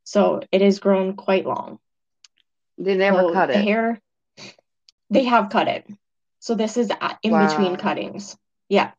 So 0.03 0.41
it 0.51 0.61
has 0.61 0.79
grown 0.79 1.15
quite 1.15 1.45
long. 1.45 1.79
They 2.77 2.95
never 2.95 3.19
So 3.19 3.33
cut 3.33 3.47
the 3.47 3.59
it. 3.59 3.63
hair, 3.63 4.01
they 5.09 5.23
have 5.23 5.49
cut 5.49 5.67
it. 5.67 5.87
So 6.39 6.55
this 6.55 6.77
is 6.77 6.91
in 7.23 7.31
between 7.31 7.77
cuttings. 7.77 8.35
Yeah. 8.67 8.91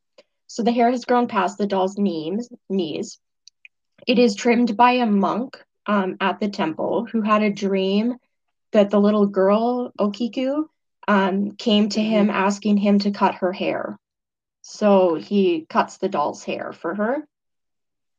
So 0.46 0.62
the 0.62 0.72
hair 0.72 0.90
has 0.90 1.04
grown 1.04 1.28
past 1.28 1.58
the 1.58 1.66
doll's 1.66 1.98
knees. 1.98 2.48
Knees. 2.68 3.18
It 4.06 4.18
is 4.18 4.34
trimmed 4.36 4.76
by 4.76 4.92
a 4.92 5.06
monk 5.06 5.62
um, 5.86 6.16
at 6.20 6.40
the 6.40 6.48
temple 6.48 7.06
who 7.10 7.22
had 7.22 7.42
a 7.42 7.50
dream 7.50 8.16
that 8.72 8.90
the 8.90 9.00
little 9.00 9.26
girl 9.26 9.92
Okiku 9.98 10.66
um, 11.08 11.52
came 11.52 11.88
to 11.90 12.00
him 12.00 12.30
asking 12.30 12.76
him 12.76 12.98
to 13.00 13.10
cut 13.10 13.36
her 13.36 13.52
hair. 13.52 13.98
So 14.62 15.14
he 15.14 15.66
cuts 15.68 15.98
the 15.98 16.08
doll's 16.08 16.44
hair 16.44 16.72
for 16.72 16.94
her. 16.94 17.28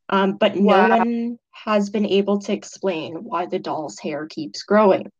Um, 0.09 0.37
but 0.37 0.55
no 0.55 0.87
one 0.87 1.39
has 1.51 1.89
been 1.89 2.05
able 2.05 2.39
to 2.39 2.53
explain 2.53 3.23
why 3.23 3.45
the 3.45 3.59
doll's 3.59 3.99
hair 3.99 4.25
keeps 4.25 4.63
growing. 4.63 5.11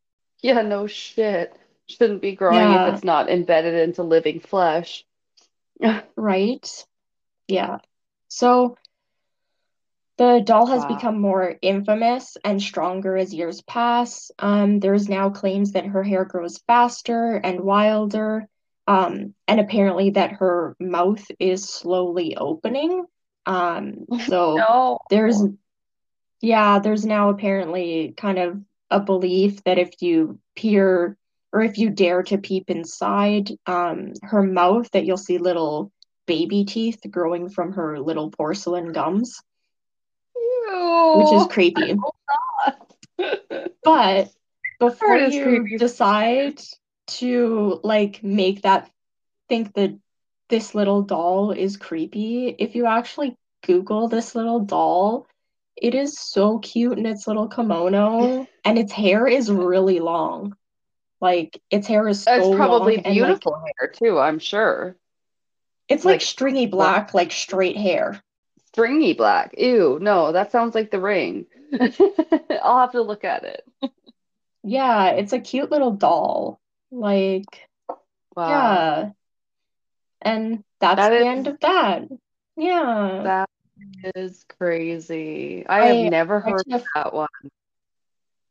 Yeah, 0.42 0.62
no 0.62 0.88
shit. 0.88 1.58
Shouldn't 1.88 2.22
be 2.22 2.34
growing 2.34 2.72
if 2.72 2.94
it's 2.96 3.04
not 3.04 3.30
embedded 3.30 3.74
into 3.76 4.04
living 4.04 4.40
flesh. 4.40 5.06
Right? 6.16 6.86
Yeah. 7.48 7.78
So 8.30 8.78
the 10.18 10.42
doll 10.44 10.66
has 10.68 10.84
Wow. 10.84 10.88
become 10.88 11.22
more 11.22 11.56
infamous 11.62 12.38
and 12.44 12.62
stronger 12.62 13.18
as 13.18 13.34
years 13.34 13.62
pass. 13.62 14.32
Um, 14.40 14.80
there's 14.80 15.10
now 15.10 15.30
claims 15.30 15.74
that 15.74 15.86
her 15.86 16.04
hair 16.04 16.26
grows 16.26 16.58
faster 16.68 17.36
and 17.36 17.60
wilder, 17.62 18.48
um, 18.88 19.34
and 19.48 19.60
apparently 19.60 20.12
that 20.12 20.34
her 20.34 20.76
mouth 20.80 21.26
is 21.40 21.70
slowly 21.70 22.36
opening. 22.38 23.06
Um, 23.46 24.06
so 24.28 24.58
No. 24.58 25.00
there's, 25.10 25.42
yeah, 26.42 26.80
there's 26.80 27.06
now 27.06 27.30
apparently 27.30 28.14
kind 28.16 28.40
of 28.40 28.62
a 28.90 29.00
belief 29.00 29.64
that 29.64 29.78
if 29.78 30.02
you 30.02 30.40
peer 30.56 31.18
or 31.52 31.62
if 31.62 31.78
you 31.78 31.90
dare 31.90 32.24
to 32.24 32.38
peep 32.38 32.70
inside 32.70 33.52
um, 33.66 34.14
her 34.24 34.44
mouth, 34.44 34.90
that 34.92 35.06
you'll 35.06 35.18
see 35.18 35.38
little 35.38 35.92
baby 36.26 36.66
teeth 36.66 37.00
growing 37.10 37.50
from 37.50 37.74
her 37.74 38.00
little 38.00 38.30
porcelain 38.32 38.92
gums, 38.92 39.42
which 41.14 41.32
is 41.34 41.48
creepy. 41.48 41.96
But 43.84 44.30
before 44.80 45.18
you 45.18 45.44
creepy. 45.44 45.78
decide 45.78 46.62
to 47.08 47.80
like 47.84 48.22
make 48.24 48.62
that 48.64 48.90
think 49.50 49.74
that 49.76 49.98
this 50.50 50.76
little 50.76 51.02
doll 51.02 51.52
is 51.52 51.78
creepy, 51.78 52.50
if 52.50 52.76
you 52.76 52.86
actually 52.86 53.38
Google 53.66 54.08
this 54.08 54.36
little 54.36 54.60
doll, 54.60 55.28
it 55.76 55.96
is 55.96 56.20
so 56.20 56.60
cute 56.60 56.98
in 56.98 57.06
its 57.06 57.28
little 57.28 57.48
kimono, 57.48 58.48
and 58.66 58.78
its 58.78 58.92
hair 58.92 59.28
is 59.28 59.52
really 59.52 60.00
long. 60.00 60.56
Like 61.22 61.60
its 61.72 61.88
hair 61.88 62.08
is 62.08 62.24
so 62.24 62.34
It's 62.34 62.56
probably 62.56 62.98
long 62.98 63.06
and 63.06 63.06
like 63.06 63.14
beautiful 63.14 63.56
hair 63.80 63.90
too, 63.90 64.20
I'm 64.20 64.40
sure. 64.40 64.96
it's 65.90 66.06
like 66.06 66.16
Like 66.16 66.22
stringy 66.22 66.68
black, 66.68 67.14
like 67.14 67.32
straight 67.32 67.78
hair. 67.78 68.22
Stringy 68.78 69.14
black. 69.14 69.56
Ew, 69.58 69.98
no, 70.02 70.32
that 70.32 70.52
sounds 70.52 70.76
like 70.76 70.92
the 70.92 71.00
ring. 71.00 71.46
I'll 72.64 72.80
have 72.80 72.92
to 72.92 73.02
look 73.02 73.24
at 73.24 73.44
it. 73.44 73.68
Yeah, 74.64 75.10
it's 75.12 75.34
a 75.34 75.40
cute 75.40 75.72
little 75.72 75.92
doll. 75.92 76.60
Like, 76.92 77.68
Wow. 78.36 78.50
yeah. 78.50 79.10
And 80.22 80.64
that's 80.80 80.98
That 80.98 81.10
the 81.10 81.18
is 81.18 81.26
end 81.26 81.48
of 81.48 81.60
that. 81.62 82.04
Yeah. 82.56 83.22
that 83.24 83.50
is 84.16 84.46
crazy. 84.58 85.66
I 85.68 85.88
have 85.88 86.12
never 86.12 86.40
heard 86.40 86.64
of 86.72 86.84
that 86.96 87.14
one. 87.14 87.28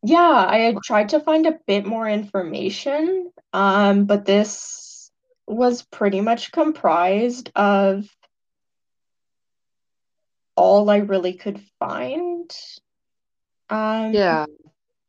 Yeah, 0.02 0.18
I 0.48 0.58
had 0.58 0.82
tried 0.82 1.10
to 1.10 1.20
find 1.20 1.46
a 1.46 1.58
bit 1.66 1.86
more 1.86 2.08
information, 2.08 3.30
um, 3.52 4.04
but 4.06 4.24
this 4.24 5.10
was 5.46 5.82
pretty 5.82 6.20
much 6.20 6.52
comprised 6.52 7.50
of 7.54 8.08
all 10.56 10.88
I 10.90 10.98
really 10.98 11.34
could 11.34 11.60
find 11.78 12.50
um, 13.68 14.12
Yeah. 14.12 14.46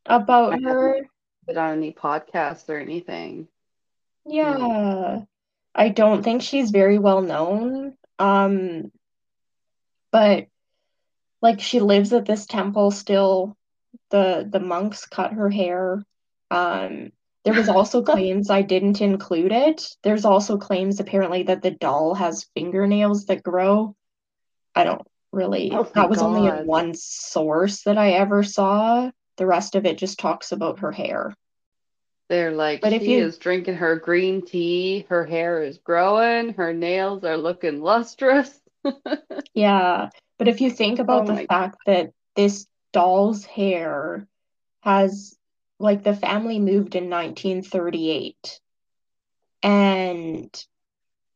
about 0.05 0.53
I 0.53 0.59
her. 0.61 0.95
it 1.47 1.57
on 1.57 1.77
any 1.77 1.93
podcasts 1.93 2.69
or 2.69 2.77
anything. 2.77 3.47
Yeah. 4.25 5.21
I 5.73 5.89
don't 5.89 6.23
think 6.23 6.41
she's 6.41 6.71
very 6.71 6.97
well 6.99 7.21
known. 7.21 7.95
Um, 8.19 8.91
but 10.11 10.47
like 11.41 11.61
she 11.61 11.79
lives 11.79 12.13
at 12.13 12.25
this 12.25 12.45
temple 12.45 12.91
still. 12.91 13.55
The 14.09 14.47
the 14.49 14.59
monks 14.59 15.05
cut 15.05 15.33
her 15.33 15.49
hair. 15.49 16.03
Um, 16.51 17.11
there 17.43 17.53
was 17.53 17.69
also 17.69 18.01
claims 18.03 18.49
I 18.49 18.61
didn't 18.63 19.01
include 19.01 19.51
it. 19.51 19.87
There's 20.03 20.25
also 20.25 20.57
claims 20.57 20.99
apparently 20.99 21.43
that 21.43 21.61
the 21.61 21.71
doll 21.71 22.15
has 22.15 22.47
fingernails 22.55 23.25
that 23.27 23.43
grow. 23.43 23.95
I 24.75 24.83
don't 24.83 25.01
really. 25.37 25.71
Oh 25.71 25.83
that 25.95 26.09
was 26.09 26.21
only 26.21 26.45
in 26.47 26.67
one 26.67 26.93
source 26.95 27.83
that 27.83 27.97
I 27.97 28.11
ever 28.11 28.43
saw. 28.43 29.11
The 29.37 29.45
rest 29.45 29.75
of 29.75 29.85
it 29.85 29.97
just 29.97 30.19
talks 30.19 30.51
about 30.51 30.79
her 30.79 30.91
hair. 30.91 31.33
They're 32.29 32.51
like, 32.51 32.81
But 32.81 32.93
if 32.93 33.03
she 33.03 33.13
you- 33.13 33.23
is 33.23 33.37
drinking 33.37 33.75
her 33.75 33.95
green 33.95 34.41
tea, 34.41 35.05
her 35.09 35.25
hair 35.25 35.63
is 35.63 35.77
growing, 35.77 36.53
her 36.55 36.73
nails 36.73 37.23
are 37.23 37.37
looking 37.37 37.81
lustrous. 37.81 38.59
Yeah, 39.53 40.09
but 40.37 40.47
if 40.47 40.61
you 40.61 40.69
think 40.69 40.99
about 40.99 41.23
Oh 41.23 41.33
the 41.33 41.47
fact 41.47 41.77
that 41.85 42.11
this 42.35 42.67
doll's 42.93 43.45
hair 43.45 44.27
has, 44.81 45.35
like, 45.79 46.03
the 46.03 46.15
family 46.15 46.59
moved 46.59 46.95
in 46.95 47.09
1938, 47.09 48.59
and 49.63 50.65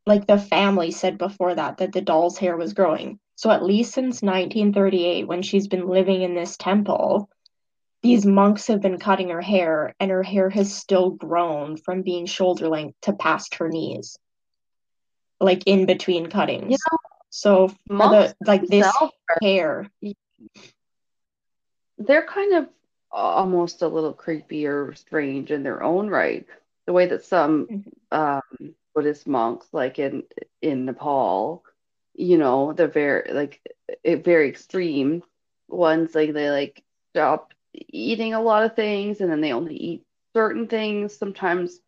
like 0.05 0.27
the 0.27 0.37
family 0.37 0.91
said 0.91 1.17
before 1.17 1.55
that 1.55 1.77
that 1.77 1.91
the 1.93 2.01
doll's 2.01 2.37
hair 2.37 2.57
was 2.57 2.73
growing. 2.73 3.19
So 3.41 3.49
at 3.49 3.63
least 3.63 3.95
since 3.95 4.21
1938, 4.21 5.27
when 5.27 5.41
she's 5.41 5.67
been 5.67 5.87
living 5.87 6.21
in 6.21 6.35
this 6.35 6.57
temple, 6.57 7.27
these 8.03 8.23
monks 8.23 8.67
have 8.67 8.81
been 8.81 8.99
cutting 8.99 9.29
her 9.29 9.41
hair, 9.41 9.95
and 9.99 10.11
her 10.11 10.21
hair 10.21 10.47
has 10.51 10.71
still 10.71 11.09
grown 11.09 11.75
from 11.77 12.03
being 12.03 12.27
shoulder 12.27 12.69
length 12.69 13.01
to 13.01 13.13
past 13.13 13.55
her 13.55 13.67
knees, 13.67 14.15
like 15.39 15.63
in 15.65 15.87
between 15.87 16.29
cuttings. 16.29 16.69
You 16.69 16.77
So 17.31 17.69
for 17.69 18.09
the 18.09 18.35
like 18.45 18.67
this 18.67 18.85
hair, 19.41 19.89
they're 21.97 22.27
kind 22.27 22.53
of 22.53 22.69
almost 23.11 23.81
a 23.81 23.87
little 23.87 24.13
creepy 24.13 24.67
or 24.67 24.93
strange 24.93 25.49
in 25.49 25.63
their 25.63 25.81
own 25.81 26.11
right. 26.11 26.45
The 26.85 26.93
way 26.93 27.07
that 27.07 27.25
some 27.25 27.65
Mhm. 27.65 27.91
um, 28.11 28.75
Buddhist 28.93 29.25
monks, 29.25 29.67
like 29.73 29.97
in 29.97 30.25
in 30.61 30.85
Nepal, 30.85 31.63
you 32.13 32.37
know, 32.37 32.73
they're 32.73 32.87
very 32.87 33.31
like 33.33 33.61
very 34.05 34.49
extreme 34.49 35.23
ones. 35.69 36.15
Like 36.15 36.33
they 36.33 36.49
like 36.51 36.83
stop 37.13 37.53
eating 37.73 38.33
a 38.33 38.41
lot 38.41 38.63
of 38.63 38.75
things, 38.75 39.21
and 39.21 39.31
then 39.31 39.41
they 39.41 39.53
only 39.53 39.75
eat 39.75 40.03
certain 40.35 40.67
things. 40.67 41.17
Sometimes, 41.17 41.79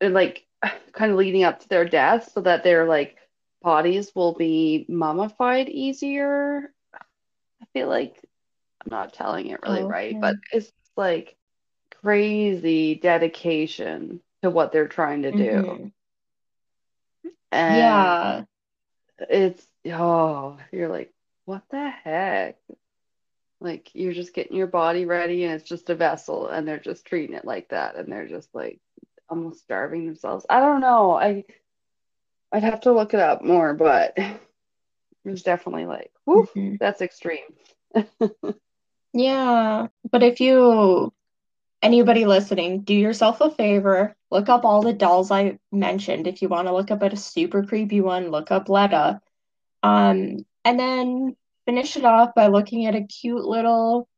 and 0.00 0.14
like 0.14 0.46
kind 0.92 1.10
of 1.12 1.18
leading 1.18 1.44
up 1.44 1.60
to 1.60 1.68
their 1.68 1.84
death, 1.84 2.30
so 2.32 2.40
that 2.42 2.64
their 2.64 2.86
like 2.86 3.16
bodies 3.62 4.14
will 4.14 4.34
be 4.34 4.86
mummified 4.88 5.68
easier. 5.68 6.72
I 7.62 7.66
feel 7.74 7.88
like 7.88 8.16
I'm 8.82 8.90
not 8.90 9.12
telling 9.14 9.46
it 9.48 9.62
really 9.62 9.84
right, 9.84 10.18
but 10.20 10.36
it's 10.52 10.72
like 10.96 11.36
crazy 12.02 12.96
dedication 12.96 14.20
to 14.42 14.50
what 14.50 14.72
they're 14.72 14.88
trying 14.88 15.22
to 15.22 15.32
do. 15.32 15.80
Mhm. 15.84 15.92
And 17.52 17.72
Yeah. 17.76 18.44
It's 19.20 19.66
oh, 19.86 20.58
you're 20.72 20.88
like, 20.88 21.12
what 21.44 21.62
the 21.70 21.88
heck? 21.88 22.56
Like 23.60 23.90
you're 23.94 24.12
just 24.12 24.34
getting 24.34 24.56
your 24.56 24.68
body 24.68 25.04
ready 25.04 25.44
and 25.44 25.54
it's 25.54 25.68
just 25.68 25.90
a 25.90 25.94
vessel 25.94 26.48
and 26.48 26.66
they're 26.66 26.78
just 26.78 27.04
treating 27.04 27.34
it 27.34 27.44
like 27.44 27.70
that 27.70 27.96
and 27.96 28.10
they're 28.10 28.28
just 28.28 28.54
like 28.54 28.78
almost 29.28 29.60
starving 29.62 30.06
themselves. 30.06 30.46
I 30.48 30.60
don't 30.60 30.80
know. 30.80 31.12
I 31.12 31.44
I'd 32.52 32.62
have 32.62 32.82
to 32.82 32.92
look 32.92 33.14
it 33.14 33.20
up 33.20 33.42
more, 33.42 33.74
but 33.74 34.14
it 34.16 34.38
was 35.24 35.42
definitely 35.42 35.86
like, 35.86 36.12
Mhm. 36.26 36.78
that's 36.78 37.02
extreme. 37.02 37.44
Yeah. 39.14 39.88
But 40.10 40.22
if 40.22 40.40
you, 40.40 41.12
anybody 41.82 42.24
listening, 42.24 42.82
do 42.82 42.94
yourself 42.94 43.40
a 43.40 43.50
favor, 43.50 44.14
look 44.30 44.48
up 44.48 44.64
all 44.64 44.82
the 44.82 44.92
dolls 44.92 45.30
I 45.30 45.58
mentioned. 45.72 46.26
If 46.26 46.42
you 46.42 46.48
want 46.48 46.68
to 46.68 46.74
look 46.74 46.90
up 46.90 47.02
at 47.02 47.12
a 47.12 47.16
super 47.16 47.64
creepy 47.64 48.00
one, 48.00 48.30
look 48.30 48.50
up 48.50 48.68
Letta. 48.68 49.20
Um, 49.82 50.44
and 50.64 50.78
then 50.78 51.36
finish 51.66 51.96
it 51.96 52.04
off 52.04 52.34
by 52.34 52.48
looking 52.48 52.86
at 52.86 52.94
a 52.94 53.02
cute 53.02 53.44
little 53.44 54.08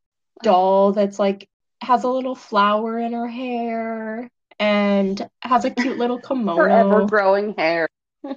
doll 0.43 0.93
that's 0.93 1.19
like 1.19 1.49
has 1.82 2.05
a 2.05 2.09
little 2.09 2.35
flower 2.35 2.99
in 2.99 3.12
her 3.12 3.28
hair 3.28 4.31
and 4.59 5.28
has 5.43 5.65
a 5.65 5.70
cute 5.70 5.99
little 5.99 6.19
kimono. 6.27 6.57
Forever 6.57 7.07
growing 7.07 7.55
hair. 7.57 7.89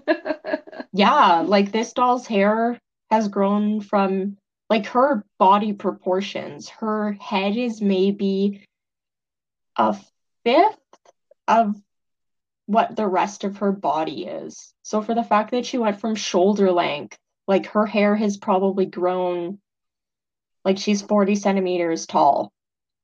Yeah, 0.94 1.44
like 1.46 1.72
this 1.72 1.92
doll's 1.94 2.28
hair 2.28 2.80
has 3.10 3.28
grown 3.28 3.82
from 3.82 4.38
like 4.70 4.86
her 4.88 5.26
body 5.40 5.74
proportions. 5.74 6.70
Her 6.70 7.14
head 7.14 7.58
is 7.58 7.82
maybe 7.82 8.64
a 9.76 9.98
fifth 10.44 10.78
of 11.48 11.76
what 12.66 12.96
the 12.96 13.08
rest 13.08 13.44
of 13.44 13.58
her 13.58 13.72
body 13.72 14.26
is. 14.26 14.74
So 14.84 15.02
for 15.02 15.14
the 15.14 15.24
fact 15.24 15.52
that 15.52 15.66
she 15.66 15.78
went 15.78 16.00
from 16.00 16.16
shoulder 16.16 16.72
length, 16.72 17.18
like 17.48 17.68
her 17.68 17.86
hair 17.86 18.16
has 18.16 18.38
probably 18.38 18.86
grown 18.86 19.60
like 20.64 20.78
she's 20.78 21.02
40 21.02 21.36
centimeters 21.36 22.06
tall. 22.06 22.54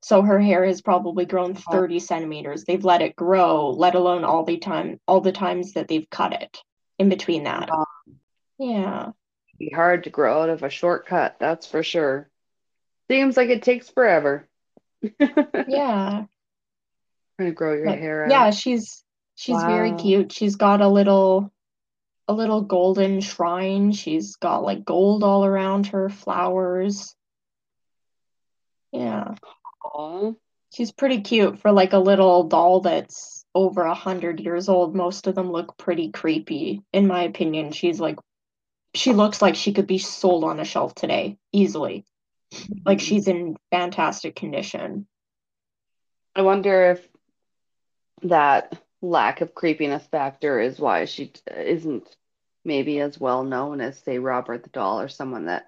So 0.02 0.22
her 0.22 0.40
hair 0.40 0.64
has 0.64 0.80
probably 0.80 1.26
grown 1.26 1.54
30 1.54 1.98
centimeters. 1.98 2.64
They've 2.64 2.84
let 2.84 3.02
it 3.02 3.14
grow, 3.14 3.70
let 3.70 3.94
alone 3.94 4.24
all 4.24 4.44
the 4.44 4.56
time 4.56 4.98
all 5.06 5.20
the 5.20 5.32
times 5.32 5.74
that 5.74 5.88
they've 5.88 6.08
cut 6.08 6.32
it 6.32 6.58
in 6.98 7.10
between 7.10 7.44
that. 7.44 7.68
Yeah. 8.58 9.10
Be 9.58 9.70
hard 9.70 10.04
to 10.04 10.10
grow 10.10 10.42
out 10.42 10.48
of 10.48 10.62
a 10.62 10.70
shortcut, 10.70 11.36
that's 11.38 11.66
for 11.66 11.82
sure. 11.82 12.30
Seems 13.08 13.36
like 13.36 13.50
it 13.50 13.62
takes 13.62 13.90
forever. 13.90 14.48
Yeah. 15.68 16.24
Trying 17.40 17.52
to 17.52 17.54
grow 17.54 17.72
your 17.72 17.86
But 17.86 17.98
hair 17.98 18.24
out. 18.24 18.30
yeah, 18.30 18.50
she's 18.50 19.02
she's 19.34 19.62
very 19.62 19.94
cute. 19.94 20.30
She's 20.30 20.56
got 20.56 20.82
a 20.82 20.88
little 20.88 21.50
a 22.28 22.34
little 22.34 22.60
golden 22.60 23.22
shrine. 23.22 23.92
She's 23.92 24.36
got 24.36 24.62
like 24.62 24.84
gold 24.84 25.24
all 25.24 25.46
around 25.46 25.86
her, 25.86 26.10
flowers. 26.10 27.14
Yeah. 28.92 29.36
Aw. 29.86 30.32
She's 30.74 30.92
pretty 30.92 31.22
cute 31.22 31.60
for 31.60 31.72
like 31.72 31.94
a 31.94 31.98
little 31.98 32.44
doll 32.44 32.80
that's 32.80 33.46
over 33.54 33.84
a 33.84 33.94
hundred 33.94 34.40
years 34.40 34.68
old. 34.68 34.94
Most 34.94 35.26
of 35.26 35.34
them 35.34 35.50
look 35.50 35.78
pretty 35.78 36.10
creepy, 36.10 36.82
in 36.92 37.06
my 37.06 37.22
opinion. 37.22 37.72
She's 37.72 37.98
like 37.98 38.18
she 38.92 39.14
looks 39.14 39.40
like 39.40 39.54
she 39.54 39.72
could 39.72 39.86
be 39.86 39.96
sold 39.96 40.44
on 40.44 40.60
a 40.60 40.64
shelf 40.66 40.94
today, 40.94 41.38
easily. 41.52 42.04
Like 42.84 43.00
she's 43.00 43.28
in 43.28 43.56
fantastic 43.70 44.36
condition. 44.36 45.06
I 46.36 46.42
wonder 46.42 46.90
if 46.90 47.09
that 48.22 48.76
lack 49.02 49.40
of 49.40 49.54
creepiness 49.54 50.06
factor 50.06 50.60
is 50.60 50.78
why 50.78 51.04
she 51.06 51.32
isn't 51.54 52.06
maybe 52.64 53.00
as 53.00 53.18
well 53.18 53.44
known 53.44 53.80
as, 53.80 53.98
say, 53.98 54.18
Robert 54.18 54.62
the 54.62 54.70
Doll 54.70 55.00
or 55.00 55.08
someone 55.08 55.46
that 55.46 55.66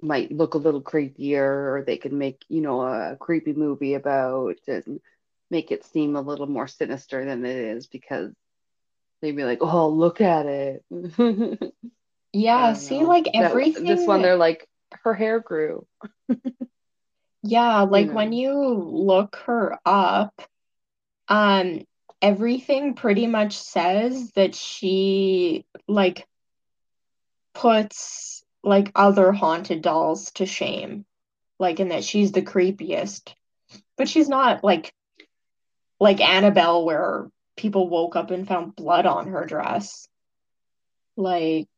might 0.00 0.30
look 0.30 0.54
a 0.54 0.58
little 0.58 0.82
creepier, 0.82 1.40
or 1.42 1.84
they 1.86 1.96
could 1.96 2.12
make, 2.12 2.44
you 2.48 2.60
know, 2.60 2.80
a 2.82 3.16
creepy 3.18 3.52
movie 3.52 3.94
about 3.94 4.58
and 4.68 5.00
make 5.50 5.70
it 5.72 5.84
seem 5.84 6.16
a 6.16 6.20
little 6.20 6.46
more 6.46 6.68
sinister 6.68 7.24
than 7.24 7.44
it 7.44 7.56
is 7.56 7.86
because 7.86 8.32
they'd 9.20 9.36
be 9.36 9.44
like, 9.44 9.58
oh, 9.62 9.88
look 9.88 10.20
at 10.20 10.46
it. 10.46 10.84
Yeah, 12.36 12.72
see, 12.72 13.00
know. 13.00 13.08
like 13.08 13.24
That- 13.26 13.34
everything. 13.36 13.84
this 13.84 14.06
one, 14.08 14.20
they're 14.20 14.34
like, 14.36 14.68
her 15.04 15.14
hair 15.14 15.38
grew. 15.40 15.86
Yeah, 17.46 17.82
like 17.82 18.06
know. 18.08 18.14
when 18.14 18.32
you 18.32 18.54
look 18.74 19.36
her 19.44 19.78
up, 19.84 20.32
um, 21.28 21.84
everything 22.20 22.94
pretty 22.94 23.26
much 23.26 23.56
says 23.58 24.30
that 24.32 24.54
she 24.54 25.64
like 25.88 26.26
puts 27.54 28.42
like 28.62 28.90
other 28.94 29.32
haunted 29.32 29.82
dolls 29.82 30.32
to 30.32 30.46
shame, 30.46 31.04
like 31.58 31.80
in 31.80 31.88
that 31.88 32.04
she's 32.04 32.32
the 32.32 32.42
creepiest. 32.42 33.34
But 33.96 34.08
she's 34.08 34.28
not 34.28 34.64
like 34.64 34.92
like 36.00 36.20
Annabelle 36.20 36.84
where 36.84 37.28
people 37.56 37.88
woke 37.88 38.16
up 38.16 38.30
and 38.30 38.46
found 38.46 38.74
blood 38.76 39.06
on 39.06 39.28
her 39.28 39.46
dress. 39.46 40.08
Like 41.16 41.68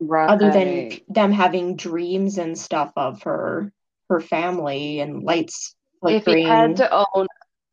Right. 0.00 0.30
other 0.30 0.50
than 0.50 0.90
them 1.08 1.32
having 1.32 1.76
dreams 1.76 2.38
and 2.38 2.58
stuff 2.58 2.92
of 2.96 3.22
her 3.22 3.72
her 4.08 4.20
family 4.20 5.00
and 5.00 5.22
lights 5.24 5.74
if 6.04 6.26
you 6.26 6.36
had 6.46 6.76
to 6.76 7.06
own 7.14 7.27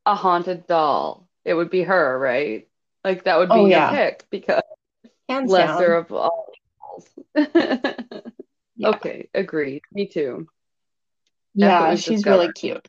a 0.06 0.15
haunted 0.15 0.68
doll, 0.68 1.27
it 1.44 1.53
would 1.53 1.69
be 1.69 1.84
her, 1.84 2.18
right? 2.19 2.68
Like 3.03 3.23
that 3.26 3.38
would 3.40 3.49
be 3.49 3.56
Oh, 3.56 3.65
your 3.65 3.69
yeah. 3.69 3.90
pick 3.91 4.26
because 4.30 4.61
Hands 5.30 5.49
lesser 5.49 5.88
down. 5.88 5.98
of 6.06 6.11
all 6.11 6.48
dolls. 6.80 7.10
Yeah. 8.77 8.90
Okay, 8.90 9.30
agreed. 9.34 9.84
Me 9.94 10.06
too. 10.06 10.48
Yeah, 11.53 11.95
she's 11.95 12.26
really 12.26 12.52
cute. 12.52 12.86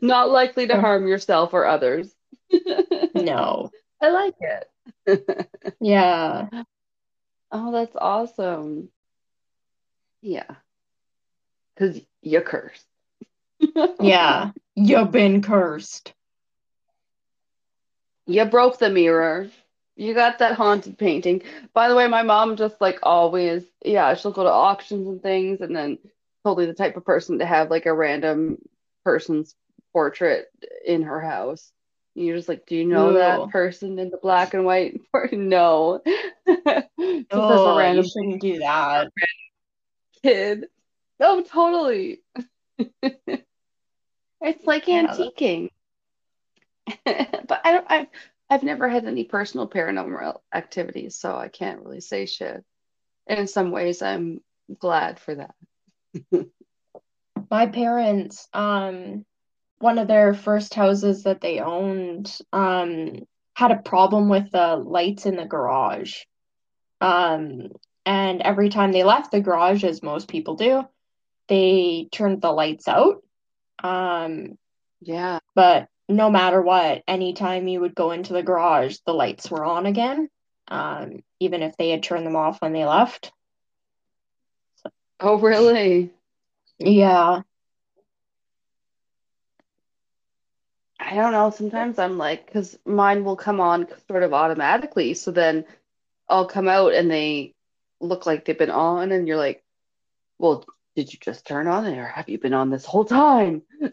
Not 0.01 0.30
likely 0.31 0.65
to 0.68 0.81
harm 0.81 1.07
yourself 1.07 1.53
or 1.53 1.65
others. 1.68 2.11
No. 3.14 3.69
I 4.01 4.10
like 4.10 4.35
it. 4.39 5.47
Yeah. 5.80 6.47
Oh, 7.51 7.72
that's 7.72 7.95
awesome. 7.95 8.89
Yeah. 10.22 10.49
Because 11.76 12.01
you're 12.22 12.41
cursed. 12.41 12.85
Yeah. 14.02 14.52
You've 14.76 15.11
been 15.11 15.41
cursed. 15.41 16.14
You 18.27 18.45
broke 18.45 18.77
the 18.80 18.90
mirror. 18.90 19.49
You 19.95 20.14
got 20.14 20.40
that 20.40 20.56
haunted 20.56 20.98
painting. 20.98 21.41
By 21.73 21.90
the 21.90 21.95
way, 21.95 22.07
my 22.07 22.23
mom 22.23 22.56
just 22.56 22.80
like 22.80 22.99
always, 23.03 23.64
yeah, 23.84 24.14
she'll 24.14 24.31
go 24.31 24.44
to 24.44 24.49
auctions 24.49 25.07
and 25.07 25.22
things, 25.22 25.60
and 25.61 25.76
then 25.76 25.98
totally 26.45 26.65
the 26.68 26.73
type 26.73 26.95
of 26.95 27.03
person 27.06 27.40
to 27.40 27.45
have 27.45 27.69
like 27.69 27.86
a 27.86 27.94
random 27.94 28.60
person's 29.03 29.56
portrait 29.91 30.48
in 30.86 31.02
her 31.02 31.19
house. 31.19 31.72
You're 32.15 32.38
just 32.38 32.48
like, 32.48 32.65
do 32.65 32.76
you 32.76 32.86
know 32.86 33.10
Ooh. 33.10 33.14
that 33.14 33.49
person 33.52 33.99
in 33.99 34.10
the 34.10 34.18
black 34.18 34.53
and 34.53 34.64
white? 34.65 34.99
port-" 35.11 35.34
No. 35.34 36.02
Just 36.48 36.72
as 36.72 36.91
a 37.34 37.34
Oh, 37.34 37.77
random 37.77 38.06
you 38.06 38.10
shouldn't 38.10 38.41
do 38.41 38.60
that. 38.60 39.10
kid. 40.23 40.65
Oh, 41.19 41.41
totally. 41.44 42.22
It's 44.41 44.66
like 44.66 44.88
Yeah, 44.88 45.07
antiquing. 45.07 45.70
But 47.06 47.61
I 47.64 47.72
don't 47.72 47.86
I've 47.90 48.07
I've 48.49 48.64
never 48.64 48.90
had 48.90 49.06
any 49.06 49.26
personal 49.26 49.70
paranormal 49.70 50.40
activities, 50.53 51.16
so 51.16 51.36
I 51.36 51.49
can't 51.49 51.82
really 51.82 52.02
say 52.02 52.26
shit. 52.26 52.64
And 53.28 53.40
in 53.40 53.48
some 53.48 53.72
ways 53.72 54.02
I'm 54.02 54.41
glad 54.80 55.20
for 55.20 55.36
that. 55.36 55.56
My 57.49 57.68
parents, 57.68 58.48
um, 58.53 59.26
one 59.80 59.98
of 59.98 60.07
their 60.07 60.34
first 60.34 60.74
houses 60.74 61.24
that 61.24 61.41
they 61.41 61.60
owned, 61.60 62.38
um, 62.52 63.26
had 63.56 63.72
a 63.72 63.78
problem 63.78 64.30
with 64.30 64.52
the 64.52 64.76
lights 64.76 65.26
in 65.26 65.36
the 65.36 65.45
garage. 65.45 66.24
Um, 67.02 67.70
and 68.06 68.41
every 68.41 68.70
time 68.70 68.91
they 68.91 69.03
left 69.03 69.32
the 69.32 69.41
garage, 69.41 69.84
as 69.84 70.03
most 70.03 70.28
people 70.28 70.56
do, 70.56 70.84
they 71.48 72.07
turned 72.11 72.41
the 72.41 72.52
lights 72.52 72.88
out. 72.88 73.24
Um, 73.84 74.57
Yeah. 75.01 75.39
but 75.56 75.88
no 76.07 76.30
matter 76.30 76.61
what, 76.61 77.03
anytime 77.07 77.68
you 77.68 77.81
would 77.81 77.95
go 77.95 78.11
into 78.11 78.34
the 78.34 78.43
garage, 78.43 78.97
the 79.06 79.14
lights 79.14 79.49
were 79.49 79.64
on 79.64 79.85
again, 79.85 80.30
um, 80.68 81.23
even 81.39 81.61
if 81.64 81.77
they 81.77 81.89
had 81.89 82.03
turned 82.03 82.26
them 82.26 82.35
off 82.35 82.61
when 82.61 82.73
they 82.73 82.85
left. 82.85 83.31
Oh, 85.19 85.38
really? 85.38 86.11
Yeah. 86.80 87.41
I 90.99 91.15
don't 91.15 91.31
know. 91.31 91.49
Sometimes 91.49 91.97
I'm 91.97 92.18
like, 92.18 92.45
because 92.45 92.77
mine 92.85 93.23
will 93.23 93.35
come 93.35 93.60
on 93.61 93.88
sort 94.07 94.23
of 94.23 94.34
automatically. 94.34 95.14
So 95.14 95.31
then 95.31 95.65
I'll 96.27 96.45
come 96.47 96.68
out 96.68 96.93
and 96.93 97.10
they 97.10 97.53
look 98.01 98.26
like 98.26 98.45
they've 98.45 98.57
been 98.57 98.69
on, 98.69 99.11
and 99.11 99.27
you're 99.27 99.38
like, 99.38 99.64
well, 100.38 100.65
did 101.00 101.14
you 101.14 101.20
just 101.22 101.46
turn 101.46 101.66
on 101.66 101.86
it 101.86 101.98
or 101.98 102.06
have 102.06 102.28
you 102.28 102.38
been 102.38 102.54
on 102.54 102.70
this 102.70 102.84
whole 102.84 103.06
time? 103.06 103.62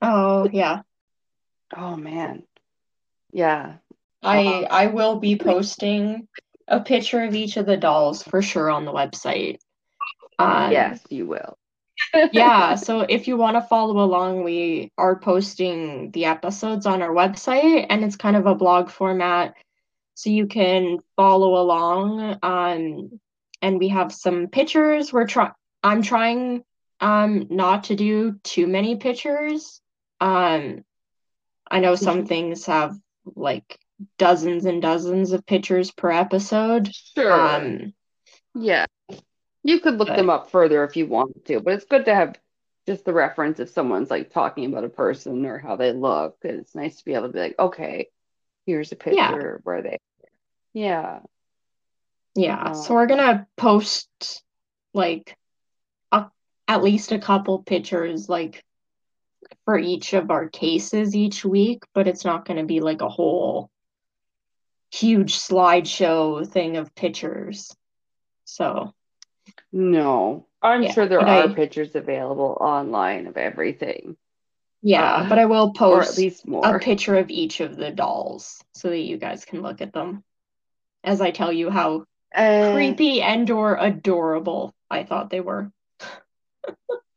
Oh, 0.00 0.48
yeah. 0.50 0.82
Oh 1.76 1.96
man. 1.96 2.44
Yeah. 3.32 3.74
I 4.22 4.66
I 4.70 4.86
will 4.86 5.18
be 5.18 5.36
posting 5.36 6.28
a 6.68 6.80
picture 6.80 7.22
of 7.24 7.34
each 7.34 7.56
of 7.56 7.66
the 7.66 7.76
dolls 7.76 8.22
for 8.22 8.42
sure 8.42 8.70
on 8.70 8.84
the 8.84 8.92
website. 8.92 9.58
Um, 10.38 10.72
Yes, 10.72 11.00
you 11.10 11.26
will. 11.26 11.58
yeah, 12.32 12.74
so 12.86 13.00
if 13.00 13.26
you 13.28 13.36
want 13.36 13.56
to 13.56 13.62
follow 13.62 13.98
along, 13.98 14.44
we 14.44 14.92
are 14.96 15.18
posting 15.18 16.12
the 16.12 16.26
episodes 16.26 16.86
on 16.86 17.02
our 17.02 17.12
website 17.12 17.86
and 17.90 18.04
it's 18.04 18.16
kind 18.16 18.36
of 18.36 18.46
a 18.46 18.54
blog 18.54 18.88
format 18.88 19.54
so 20.14 20.30
you 20.30 20.46
can 20.46 20.98
follow 21.16 21.60
along. 21.60 22.38
Um, 22.42 23.20
and 23.62 23.78
we 23.78 23.88
have 23.88 24.12
some 24.12 24.46
pictures. 24.46 25.12
We're 25.12 25.26
trying 25.26 25.52
I'm 25.82 26.02
trying 26.02 26.64
um 27.00 27.46
not 27.50 27.84
to 27.84 27.96
do 27.96 28.38
too 28.42 28.66
many 28.66 28.96
pictures. 28.96 29.80
Um, 30.20 30.84
I 31.70 31.80
know 31.80 31.94
some 31.94 32.26
things 32.26 32.66
have 32.66 32.94
like 33.24 33.78
dozens 34.18 34.64
and 34.64 34.82
dozens 34.82 35.32
of 35.32 35.46
pictures 35.46 35.90
per 35.90 36.10
episode. 36.10 36.90
Sure. 37.14 37.32
Um, 37.32 37.94
Yeah. 38.54 38.86
You 39.62 39.80
could 39.80 39.98
look 39.98 40.08
But- 40.08 40.16
them 40.16 40.30
up 40.30 40.50
further 40.50 40.84
if 40.84 40.96
you 40.96 41.06
want 41.06 41.44
to, 41.46 41.60
but 41.60 41.74
it's 41.74 41.84
good 41.84 42.06
to 42.06 42.14
have 42.14 42.34
just 42.86 43.04
the 43.04 43.12
reference 43.12 43.60
if 43.60 43.68
someone's 43.70 44.10
like 44.10 44.30
talking 44.30 44.64
about 44.64 44.84
a 44.84 44.88
person 44.88 45.44
or 45.46 45.58
how 45.58 45.76
they 45.76 45.92
look. 45.92 46.36
It's 46.42 46.74
nice 46.74 46.96
to 46.96 47.04
be 47.04 47.14
able 47.14 47.28
to 47.28 47.32
be 47.32 47.38
like, 47.40 47.58
okay, 47.58 48.08
here's 48.66 48.90
a 48.92 48.96
Yeah. 49.06 49.30
picture 49.30 49.60
where 49.64 49.82
they. 49.82 49.98
Yeah. 50.72 51.20
Yeah, 52.34 52.72
Oh. 52.74 52.82
so 52.82 52.94
we're 52.94 53.06
gonna 53.06 53.46
post 53.56 54.08
like 54.94 55.36
at 56.70 56.84
least 56.84 57.10
a 57.10 57.18
couple 57.18 57.64
pictures 57.64 58.28
like 58.28 58.62
for 59.64 59.76
each 59.76 60.12
of 60.12 60.30
our 60.30 60.48
cases 60.48 61.16
each 61.16 61.44
week, 61.44 61.82
but 61.94 62.06
it's 62.06 62.24
not 62.24 62.44
gonna 62.44 62.64
be 62.64 62.78
like 62.78 63.00
a 63.00 63.08
whole 63.08 63.68
huge 64.92 65.36
slideshow 65.36 66.46
thing 66.46 66.76
of 66.76 66.94
pictures. 66.94 67.74
So, 68.44 68.94
No. 69.72 70.46
I'm 70.62 70.84
Yeah, 70.84 70.92
sure 70.92 71.06
there 71.08 71.18
are 71.20 71.48
I- 71.48 71.54
pictures 71.54 71.96
available 71.96 72.56
online 72.60 73.26
of 73.26 73.36
everything, 73.36 74.16
yeah, 74.80 75.14
Uh, 75.16 75.28
but 75.28 75.40
I 75.40 75.46
will 75.46 75.72
post 75.72 76.10
at 76.12 76.18
least 76.18 76.44
a 76.62 76.78
picture 76.78 77.16
of 77.16 77.30
each 77.30 77.58
of 77.58 77.76
the 77.76 77.90
dolls 77.90 78.62
so 78.74 78.90
that 78.90 78.98
you 78.98 79.16
guys 79.16 79.44
can 79.44 79.60
look 79.60 79.80
at 79.80 79.92
them 79.92 80.22
as 81.02 81.20
I 81.20 81.32
tell 81.32 81.52
you 81.52 81.68
how 81.68 82.04
Uh, 82.32 82.70
creepy 82.70 83.22
and 83.22 83.50
or 83.50 83.74
adorable 83.74 84.72
I 84.88 85.02
thought 85.02 85.30
they 85.30 85.40
were. 85.40 85.72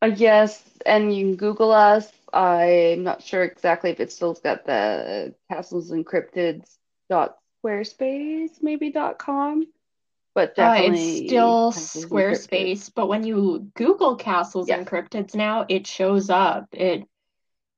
Uh, 0.01 0.11
yes, 0.15 0.63
and 0.85 1.15
you 1.15 1.25
can 1.25 1.35
Google 1.35 1.71
us. 1.71 2.11
I'm 2.33 3.03
not 3.03 3.21
sure 3.23 3.43
exactly 3.43 3.91
if 3.91 3.99
it's 3.99 4.15
still 4.15 4.33
got 4.33 4.65
the 4.65 5.33
castles 5.51 5.91
and 5.91 6.11
cryptids 6.11 6.63
dot 7.09 7.37
squarespace 7.63 8.61
maybe 8.61 8.91
dot 8.91 9.17
com, 9.19 9.67
but 10.35 10.55
Uh, 10.57 10.73
definitely 10.75 10.97
it's 11.19 11.25
still 11.25 11.71
Castles 11.71 12.05
and 12.05 12.06
Cryptids. 12.06 12.09
Squarespace, 12.09 12.91
but 12.93 13.07
when 13.07 13.23
you 13.23 13.71
Google 13.75 14.15
Castles 14.15 14.67
Yes. 14.67 14.83
Encrypted 14.85 15.33
now, 15.35 15.65
it 15.69 15.87
shows 15.87 16.29
up. 16.29 16.67
It 16.73 17.03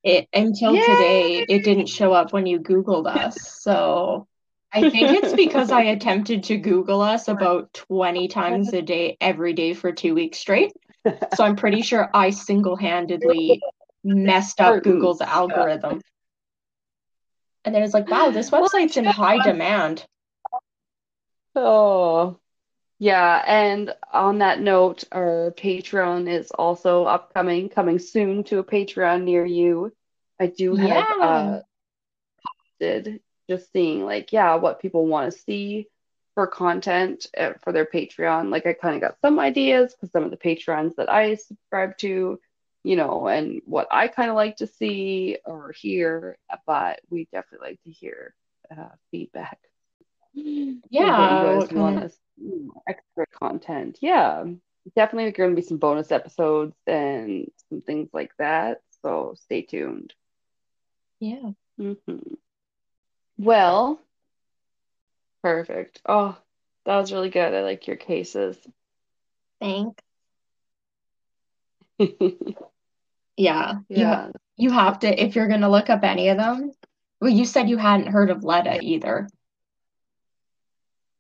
it 0.04 0.28
until 0.34 0.74
Yay! 0.74 0.82
today, 0.82 1.46
it 1.50 1.64
didn't 1.64 1.88
show 1.88 2.14
up 2.14 2.34
when 2.34 2.46
you 2.46 2.60
Googled 2.60 3.08
us. 3.08 3.40
So 3.62 4.28
I 4.72 4.84
think 4.86 5.12
it's 5.12 5.34
because 5.34 5.72
I 5.72 5.82
attempted 5.84 6.44
to 6.46 6.58
Google 6.58 7.02
us 7.02 7.28
about 7.28 7.74
20 7.74 8.28
times 8.28 8.74
a 8.74 8.82
day, 8.82 9.18
every 9.20 9.54
day 9.54 9.74
for 9.74 9.92
two 9.92 10.14
weeks 10.16 10.38
straight. 10.40 10.74
So 11.36 11.44
I'm 11.44 11.56
pretty 11.56 11.82
sure 11.82 12.10
I 12.14 12.32
single-handedly 12.32 13.62
messed 14.04 14.62
up 14.62 14.84
Google's 14.84 15.22
algorithm. 15.22 16.02
And 17.64 17.74
then 17.74 17.84
it's 17.84 17.94
like, 17.94 18.10
wow, 18.10 18.30
this 18.32 18.50
website's 18.52 18.98
in 18.98 19.06
high 19.06 19.44
demand. 19.44 20.06
Oh, 21.56 22.38
yeah. 23.00 23.44
And 23.46 23.94
on 24.12 24.40
that 24.40 24.60
note, 24.60 25.04
our 25.12 25.54
Patreon 25.58 26.30
is 26.30 26.52
also 26.52 27.06
upcoming, 27.06 27.70
coming 27.70 28.00
soon 28.00 28.44
to 28.46 28.60
a 28.60 28.64
Patreon 28.64 29.24
near 29.24 29.46
you. 29.46 29.92
I 30.40 30.48
do 30.48 30.76
have 30.76 30.90
Yeah. 30.90 31.26
uh 31.26 31.62
posted 32.80 33.22
just 33.50 33.72
seeing 33.72 34.06
like, 34.06 34.34
yeah, 34.34 34.56
what 34.56 34.80
people 34.80 35.06
want 35.08 35.32
to 35.32 35.40
see 35.40 35.88
for 36.36 36.48
content 36.48 37.26
uh, 37.38 37.54
for 37.64 37.74
their 37.74 37.86
Patreon. 37.86 38.52
Like 38.52 38.66
I 38.68 38.74
kind 38.74 38.96
of 38.96 39.02
got 39.02 39.18
some 39.22 39.40
ideas 39.40 39.94
because 39.94 40.12
some 40.12 40.24
of 40.24 40.32
the 40.32 40.38
Patrons 40.38 40.94
that 40.98 41.10
I 41.12 41.36
subscribe 41.36 41.98
to, 42.00 42.40
you 42.84 42.96
know, 42.96 43.28
and 43.28 43.62
what 43.66 43.88
I 43.92 44.08
kind 44.10 44.30
of 44.30 44.36
like 44.36 44.58
to 44.58 44.68
see 44.68 45.38
or 45.46 45.72
hear, 45.72 46.38
but 46.68 47.00
we 47.10 47.28
definitely 47.32 47.70
like 47.70 47.82
to 47.84 47.92
hear 47.92 48.36
uh, 48.72 48.90
feedback. 49.12 49.58
Yeah, 50.34 51.54
what 51.54 51.62
you 51.62 51.62
guys 51.62 51.72
want 51.76 52.04
of- 52.04 52.14
extra 52.88 53.26
content. 53.28 53.98
Yeah, 54.02 54.44
definitely 54.96 55.32
going 55.32 55.52
to 55.52 55.56
be 55.56 55.62
some 55.62 55.78
bonus 55.78 56.12
episodes 56.12 56.76
and 56.86 57.50
some 57.70 57.82
things 57.82 58.10
like 58.14 58.32
that. 58.38 58.82
So 59.02 59.36
stay 59.40 59.62
tuned. 59.62 60.14
Yeah. 61.20 61.52
hmm 61.78 61.94
Well, 63.38 64.00
perfect. 65.46 66.02
Oh, 66.08 66.36
that 66.86 66.98
was 66.98 67.14
really 67.14 67.30
good. 67.30 67.54
I 67.54 67.62
like 67.62 67.86
your 67.86 67.98
cases. 67.98 68.58
Thanks. 69.62 70.02
Yeah. 73.38 73.80
You 73.90 73.98
Yeah. 73.98 74.30
you 74.56 74.72
have 74.72 75.00
to 75.00 75.22
if 75.22 75.36
you're 75.36 75.50
gonna 75.50 75.70
look 75.70 75.90
up 75.90 76.04
any 76.04 76.30
of 76.30 76.38
them. 76.38 76.72
Well, 77.20 77.30
you 77.30 77.44
said 77.46 77.70
you 77.70 77.76
hadn't 77.78 78.08
heard 78.08 78.30
of 78.30 78.46
Letta 78.46 78.80
either. 78.82 79.28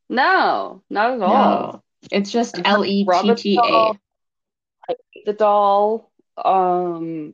No, 0.07 0.81
not 0.89 1.11
at 1.11 1.21
all. 1.21 1.33
No. 1.73 1.83
It's 2.09 2.31
just 2.31 2.57
I've 2.57 2.65
heard 2.65 2.87
Robert 3.05 3.29
L-E-T-T-A. 3.31 3.99
The 5.25 5.33
doll. 5.33 6.09
um, 6.37 7.33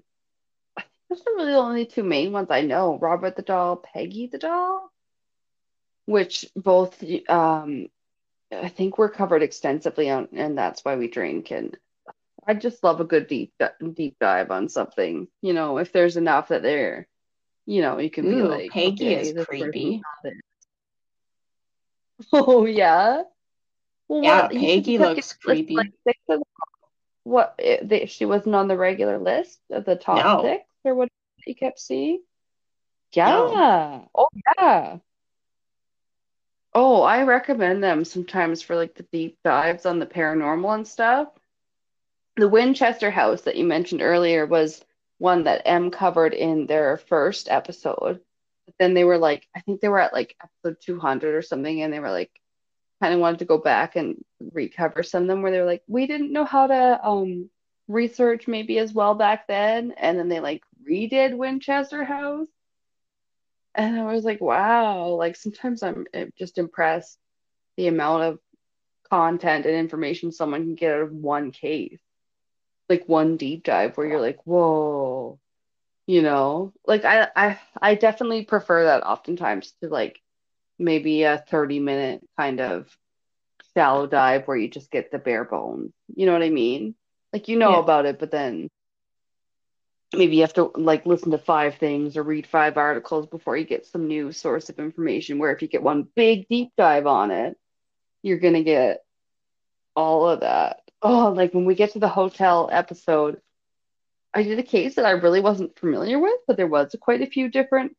I 0.75 0.81
think 0.81 0.91
those 1.09 1.21
are 1.27 1.35
really 1.35 1.51
the 1.51 1.57
only 1.57 1.85
two 1.85 2.03
main 2.03 2.31
ones 2.31 2.47
I 2.49 2.61
know. 2.61 2.97
Robert 2.99 3.35
the 3.35 3.43
doll, 3.43 3.75
Peggy 3.77 4.27
the 4.31 4.39
doll, 4.39 4.90
which 6.11 6.45
both 6.55 7.03
um 7.29 7.87
I 8.51 8.67
think 8.69 8.97
we're 8.97 9.09
covered 9.09 9.43
extensively 9.43 10.09
on, 10.09 10.27
and 10.33 10.57
that's 10.57 10.83
why 10.83 10.95
we 10.97 11.07
drink. 11.07 11.51
And 11.51 11.77
I 12.47 12.53
just 12.53 12.83
love 12.83 12.99
a 12.99 13.05
good 13.05 13.27
deep 13.27 13.53
deep 13.93 14.17
dive 14.19 14.51
on 14.51 14.69
something. 14.69 15.27
You 15.41 15.53
know, 15.53 15.77
if 15.77 15.91
there's 15.93 16.17
enough 16.17 16.49
that 16.49 16.63
there, 16.63 17.07
you 17.65 17.81
know, 17.81 17.99
you 17.99 18.09
can 18.09 18.25
be 18.29 18.41
Ooh, 18.41 18.47
like, 18.49 18.71
Peggy 18.71 19.13
okay, 19.13 19.29
is 19.29 19.45
creepy. 19.45 19.83
person's 19.83 20.01
not 20.23 20.31
it. 20.31 20.37
Oh 22.33 22.65
yeah. 22.65 23.23
Well, 24.07 24.23
Yeah, 24.23 24.47
what 24.47 24.59
Peggy 24.59 24.97
looks 24.97 25.33
creepy. 25.33 25.75
like. 25.75 26.39
What 27.23 27.55
it, 27.59 27.87
they, 27.87 28.05
she 28.07 28.25
wasn't 28.25 28.55
on 28.55 28.67
the 28.67 28.77
regular 28.77 29.17
list 29.17 29.59
of 29.69 29.85
the 29.85 29.95
top 29.95 30.17
No. 30.17 30.41
six 30.41 30.65
or 30.83 30.95
what 30.95 31.09
you 31.45 31.55
kept 31.55 31.79
seeing? 31.79 32.21
No. 33.25 33.51
Yeah. 33.53 34.01
Oh 34.15 34.27
yeah. 34.57 34.97
Oh, 36.73 37.01
I 37.01 37.23
recommend 37.23 37.83
them 37.83 38.05
sometimes 38.05 38.61
for 38.61 38.75
like 38.75 38.95
the 38.95 39.03
deep 39.11 39.37
dives 39.43 39.85
on 39.85 39.99
the 39.99 40.05
paranormal 40.05 40.73
and 40.73 40.87
stuff. 40.87 41.29
The 42.37 42.47
Winchester 42.47 43.11
House 43.11 43.41
that 43.41 43.57
you 43.57 43.65
mentioned 43.65 44.01
earlier 44.01 44.45
was 44.45 44.83
one 45.17 45.43
that 45.43 45.63
Em 45.65 45.91
covered 45.91 46.33
in 46.33 46.65
their 46.67 46.97
first 46.97 47.49
episode. 47.49 48.21
But 48.65 48.75
then 48.79 48.93
they 48.93 49.03
were 49.03 49.17
like, 49.17 49.47
I 49.55 49.59
think 49.59 49.81
they 49.81 49.89
were 49.89 49.99
at 49.99 50.13
like 50.13 50.35
episode 50.41 50.77
200 50.81 51.35
or 51.35 51.41
something, 51.41 51.81
and 51.81 51.91
they 51.91 51.99
were 51.99 52.11
like, 52.11 52.31
kind 53.01 53.13
of 53.13 53.19
wanted 53.19 53.39
to 53.39 53.45
go 53.45 53.57
back 53.57 53.95
and 53.95 54.23
recover 54.53 55.03
some 55.03 55.23
of 55.23 55.27
them 55.27 55.41
where 55.41 55.51
they 55.51 55.59
were 55.59 55.65
like, 55.65 55.83
we 55.87 56.07
didn't 56.07 56.31
know 56.31 56.45
how 56.45 56.67
to 56.67 57.05
um 57.05 57.49
research 57.87 58.47
maybe 58.47 58.77
as 58.79 58.93
well 58.93 59.15
back 59.15 59.47
then. 59.47 59.93
And 59.97 60.17
then 60.17 60.29
they 60.29 60.39
like 60.39 60.63
redid 60.89 61.35
Winchester 61.35 62.03
House. 62.03 62.47
And 63.75 63.99
I 63.99 64.13
was 64.13 64.23
like, 64.25 64.41
wow, 64.41 65.07
like 65.09 65.35
sometimes 65.35 65.83
I'm 65.83 66.05
uh, 66.13 66.25
just 66.37 66.57
impressed 66.57 67.17
the 67.77 67.87
amount 67.87 68.23
of 68.23 68.39
content 69.09 69.65
and 69.65 69.75
information 69.75 70.31
someone 70.31 70.63
can 70.63 70.75
get 70.75 70.93
out 70.95 71.01
of 71.03 71.11
one 71.13 71.51
case. 71.51 71.99
Like 72.89 73.05
one 73.07 73.37
deep 73.37 73.63
dive 73.63 73.97
where 73.97 74.07
you're 74.07 74.21
like, 74.21 74.39
whoa, 74.45 75.39
you 76.07 76.21
know? 76.21 76.73
Like 76.87 77.05
I 77.05 77.27
I 77.35 77.59
I 77.81 77.95
definitely 77.95 78.45
prefer 78.45 78.85
that 78.85 79.03
oftentimes 79.05 79.73
to 79.81 79.89
like 79.89 80.19
maybe 80.79 81.23
a 81.23 81.37
30 81.49 81.79
minute 81.79 82.21
kind 82.37 82.61
of 82.61 82.87
shallow 83.75 84.07
dive 84.07 84.47
where 84.47 84.57
you 84.57 84.69
just 84.69 84.91
get 84.91 85.11
the 85.11 85.19
bare 85.19 85.45
bones. 85.45 85.91
You 86.15 86.25
know 86.25 86.33
what 86.33 86.43
I 86.43 86.49
mean? 86.49 86.95
Like 87.33 87.47
you 87.47 87.57
know 87.57 87.75
Yeah. 87.75 87.79
about 87.79 88.05
it, 88.05 88.19
but 88.19 88.31
then 88.31 88.69
maybe 90.13 90.35
you 90.35 90.41
have 90.41 90.53
to 90.53 90.71
like 90.75 91.05
listen 91.05 91.31
to 91.31 91.37
five 91.37 91.75
things 91.75 92.17
or 92.17 92.23
read 92.23 92.45
five 92.47 92.77
articles 92.77 93.27
before 93.27 93.55
you 93.55 93.65
get 93.65 93.85
some 93.85 94.07
new 94.07 94.31
source 94.31 94.69
of 94.69 94.79
information. 94.79 95.39
Where 95.39 95.53
if 95.53 95.61
you 95.61 95.67
get 95.67 95.83
one 95.83 96.07
big 96.15 96.47
deep 96.47 96.71
dive 96.77 97.07
on 97.07 97.31
it, 97.31 97.57
you're 98.21 98.39
gonna 98.39 98.63
get 98.63 99.03
all 99.95 100.29
of 100.29 100.41
that. 100.41 100.81
Oh, 101.01 101.31
like 101.31 101.53
when 101.53 101.65
we 101.65 101.75
get 101.75 101.93
to 101.93 101.99
the 101.99 102.07
hotel 102.07 102.69
episode, 102.71 103.41
I 104.33 104.43
did 104.43 104.59
a 104.59 104.63
case 104.63 104.95
that 104.95 105.05
I 105.05 105.11
really 105.11 105.41
wasn't 105.41 105.77
familiar 105.77 106.19
with, 106.19 106.39
but 106.47 106.57
there 106.57 106.67
was 106.67 106.95
quite 106.99 107.21
a 107.21 107.25
few 107.27 107.49
different 107.49 107.95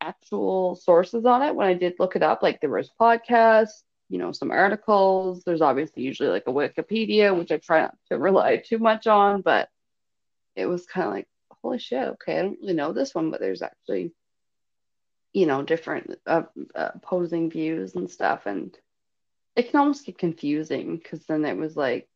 actual 0.00 0.74
sources 0.74 1.24
on 1.24 1.42
it 1.42 1.54
when 1.54 1.66
I 1.66 1.74
did 1.74 1.94
look 1.98 2.16
it 2.16 2.22
up. 2.22 2.42
Like 2.42 2.60
there 2.60 2.70
was 2.70 2.90
podcasts, 3.00 3.82
you 4.08 4.18
know, 4.18 4.32
some 4.32 4.50
articles. 4.50 5.42
There's 5.44 5.62
obviously 5.62 6.02
usually 6.02 6.28
like 6.28 6.46
a 6.46 6.52
Wikipedia, 6.52 7.36
which 7.36 7.52
I 7.52 7.58
try 7.58 7.82
not 7.82 7.96
to 8.10 8.18
rely 8.18 8.56
too 8.58 8.78
much 8.78 9.06
on, 9.06 9.40
but 9.40 9.68
it 10.56 10.66
was 10.66 10.86
kind 10.86 11.06
of 11.06 11.12
like, 11.14 11.28
holy 11.64 11.78
shit, 11.78 12.08
okay, 12.08 12.38
I 12.38 12.42
don't 12.42 12.60
really 12.60 12.74
know 12.74 12.92
this 12.92 13.14
one, 13.14 13.30
but 13.30 13.40
there's 13.40 13.62
actually, 13.62 14.12
you 15.32 15.46
know, 15.46 15.62
different 15.62 16.14
uh, 16.26 16.42
uh, 16.74 16.90
opposing 16.94 17.50
views 17.50 17.94
and 17.94 18.10
stuff. 18.10 18.42
And 18.44 18.76
it 19.56 19.70
can 19.70 19.80
almost 19.80 20.04
get 20.04 20.18
confusing 20.18 20.98
because 20.98 21.24
then 21.24 21.46
it 21.46 21.56
was 21.56 21.74
like, 21.74 22.06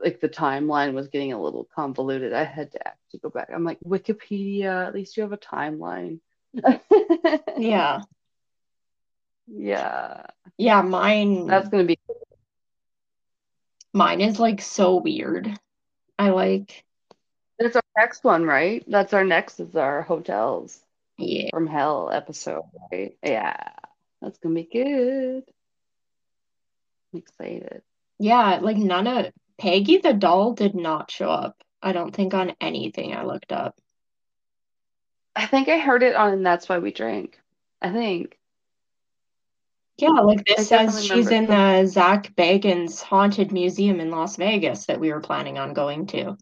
like 0.00 0.20
the 0.20 0.28
timeline 0.28 0.94
was 0.94 1.08
getting 1.08 1.32
a 1.32 1.42
little 1.42 1.68
convoluted. 1.74 2.32
I 2.32 2.44
had 2.44 2.70
to 2.72 2.86
actually 2.86 3.20
go 3.20 3.30
back. 3.30 3.50
I'm 3.52 3.64
like, 3.64 3.80
Wikipedia, 3.80 4.86
at 4.86 4.94
least 4.94 5.16
you 5.16 5.24
have 5.24 5.32
a 5.32 5.38
timeline. 5.38 6.20
Yeah. 7.56 8.02
Yeah, 9.48 10.26
Yeah, 10.58 10.82
mine 10.82 11.46
that's 11.46 11.68
gonna 11.68 11.84
be 11.84 12.00
mine 13.92 14.20
is 14.20 14.40
like 14.40 14.60
so 14.60 14.96
weird. 14.96 15.56
I 16.18 16.30
like 16.30 16.85
that's 17.58 17.76
our 17.76 17.82
next 17.96 18.24
one, 18.24 18.44
right? 18.44 18.84
That's 18.86 19.12
our 19.12 19.24
next 19.24 19.60
is 19.60 19.76
our 19.76 20.02
hotels 20.02 20.78
yeah. 21.18 21.50
from 21.50 21.66
hell 21.66 22.10
episode, 22.12 22.64
right? 22.92 23.16
Yeah, 23.22 23.70
that's 24.20 24.38
gonna 24.38 24.54
be 24.54 24.68
good. 24.70 25.44
I'm 27.12 27.18
excited. 27.18 27.82
Yeah, 28.18 28.58
like 28.62 28.76
none 28.76 29.06
of 29.06 29.32
Peggy 29.58 29.98
the 29.98 30.12
doll 30.12 30.52
did 30.52 30.74
not 30.74 31.10
show 31.10 31.30
up. 31.30 31.62
I 31.82 31.92
don't 31.92 32.14
think 32.14 32.34
on 32.34 32.54
anything 32.60 33.14
I 33.14 33.24
looked 33.24 33.52
up. 33.52 33.78
I 35.34 35.46
think 35.46 35.68
I 35.68 35.78
heard 35.78 36.02
it 36.02 36.16
on 36.16 36.42
That's 36.42 36.68
Why 36.68 36.78
We 36.78 36.92
Drink. 36.92 37.38
I 37.80 37.92
think. 37.92 38.38
Yeah, 39.98 40.10
like 40.10 40.44
this 40.44 40.68
says 40.68 41.04
she's 41.04 41.30
in 41.30 41.46
the 41.46 41.86
Zak 41.86 42.34
Bagans 42.36 43.02
Haunted 43.02 43.50
Museum 43.50 44.00
in 44.00 44.10
Las 44.10 44.36
Vegas 44.36 44.86
that 44.86 45.00
we 45.00 45.10
were 45.10 45.20
planning 45.20 45.58
on 45.58 45.72
going 45.72 46.06
to. 46.08 46.36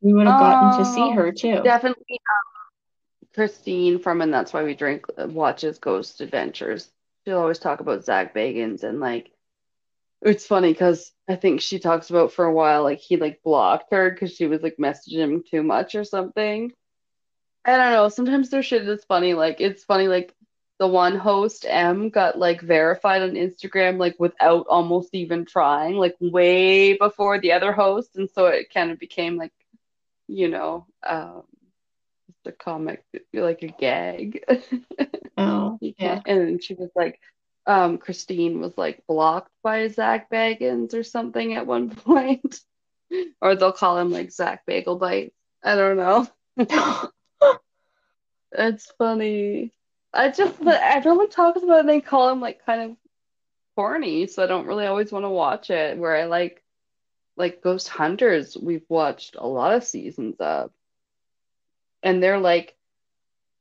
We 0.00 0.12
would 0.12 0.26
have 0.26 0.38
gotten 0.38 0.70
to 0.76 0.84
see 0.84 1.00
Oh, 1.00 1.12
her 1.12 1.32
too. 1.32 1.60
definitely 1.62 2.20
um, 2.30 3.28
Christine 3.34 3.98
from 3.98 4.20
And 4.20 4.32
That's 4.32 4.52
Why 4.52 4.62
We 4.62 4.74
Drink 4.74 5.06
uh, 5.16 5.26
watches 5.28 5.78
Ghost 5.78 6.20
Adventures. 6.20 6.90
She'll 7.24 7.38
always 7.38 7.58
talk 7.58 7.80
about 7.80 8.04
Zak 8.04 8.34
Bagans 8.34 8.84
and 8.84 9.00
like 9.00 9.30
it's 10.22 10.46
funny 10.46 10.72
because 10.72 11.12
I 11.28 11.36
think 11.36 11.60
she 11.60 11.78
talks 11.78 12.10
about 12.10 12.32
for 12.32 12.44
a 12.44 12.52
while 12.52 12.82
like 12.82 12.98
he 12.98 13.16
like 13.16 13.40
blocked 13.44 13.92
her 13.92 14.10
because 14.10 14.34
she 14.34 14.46
was 14.46 14.62
like 14.62 14.76
messaging 14.80 15.18
him 15.18 15.44
too 15.48 15.62
much 15.62 15.94
or 15.94 16.04
something. 16.04 16.72
I 17.64 17.76
don't 17.76 17.92
know. 17.92 18.08
Sometimes 18.08 18.50
their 18.50 18.62
shit 18.62 18.88
is 18.88 19.04
funny. 19.04 19.34
Like 19.34 19.60
it's 19.60 19.84
funny. 19.84 20.08
Like 20.08 20.34
the 20.78 20.88
one 20.88 21.16
host 21.16 21.66
Em 21.68 22.08
got 22.08 22.38
like 22.38 22.60
verified 22.62 23.22
on 23.22 23.32
Instagram 23.32 23.98
like 23.98 24.16
without 24.18 24.66
almost 24.68 25.10
even 25.14 25.44
trying, 25.44 25.96
like 25.96 26.16
way 26.20 26.96
before 26.96 27.38
the 27.40 27.52
other 27.52 27.72
host, 27.72 28.16
and 28.16 28.28
so 28.30 28.46
it 28.46 28.72
kind 28.72 28.90
of 28.90 28.98
became 28.98 29.36
like, 29.36 29.52
you 30.28 30.48
know, 30.48 30.86
um, 31.06 31.42
just 32.26 32.46
a 32.46 32.52
comic, 32.52 33.02
like 33.32 33.62
a 33.62 33.68
gag. 33.68 34.44
Oh, 35.36 35.78
yeah. 35.98 36.20
And 36.26 36.62
she 36.62 36.74
was 36.74 36.90
like, 36.94 37.18
um, 37.66 37.98
Christine 37.98 38.60
was 38.60 38.76
like 38.76 39.02
blocked 39.06 39.52
by 39.62 39.88
Zak 39.88 40.30
Bagans 40.30 40.94
or 40.94 41.02
something 41.02 41.54
at 41.54 41.66
one 41.66 41.90
point, 41.94 42.60
or 43.40 43.56
they'll 43.56 43.72
call 43.72 43.98
him 43.98 44.10
like 44.10 44.30
Zach 44.30 44.64
Bagel 44.66 44.96
Bites. 44.96 45.34
I 45.62 45.74
don't 45.74 45.96
know. 45.96 46.28
It's 48.52 48.90
funny. 48.98 49.72
I 50.12 50.30
just, 50.30 50.62
but 50.62 50.80
everyone 50.82 51.28
talks 51.28 51.62
about 51.62 51.76
it 51.76 51.80
and 51.80 51.88
they 51.88 52.00
call 52.00 52.30
him 52.30 52.40
like 52.40 52.64
kind 52.64 52.90
of 52.90 52.96
corny, 53.76 54.26
so 54.26 54.42
I 54.42 54.46
don't 54.46 54.66
really 54.66 54.86
always 54.86 55.12
want 55.12 55.24
to 55.24 55.30
watch 55.30 55.70
it. 55.70 55.98
Where 55.98 56.16
I 56.16 56.24
like, 56.24 56.62
like 57.38 57.62
Ghost 57.62 57.88
Hunters, 57.88 58.56
we've 58.56 58.84
watched 58.88 59.36
a 59.36 59.46
lot 59.46 59.74
of 59.74 59.84
seasons 59.84 60.36
of, 60.40 60.72
and 62.02 62.22
they're 62.22 62.40
like, 62.40 62.76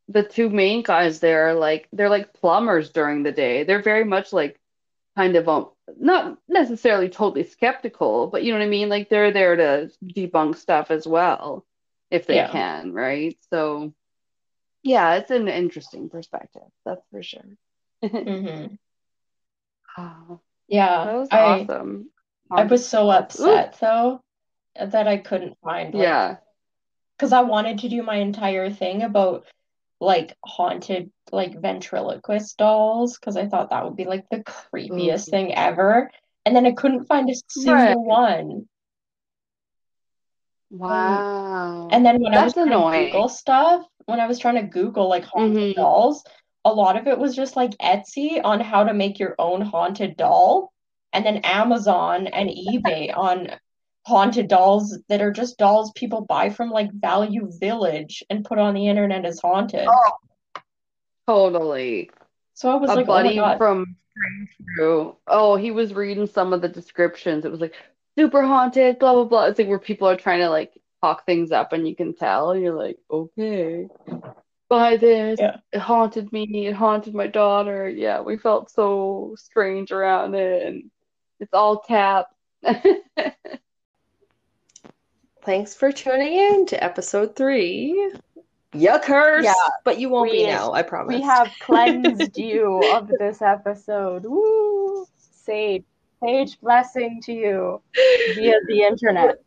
the 0.10 0.24
two 0.24 0.50
main 0.50 0.84
guys 0.84 1.20
there 1.20 1.50
are 1.50 1.54
like, 1.54 1.88
they're 1.94 2.10
like 2.10 2.34
plumbers 2.34 2.92
during 2.92 3.24
the 3.24 3.32
day. 3.32 3.64
They're 3.64 3.82
very 3.82 4.06
much 4.06 4.34
like 4.34 4.60
kind 5.18 5.36
of, 5.36 5.50
um, 5.50 5.70
not 6.00 6.38
necessarily 6.48 7.10
totally 7.10 7.44
skeptical, 7.44 8.28
but 8.28 8.44
you 8.44 8.54
know 8.54 8.60
what 8.60 8.66
I 8.66 8.70
mean? 8.70 8.90
Like 8.90 9.10
they're 9.10 9.32
there 9.32 9.56
to 9.58 9.92
debunk 10.06 10.56
stuff 10.58 10.92
as 10.92 11.08
well, 11.08 11.66
if 12.12 12.28
they 12.28 12.38
Yeah. 12.38 12.48
can, 12.48 12.94
right? 12.94 13.38
So. 13.52 13.94
Yeah, 14.84 15.16
it's 15.16 15.32
an 15.32 15.48
interesting 15.50 16.10
perspective, 16.10 16.62
that's 16.86 17.02
for 17.12 17.22
sure. 17.24 17.58
hmm 18.02 18.76
Oh, 19.98 20.40
Yeah. 20.68 21.06
that 21.06 21.16
was 21.16 21.30
I 21.32 21.70
awesome. 21.70 22.10
I 22.56 22.64
um, 22.64 22.68
was 22.68 22.88
so 22.88 23.10
Ooh, 23.40 23.66
upset 23.66 23.78
though 23.80 24.22
that 24.76 25.08
I 25.08 25.18
couldn't 25.18 25.58
find 25.64 25.94
like 25.94 26.14
yeah. 26.14 26.38
because 27.18 27.34
I 27.34 27.42
wanted 27.42 27.80
to 27.80 27.90
do 27.90 28.04
my 28.04 28.16
entire 28.18 28.70
thing 28.70 29.04
about 29.04 29.46
like 30.00 30.36
haunted 30.46 31.12
like 31.32 31.60
ventriloquist 31.60 32.58
dolls 32.58 33.18
because 33.18 33.38
I 33.38 33.48
thought 33.48 33.70
that 33.72 33.84
would 33.86 33.96
be 33.96 34.06
like 34.06 34.26
the 34.30 34.44
creepiest 34.44 35.30
Ooh. 35.30 35.30
thing 35.30 35.54
ever. 35.54 36.12
And 36.46 36.56
then 36.56 36.66
I 36.66 36.72
couldn't 36.72 37.06
find 37.06 37.30
a 37.30 37.36
Right. 37.56 37.98
single 37.98 38.04
one. 38.06 38.68
Um, 40.90 41.24
wow. 41.24 41.90
And 41.90 42.06
then 42.06 42.22
when 42.22 42.34
I 42.34 42.40
was 42.42 42.54
That's 42.54 42.54
trying 42.54 42.70
to. 42.70 42.88
Google 42.92 43.30
stuff, 43.30 43.86
when 44.06 44.20
I 44.20 44.28
was 44.28 44.40
trying 44.40 44.56
to 44.56 44.64
Google 44.64 45.10
like 45.10 45.24
haunted 45.26 45.36
hmm 45.36 45.72
dolls, 45.76 46.24
a 46.66 46.74
lot 46.74 46.98
of 46.98 47.08
it 47.08 47.18
was 47.20 47.36
just 47.36 47.56
like 47.56 47.72
Etsy 47.78 48.42
on 48.44 48.60
how 48.60 48.84
to 48.86 48.94
make 48.94 49.20
your 49.20 49.36
own 49.40 49.62
haunted 49.62 50.18
doll, 50.18 50.72
and 51.14 51.26
then 51.26 51.38
Amazon 51.38 52.28
and 52.28 52.50
eBay 52.50 53.12
on 53.18 53.50
haunted 54.06 54.48
dolls 54.48 54.98
that 55.10 55.22
are 55.22 55.32
just 55.32 55.58
dolls 55.58 55.92
people 55.94 56.22
buy 56.22 56.50
from 56.50 56.70
like 56.70 56.92
Value 56.94 57.50
Village 57.60 58.24
and 58.30 58.46
put 58.46 58.58
on 58.58 58.74
the 58.74 58.88
internet 58.88 59.26
as 59.26 59.40
haunted. 59.40 59.88
Oh, 59.90 60.62
totally. 61.28 62.10
So 62.54 62.72
I 62.72 62.76
was 62.76 62.90
a 62.90 62.96
like, 62.96 63.04
oh 63.04 63.08
buddy 63.08 63.40
oh 63.40 63.58
from 63.58 63.98
Oh, 65.28 65.56
he 65.56 65.72
was 65.72 65.94
reading 65.94 66.28
some 66.28 66.54
of 66.54 66.62
the 66.62 66.70
descriptions. 66.70 67.46
It 67.46 67.52
was 67.52 67.60
like 67.60 67.76
super 68.18 68.44
haunted, 68.44 69.00
blah 69.00 69.14
blah 69.14 69.26
blah. 69.26 69.46
It's 69.46 69.60
like 69.60 69.68
where 69.68 69.80
people 69.80 70.08
are 70.08 70.16
trying 70.16 70.40
to 70.40 70.50
like 70.50 70.74
talk 71.02 71.26
things 71.26 71.52
up, 71.52 71.74
and 71.74 71.88
you 71.88 71.96
can 71.96 72.16
tell, 72.16 72.52
and 72.52 72.62
you're 72.62 72.76
like, 72.76 72.98
okay, 73.12 73.88
buy 74.70 74.98
this. 74.98 75.40
Yeah. 75.40 75.58
It 75.72 75.80
haunted 75.80 76.32
me. 76.32 76.68
It 76.68 76.76
haunted 76.76 77.14
my 77.14 77.28
daughter. 77.28 77.90
Yeah, 77.90 78.22
we 78.22 78.38
felt 78.38 78.72
so 78.72 79.36
strange 79.38 79.92
around 79.92 80.36
it, 80.36 80.68
and 80.68 80.92
it's 81.40 81.54
all 81.54 81.78
cap. 81.80 82.28
Thanks 85.44 85.74
for 85.76 85.92
tuning 85.92 86.34
in 86.34 86.66
to 86.68 86.84
episode 86.84 87.36
three. 87.36 88.14
Yuckers! 88.74 89.44
Yeah, 89.44 89.54
but 89.86 90.00
you 90.00 90.10
won't 90.10 90.30
we- 90.32 90.44
be 90.44 90.48
now, 90.48 90.74
I 90.74 90.82
promise. 90.84 91.16
We 91.16 91.22
have 91.22 91.50
cleansed 91.62 92.38
you 92.38 92.82
of 92.94 93.08
this 93.08 93.42
episode. 93.42 94.24
Woo! 94.26 95.06
Sage, 95.18 95.86
sage 96.22 96.60
blessing 96.60 97.22
to 97.24 97.32
you 97.34 97.82
via 98.36 98.56
the 98.68 98.82
internet. 98.82 99.42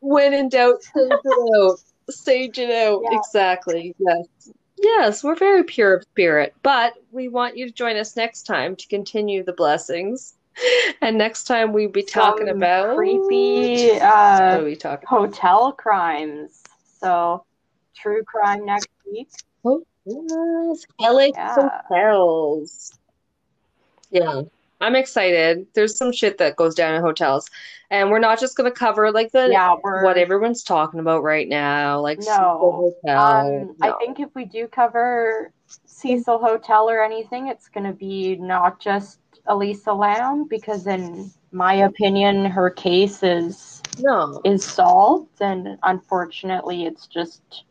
when 0.00 0.34
in 0.34 0.50
doubt, 0.50 0.82
sage 0.82 1.10
it 1.24 1.54
out. 1.56 1.78
Sage 2.10 2.58
it 2.58 2.70
out. 2.70 3.00
Yeah. 3.04 3.18
Exactly. 3.18 3.94
Yes. 3.98 4.26
Yes, 4.76 5.22
we're 5.24 5.36
very 5.36 5.62
pure 5.62 5.94
of 5.94 6.02
spirit, 6.02 6.54
but 6.62 6.94
we 7.12 7.28
want 7.28 7.56
you 7.56 7.66
to 7.66 7.72
join 7.72 7.96
us 7.96 8.16
next 8.16 8.42
time 8.42 8.74
to 8.76 8.86
continue 8.88 9.42
the 9.44 9.52
blessings. 9.52 10.34
And 11.00 11.18
next 11.18 11.44
time 11.44 11.72
we'll 11.72 11.88
be 11.88 12.02
talking 12.02 12.46
Some 12.46 12.56
about 12.58 12.96
creepy 12.96 13.90
what 13.90 14.02
uh, 14.02 14.58
are 14.60 14.64
we 14.64 14.76
talking 14.76 15.06
hotel 15.08 15.72
crimes. 15.72 16.62
So, 17.00 17.44
true 17.96 18.22
crime 18.24 18.64
next 18.64 18.88
week. 19.10 19.28
Hotels. 19.64 20.86
LA 21.00 21.28
Yeah. 21.34 21.68
hotels. 21.88 22.92
Yeah. 24.10 24.42
I'm 24.80 24.96
excited. 24.96 25.66
There's 25.74 25.96
some 25.96 26.12
shit 26.12 26.38
that 26.38 26.56
goes 26.56 26.74
down 26.74 26.94
in 26.94 27.02
hotels. 27.02 27.48
And 27.90 28.10
we're 28.10 28.18
not 28.18 28.40
just 28.40 28.56
gonna 28.56 28.70
cover 28.70 29.10
like 29.12 29.32
the 29.32 29.48
Yeah, 29.50 29.76
we're 29.82 30.02
what 30.04 30.16
everyone's 30.18 30.62
talking 30.62 31.00
about 31.00 31.22
right 31.22 31.48
now, 31.48 32.00
like 32.00 32.18
No. 32.18 32.24
Cecil 32.24 32.92
Hotel. 33.04 33.62
Um, 33.62 33.76
I 33.82 33.92
think 33.98 34.20
if 34.20 34.34
we 34.34 34.44
do 34.44 34.66
cover 34.66 35.52
Cecil 35.86 36.38
Hotel 36.38 36.88
or 36.88 37.02
anything, 37.02 37.48
it's 37.48 37.68
going 37.68 37.86
to 37.86 37.92
be 37.92 38.36
not 38.36 38.80
just 38.80 39.18
Elisa 39.46 39.92
Lam, 39.92 40.46
because 40.48 40.86
in 40.86 41.30
my 41.50 41.74
opinion, 41.74 42.44
her 42.46 42.70
case 42.70 43.22
is 43.22 43.82
no. 43.98 44.40
is 44.44 44.64
solved, 44.64 45.40
and 45.40 45.78
unfortunately, 45.82 46.86
it's 46.86 47.06
just 47.06 47.64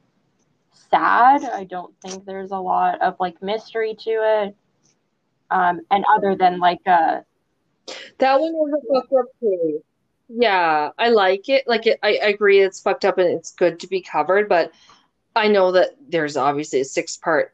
sad. 0.72 1.43
I 1.45 1.64
don't 1.64 1.93
think 2.01 2.25
there's 2.25 2.51
a 2.51 2.58
lot 2.58 3.01
of 3.01 3.16
like 3.19 3.41
mystery 3.41 3.95
to 3.95 4.09
it. 4.09 4.56
Um, 5.50 5.82
and 5.91 6.06
other 6.16 6.35
than 6.35 6.59
like 6.59 6.82
uh 6.85 7.22
That 8.19 8.40
one 8.40 8.53
was 8.53 8.74
a 8.74 8.93
fucked 8.93 9.14
up 9.14 9.25
too. 9.40 9.83
Yeah, 10.30 10.91
I 10.98 11.09
like 11.09 11.50
it. 11.50 11.67
Like 11.67 11.88
it, 11.88 12.00
I, 12.03 12.19
I 12.24 12.27
agree 12.27 12.61
it's 12.61 12.80
fucked 12.82 13.06
up 13.06 13.17
and 13.17 13.27
it's 13.30 13.51
good 13.53 13.80
to 13.82 13.88
be 13.88 14.01
covered, 14.01 14.48
but 14.48 14.72
I 15.35 15.48
know 15.48 15.72
that 15.74 15.95
there's 16.09 16.38
obviously 16.38 16.82
a 16.82 16.85
six 16.85 17.17
part 17.17 17.53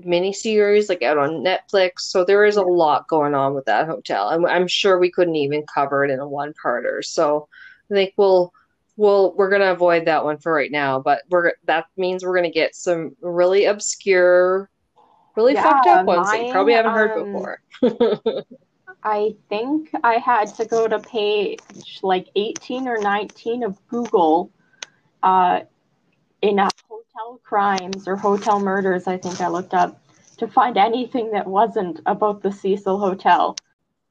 miniseries 0.00 0.88
like 0.88 1.02
out 1.02 1.18
on 1.18 1.44
Netflix, 1.44 2.00
so 2.00 2.24
there 2.24 2.44
is 2.44 2.56
a 2.56 2.62
lot 2.62 3.08
going 3.08 3.34
on 3.34 3.54
with 3.54 3.64
that 3.66 3.86
hotel. 3.86 4.28
And 4.28 4.46
I'm 4.46 4.66
sure 4.66 4.98
we 4.98 5.10
couldn't 5.10 5.36
even 5.36 5.64
cover 5.72 6.04
it 6.04 6.10
in 6.10 6.20
a 6.20 6.28
one 6.28 6.54
parter. 6.64 7.04
So 7.04 7.48
I 7.90 7.94
think 7.94 8.14
we'll 8.16 8.52
we'll 8.96 9.34
we're 9.34 9.50
gonna 9.50 9.72
avoid 9.72 10.06
that 10.06 10.24
one 10.24 10.38
for 10.38 10.52
right 10.52 10.70
now, 10.70 11.00
but 11.00 11.22
we're 11.30 11.52
that 11.64 11.86
means 11.96 12.24
we're 12.24 12.36
gonna 12.36 12.50
get 12.50 12.74
some 12.74 13.16
really 13.20 13.66
obscure, 13.66 14.70
really 15.36 15.54
Yeah, 15.54 15.62
fucked 15.62 15.86
up 15.86 16.06
ones 16.06 16.30
that 16.30 16.46
you 16.46 16.52
probably 16.52 16.74
haven't 16.74 16.92
heard 16.92 17.12
um, 17.12 17.32
before. 17.32 17.62
I 19.04 19.34
think 19.48 19.90
I 20.04 20.14
had 20.14 20.54
to 20.54 20.64
go 20.64 20.86
to 20.86 20.98
page 21.00 21.58
like 22.02 22.28
18 22.36 22.86
or 22.86 22.98
19 22.98 23.64
of 23.64 23.76
Google 23.88 24.50
uh, 25.22 25.60
in 26.42 26.58
uh, 26.58 26.68
hotel 26.88 27.40
crimes 27.42 28.06
or 28.06 28.16
hotel 28.16 28.60
murders, 28.60 29.06
I 29.06 29.16
think 29.16 29.40
I 29.40 29.48
looked 29.48 29.74
up 29.74 29.98
to 30.38 30.48
find 30.48 30.76
anything 30.76 31.30
that 31.30 31.46
wasn't 31.46 32.00
about 32.06 32.42
the 32.42 32.52
Cecil 32.52 32.98
Hotel. 32.98 33.56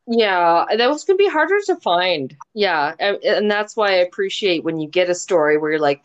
Yeah, 0.08 0.66
that 0.76 0.90
was 0.90 1.04
gonna 1.04 1.18
be 1.18 1.30
harder 1.30 1.60
to 1.68 1.76
find. 1.76 2.36
Yeah, 2.54 2.94
and, 3.00 3.18
and 3.24 3.52
that's 3.52 3.76
why 3.76 3.90
I 3.92 3.96
appreciate 3.98 4.64
when 4.64 4.80
you 4.80 4.88
get 4.88 5.10
a 5.10 5.16
story 5.16 5.58
where 5.58 5.72
you're 5.72 5.80
like, 5.80 6.04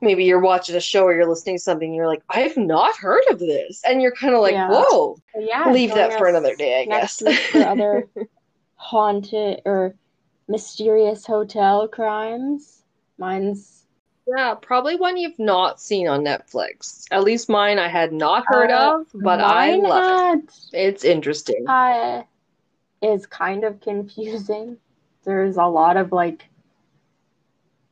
maybe 0.00 0.24
you're 0.24 0.40
watching 0.40 0.74
a 0.76 0.80
show 0.80 1.04
or 1.04 1.14
you're 1.14 1.28
listening 1.28 1.56
to 1.56 1.62
something, 1.62 1.88
and 1.88 1.96
you're 1.96 2.06
like, 2.06 2.22
I've 2.30 2.56
not 2.56 2.96
heard 2.96 3.22
of 3.30 3.38
this, 3.38 3.82
and 3.84 4.00
you're 4.00 4.14
kind 4.14 4.34
of 4.34 4.40
like, 4.40 4.54
Yeah. 4.54 4.68
whoa, 4.70 5.18
yeah, 5.36 5.70
leave 5.70 5.94
that 5.94 6.16
for 6.18 6.26
another 6.26 6.56
day, 6.56 6.82
I 6.82 6.84
guess. 6.86 7.22
for 7.50 7.62
other 7.62 8.08
haunted 8.76 9.62
or 9.64 9.94
mysterious 10.48 11.26
hotel 11.26 11.86
crimes. 11.88 12.82
Mine's 13.18 13.71
Yeah, 14.26 14.54
probably 14.54 14.96
one 14.96 15.16
you've 15.16 15.38
not 15.38 15.80
seen 15.80 16.06
on 16.08 16.22
Netflix. 16.24 17.06
At 17.10 17.24
least 17.24 17.48
mine 17.48 17.78
I 17.78 17.88
had 17.88 18.12
not 18.12 18.46
heard 18.46 18.70
Uh, 18.70 18.90
of, 19.00 19.06
but 19.14 19.40
I 19.40 19.76
love 19.76 20.04
had 20.04 20.34
it. 20.38 20.54
It's 20.72 21.04
interesting. 21.04 21.66
uh, 21.66 22.22
is 23.02 23.26
kind 23.26 23.64
of 23.64 23.80
confusing. 23.80 24.78
There's 25.24 25.56
a 25.56 25.66
lot 25.66 25.96
of 25.96 26.12
like 26.12 26.48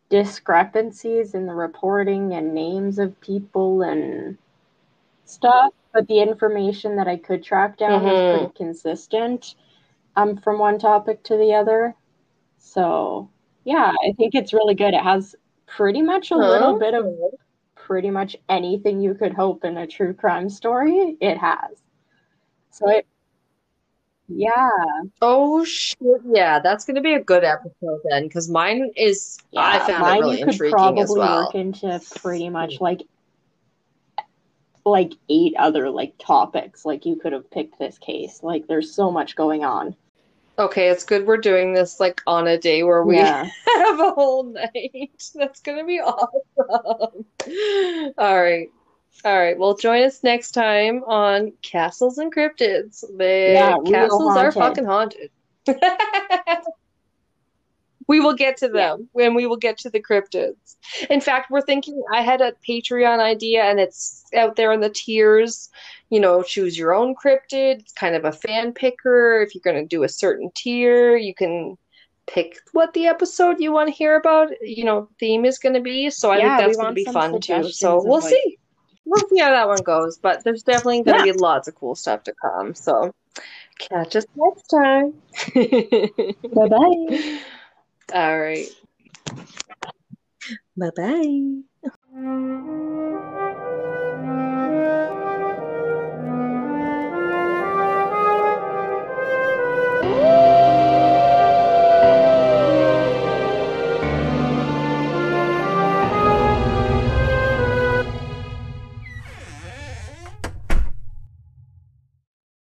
discrepancies 0.08 1.34
in 1.34 1.46
the 1.46 1.54
reporting 1.54 2.32
and 2.34 2.54
names 2.54 2.98
of 2.98 3.20
people 3.20 3.82
and 3.82 4.36
stuff, 5.24 5.72
but 5.92 6.06
the 6.08 6.20
information 6.20 6.96
that 6.96 7.08
I 7.08 7.16
could 7.16 7.42
track 7.44 7.78
down 7.78 8.02
was 8.04 8.20
Mhm. 8.20 8.30
pretty 8.30 8.52
consistent 8.56 9.54
um, 10.16 10.36
from 10.38 10.58
one 10.58 10.78
topic 10.78 11.22
to 11.24 11.36
the 11.36 11.54
other. 11.54 11.94
So, 12.58 13.30
yeah, 13.64 13.92
I 14.06 14.12
think 14.12 14.34
it's 14.34 14.52
really 14.52 14.74
good. 14.74 14.94
It 14.94 15.02
has 15.02 15.36
pretty 15.76 16.02
much 16.02 16.30
a 16.30 16.36
little 16.36 16.78
bit 16.78 16.94
of 16.94 17.06
pretty 17.74 18.10
much 18.10 18.36
anything 18.48 19.00
you 19.00 19.14
could 19.14 19.32
hope 19.32 19.64
in 19.64 19.76
a 19.76 19.86
true 19.86 20.12
crime 20.12 20.48
story, 20.48 21.16
it 21.20 21.38
has. 21.38 21.82
So 22.70 22.88
it, 22.88 23.06
yeah, 24.28 24.70
Oh 25.20 25.64
shit, 25.64 25.98
yeah, 26.24 26.60
that's 26.60 26.84
gonna 26.84 27.00
be 27.00 27.14
a 27.14 27.22
good 27.22 27.44
episode 27.44 28.00
then, 28.08 28.24
because 28.24 28.48
mine 28.48 28.90
is 28.96 29.38
I 29.56 29.78
found 29.80 30.02
mine 30.02 30.18
it 30.18 30.20
really 30.20 30.38
you 30.38 30.44
could 30.44 30.54
intriguing 30.54 30.76
probably 30.78 31.02
as 31.02 31.10
well. 31.10 31.44
work 31.46 31.54
into 31.54 32.00
pretty 32.16 32.48
much 32.48 32.80
like 32.80 33.02
like 34.84 35.12
eight 35.28 35.54
other 35.58 35.90
like 35.90 36.14
topics. 36.18 36.84
Like 36.84 37.06
you 37.06 37.16
could 37.16 37.32
have 37.32 37.50
picked 37.50 37.78
this 37.78 37.98
case. 37.98 38.40
Like 38.42 38.66
there's 38.66 38.94
so 38.94 39.10
much 39.10 39.36
going 39.36 39.64
on. 39.64 39.96
Okay, 40.60 40.88
it's 40.90 41.04
good 41.04 41.26
we're 41.26 41.38
doing 41.38 41.72
this 41.72 41.98
like 42.00 42.20
on 42.26 42.46
a 42.46 42.58
day 42.58 42.82
where 42.82 43.02
we 43.02 43.16
Yeah. 43.16 43.48
have 43.76 43.98
a 43.98 44.10
whole 44.12 44.44
night. 44.44 45.22
That's 45.34 45.60
gonna 45.60 45.86
be 45.86 46.00
awesome. 46.00 47.24
All 48.18 48.42
right. 48.42 48.68
All 49.24 49.38
right. 49.38 49.58
Well, 49.58 49.74
join 49.74 50.02
us 50.02 50.22
next 50.22 50.50
time 50.52 51.02
on 51.04 51.52
Castles 51.62 52.18
and 52.18 52.34
Cryptids. 52.34 53.00
The 53.16 53.52
Yeah, 53.54 53.78
castles 53.86 54.36
are 54.36 54.52
fucking 54.52 54.84
haunted. 54.84 55.30
We 58.10 58.18
will 58.18 58.34
get 58.34 58.56
to 58.58 58.68
them 58.68 59.08
when 59.12 59.34
we 59.34 59.46
will 59.46 59.56
get 59.66 59.78
to 59.78 59.90
the 59.90 60.02
cryptids. 60.02 60.76
In 61.08 61.20
fact, 61.20 61.48
we're 61.50 61.60
thinking 61.70 62.02
I 62.12 62.22
had 62.22 62.40
a 62.40 62.52
Patreon 62.68 63.18
idea 63.20 63.62
and 63.62 63.78
it's 63.78 64.24
out 64.36 64.56
there 64.56 64.72
in 64.72 64.80
the 64.80 64.90
tiers. 64.90 65.70
You 66.10 66.18
know, 66.18 66.42
choose 66.42 66.76
your 66.76 66.92
own 66.92 67.14
cryptid. 67.14 67.72
It's 67.82 67.92
kind 67.92 68.16
of 68.16 68.24
a 68.24 68.32
fan 68.32 68.72
picker. 68.72 69.40
If 69.42 69.54
you're 69.54 69.62
going 69.68 69.80
to 69.82 69.86
do 69.96 70.02
a 70.02 70.08
certain 70.08 70.50
tier, 70.56 71.16
you 71.16 71.34
can 71.34 71.78
pick 72.26 72.56
what 72.72 72.92
the 72.94 73.06
episode 73.06 73.60
you 73.60 73.70
want 73.70 73.88
to 73.88 73.94
hear 73.94 74.16
about, 74.16 74.48
you 74.60 74.84
know, 74.84 75.08
theme 75.20 75.44
is 75.44 75.58
going 75.58 75.74
to 75.74 75.80
be. 75.80 76.10
So 76.10 76.30
I 76.32 76.38
Yeah, 76.38 76.56
think 76.56 76.66
that's 76.66 76.76
going 76.78 76.94
to 76.94 77.04
be 77.04 77.04
fun 77.04 77.40
too. 77.40 77.70
So 77.70 78.02
we'll 78.04 78.20
like- 78.20 78.30
see. 78.34 78.58
We'll 79.06 79.28
see 79.28 79.38
how 79.38 79.50
that 79.50 79.68
one 79.68 79.82
goes. 79.84 80.18
But 80.18 80.42
there's 80.44 80.62
definitely 80.64 81.02
going 81.04 81.18
to 81.20 81.26
Yeah. 81.26 81.32
be 81.32 81.38
lots 81.38 81.68
of 81.68 81.74
cool 81.76 81.94
stuff 81.94 82.24
to 82.24 82.34
come. 82.42 82.74
So 82.74 83.12
catch 83.78 84.16
us 84.16 84.26
next 84.36 84.66
time. 84.68 85.14
Bye 86.54 86.68
bye. 86.68 87.40
All 88.14 88.38
right. 88.40 88.68
Bye 90.76 90.90
bye. 90.96 91.62